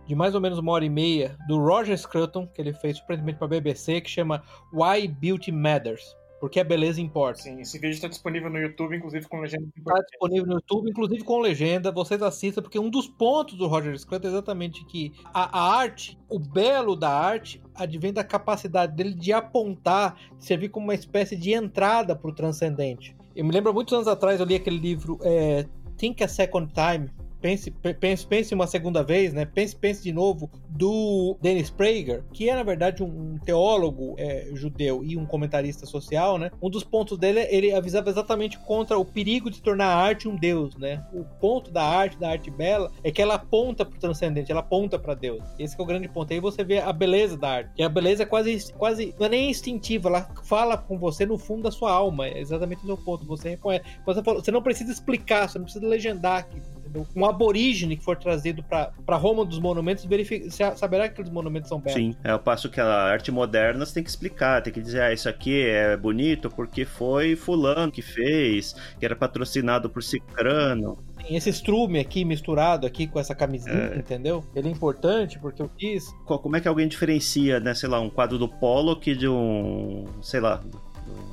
de 0.07 0.15
mais 0.15 0.35
ou 0.35 0.41
menos 0.41 0.59
uma 0.59 0.73
hora 0.73 0.85
e 0.85 0.91
meia 0.91 1.37
do 1.49 1.59
Roger 1.59 1.97
Scruton, 1.97 2.47
que 2.47 2.61
ele 2.61 2.73
fez 2.73 2.99
surpreendentemente 2.99 3.39
para 3.39 3.47
a 3.47 3.51
BBC, 3.51 4.01
que 4.01 4.11
chama 4.11 4.43
Why 4.73 5.09
Beauty 5.09 5.51
Matters 5.51 6.17
porque 6.43 6.59
a 6.59 6.65
beleza 6.65 7.01
importa. 7.01 7.41
Sim, 7.41 7.61
esse 7.61 7.79
vídeo 7.79 7.95
está 7.95 8.09
disponível 8.09 8.51
no 8.51 8.59
YouTube, 8.59 8.97
inclusive 8.97 9.29
com 9.29 9.39
legenda. 9.39 9.65
Está 9.77 9.95
disponível 10.01 10.47
no 10.49 10.55
YouTube, 10.55 10.91
inclusive 10.91 11.23
com 11.23 11.39
legenda. 11.39 11.93
Vocês 11.93 12.21
assistam, 12.21 12.61
porque 12.61 12.81
um 12.81 12.91
dos 12.91 13.07
pontos 13.07 13.57
do 13.57 13.69
Roger 13.69 13.97
Scruton 13.97 14.27
é 14.27 14.31
exatamente 14.33 14.85
que 14.87 15.13
a, 15.33 15.57
a 15.57 15.77
arte, 15.77 16.19
o 16.29 16.41
belo 16.41 16.97
da 16.97 17.11
arte, 17.11 17.63
advém 17.77 18.13
da 18.13 18.25
capacidade 18.25 18.93
dele 18.97 19.15
de 19.15 19.33
apontar, 19.33 20.17
de 20.37 20.45
servir 20.45 20.71
como 20.71 20.87
uma 20.87 20.97
espécie 20.97 21.37
de 21.37 21.53
entrada 21.53 22.17
para 22.17 22.29
o 22.29 22.35
transcendente. 22.35 23.17
Eu 23.37 23.45
me 23.45 23.53
lembro 23.53 23.73
muitos 23.73 23.95
anos 23.95 24.09
atrás, 24.09 24.41
eu 24.41 24.47
li 24.47 24.57
aquele 24.57 24.79
livro 24.79 25.21
é, 25.23 25.65
Think 25.97 26.25
a 26.25 26.29
Second 26.29 26.73
Time, 26.75 27.09
pense, 27.43 27.71
pense, 27.71 28.27
pense 28.27 28.55
uma 28.55 28.67
segunda 28.69 29.03
vez, 29.03 29.35
né? 29.35 29.45
Pense, 29.45 29.75
pense 29.75 30.03
de 30.03 30.13
novo, 30.13 30.49
do 30.71 31.37
Dennis 31.43 31.69
Prager, 31.69 32.23
que 32.33 32.49
é, 32.49 32.55
na 32.55 32.63
verdade, 32.63 33.03
um, 33.03 33.37
teólogo 33.45 34.15
é, 34.17 34.49
judeu 34.55 35.03
e 35.05 35.17
um 35.17 35.27
comentarista 35.27 35.85
social, 35.85 36.39
né? 36.39 36.51
Um 36.63 36.71
dos 36.71 36.85
pontos 36.85 37.19
dele, 37.19 37.41
ele 37.51 37.75
avisava 37.75 38.09
exatamente 38.09 38.59
contra 38.61 38.97
o 38.97 39.05
perigo 39.05 39.51
de 39.51 39.61
tornar 39.61 39.87
a 39.87 39.97
arte 39.97 40.29
um 40.29 40.37
deus, 40.37 40.77
né? 40.77 41.05
O 41.13 41.25
ponto 41.25 41.71
da 41.71 41.83
arte, 41.83 42.19
da 42.19 42.31
arte 42.31 42.51
bela, 42.51 42.93
é 43.03 43.11
que 43.11 43.21
ela 43.21 43.35
aponta 43.35 43.85
para 43.85 43.97
o 43.97 44.01
transcendente, 44.01 44.53
ela 44.53 44.61
aponta 44.61 44.99
para 44.99 45.15
Deus. 45.15 45.43
Esse 45.59 45.79
é 45.79 45.83
o 45.83 45.87
grande 45.87 46.09
ponto. 46.09 46.33
Aí 46.33 46.39
você 46.39 46.63
vê 46.63 46.79
a 46.79 46.93
beleza 46.93 47.37
da 47.37 47.49
arte. 47.49 47.71
E 47.77 47.83
a 47.83 47.89
beleza 47.89 48.23
é 48.23 48.27
quase, 48.27 48.73
quase 48.75 49.15
não 49.19 49.27
é 49.27 49.31
nem 49.31 49.51
instintiva, 49.51 50.09
ela 50.09 50.31
fala 50.45 50.79
com 50.79 50.97
você 50.97 51.27
no 51.27 51.37
fundo 51.37 51.65
da 51.65 51.71
sua 51.73 51.91
alma. 51.91 52.29
É 52.29 52.39
exatamente 52.39 52.85
o 52.85 52.87
seu 52.87 52.97
ponto. 52.97 53.27
Você 53.27 53.51
reconhece. 53.51 53.85
Você, 54.07 54.23
você 54.23 54.51
não 54.53 54.63
precisa 54.63 54.93
explicar, 54.93 55.49
você 55.49 55.59
não 55.59 55.65
precisa 55.65 55.87
legendar 55.87 56.39
aquilo 56.39 56.82
um 57.15 57.25
aborígene 57.25 57.97
que 57.97 58.05
for 58.05 58.17
trazido 58.17 58.63
para 58.63 59.17
Roma 59.17 59.45
dos 59.45 59.59
monumentos 59.59 60.05
verifica, 60.05 60.51
saberá 60.77 61.05
que 61.05 61.15
aqueles 61.15 61.31
monumentos 61.31 61.69
são 61.69 61.79
belos. 61.79 61.95
Sim, 61.95 62.15
é 62.23 62.35
o 62.35 62.39
passo 62.39 62.69
que 62.69 62.81
a 62.81 62.87
arte 62.87 63.31
moderna 63.31 63.85
você 63.85 63.95
tem 63.95 64.03
que 64.03 64.11
explicar, 64.11 64.63
tem 64.63 64.73
que 64.73 64.81
dizer, 64.81 65.03
ah, 65.03 65.13
isso 65.13 65.29
aqui 65.29 65.63
é 65.63 65.97
bonito 65.97 66.51
porque 66.51 66.85
foi 66.85 67.37
fulano 67.37 67.91
que 67.91 68.03
fez, 68.03 68.75
que 68.99 69.05
era 69.05 69.17
patrocinado 69.17 69.89
por 69.89 70.03
Cicrano. 70.03 70.99
Esse 71.31 71.51
estrume 71.51 72.01
aqui 72.01 72.25
misturado 72.25 72.87
aqui 72.87 73.07
com 73.07 73.19
essa 73.19 73.35
camisinha, 73.35 73.93
é. 73.95 73.97
entendeu? 73.97 74.45
Ele 74.55 74.69
é 74.69 74.71
importante 74.71 75.39
porque 75.39 75.63
eu 75.63 75.69
quis. 75.69 76.13
Como 76.25 76.57
é 76.57 76.61
que 76.61 76.69
alguém 76.69 76.89
diferencia, 76.89 77.61
né, 77.61 77.75
sei 77.75 77.89
lá, 77.89 78.01
um 78.01 78.11
quadro 78.11 78.39
do 78.39 78.49
Pollock 78.49 79.15
de 79.15 79.29
um, 79.29 80.05
sei 80.21 80.41
lá, 80.41 80.61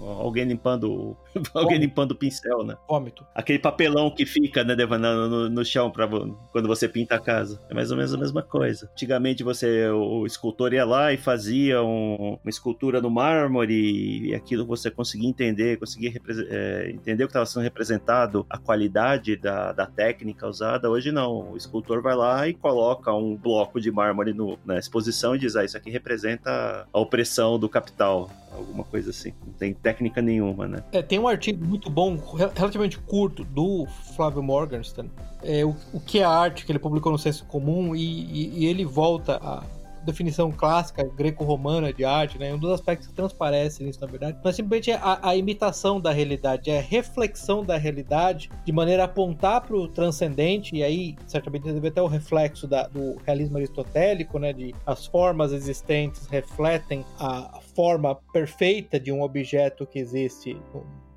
alguém 0.02 0.46
limpando 0.46 1.16
alguém 1.54 1.78
limpando 1.78 2.12
o 2.12 2.16
pincel, 2.16 2.64
né? 2.64 2.76
Vômito. 2.88 3.26
Aquele 3.34 3.60
papelão 3.60 4.10
que 4.10 4.26
fica, 4.26 4.64
né, 4.64 4.76
no, 4.76 5.30
no, 5.30 5.50
no 5.50 5.66
chão 5.66 5.92
para 5.92 6.08
quando 6.08 6.68
você 6.68 6.88
pinta 6.88 7.16
a 7.16 7.20
casa. 7.20 7.62
É 7.70 7.74
mais 7.74 7.92
ou 7.92 7.98
menos 7.98 8.14
a 8.14 8.18
mesma 8.18 8.42
coisa. 8.42 8.90
Antigamente 8.92 9.44
você, 9.44 9.90
o, 9.90 10.26
escultor 10.26 10.74
ia 10.74 10.86
lá 10.86 11.14
e 11.14 11.18
fazia 11.18 11.82
um, 11.84 12.38
uma 12.44 12.50
escultura 12.50 13.02
no 13.02 13.10
mármore 13.10 14.30
e 14.30 14.36
aquilo 14.36 14.66
você 14.66 14.90
conseguia 14.90 15.30
entender, 15.30 15.78
conseguia 15.78 16.12
é, 16.50 16.92
entender 16.92 17.24
o 17.24 17.28
que 17.28 17.32
estava 17.32 17.46
sendo 17.46 17.64
representado, 17.64 18.46
a 18.50 18.58
qualidade 18.58 19.36
da, 19.36 19.72
da 19.72 19.86
técnica 19.86 20.48
usada. 20.48 20.90
Hoje 20.90 21.12
não. 21.12 21.52
O 21.52 21.58
escultor 21.58 22.02
vai 22.02 22.16
lá 22.16 22.48
e 22.48 22.54
coloca 22.54 23.14
um 23.14 23.36
bloco 23.36 23.80
de 23.80 23.92
mármore 23.92 24.34
no, 24.34 24.58
na 24.66 24.78
exposição 24.78 25.36
e 25.36 25.40
diz, 25.40 25.56
ah, 25.56 25.64
isso 25.64 25.78
aqui 25.78 25.90
representa 25.90 26.88
a 26.92 27.00
opressão 27.00 27.60
do 27.60 27.70
capital 27.70 28.30
alguma 28.52 28.84
coisa 28.84 29.10
assim. 29.10 29.34
Não 29.46 29.54
tem 29.54 29.69
técnica 29.74 30.22
nenhuma, 30.22 30.68
né? 30.68 30.84
É, 30.92 31.02
tem 31.02 31.20
um 31.20 31.28
artigo 31.28 31.64
muito 31.66 31.90
bom, 31.90 32.18
relativamente 32.56 32.98
curto, 33.00 33.44
do 33.44 33.86
Flávio 34.16 34.44
Morgenstern, 34.44 35.10
é, 35.44 35.66
o, 35.66 35.76
o 35.94 36.00
que 36.00 36.20
é 36.20 36.24
arte, 36.24 36.66
que 36.66 36.72
ele 36.72 36.80
publicou 36.80 37.12
no 37.12 37.18
Senso 37.18 37.46
Comum, 37.46 37.96
e, 37.96 38.02
e, 38.02 38.60
e 38.60 38.66
ele 38.66 38.86
volta 38.86 39.38
a 39.42 39.64
definição 40.04 40.52
clássica 40.52 41.04
greco-romana 41.04 41.94
de 41.94 42.04
arte, 42.04 42.38
né? 42.38 42.54
Um 42.54 42.58
dos 42.58 42.72
aspectos 42.72 43.08
que 43.08 43.14
transparece 43.14 43.84
nisso, 43.84 44.00
na 44.02 44.08
verdade, 44.08 44.38
mas 44.44 44.56
simplesmente 44.56 44.92
é 44.92 44.96
a, 44.96 45.30
a, 45.30 45.36
imitação 45.36 46.00
da 46.00 46.12
realidade, 46.12 46.70
é 46.70 46.80
a 46.80 46.82
reflexão 46.82 47.64
da 47.64 47.78
realidade 47.78 48.50
de 48.66 48.72
maneira 48.72 49.04
a 49.04 49.06
apontar 49.06 49.62
para 49.62 49.76
o 49.76 49.88
transcendente, 49.88 50.76
e 50.76 50.84
aí 50.84 51.16
certamente 51.28 51.64
deve 51.64 51.88
até 51.88 52.02
o 52.02 52.08
reflexo 52.08 52.68
da, 52.68 52.88
do 52.88 53.18
realismo 53.26 53.58
aristotélico, 53.58 54.40
né? 54.40 54.54
De 54.54 54.74
as 54.86 55.06
formas 55.06 55.52
existentes 55.52 56.28
refletem 56.28 57.06
a 57.20 57.59
forma 57.80 58.14
perfeita 58.34 59.00
de 59.00 59.10
um 59.10 59.22
objeto 59.22 59.88
que 59.88 60.00
existe 60.00 60.54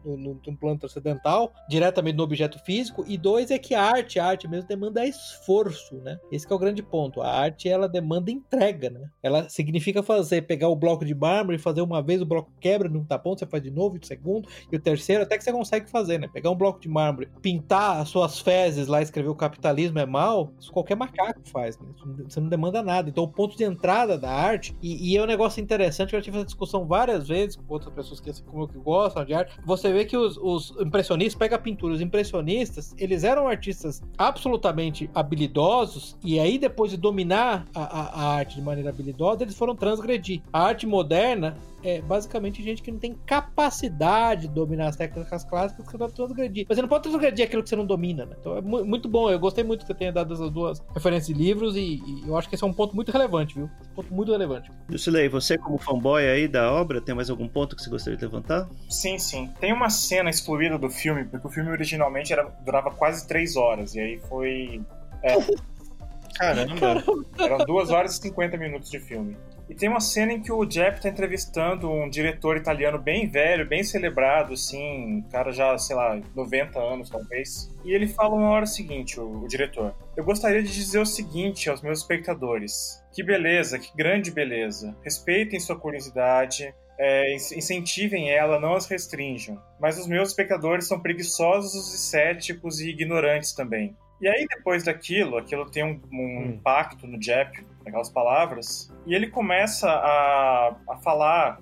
no, 0.05 0.17
no, 0.17 0.41
no, 0.47 0.57
plano 0.57 0.79
transcendental, 0.79 1.53
diretamente 1.69 2.17
no 2.17 2.23
objeto 2.23 2.59
físico, 2.59 3.05
e 3.07 3.17
dois 3.17 3.51
é 3.51 3.59
que 3.59 3.75
a 3.75 3.83
arte, 3.83 4.19
a 4.19 4.27
arte 4.27 4.49
mesmo 4.49 4.69
demanda 4.69 5.07
esforço, 5.07 5.97
né? 5.97 6.19
Esse 6.31 6.51
é 6.51 6.55
o 6.55 6.59
grande 6.59 6.83
ponto. 6.83 7.21
A 7.21 7.29
arte, 7.29 7.69
ela 7.69 7.89
demanda 7.89 8.31
entrega, 8.31 8.91
né? 8.91 9.09
Ela 9.23 9.49
significa 9.49 10.03
fazer, 10.03 10.43
pegar 10.43 10.69
o 10.69 10.77
bloco 10.77 11.05
de 11.05 11.15
mármore, 11.15 11.59
fazer 11.59 11.83
uma 11.83 12.03
vez, 12.03 12.21
o 12.21 12.27
bloco 12.27 12.51
quebra, 12.61 12.89
não 12.89 13.05
tá 13.05 13.19
bom, 13.19 13.37
você 13.37 13.47
faz 13.47 13.63
de 13.63 13.71
novo, 13.71 13.99
o 14.01 14.07
segundo, 14.07 14.49
e 14.71 14.77
o 14.77 14.81
terceiro, 14.81 15.23
até 15.23 15.37
que 15.37 15.45
você 15.45 15.53
consegue 15.53 15.91
fazer, 15.91 16.19
né? 16.19 16.29
Pegar 16.33 16.51
um 16.51 16.57
bloco 16.57 16.81
de 16.81 16.89
mármore, 16.89 17.29
pintar 17.41 18.01
as 18.01 18.09
suas 18.09 18.39
fezes 18.39 18.87
lá, 18.87 19.03
escrever 19.03 19.29
o 19.29 19.35
capitalismo 19.35 19.99
é 19.99 20.07
mal, 20.07 20.53
isso 20.59 20.73
qualquer 20.73 20.97
macaco 20.97 21.41
faz, 21.45 21.79
né? 21.79 21.89
Você 22.29 22.41
não 22.41 22.49
demanda 22.49 22.83
nada. 22.83 23.09
Então, 23.09 23.25
o 23.25 23.29
ponto 23.29 23.57
de 23.57 23.65
entrada 23.65 24.19
da 24.19 24.31
arte, 24.31 24.77
e, 24.83 25.13
e 25.13 25.17
é 25.17 25.23
um 25.23 25.27
negócio 25.27 25.63
interessante, 25.63 26.15
eu 26.15 26.21
já 26.21 26.25
tive 26.25 26.37
essa 26.39 26.47
discussão 26.47 26.87
várias 26.87 27.29
vezes 27.29 27.57
com 27.57 27.65
outras 27.69 27.95
pessoas 27.95 28.21
que, 28.21 28.31
assim 28.31 28.45
como 28.45 28.65
eu, 28.65 28.69
que 28.69 28.79
gostam 28.79 29.25
de 29.25 29.35
arte, 29.35 29.55
você 29.65 29.92
vê 29.93 30.05
que 30.05 30.17
os, 30.17 30.37
os 30.37 30.75
impressionistas, 30.81 31.39
pega 31.39 31.57
a 31.57 31.59
pintura, 31.59 31.95
os 31.95 32.01
impressionistas, 32.01 32.95
eles 32.99 33.25
eram 33.25 33.49
artistas 33.49 34.03
absolutamente 34.17 35.11
habilidosos, 35.15 36.17
e 36.25 36.39
aí 36.39 36.59
depois 36.59 36.91
de 36.91 36.97
dominar 36.97 37.67
a, 37.75 37.83
a, 37.83 38.03
a 38.23 38.35
arte 38.37 38.57
de 38.57 38.63
maneira 38.63 38.91
habilidosa, 38.91 39.43
eles 39.43 39.57
foram 39.57 39.75
transgredir. 39.75 40.41
A 40.53 40.63
arte 40.63 40.87
moderna 40.87 41.57
é 41.83 42.01
basicamente 42.01 42.63
gente 42.63 42.83
que 42.83 42.91
não 42.91 42.99
tem 42.99 43.15
capacidade 43.27 44.43
de 44.43 44.49
dominar 44.49 44.89
as 44.89 44.97
técnicas 44.97 45.45
clássicas 45.45 45.87
que 45.87 45.97
vai 45.97 46.09
transgredir. 46.09 46.67
Mas 46.69 46.77
você 46.77 46.83
não 46.83 46.89
pode 46.89 47.05
transgredir 47.05 47.45
aquilo 47.45 47.63
que 47.63 47.69
você 47.69 47.77
não 47.77 47.87
domina, 47.87 48.25
né? 48.27 48.37
Então 48.39 48.57
é 48.57 48.61
muito 48.61 49.09
bom. 49.09 49.31
Eu 49.31 49.39
gostei 49.39 49.65
muito 49.65 49.81
que 49.81 49.87
você 49.87 49.95
tenha 49.95 50.13
dado 50.13 50.35
essas 50.35 50.51
duas 50.51 50.83
referências 50.95 51.27
de 51.27 51.35
livros 51.35 51.77
e, 51.77 52.03
e 52.05 52.23
eu 52.27 52.37
acho 52.37 52.49
que 52.49 52.55
esse 52.55 52.65
é 52.65 52.67
um 52.67 52.73
ponto 52.73 52.95
muito 52.95 53.11
relevante, 53.11 53.55
viu? 53.55 53.65
Um 53.91 53.95
ponto 53.95 54.15
muito 54.15 54.33
relevante. 54.33 54.71
Lucilei, 54.89 55.29
você 55.29 55.59
como 55.59 55.79
fanboy 55.79 56.27
aí 56.27 56.49
da 56.49 56.73
obra, 56.73 57.01
tem 57.01 57.15
mais 57.15 57.31
algum 57.31 57.49
ponto 57.49 57.77
que 57.77 57.83
você 57.83 57.91
gostaria 57.91 58.17
de 58.17 58.25
levantar? 58.25 58.69
Sim, 58.89 59.19
sim. 59.19 59.51
Tem 59.61 59.73
uma 59.73 59.91
cena 59.91 60.31
excluída 60.31 60.79
do 60.79 60.91
filme, 60.91 61.25
porque 61.25 61.47
o 61.47 61.51
filme 61.51 61.71
originalmente 61.71 62.33
era, 62.33 62.45
durava 62.65 62.91
quase 62.91 63.27
três 63.27 63.57
horas, 63.57 63.95
e 63.95 64.01
aí 64.01 64.21
foi... 64.29 64.83
É, 65.23 65.37
Caramba! 66.35 67.03
Eram 67.39 67.59
duas 67.59 67.91
horas 67.91 68.17
e 68.17 68.23
50 68.23 68.57
minutos 68.57 68.91
de 68.91 68.99
filme. 68.99 69.37
E 69.73 69.75
tem 69.75 69.89
uma 69.89 70.01
cena 70.01 70.35
em 70.35 70.41
que 70.43 70.53
o 70.53 70.67
Jeff 70.67 71.01
tá 71.01 71.09
entrevistando 71.09 71.91
um 71.91 72.07
diretor 72.07 72.59
italiano 72.59 72.99
bem 72.99 73.27
velho, 73.27 73.67
bem 73.67 73.83
celebrado, 73.83 74.53
assim, 74.53 75.17
um 75.17 75.23
cara 75.23 75.51
já, 75.51 75.79
sei 75.79 75.97
lá, 75.97 76.21
90 76.37 76.79
anos 76.79 77.09
talvez. 77.09 77.75
E 77.83 77.91
ele 77.95 78.07
fala 78.07 78.35
uma 78.35 78.51
hora 78.51 78.67
seguinte, 78.67 79.19
o, 79.19 79.45
o 79.45 79.49
diretor: 79.49 79.95
Eu 80.15 80.25
gostaria 80.25 80.63
de 80.63 80.71
dizer 80.71 80.99
o 80.99 81.07
seguinte 81.07 81.71
aos 81.71 81.81
meus 81.81 82.01
espectadores. 82.01 83.03
Que 83.15 83.23
beleza, 83.23 83.79
que 83.79 83.97
grande 83.97 84.31
beleza. 84.31 84.95
Respeitem 85.03 85.59
sua 85.59 85.81
curiosidade, 85.81 86.75
é, 86.99 87.35
incentivem 87.35 88.31
ela, 88.31 88.61
não 88.61 88.75
as 88.75 88.87
restringam. 88.87 89.59
Mas 89.81 89.99
os 89.99 90.07
meus 90.07 90.29
espectadores 90.29 90.87
são 90.87 91.01
preguiçosos 91.01 91.95
e 91.95 91.97
céticos 91.97 92.79
e 92.79 92.91
ignorantes 92.91 93.55
também. 93.55 93.97
E 94.21 94.29
aí, 94.29 94.47
depois 94.47 94.85
daquilo, 94.85 95.37
aquilo 95.37 95.69
tem 95.69 95.83
um, 95.83 96.01
um 96.13 96.17
hum. 96.17 96.45
impacto 96.51 97.09
no 97.09 97.19
Jeff, 97.19 97.65
aquelas 97.89 98.11
palavras, 98.11 98.93
e 99.07 99.15
ele 99.15 99.29
começa 99.29 99.89
a, 99.89 100.77
a 100.89 100.97
falar, 100.99 101.61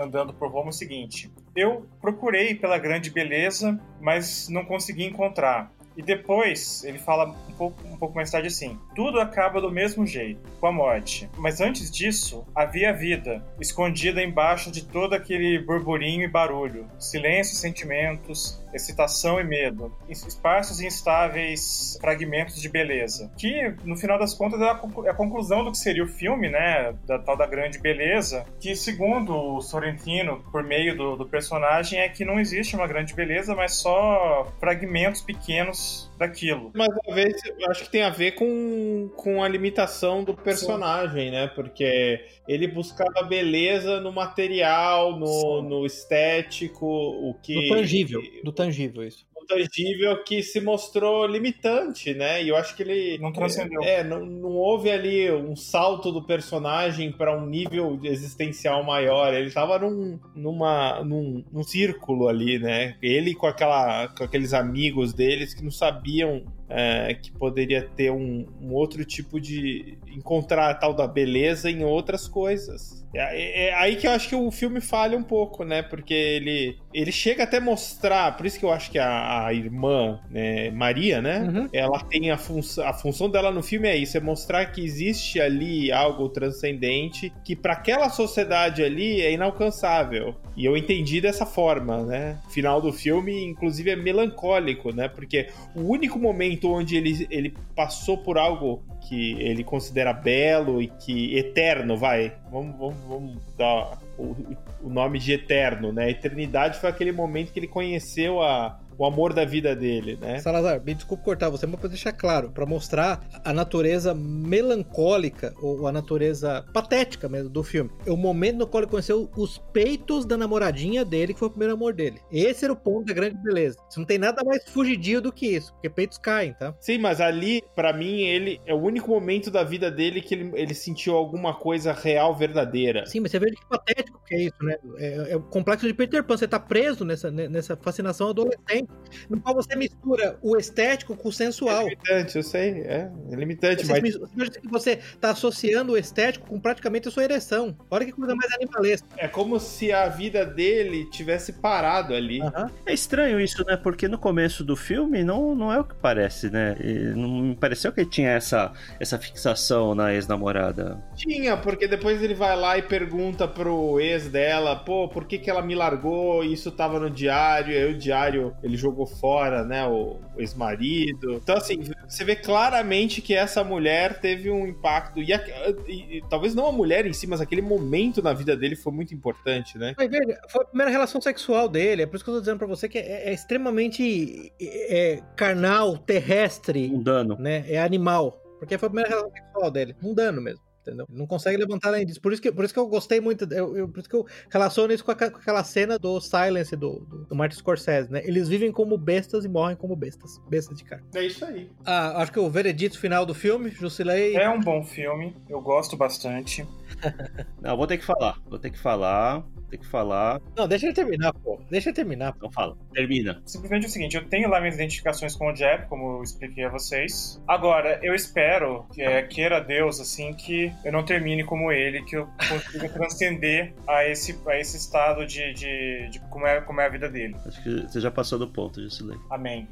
andando 0.00 0.32
por 0.32 0.50
Roma, 0.50 0.70
o 0.70 0.72
seguinte: 0.72 1.32
Eu 1.54 1.86
procurei 2.00 2.54
pela 2.54 2.78
grande 2.78 3.10
beleza, 3.10 3.80
mas 4.00 4.48
não 4.48 4.64
consegui 4.64 5.04
encontrar. 5.04 5.70
E 5.96 6.02
depois 6.02 6.84
ele 6.84 6.98
fala 6.98 7.26
um 7.48 7.52
pouco, 7.52 7.86
um 7.86 7.96
pouco 7.96 8.14
mais 8.14 8.30
tarde 8.30 8.48
assim: 8.48 8.78
tudo 8.94 9.20
acaba 9.20 9.60
do 9.60 9.70
mesmo 9.70 10.06
jeito, 10.06 10.40
com 10.60 10.66
a 10.66 10.72
morte. 10.72 11.28
Mas 11.36 11.60
antes 11.60 11.90
disso, 11.90 12.46
havia 12.54 12.92
vida, 12.92 13.44
escondida 13.60 14.22
embaixo 14.22 14.70
de 14.70 14.84
todo 14.84 15.14
aquele 15.14 15.58
burburinho 15.58 16.24
e 16.24 16.28
barulho, 16.28 16.86
silêncio 16.98 17.54
e 17.54 17.56
sentimentos, 17.56 18.64
excitação 18.72 19.40
e 19.40 19.44
medo, 19.44 19.92
espaços 20.08 20.80
instáveis, 20.80 21.98
fragmentos 22.00 22.60
de 22.60 22.68
beleza. 22.68 23.30
Que, 23.36 23.74
no 23.84 23.96
final 23.96 24.18
das 24.18 24.34
contas, 24.34 24.60
é 24.60 24.64
a, 24.64 24.80
é 25.06 25.10
a 25.10 25.14
conclusão 25.14 25.64
do 25.64 25.70
que 25.70 25.78
seria 25.78 26.04
o 26.04 26.08
filme, 26.08 26.48
né? 26.48 26.94
Da 27.06 27.18
tal 27.18 27.36
da 27.36 27.46
grande 27.46 27.78
beleza, 27.78 28.44
que, 28.60 28.74
segundo 28.74 29.34
o 29.34 29.60
Sorrentino, 29.60 30.42
por 30.50 30.62
meio 30.62 30.96
do, 30.96 31.16
do 31.16 31.26
personagem, 31.26 32.00
é 32.00 32.08
que 32.08 32.24
não 32.24 32.38
existe 32.38 32.74
uma 32.76 32.86
grande 32.86 33.14
beleza, 33.14 33.54
mas 33.54 33.74
só 33.74 34.46
fragmentos 34.58 35.22
pequenos 35.22 36.09
daquilo. 36.20 36.70
Mas 36.74 36.88
talvez 37.02 37.34
eu 37.58 37.70
acho 37.70 37.84
que 37.84 37.90
tem 37.90 38.02
a 38.02 38.10
ver 38.10 38.32
com, 38.32 39.10
com 39.16 39.42
a 39.42 39.48
limitação 39.48 40.22
do 40.22 40.34
personagem, 40.34 41.26
Sim. 41.26 41.30
né? 41.30 41.46
Porque 41.48 42.22
ele 42.46 42.68
buscava 42.68 43.22
beleza 43.22 44.00
no 44.00 44.12
material, 44.12 45.18
no, 45.18 45.62
no 45.62 45.86
estético, 45.86 46.86
o 46.86 47.34
que. 47.42 47.54
No 47.54 47.76
tangível. 47.76 48.22
Do 48.44 48.52
tangível, 48.52 49.02
isso 49.02 49.29
tangível 49.50 50.22
que 50.22 50.42
se 50.42 50.60
mostrou 50.60 51.26
limitante, 51.26 52.14
né? 52.14 52.42
E 52.42 52.48
eu 52.48 52.56
acho 52.56 52.76
que 52.76 52.82
ele. 52.82 53.18
Não 53.18 53.32
transcendeu. 53.32 53.82
É, 53.82 54.04
não, 54.04 54.24
não 54.24 54.50
houve 54.50 54.90
ali 54.90 55.30
um 55.30 55.56
salto 55.56 56.12
do 56.12 56.22
personagem 56.22 57.10
para 57.10 57.36
um 57.36 57.46
nível 57.46 57.98
existencial 58.04 58.84
maior. 58.84 59.34
Ele 59.34 59.50
tava 59.50 59.78
num, 59.78 60.18
numa, 60.34 61.02
num, 61.02 61.44
num 61.52 61.62
círculo 61.62 62.28
ali, 62.28 62.58
né? 62.58 62.96
Ele 63.02 63.34
com, 63.34 63.46
aquela, 63.46 64.08
com 64.08 64.22
aqueles 64.22 64.54
amigos 64.54 65.12
deles 65.12 65.52
que 65.52 65.64
não 65.64 65.70
sabiam 65.70 66.44
é, 66.68 67.14
que 67.14 67.32
poderia 67.32 67.82
ter 67.96 68.12
um, 68.12 68.46
um, 68.60 68.72
outro 68.72 69.04
tipo 69.04 69.40
de. 69.40 69.98
encontrar 70.06 70.70
a 70.70 70.74
tal 70.74 70.94
da 70.94 71.06
beleza 71.06 71.68
em 71.68 71.84
outras 71.84 72.28
coisas. 72.28 72.99
É, 73.12 73.18
é, 73.18 73.68
é, 73.68 73.74
aí 73.74 73.96
que 73.96 74.06
eu 74.06 74.12
acho 74.12 74.28
que 74.28 74.36
o 74.36 74.50
filme 74.50 74.80
falha 74.80 75.16
um 75.16 75.22
pouco, 75.22 75.64
né? 75.64 75.82
Porque 75.82 76.14
ele, 76.14 76.76
ele 76.94 77.10
chega 77.10 77.44
até 77.44 77.58
mostrar, 77.58 78.36
por 78.36 78.46
isso 78.46 78.58
que 78.58 78.64
eu 78.64 78.70
acho 78.70 78.90
que 78.90 78.98
a, 78.98 79.46
a 79.46 79.52
irmã, 79.52 80.20
né, 80.30 80.70
Maria, 80.70 81.20
né? 81.20 81.40
Uhum. 81.40 81.68
Ela 81.72 82.00
tem 82.04 82.30
a 82.30 82.38
função. 82.38 82.86
A 82.86 82.92
função 82.92 83.28
dela 83.28 83.50
no 83.50 83.62
filme 83.62 83.88
é 83.88 83.96
isso: 83.96 84.16
é 84.16 84.20
mostrar 84.20 84.66
que 84.66 84.84
existe 84.84 85.40
ali 85.40 85.90
algo 85.90 86.28
transcendente 86.28 87.32
que 87.44 87.56
para 87.56 87.72
aquela 87.72 88.08
sociedade 88.08 88.82
ali 88.82 89.20
é 89.20 89.32
inalcançável. 89.32 90.36
E 90.56 90.64
eu 90.64 90.76
entendi 90.76 91.20
dessa 91.20 91.46
forma, 91.46 92.04
né? 92.04 92.38
O 92.46 92.50
final 92.50 92.80
do 92.80 92.92
filme, 92.92 93.44
inclusive, 93.44 93.90
é 93.90 93.96
melancólico, 93.96 94.94
né? 94.94 95.08
Porque 95.08 95.48
o 95.74 95.82
único 95.82 96.18
momento 96.18 96.70
onde 96.70 96.96
ele, 96.96 97.26
ele 97.30 97.54
passou 97.74 98.18
por 98.18 98.38
algo 98.38 98.82
que 99.08 99.32
ele 99.40 99.64
considera 99.64 100.12
belo 100.12 100.82
e 100.82 100.86
que 100.86 101.36
eterno, 101.36 101.96
vai. 101.96 102.34
Vamos, 102.50 102.76
vamos, 102.76 102.99
vamos 103.08 103.38
dar 103.56 103.98
o, 104.18 104.36
o 104.82 104.88
nome 104.88 105.18
de 105.18 105.32
eterno, 105.32 105.92
né? 105.92 106.10
Eternidade 106.10 106.78
foi 106.78 106.90
aquele 106.90 107.12
momento 107.12 107.52
que 107.52 107.58
ele 107.58 107.68
conheceu 107.68 108.42
a, 108.42 108.78
o 109.00 109.06
amor 109.06 109.32
da 109.32 109.46
vida 109.46 109.74
dele, 109.74 110.18
né? 110.20 110.40
Salazar, 110.40 110.84
me 110.84 110.92
desculpe 110.92 111.24
cortar 111.24 111.48
você, 111.48 111.66
mas 111.66 111.80
para 111.80 111.88
deixar 111.88 112.12
claro, 112.12 112.50
para 112.50 112.66
mostrar 112.66 113.26
a 113.42 113.50
natureza 113.50 114.14
melancólica 114.14 115.54
ou 115.62 115.86
a 115.86 115.92
natureza 115.92 116.66
patética 116.74 117.26
mesmo 117.26 117.48
do 117.48 117.64
filme. 117.64 117.90
É 118.04 118.10
o 118.10 118.16
momento 118.16 118.58
no 118.58 118.66
qual 118.66 118.82
ele 118.82 118.90
conheceu 118.90 119.30
os 119.34 119.56
peitos 119.72 120.26
da 120.26 120.36
namoradinha 120.36 121.02
dele, 121.02 121.32
que 121.32 121.38
foi 121.38 121.48
o 121.48 121.50
primeiro 121.50 121.72
amor 121.72 121.94
dele. 121.94 122.20
Esse 122.30 122.66
era 122.66 122.74
o 122.74 122.76
ponto 122.76 123.06
da 123.06 123.14
grande 123.14 123.38
beleza. 123.42 123.78
Isso 123.88 123.98
não 123.98 124.06
tem 124.06 124.18
nada 124.18 124.44
mais 124.44 124.68
fugidio 124.68 125.22
do 125.22 125.32
que 125.32 125.46
isso, 125.46 125.72
porque 125.72 125.88
peitos 125.88 126.18
caem, 126.18 126.52
tá? 126.52 126.74
Sim, 126.78 126.98
mas 126.98 127.22
ali, 127.22 127.62
para 127.74 127.94
mim, 127.94 128.20
ele 128.20 128.60
é 128.66 128.74
o 128.74 128.82
único 128.82 129.10
momento 129.10 129.50
da 129.50 129.64
vida 129.64 129.90
dele 129.90 130.20
que 130.20 130.34
ele, 130.34 130.52
ele 130.54 130.74
sentiu 130.74 131.16
alguma 131.16 131.54
coisa 131.54 131.94
real, 131.94 132.36
verdadeira. 132.36 133.06
Sim, 133.06 133.20
mas 133.20 133.30
você 133.30 133.38
vê 133.38 133.50
que 133.50 133.66
patético 133.66 134.20
que 134.26 134.34
é 134.34 134.42
isso, 134.42 134.62
né? 134.62 134.76
É, 134.98 135.32
é 135.32 135.36
o 135.36 135.40
complexo 135.40 135.86
de 135.86 135.94
Peter 135.94 136.22
Pan. 136.22 136.36
Você 136.36 136.46
tá 136.46 136.60
preso 136.60 137.02
nessa, 137.02 137.30
nessa 137.30 137.78
fascinação 137.78 138.28
adolescente 138.28 138.89
no 139.28 139.40
qual 139.40 139.54
você 139.54 139.74
mistura 139.76 140.38
o 140.42 140.56
estético 140.56 141.16
com 141.16 141.28
o 141.28 141.32
sensual. 141.32 141.86
É 141.86 141.90
limitante, 141.90 142.36
eu 142.36 142.42
sei, 142.42 142.70
é, 142.82 143.10
é 143.30 143.34
limitante. 143.34 143.86
Você, 143.86 144.00
mas... 144.00 144.58
você 144.64 144.90
está 144.92 145.30
associando 145.30 145.92
o 145.92 145.98
estético 145.98 146.48
com 146.48 146.60
praticamente 146.60 147.08
a 147.08 147.10
sua 147.10 147.24
ereção. 147.24 147.76
Olha 147.90 148.06
que 148.06 148.12
coisa 148.12 148.34
mais 148.34 148.52
animalesca. 148.52 149.06
É 149.16 149.28
como 149.28 149.58
se 149.58 149.92
a 149.92 150.08
vida 150.08 150.44
dele 150.44 151.08
tivesse 151.10 151.54
parado 151.54 152.14
ali. 152.14 152.40
Uhum. 152.40 152.70
É 152.86 152.92
estranho 152.92 153.40
isso, 153.40 153.64
né? 153.64 153.76
Porque 153.76 154.08
no 154.08 154.18
começo 154.18 154.64
do 154.64 154.76
filme 154.76 155.22
não, 155.22 155.54
não 155.54 155.72
é 155.72 155.80
o 155.80 155.84
que 155.84 155.94
parece, 155.94 156.50
né? 156.50 156.76
Não 157.14 157.28
me 157.28 157.56
pareceu 157.56 157.92
que 157.92 158.00
ele 158.00 158.10
tinha 158.10 158.30
essa, 158.30 158.72
essa 158.98 159.18
fixação 159.18 159.94
na 159.94 160.12
ex-namorada. 160.12 161.02
Tinha, 161.14 161.56
porque 161.56 161.86
depois 161.86 162.22
ele 162.22 162.34
vai 162.34 162.56
lá 162.56 162.78
e 162.78 162.82
pergunta 162.82 163.46
pro 163.46 164.00
ex 164.00 164.28
dela, 164.28 164.76
pô, 164.76 165.08
por 165.08 165.24
que, 165.24 165.38
que 165.38 165.50
ela 165.50 165.62
me 165.62 165.74
largou? 165.74 166.44
Isso 166.44 166.70
tava 166.70 166.98
no 166.98 167.10
diário, 167.10 167.74
aí 167.74 167.92
o 167.92 167.96
diário 167.96 168.54
ele 168.62 168.76
jogou 168.80 169.06
fora, 169.06 169.64
né, 169.64 169.86
o, 169.86 170.18
o 170.36 170.40
ex-marido. 170.40 171.34
Então, 171.34 171.56
assim, 171.56 171.80
você 172.08 172.24
vê 172.24 172.34
claramente 172.34 173.20
que 173.20 173.34
essa 173.34 173.62
mulher 173.62 174.20
teve 174.20 174.50
um 174.50 174.66
impacto. 174.66 175.20
E, 175.20 175.32
a, 175.32 175.40
e, 175.86 176.18
e, 176.18 176.22
talvez 176.28 176.54
não 176.54 176.66
a 176.66 176.72
mulher 176.72 177.06
em 177.06 177.12
si, 177.12 177.26
mas 177.26 177.40
aquele 177.40 177.62
momento 177.62 178.22
na 178.22 178.32
vida 178.32 178.56
dele 178.56 178.74
foi 178.74 178.92
muito 178.92 179.14
importante, 179.14 179.78
né? 179.78 179.94
Foi, 179.94 180.08
foi 180.48 180.62
a 180.62 180.66
primeira 180.66 180.90
relação 180.90 181.20
sexual 181.20 181.68
dele. 181.68 182.02
É 182.02 182.06
por 182.06 182.16
isso 182.16 182.24
que 182.24 182.30
eu 182.30 182.34
tô 182.34 182.40
dizendo 182.40 182.58
pra 182.58 182.66
você 182.66 182.88
que 182.88 182.98
é, 182.98 183.28
é 183.28 183.32
extremamente 183.32 184.52
é, 184.60 185.20
carnal, 185.36 185.98
terrestre. 185.98 186.88
Mundano. 186.88 187.36
Né? 187.38 187.64
É 187.68 187.80
animal. 187.80 188.42
Porque 188.58 188.76
foi 188.76 188.86
a 188.86 188.90
primeira 188.90 189.08
relação 189.08 189.32
sexual 189.32 189.70
dele. 189.70 189.96
Mundano 190.02 190.40
mesmo 190.40 190.69
entendeu? 190.90 191.06
Não 191.08 191.26
consegue 191.26 191.56
levantar 191.56 191.88
além 191.88 192.04
disso. 192.04 192.20
Por 192.20 192.32
isso 192.32 192.42
que, 192.42 192.50
por 192.50 192.64
isso 192.64 192.74
que 192.74 192.80
eu 192.80 192.88
gostei 192.88 193.20
muito, 193.20 193.44
eu, 193.52 193.76
eu, 193.76 193.88
por 193.88 194.00
isso 194.00 194.08
que 194.08 194.16
eu 194.16 194.26
relaciono 194.50 194.92
isso 194.92 195.04
com, 195.04 195.12
a, 195.12 195.14
com 195.14 195.38
aquela 195.38 195.62
cena 195.62 195.98
do 195.98 196.20
Silence 196.20 196.74
do, 196.74 197.00
do, 197.00 197.24
do, 197.26 197.34
Martin 197.34 197.56
Scorsese, 197.56 198.10
né? 198.10 198.20
Eles 198.24 198.48
vivem 198.48 198.72
como 198.72 198.98
bestas 198.98 199.44
e 199.44 199.48
morrem 199.48 199.76
como 199.76 199.94
bestas. 199.94 200.40
Bestas 200.48 200.76
de 200.76 200.84
cara. 200.84 201.02
É 201.14 201.24
isso 201.24 201.44
aí. 201.44 201.70
Ah, 201.84 202.20
acho 202.22 202.32
que 202.32 202.40
o 202.40 202.50
veredito 202.50 202.98
final 202.98 203.24
do 203.24 203.34
filme, 203.34 203.70
Jusilei... 203.70 204.36
É 204.36 204.50
um 204.50 204.60
bom 204.60 204.82
filme, 204.82 205.36
eu 205.48 205.60
gosto 205.60 205.96
bastante. 205.96 206.66
Não, 207.60 207.76
vou 207.76 207.86
ter 207.86 207.98
que 207.98 208.04
falar, 208.04 208.38
vou 208.46 208.58
ter 208.58 208.70
que 208.70 208.78
falar 208.78 209.44
tem 209.70 209.78
que 209.78 209.86
falar. 209.86 210.40
Não, 210.56 210.66
deixa 210.66 210.86
ele 210.86 210.94
terminar, 210.94 211.32
pô. 211.32 211.58
Deixa 211.70 211.88
ele 211.88 211.96
terminar. 211.96 212.34
Então 212.36 212.50
fala. 212.50 212.76
Termina. 212.92 213.40
Simplesmente 213.46 213.86
o 213.86 213.88
seguinte, 213.88 214.16
eu 214.16 214.24
tenho 214.28 214.48
lá 214.48 214.60
minhas 214.60 214.74
identificações 214.74 215.36
com 215.36 215.50
o 215.50 215.56
Jeb, 215.56 215.86
como 215.88 216.18
eu 216.18 216.22
expliquei 216.22 216.64
a 216.64 216.68
vocês. 216.68 217.40
Agora, 217.46 218.00
eu 218.02 218.14
espero, 218.14 218.84
que 218.92 219.00
é, 219.00 219.22
queira 219.22 219.60
Deus, 219.60 220.00
assim, 220.00 220.34
que 220.34 220.72
eu 220.84 220.92
não 220.92 221.04
termine 221.04 221.44
como 221.44 221.70
ele, 221.70 222.02
que 222.02 222.16
eu 222.16 222.28
consiga 222.48 222.88
transcender 222.90 223.72
a 223.86 224.04
esse, 224.04 224.38
a 224.46 224.58
esse 224.58 224.76
estado 224.76 225.24
de, 225.24 225.54
de, 225.54 226.08
de, 226.10 226.20
como, 226.30 226.46
é, 226.46 226.60
como 226.60 226.80
é 226.80 226.86
a 226.86 226.88
vida 226.88 227.08
dele. 227.08 227.36
Acho 227.46 227.62
que 227.62 227.82
você 227.82 228.00
já 228.00 228.10
passou 228.10 228.38
do 228.38 228.48
ponto, 228.48 228.82
Jusilei. 228.82 229.18
Amém. 229.30 229.68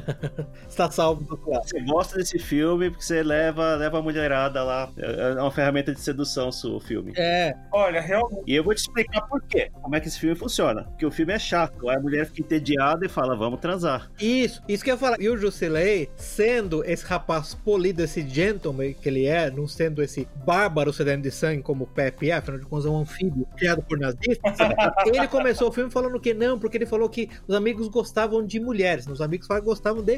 Está 0.66 0.90
salvo 0.90 1.22
do 1.24 1.36
Você 1.36 1.80
gosta 1.80 2.16
desse 2.16 2.38
filme 2.38 2.88
porque 2.88 3.04
você 3.04 3.22
leva, 3.22 3.74
leva 3.74 3.98
a 3.98 4.02
mulherada 4.02 4.62
lá. 4.64 4.90
É, 4.96 5.32
é 5.32 5.40
uma 5.40 5.50
ferramenta 5.50 5.92
de 5.92 6.00
sedução 6.00 6.50
o 6.62 6.80
filme. 6.80 7.12
É. 7.16 7.54
Olha, 7.72 8.00
realmente. 8.00 8.42
E 8.46 8.54
eu 8.54 8.62
vou 8.62 8.74
te 8.74 8.78
explicar 8.78 9.22
por 9.22 9.42
quê? 9.42 9.70
Como 9.82 9.94
é 9.96 10.00
que 10.00 10.08
esse 10.08 10.18
filme 10.18 10.36
funciona? 10.36 10.84
Porque 10.84 11.06
o 11.06 11.10
filme 11.10 11.32
é 11.32 11.38
chato. 11.38 11.88
Aí 11.88 11.96
a 11.96 12.00
mulher 12.00 12.26
fica 12.26 12.42
entediada 12.42 13.04
e 13.04 13.08
fala, 13.08 13.36
vamos 13.36 13.60
transar. 13.60 14.10
Isso, 14.20 14.62
isso 14.68 14.84
que 14.84 14.90
eu 14.90 14.94
ia 14.94 14.98
falar. 14.98 15.20
E 15.20 15.28
o 15.28 15.36
Jusilei, 15.36 16.10
sendo 16.16 16.84
esse 16.84 17.04
rapaz 17.04 17.54
polido, 17.54 18.02
esse 18.02 18.26
gentleman 18.28 18.92
que 18.92 19.08
ele 19.08 19.26
é, 19.26 19.50
não 19.50 19.66
sendo 19.66 20.02
esse 20.02 20.28
bárbaro 20.44 20.92
sedento 20.92 21.22
de 21.22 21.30
sangue 21.30 21.62
como 21.62 21.84
o 21.84 21.86
Pepe 21.86 22.30
é, 22.30 22.34
afinal 22.34 22.60
de 22.60 22.66
contas 22.66 22.86
é 22.86 22.90
um 22.90 23.00
anfíbio 23.00 23.46
criado 23.56 23.82
por 23.82 23.98
nazistas, 23.98 24.38
ele 25.06 25.26
começou 25.28 25.68
o 25.68 25.72
filme 25.72 25.90
falando 25.90 26.20
que 26.20 26.34
não, 26.34 26.58
porque 26.58 26.76
ele 26.76 26.86
falou 26.86 27.08
que 27.08 27.28
os 27.46 27.54
amigos 27.54 27.88
gostavam 27.88 28.44
de 28.44 28.60
mulheres, 28.60 29.06
os 29.06 29.20
amigos 29.20 29.46
gostavam 29.62 30.02
de 30.02 30.16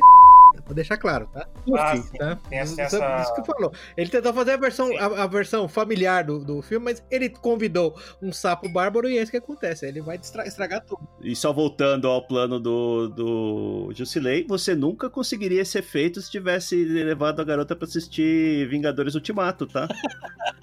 Vou 0.65 0.75
deixar 0.75 0.97
claro, 0.97 1.29
tá? 1.33 1.47
Ah, 1.77 1.97
sim. 1.97 2.17
tá? 2.17 2.39
Tem 2.49 2.59
essa... 2.59 2.83
Isso 2.85 3.35
que 3.35 3.45
falou. 3.45 3.73
Ele 3.97 4.11
tentou 4.11 4.33
fazer 4.33 4.53
a 4.53 4.57
versão, 4.57 4.97
a, 4.97 5.25
a, 5.25 5.27
versão 5.27 5.69
familiar 5.69 6.25
do, 6.25 6.39
do 6.45 6.63
filme, 6.63 6.85
mas 6.85 7.03
ele 7.11 7.29
convidou 7.29 7.99
um 8.23 8.33
sapo 8.33 8.69
bárbaro 8.69 9.09
e 9.09 9.19
é 9.19 9.23
isso 9.23 9.31
que 9.31 9.37
acontece. 9.37 9.87
Ele 9.87 10.01
vai 10.01 10.17
estragar 10.17 10.85
tudo. 10.85 11.07
E 11.23 11.35
só 11.35 11.53
voltando 11.53 12.09
ao 12.09 12.27
plano 12.27 12.59
do, 12.59 13.09
do 13.09 13.93
Jusilei, 13.95 14.47
você 14.49 14.75
nunca 14.75 15.11
conseguiria 15.11 15.63
esse 15.63 15.79
efeito 15.79 16.21
se 16.21 16.31
tivesse 16.31 16.77
levado 16.85 17.41
a 17.41 17.45
garota 17.45 17.75
para 17.75 17.87
assistir 17.87 18.69
Vingadores 18.69 19.15
Ultimato, 19.15 19.67
tá? 19.67 19.89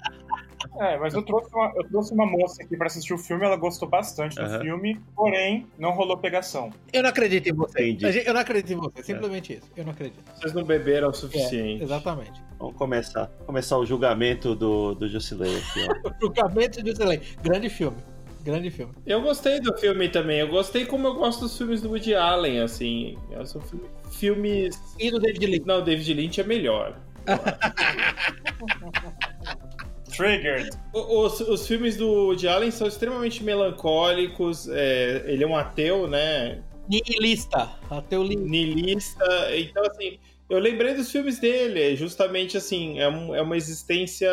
É, 0.78 0.98
mas 0.98 1.14
eu 1.14 1.22
trouxe 1.22 1.54
uma, 1.54 1.72
eu 1.76 1.88
trouxe 1.88 2.12
uma 2.12 2.26
moça 2.26 2.62
aqui 2.62 2.76
pra 2.76 2.86
assistir 2.86 3.14
o 3.14 3.18
filme, 3.18 3.44
ela 3.44 3.56
gostou 3.56 3.88
bastante 3.88 4.36
do 4.36 4.42
uhum. 4.42 4.60
filme, 4.60 5.00
porém, 5.14 5.66
não 5.78 5.92
rolou 5.92 6.16
pegação. 6.16 6.70
Eu 6.92 7.02
não 7.02 7.10
acredito 7.10 7.48
em 7.48 7.52
você. 7.52 7.90
Entendi. 7.90 8.22
Eu 8.26 8.34
não 8.34 8.40
acredito 8.40 8.72
em 8.72 8.76
você, 8.76 9.02
simplesmente 9.02 9.52
é. 9.52 9.56
isso. 9.56 9.70
Eu 9.76 9.84
não 9.84 9.92
acredito. 9.92 10.22
Vocês 10.34 10.52
não 10.52 10.64
beberam 10.64 11.10
o 11.10 11.14
suficiente. 11.14 11.82
É, 11.82 11.84
exatamente. 11.84 12.42
Vamos 12.58 12.76
começar. 12.76 13.26
Começar 13.46 13.78
o 13.78 13.86
julgamento 13.86 14.54
do, 14.54 14.94
do 14.94 15.08
Jusilei 15.08 15.56
aqui, 15.56 15.86
ó. 15.88 16.10
o 16.10 16.14
julgamento 16.20 16.82
do 16.82 16.90
Jusilei. 16.90 17.20
Grande 17.42 17.68
filme. 17.68 17.96
Grande 18.42 18.70
filme. 18.70 18.92
Eu 19.06 19.22
gostei 19.22 19.58
do 19.58 19.74
filme 19.78 20.08
também. 20.08 20.40
Eu 20.40 20.48
gostei 20.48 20.84
como 20.84 21.06
eu 21.06 21.14
gosto 21.14 21.40
dos 21.40 21.56
filmes 21.56 21.80
do 21.80 21.88
Woody 21.88 22.14
Allen, 22.14 22.60
assim. 22.60 23.16
São 23.46 23.62
filmes. 24.10 24.78
E 24.98 25.10
do 25.10 25.18
David 25.18 25.46
Lynch? 25.46 25.66
Não, 25.66 25.78
o 25.78 25.82
David 25.82 26.12
Lynch 26.12 26.40
é 26.40 26.44
melhor. 26.44 27.00
Triggered. 30.16 30.70
Os, 30.92 31.40
os 31.40 31.66
filmes 31.66 31.96
do 31.96 32.08
Woody 32.08 32.48
Allen 32.48 32.70
são 32.70 32.86
extremamente 32.86 33.42
melancólicos. 33.42 34.68
É, 34.68 35.24
ele 35.26 35.44
é 35.44 35.46
um 35.46 35.56
ateu, 35.56 36.06
né? 36.08 36.62
Nihilista. 36.88 37.70
Ateu 37.90 38.22
li... 38.22 38.36
Nihilista. 38.36 39.24
Então, 39.56 39.82
assim, 39.84 40.18
eu 40.48 40.58
lembrei 40.58 40.94
dos 40.94 41.10
filmes 41.10 41.38
dele. 41.38 41.96
Justamente, 41.96 42.56
assim, 42.56 42.98
é, 42.98 43.08
um, 43.08 43.34
é 43.34 43.42
uma 43.42 43.56
existência 43.56 44.30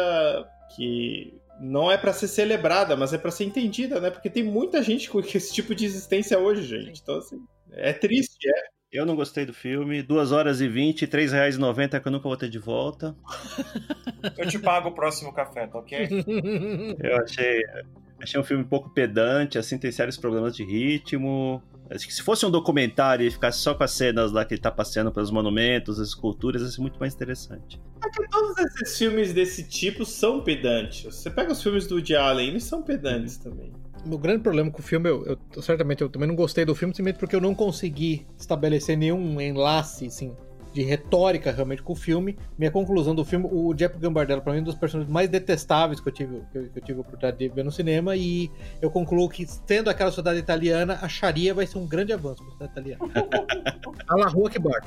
que 0.76 1.34
não 1.60 1.92
é 1.92 1.98
para 1.98 2.12
ser 2.12 2.28
celebrada, 2.28 2.96
mas 2.96 3.14
é 3.14 3.18
para 3.18 3.32
ser 3.32 3.46
entendida, 3.46 4.00
né? 4.00 4.10
Porque 4.10 4.30
tem 4.30 4.44
muita 4.44 4.82
gente 4.82 5.10
com 5.10 5.20
esse 5.22 5.54
tipo 5.54 5.76
de 5.76 5.86
existência 5.86 6.38
hoje, 6.40 6.64
gente. 6.64 7.02
Então, 7.02 7.18
assim, 7.18 7.40
é 7.72 7.94
triste, 7.94 8.50
é. 8.50 8.81
Eu 8.92 9.06
não 9.06 9.16
gostei 9.16 9.46
do 9.46 9.54
filme. 9.54 10.04
2 10.04 10.32
horas 10.34 10.60
e 10.60 10.68
20, 10.68 11.06
R$ 11.06 11.12
3,90 11.12 12.02
que 12.02 12.08
eu 12.08 12.12
nunca 12.12 12.28
vou 12.28 12.36
ter 12.36 12.50
de 12.50 12.60
volta. 12.60 13.16
Eu 14.38 14.48
te 14.48 14.60
pago 14.60 14.90
o 14.90 14.92
próximo 14.92 15.32
café, 15.32 15.66
tá 15.66 15.80
ok? 15.80 16.10
eu 17.02 17.16
achei, 17.24 17.64
achei 18.22 18.40
um 18.40 18.44
filme 18.44 18.64
um 18.64 18.68
pouco 18.68 18.90
pedante, 18.90 19.58
assim, 19.58 19.78
tem 19.78 19.92
sérios 19.92 20.18
problemas 20.18 20.56
de 20.56 20.66
ritmo. 20.66 21.64
Acho 21.90 22.06
que 22.06 22.14
se 22.14 22.22
fosse 22.22 22.46
um 22.46 22.52
documentário 22.52 23.26
e 23.26 23.32
ficasse 23.32 23.60
só 23.60 23.74
com 23.74 23.84
as 23.84 23.92
cenas 23.92 24.32
lá 24.32 24.44
que 24.44 24.54
ele 24.54 24.62
tá 24.62 24.72
passeando 24.72 25.12
pelos 25.12 25.32
monumentos, 25.32 26.00
as 26.00 26.10
esculturas, 26.10 26.62
ia 26.62 26.68
ser 26.68 26.82
muito 26.82 27.00
mais 27.00 27.14
interessante. 27.14 27.82
É 28.04 28.10
que 28.10 28.28
todos 28.30 28.58
esses 28.58 28.98
filmes 28.98 29.34
desse 29.34 29.68
tipo 29.68 30.06
são 30.06 30.42
pedantes. 30.42 31.04
Você 31.04 31.30
pega 31.30 31.52
os 31.52 31.64
filmes 31.64 31.88
do 31.88 31.96
Woody 31.96 32.16
Allen, 32.16 32.50
eles 32.50 32.64
são 32.64 32.82
pedantes 32.84 33.38
também. 33.38 33.72
O 34.10 34.18
grande 34.18 34.42
problema 34.42 34.72
com 34.72 34.80
o 34.80 34.84
filme, 34.84 35.10
eu, 35.10 35.38
eu, 35.56 35.62
certamente 35.62 36.02
eu 36.02 36.10
também 36.10 36.28
não 36.28 36.36
gostei 36.36 36.66
do 36.66 36.74
filme, 36.74 36.94
simplesmente 36.94 37.20
porque 37.20 37.36
eu 37.36 37.42
não 37.42 37.54
consegui 37.54 38.26
estabelecer 38.38 38.98
nenhum 38.98 39.40
enlace, 39.40 40.08
assim, 40.08 40.36
de 40.74 40.82
retórica 40.82 41.52
realmente 41.52 41.84
com 41.84 41.94
o 41.94 41.96
filme. 41.96 42.38
Minha 42.58 42.72
conclusão 42.72 43.14
do 43.14 43.24
filme, 43.24 43.48
o 43.52 43.74
Jeff 43.74 43.98
Gambardella, 43.98 44.42
para 44.42 44.54
mim, 44.54 44.60
é 44.60 44.62
um 44.62 44.66
dos 44.66 44.76
personagens 44.76 45.12
mais 45.12 45.30
detestáveis 45.30 46.00
que 46.00 46.10
eu 46.10 46.14
tive, 46.14 46.42
que 46.52 46.58
eu, 46.58 46.70
que 46.70 46.80
eu 46.80 46.84
tive 46.84 46.98
a 47.00 47.02
oportunidade 47.02 47.38
de 47.38 47.50
ver 47.50 47.64
no 47.64 47.72
cinema, 47.72 48.16
e 48.16 48.50
eu 48.82 48.90
concluo 48.90 49.30
que, 49.30 49.46
tendo 49.68 49.90
aquela 49.90 50.10
sociedade 50.10 50.40
italiana, 50.40 50.98
a 51.02 51.08
Sharia 51.08 51.54
vai 51.54 51.68
ser 51.68 51.78
um 51.78 51.86
grande 51.86 52.14
avanço 52.14 52.44
para 52.44 52.66
a 52.66 52.70
sociedade 52.70 52.72
italiana. 52.72 53.14
a 54.08 54.16
la 54.16 54.28
rua 54.28 54.50
que 54.50 54.60
bar. 54.60 54.82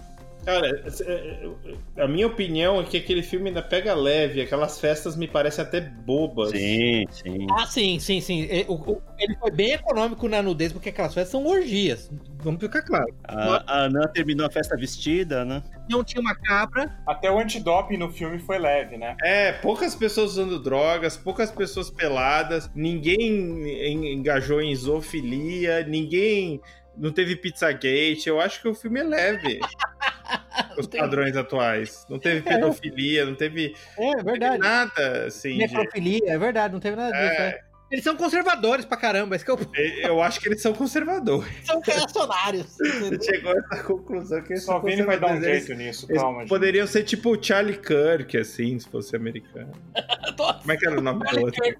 Cara, 0.44 0.68
é, 0.68 1.50
é, 1.96 2.02
a 2.02 2.06
minha 2.06 2.26
opinião 2.26 2.80
é 2.80 2.84
que 2.84 2.96
aquele 2.96 3.22
filme 3.22 3.48
ainda 3.48 3.62
pega 3.62 3.94
leve, 3.94 4.40
aquelas 4.40 4.78
festas 4.78 5.16
me 5.16 5.26
parecem 5.26 5.64
até 5.64 5.80
bobas. 5.80 6.50
Sim, 6.50 7.06
sim. 7.10 7.46
Ah, 7.58 7.66
sim, 7.66 7.98
sim, 7.98 8.20
sim. 8.20 8.46
Ele 8.50 9.36
foi 9.40 9.50
bem 9.50 9.72
econômico 9.72 10.28
na 10.28 10.42
nudez, 10.42 10.72
porque 10.72 10.90
aquelas 10.90 11.14
festas 11.14 11.30
são 11.30 11.46
orgias. 11.46 12.10
Vamos 12.42 12.60
ficar 12.60 12.82
claro. 12.82 13.14
A, 13.24 13.84
Ana 13.84 14.06
terminou 14.08 14.46
a 14.46 14.50
festa 14.50 14.76
vestida, 14.76 15.44
né? 15.44 15.62
Não 15.88 16.04
tinha 16.04 16.20
uma 16.20 16.34
cabra. 16.34 16.94
Até 17.06 17.30
o 17.30 17.38
antidoping 17.38 17.96
no 17.96 18.10
filme 18.10 18.38
foi 18.38 18.58
leve, 18.58 18.98
né? 18.98 19.16
É, 19.22 19.52
poucas 19.52 19.94
pessoas 19.94 20.32
usando 20.32 20.58
drogas, 20.58 21.16
poucas 21.16 21.50
pessoas 21.50 21.90
peladas, 21.90 22.70
ninguém 22.74 24.12
engajou 24.12 24.60
em 24.60 24.74
zoofilia, 24.74 25.84
ninguém 25.86 26.60
não 26.96 27.12
teve 27.12 27.36
Pizzagate. 27.36 28.28
Eu 28.28 28.40
acho 28.40 28.60
que 28.60 28.68
o 28.68 28.74
filme 28.74 29.00
é 29.00 29.04
leve. 29.04 29.60
os 30.78 30.86
padrões 30.86 31.36
atuais. 31.36 32.06
Não 32.08 32.18
teve 32.18 32.38
é. 32.38 32.42
pedofilia, 32.42 33.24
não 33.24 33.34
teve, 33.34 33.74
é, 33.98 34.22
verdade. 34.22 34.58
Teve 34.58 34.58
nada 34.58 35.26
assim. 35.26 35.56
Necrofilia, 35.58 36.20
de... 36.20 36.30
é 36.30 36.38
verdade, 36.38 36.72
não 36.72 36.80
teve 36.80 36.96
nada 36.96 37.12
disso. 37.12 37.40
É. 37.40 37.50
Né? 37.52 37.58
Eles 37.90 38.02
são 38.02 38.16
conservadores 38.16 38.84
pra 38.84 38.96
caramba, 38.96 39.36
esse 39.36 39.44
que 39.44 39.50
eu... 39.50 39.58
eu 40.02 40.22
acho 40.22 40.40
que 40.40 40.48
eles 40.48 40.60
são 40.60 40.72
conservadores. 40.72 41.64
São 41.64 41.80
reacionários. 41.80 42.76
Chegou 43.22 43.52
a 43.52 43.56
essa 43.56 43.84
conclusão 43.84 44.42
que 44.42 44.56
Só 44.56 44.80
Vini 44.80 45.02
vai 45.02 45.20
dar 45.20 45.34
um 45.34 45.40
jeito 45.40 45.74
nisso, 45.74 46.08
calma. 46.08 46.40
Gente. 46.40 46.48
Poderiam 46.48 46.86
ser 46.86 47.04
tipo 47.04 47.36
o 47.36 47.40
Charlie 47.40 47.78
Kirk, 47.78 48.36
assim, 48.36 48.78
se 48.80 48.88
fosse 48.88 49.14
americano. 49.14 49.70
Como 50.60 50.72
é 50.72 50.76
que 50.76 50.86
era 50.86 50.98
o 50.98 51.00
nome 51.00 51.24
do 51.24 51.40
outro? 51.40 51.64
É, 51.64 51.76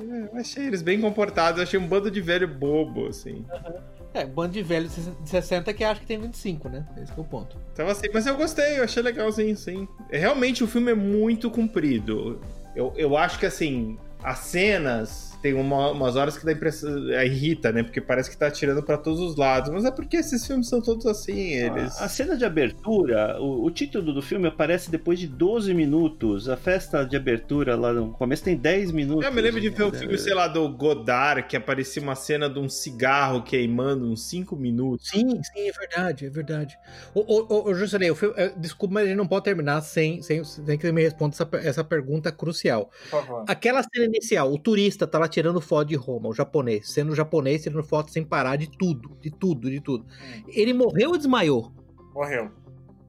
eu 0.00 0.38
achei 0.38 0.64
eles 0.64 0.80
bem 0.80 1.00
comportados, 1.00 1.58
eu 1.58 1.64
achei 1.64 1.78
um 1.78 1.86
bando 1.86 2.10
de 2.10 2.20
velho 2.20 2.48
bobo, 2.48 3.08
assim. 3.08 3.44
Uhum. 3.52 3.80
É, 4.14 4.26
bando 4.26 4.52
de 4.52 4.62
velhos 4.62 4.94
de 4.94 5.28
60 5.28 5.72
que 5.72 5.82
acha 5.82 6.00
que 6.00 6.06
tem 6.06 6.18
25, 6.18 6.68
né? 6.68 6.86
Esse 7.02 7.12
é 7.12 7.20
o 7.20 7.24
ponto. 7.24 7.56
Então, 7.72 7.88
assim, 7.88 8.08
mas 8.12 8.26
eu 8.26 8.36
gostei, 8.36 8.78
eu 8.78 8.84
achei 8.84 9.02
legalzinho, 9.02 9.56
sim. 9.56 9.88
Realmente 10.10 10.62
o 10.62 10.66
filme 10.66 10.92
é 10.92 10.94
muito 10.94 11.50
comprido. 11.50 12.40
Eu, 12.76 12.92
eu 12.96 13.16
acho 13.16 13.38
que, 13.38 13.46
assim, 13.46 13.98
as 14.22 14.38
cenas 14.40 15.31
tem 15.42 15.54
uma, 15.54 15.90
umas 15.90 16.14
horas 16.14 16.38
que 16.38 16.46
dá 16.46 16.52
impressão. 16.52 17.10
É, 17.10 17.26
irrita, 17.26 17.72
né? 17.72 17.82
Porque 17.82 18.00
parece 18.00 18.30
que 18.30 18.36
tá 18.36 18.46
atirando 18.46 18.82
para 18.82 18.96
todos 18.96 19.20
os 19.20 19.36
lados. 19.36 19.70
Mas 19.70 19.84
é 19.84 19.90
porque 19.90 20.16
esses 20.16 20.46
filmes 20.46 20.68
são 20.68 20.80
todos 20.80 21.04
assim, 21.06 21.54
eles. 21.54 22.00
A, 22.00 22.04
a 22.04 22.08
cena 22.08 22.36
de 22.36 22.44
abertura, 22.44 23.40
o, 23.40 23.64
o, 23.64 23.70
título 23.70 24.12
do 24.12 24.22
filme 24.22 24.46
aparece 24.46 24.90
depois 24.90 25.18
de 25.18 25.26
12 25.26 25.74
minutos. 25.74 26.48
A 26.48 26.56
festa 26.56 27.04
de 27.04 27.16
abertura 27.16 27.74
lá 27.74 27.92
no 27.92 28.12
começo 28.12 28.44
tem 28.44 28.56
10 28.56 28.92
minutos. 28.92 29.24
Eu 29.24 29.32
me 29.32 29.40
lembro 29.40 29.60
de 29.60 29.68
ver 29.68 29.82
o 29.82 29.88
um 29.88 29.92
filme, 29.92 30.16
sei 30.16 30.34
lá, 30.34 30.46
do 30.46 30.68
Godard, 30.68 31.48
que 31.48 31.56
aparecia 31.56 32.00
uma 32.00 32.14
cena 32.14 32.48
de 32.48 32.58
um 32.58 32.68
cigarro 32.68 33.42
queimando 33.42 34.06
uns 34.06 34.28
5 34.28 34.54
minutos. 34.54 35.08
Sim, 35.08 35.28
sim, 35.42 35.68
é 35.68 35.72
verdade, 35.72 36.26
é 36.26 36.30
verdade. 36.30 36.78
Ô, 37.14 37.20
ô, 37.20 37.70
ô 37.70 37.74
Juscelê, 37.74 38.10
o 38.10 38.14
filme, 38.14 38.34
é, 38.36 38.52
desculpa, 38.56 38.94
mas 38.94 39.04
a 39.04 39.06
gente 39.08 39.16
não 39.16 39.26
pode 39.26 39.44
terminar 39.44 39.80
sem, 39.80 40.22
sem, 40.22 40.44
sem 40.44 40.78
que 40.78 40.86
você 40.86 40.92
me 40.92 41.02
responda 41.02 41.34
essa, 41.34 41.48
essa 41.68 41.84
pergunta 41.84 42.30
crucial. 42.30 42.90
Por 43.10 43.20
favor. 43.20 43.44
Aquela 43.48 43.82
cena 43.82 44.06
inicial, 44.06 44.52
o 44.52 44.58
turista 44.58 45.06
tá 45.06 45.18
lá 45.18 45.28
tirando 45.32 45.60
foto 45.60 45.88
de 45.88 45.96
Roma, 45.96 46.28
o 46.28 46.34
japonês, 46.34 46.90
sendo 46.90 47.14
japonês, 47.14 47.62
tirando 47.62 47.82
foto 47.82 48.10
sem 48.10 48.24
parar 48.24 48.56
de 48.56 48.68
tudo, 48.68 49.16
de 49.20 49.30
tudo, 49.30 49.70
de 49.70 49.80
tudo. 49.80 50.04
Hum. 50.04 50.42
Ele 50.48 50.72
morreu 50.72 51.10
ou 51.10 51.16
desmaiou? 51.16 51.72
Morreu. 52.14 52.50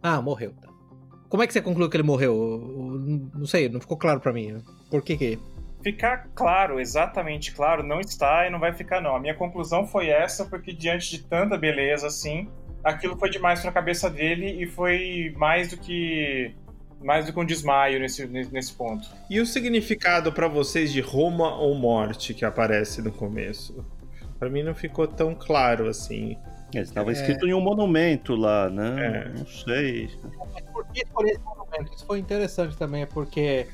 Ah, 0.01 0.21
morreu. 0.21 0.53
Tá. 0.61 0.69
Como 1.29 1.41
é 1.41 1.47
que 1.47 1.53
você 1.53 1.61
concluiu 1.61 1.89
que 1.89 1.97
ele 1.97 2.03
morreu? 2.03 2.61
Não 3.33 3.45
sei, 3.45 3.67
não 3.67 3.81
ficou 3.81 3.97
claro 3.97 4.19
para 4.19 4.31
mim. 4.31 4.61
Por 4.89 5.01
que 5.01 5.17
que? 5.17 5.39
Ficar 5.81 6.29
claro, 6.33 6.79
exatamente 6.79 7.53
claro, 7.53 7.83
não 7.83 7.99
está 7.99 8.47
e 8.47 8.49
não 8.49 8.59
vai 8.59 8.71
ficar 8.71 9.01
não. 9.01 9.15
A 9.15 9.19
minha 9.19 9.35
conclusão 9.35 9.85
foi 9.85 10.07
essa, 10.07 10.45
porque 10.45 10.71
diante 10.71 11.09
de 11.09 11.23
tanta 11.23 11.57
beleza 11.57 12.07
assim, 12.07 12.47
aquilo 12.83 13.17
foi 13.17 13.29
demais 13.29 13.61
pra 13.61 13.71
cabeça 13.71 14.09
dele 14.09 14.63
e 14.63 14.67
foi 14.67 15.33
mais 15.35 15.71
do 15.71 15.77
que 15.77 16.55
mais 17.03 17.25
do 17.25 17.33
que 17.33 17.39
um 17.39 17.45
desmaio 17.45 17.99
nesse, 17.99 18.25
nesse 18.25 18.73
ponto. 18.73 19.07
E 19.29 19.39
o 19.39 19.45
significado 19.45 20.31
para 20.31 20.47
vocês 20.47 20.91
de 20.91 21.01
Roma 21.01 21.55
ou 21.55 21.75
morte 21.75 22.33
que 22.33 22.45
aparece 22.45 23.01
no 23.01 23.11
começo? 23.11 23.85
Para 24.39 24.49
mim 24.49 24.63
não 24.63 24.73
ficou 24.73 25.07
tão 25.07 25.35
claro 25.35 25.87
assim. 25.87 26.37
Estava 26.73 27.11
é... 27.11 27.13
escrito 27.13 27.47
em 27.47 27.53
um 27.53 27.61
monumento 27.61 28.35
lá, 28.35 28.69
né? 28.69 29.25
É. 29.25 29.37
Não 29.37 29.45
sei. 29.45 30.09
Por 30.71 30.85
que 30.87 31.01
escolher 31.01 31.31
esse 31.31 31.43
monumento? 31.43 31.95
Isso 31.95 32.05
foi 32.05 32.19
interessante 32.19 32.75
também, 32.77 33.05
porque 33.05 33.67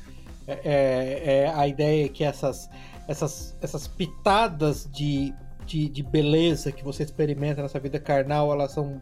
é, 0.46 0.60
é, 0.64 1.36
é 1.44 1.52
a 1.54 1.66
ideia 1.66 2.06
é 2.06 2.08
que 2.08 2.24
essas, 2.24 2.68
essas, 3.08 3.56
essas 3.60 3.88
pitadas 3.88 4.88
de, 4.92 5.34
de, 5.64 5.88
de 5.88 6.02
beleza 6.02 6.72
que 6.72 6.84
você 6.84 7.02
experimenta 7.02 7.62
nessa 7.62 7.78
vida 7.80 7.98
carnal, 7.98 8.52
elas 8.52 8.72
são 8.72 9.00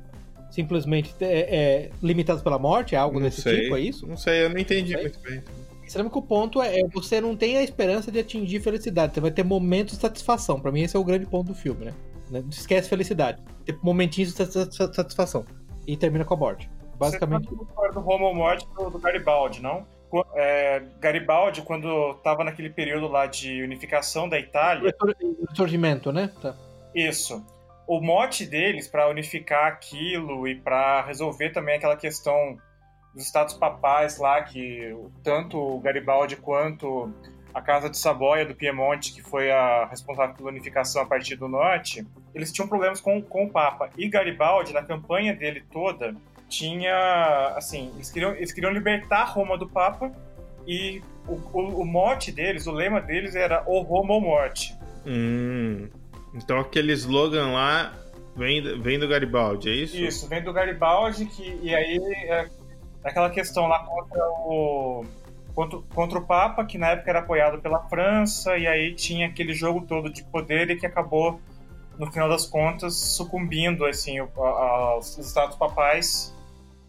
simplesmente 0.59 1.15
é, 1.21 1.57
é, 1.57 1.91
limitados 2.03 2.43
pela 2.43 2.59
morte? 2.59 2.97
É 2.97 2.99
algo 2.99 3.21
não 3.21 3.27
desse 3.27 3.43
sei. 3.43 3.63
tipo, 3.63 3.77
é 3.77 3.81
isso? 3.81 4.05
Não 4.09 4.17
sei, 4.17 4.45
eu 4.45 4.51
não 4.51 4.59
entendi 4.59 4.93
não 4.93 5.03
muito 5.03 5.21
bem. 5.21 5.41
Você 5.87 5.97
lembra 5.97 6.13
que 6.13 6.19
o 6.19 6.23
ponto 6.23 6.61
é, 6.61 6.81
é 6.81 6.89
você 6.89 7.21
não 7.21 7.37
tem 7.37 7.57
a 7.57 7.63
esperança 7.63 8.11
de 8.11 8.19
atingir 8.19 8.59
felicidade, 8.61 9.15
você 9.15 9.21
vai 9.21 9.31
ter 9.31 9.45
momentos 9.45 9.95
de 9.95 10.01
satisfação. 10.01 10.61
Para 10.61 10.73
mim, 10.73 10.83
esse 10.83 10.97
é 10.97 10.99
o 10.99 11.05
grande 11.05 11.27
ponto 11.27 11.47
do 11.47 11.55
filme, 11.55 11.85
né? 11.85 11.95
Não 12.29 12.49
esquece 12.51 12.89
felicidade. 12.89 13.41
Tem 13.65 13.79
momentinhos 13.83 14.35
de 14.35 14.95
satisfação. 14.95 15.47
E 15.87 15.97
termina 15.97 16.25
com 16.25 16.35
a 16.35 16.37
morte. 16.37 16.69
Basicamente. 16.99 17.49
Você 17.49 17.65
tá 17.75 17.89
do 18.01 18.07
Homo 18.07 18.35
Morte 18.35 18.67
do, 18.77 18.91
do 18.91 18.99
Garibaldi, 18.99 19.63
não? 19.63 19.87
É, 20.35 20.83
Garibaldi, 21.01 21.63
quando 21.63 22.11
estava 22.11 22.43
naquele 22.43 22.69
período 22.69 23.07
lá 23.07 23.27
de 23.27 23.63
unificação 23.63 24.29
da 24.29 24.39
Itália. 24.39 24.93
Ressurgimento, 25.49 26.13
né? 26.13 26.31
Tá. 26.43 26.55
Isso 26.95 27.43
o 27.89 28.03
mote 28.03 28.45
deles 28.45 28.87
para 28.87 29.09
unificar 29.09 29.67
aquilo 29.67 30.47
e 30.47 30.55
para 30.55 31.01
resolver 31.01 31.51
também 31.51 31.77
aquela 31.77 31.97
questão 31.97 32.59
dos 33.15 33.25
status 33.25 33.55
papais 33.55 34.19
lá, 34.19 34.43
que 34.43 34.95
tanto 35.25 35.59
o 35.59 35.81
Garibaldi 35.81 36.37
quanto 36.37 37.11
a 37.55 37.63
Casa 37.63 37.89
de 37.89 37.97
Saboia 37.97 38.45
do 38.45 38.55
Piemonte, 38.55 39.15
que 39.15 39.23
foi 39.23 39.51
a 39.51 39.87
responsável 39.87 40.35
pela 40.37 40.51
unificação 40.51 41.01
a 41.01 41.07
partir 41.07 41.37
do 41.37 41.49
norte, 41.49 42.07
eles 42.35 42.53
tinham 42.53 42.69
problemas 42.69 43.01
com, 43.01 43.23
com 43.23 43.47
o 43.47 43.51
Papa. 43.51 43.89
E 43.97 44.07
Garibaldi, 44.07 44.75
na 44.75 44.83
campanha 44.83 45.35
dele 45.35 45.65
toda, 45.73 46.15
tinha, 46.47 47.55
assim, 47.57 47.91
eles 47.95 48.11
queriam, 48.11 48.33
eles 48.33 48.53
queriam 48.53 48.71
libertar 48.71 49.25
Roma 49.25 49.57
do 49.57 49.67
Papa 49.67 50.13
e 50.67 51.03
o, 51.27 51.33
o, 51.55 51.81
o 51.81 51.87
mote 51.87 52.31
deles, 52.31 52.67
o 52.67 52.71
lema 52.71 53.01
deles 53.01 53.35
era 53.35 53.65
o 53.67 53.81
Roma 53.81 54.13
ou 54.13 54.21
morte. 54.21 54.77
Hum. 55.07 55.89
Então 56.35 56.59
aquele 56.61 56.93
slogan 56.93 57.53
lá 57.53 57.93
vem, 58.37 58.81
vem 58.81 58.99
do 58.99 59.09
Garibaldi, 59.09 59.69
é 59.69 59.73
isso? 59.73 59.97
Isso, 59.97 60.29
vem 60.29 60.43
do 60.43 60.53
Garibaldi, 60.53 61.27
que, 61.27 61.59
e 61.63 61.75
aí 61.75 61.99
é 62.29 62.49
aquela 63.03 63.31
questão 63.31 63.67
lá 63.67 63.85
contra 63.85 64.25
o, 64.29 65.05
contra, 65.55 65.79
contra 65.95 66.19
o 66.19 66.27
Papa, 66.27 66.65
que 66.65 66.79
na 66.79 66.91
época 66.91 67.11
era 67.11 67.19
apoiado 67.21 67.61
pela 67.61 67.81
França, 67.89 68.57
e 68.57 68.67
aí 68.67 68.95
tinha 68.95 69.27
aquele 69.27 69.53
jogo 69.53 69.87
todo 69.87 70.11
de 70.11 70.23
poder 70.25 70.71
e 70.71 70.77
que 70.77 70.87
acabou, 70.87 71.41
no 71.99 72.11
final 72.13 72.29
das 72.29 72.47
contas, 72.47 72.95
sucumbindo 72.97 73.85
assim, 73.85 74.19
aos 74.19 75.19
estados 75.19 75.57
papais 75.57 76.33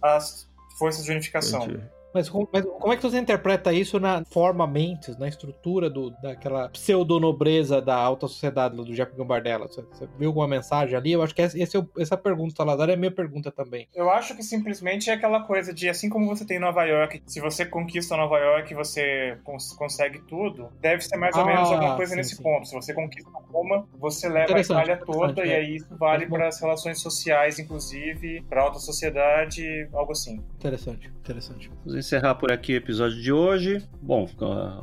às 0.02 0.48
forças 0.78 1.04
de 1.04 1.12
unificação. 1.12 1.64
Entendi. 1.64 1.99
Mas, 2.14 2.30
mas, 2.52 2.66
como 2.66 2.94
é 2.94 2.98
que 2.98 3.04
você 3.04 3.20
interpreta 3.20 3.72
isso 3.72 4.00
na 4.00 4.24
forma 4.26 4.66
mentes, 4.66 5.18
na 5.18 5.28
estrutura 5.28 5.90
do, 5.90 6.10
daquela 6.22 6.70
pseudonobreza 6.70 7.82
da 7.82 7.96
alta 7.96 8.28
sociedade 8.28 8.76
do 8.76 8.96
Jacob 8.96 9.18
Gambardella? 9.18 9.68
Você, 9.68 9.82
você, 9.82 10.08
viu 10.18 10.30
alguma 10.30 10.48
mensagem 10.48 10.96
ali? 10.96 11.12
Eu 11.12 11.22
acho 11.22 11.36
que 11.36 11.42
essa, 11.42 11.58
é 11.58 11.64
essa 12.00 12.18
pergunta, 12.18 12.56
Salazar, 12.56 12.90
é 12.90 12.94
a 12.94 12.98
minha 12.98 13.12
pergunta 13.12 13.52
também. 13.52 13.88
Eu 13.94 14.10
acho 14.10 14.36
que 14.36 14.44
simplesmente 14.44 15.10
é 15.10 15.14
aquela 15.14 15.42
coisa 15.42 15.74
de, 15.74 15.88
assim 15.88 16.10
como 16.10 16.28
você 16.28 16.46
tem 16.46 16.60
Nova 16.60 16.84
York, 16.84 17.22
se 17.26 17.40
você 17.40 17.66
conquista 17.66 18.18
Nova 18.18 18.38
York 18.38 18.74
você 18.74 19.38
cons 19.44 19.74
consegue 19.74 20.20
tudo, 20.22 20.70
deve 20.82 21.02
ser 21.02 21.18
mais 21.18 21.36
ou 21.36 21.44
ah, 21.44 21.46
menos 21.46 21.72
alguma 21.72 21.96
coisa 21.96 22.12
sim, 22.12 22.18
nesse 22.18 22.36
sim. 22.36 22.44
ponto. 22.44 22.68
Se 22.68 22.74
você 22.74 22.94
conquista 22.94 23.30
Roma, 23.52 23.88
você 23.98 24.28
leva 24.28 24.56
a 24.56 24.62
Itália 24.62 24.98
toda, 24.98 25.46
e 25.46 25.52
é. 25.52 25.58
aí 25.58 25.76
isso 25.76 25.96
vale 25.96 26.26
para 26.28 26.48
as 26.48 26.60
relações 26.60 27.02
sociais, 27.02 27.60
inclusive, 27.60 28.42
para 28.50 28.62
a 28.62 28.64
alta 28.66 28.80
sociedade, 28.80 29.88
algo 29.94 30.12
assim. 30.12 30.44
Interessante, 30.58 31.08
interessante 31.08 31.70
encerrar 32.00 32.36
por 32.36 32.52
aqui 32.52 32.74
o 32.74 32.78
episódio 32.78 33.22
de 33.22 33.32
hoje. 33.32 33.84
Bom, 34.02 34.28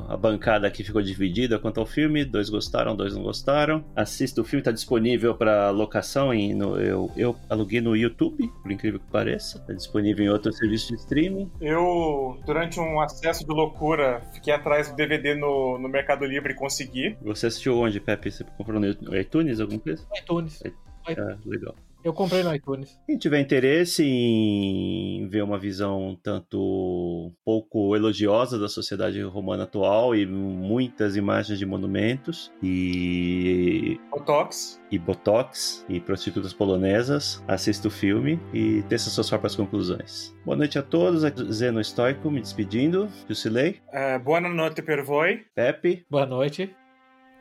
a 0.08 0.16
bancada 0.16 0.66
aqui 0.66 0.84
ficou 0.84 1.02
dividida 1.02 1.58
quanto 1.58 1.80
ao 1.80 1.86
filme. 1.86 2.24
Dois 2.24 2.48
gostaram, 2.48 2.94
dois 2.94 3.14
não 3.14 3.22
gostaram. 3.22 3.84
Assista 3.94 4.40
o 4.40 4.44
filme, 4.44 4.60
está 4.60 4.70
disponível 4.70 5.34
para 5.34 5.70
locação. 5.70 6.32
Em, 6.32 6.54
no, 6.54 6.78
eu, 6.78 7.10
eu 7.16 7.36
aluguei 7.48 7.80
no 7.80 7.96
YouTube, 7.96 8.48
por 8.62 8.70
incrível 8.70 9.00
que 9.00 9.10
pareça. 9.10 9.58
Está 9.58 9.72
disponível 9.72 10.24
em 10.24 10.28
outro 10.28 10.52
serviço 10.52 10.88
de 10.88 10.94
streaming. 11.00 11.50
Eu, 11.60 12.38
durante 12.46 12.78
um 12.78 13.00
acesso 13.00 13.46
de 13.46 13.52
loucura, 13.52 14.22
fiquei 14.32 14.52
atrás 14.52 14.90
do 14.90 14.96
DVD 14.96 15.34
no, 15.34 15.78
no 15.78 15.88
Mercado 15.88 16.24
Livre 16.24 16.52
e 16.52 16.56
consegui. 16.56 17.16
Você 17.22 17.46
assistiu 17.46 17.78
onde, 17.78 18.00
Pepe? 18.00 18.30
Você 18.30 18.44
comprou 18.56 18.80
no 18.80 19.16
iTunes, 19.16 19.60
alguma 19.60 19.80
coisa? 19.80 20.06
iTunes. 20.16 20.62
Ah, 21.08 21.36
legal. 21.44 21.74
Eu 22.06 22.12
comprei 22.12 22.44
no 22.44 22.54
iTunes. 22.54 22.96
Quem 23.04 23.18
tiver 23.18 23.40
interesse 23.40 24.04
em 24.04 25.28
ver 25.28 25.42
uma 25.42 25.58
visão 25.58 26.16
tanto 26.22 27.32
pouco 27.44 27.96
elogiosa 27.96 28.60
da 28.60 28.68
sociedade 28.68 29.20
romana 29.22 29.64
atual 29.64 30.14
e 30.14 30.24
muitas 30.24 31.16
imagens 31.16 31.58
de 31.58 31.66
monumentos 31.66 32.52
e 32.62 33.98
botox 34.08 34.80
e 34.88 35.00
botox 35.00 35.84
e 35.88 35.98
prostitutas 35.98 36.52
polonesas, 36.52 37.42
assista 37.48 37.88
o 37.88 37.90
filme 37.90 38.38
e 38.54 38.84
teça 38.84 39.10
suas 39.10 39.28
próprias 39.28 39.56
conclusões. 39.56 40.32
Boa 40.44 40.56
noite 40.56 40.78
a 40.78 40.84
todos, 40.84 41.24
aqui 41.24 41.52
Zeno 41.52 41.80
Estoico 41.80 42.30
me 42.30 42.40
despedindo. 42.40 43.08
Jusilei. 43.28 43.80
Uh, 43.88 44.22
boa 44.22 44.40
noite 44.40 44.80
per 44.80 45.02
voi. 45.02 45.44
Pepe. 45.56 46.06
Boa 46.08 46.24
noite. 46.24 46.72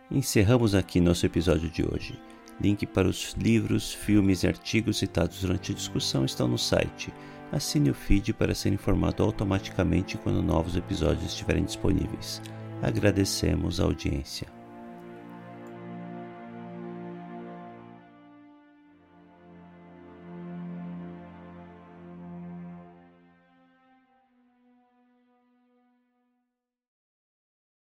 Encerramos 0.09 0.73
aqui 0.73 0.99
nosso 0.99 1.23
episódio 1.23 1.69
de 1.69 1.83
hoje. 1.83 2.19
Link 2.59 2.85
para 2.85 3.07
os 3.07 3.33
livros, 3.37 3.93
filmes 3.93 4.43
e 4.43 4.47
artigos 4.47 4.97
citados 4.97 5.41
durante 5.41 5.71
a 5.71 5.75
discussão 5.75 6.23
estão 6.23 6.47
no 6.47 6.57
site. 6.57 7.13
Assine 7.51 7.89
o 7.89 7.93
feed 7.93 8.33
para 8.33 8.55
ser 8.55 8.73
informado 8.73 9.23
automaticamente 9.23 10.17
quando 10.17 10.41
novos 10.41 10.75
episódios 10.75 11.25
estiverem 11.25 11.63
disponíveis. 11.63 12.41
Agradecemos 12.81 13.79
a 13.79 13.83
audiência. 13.83 14.54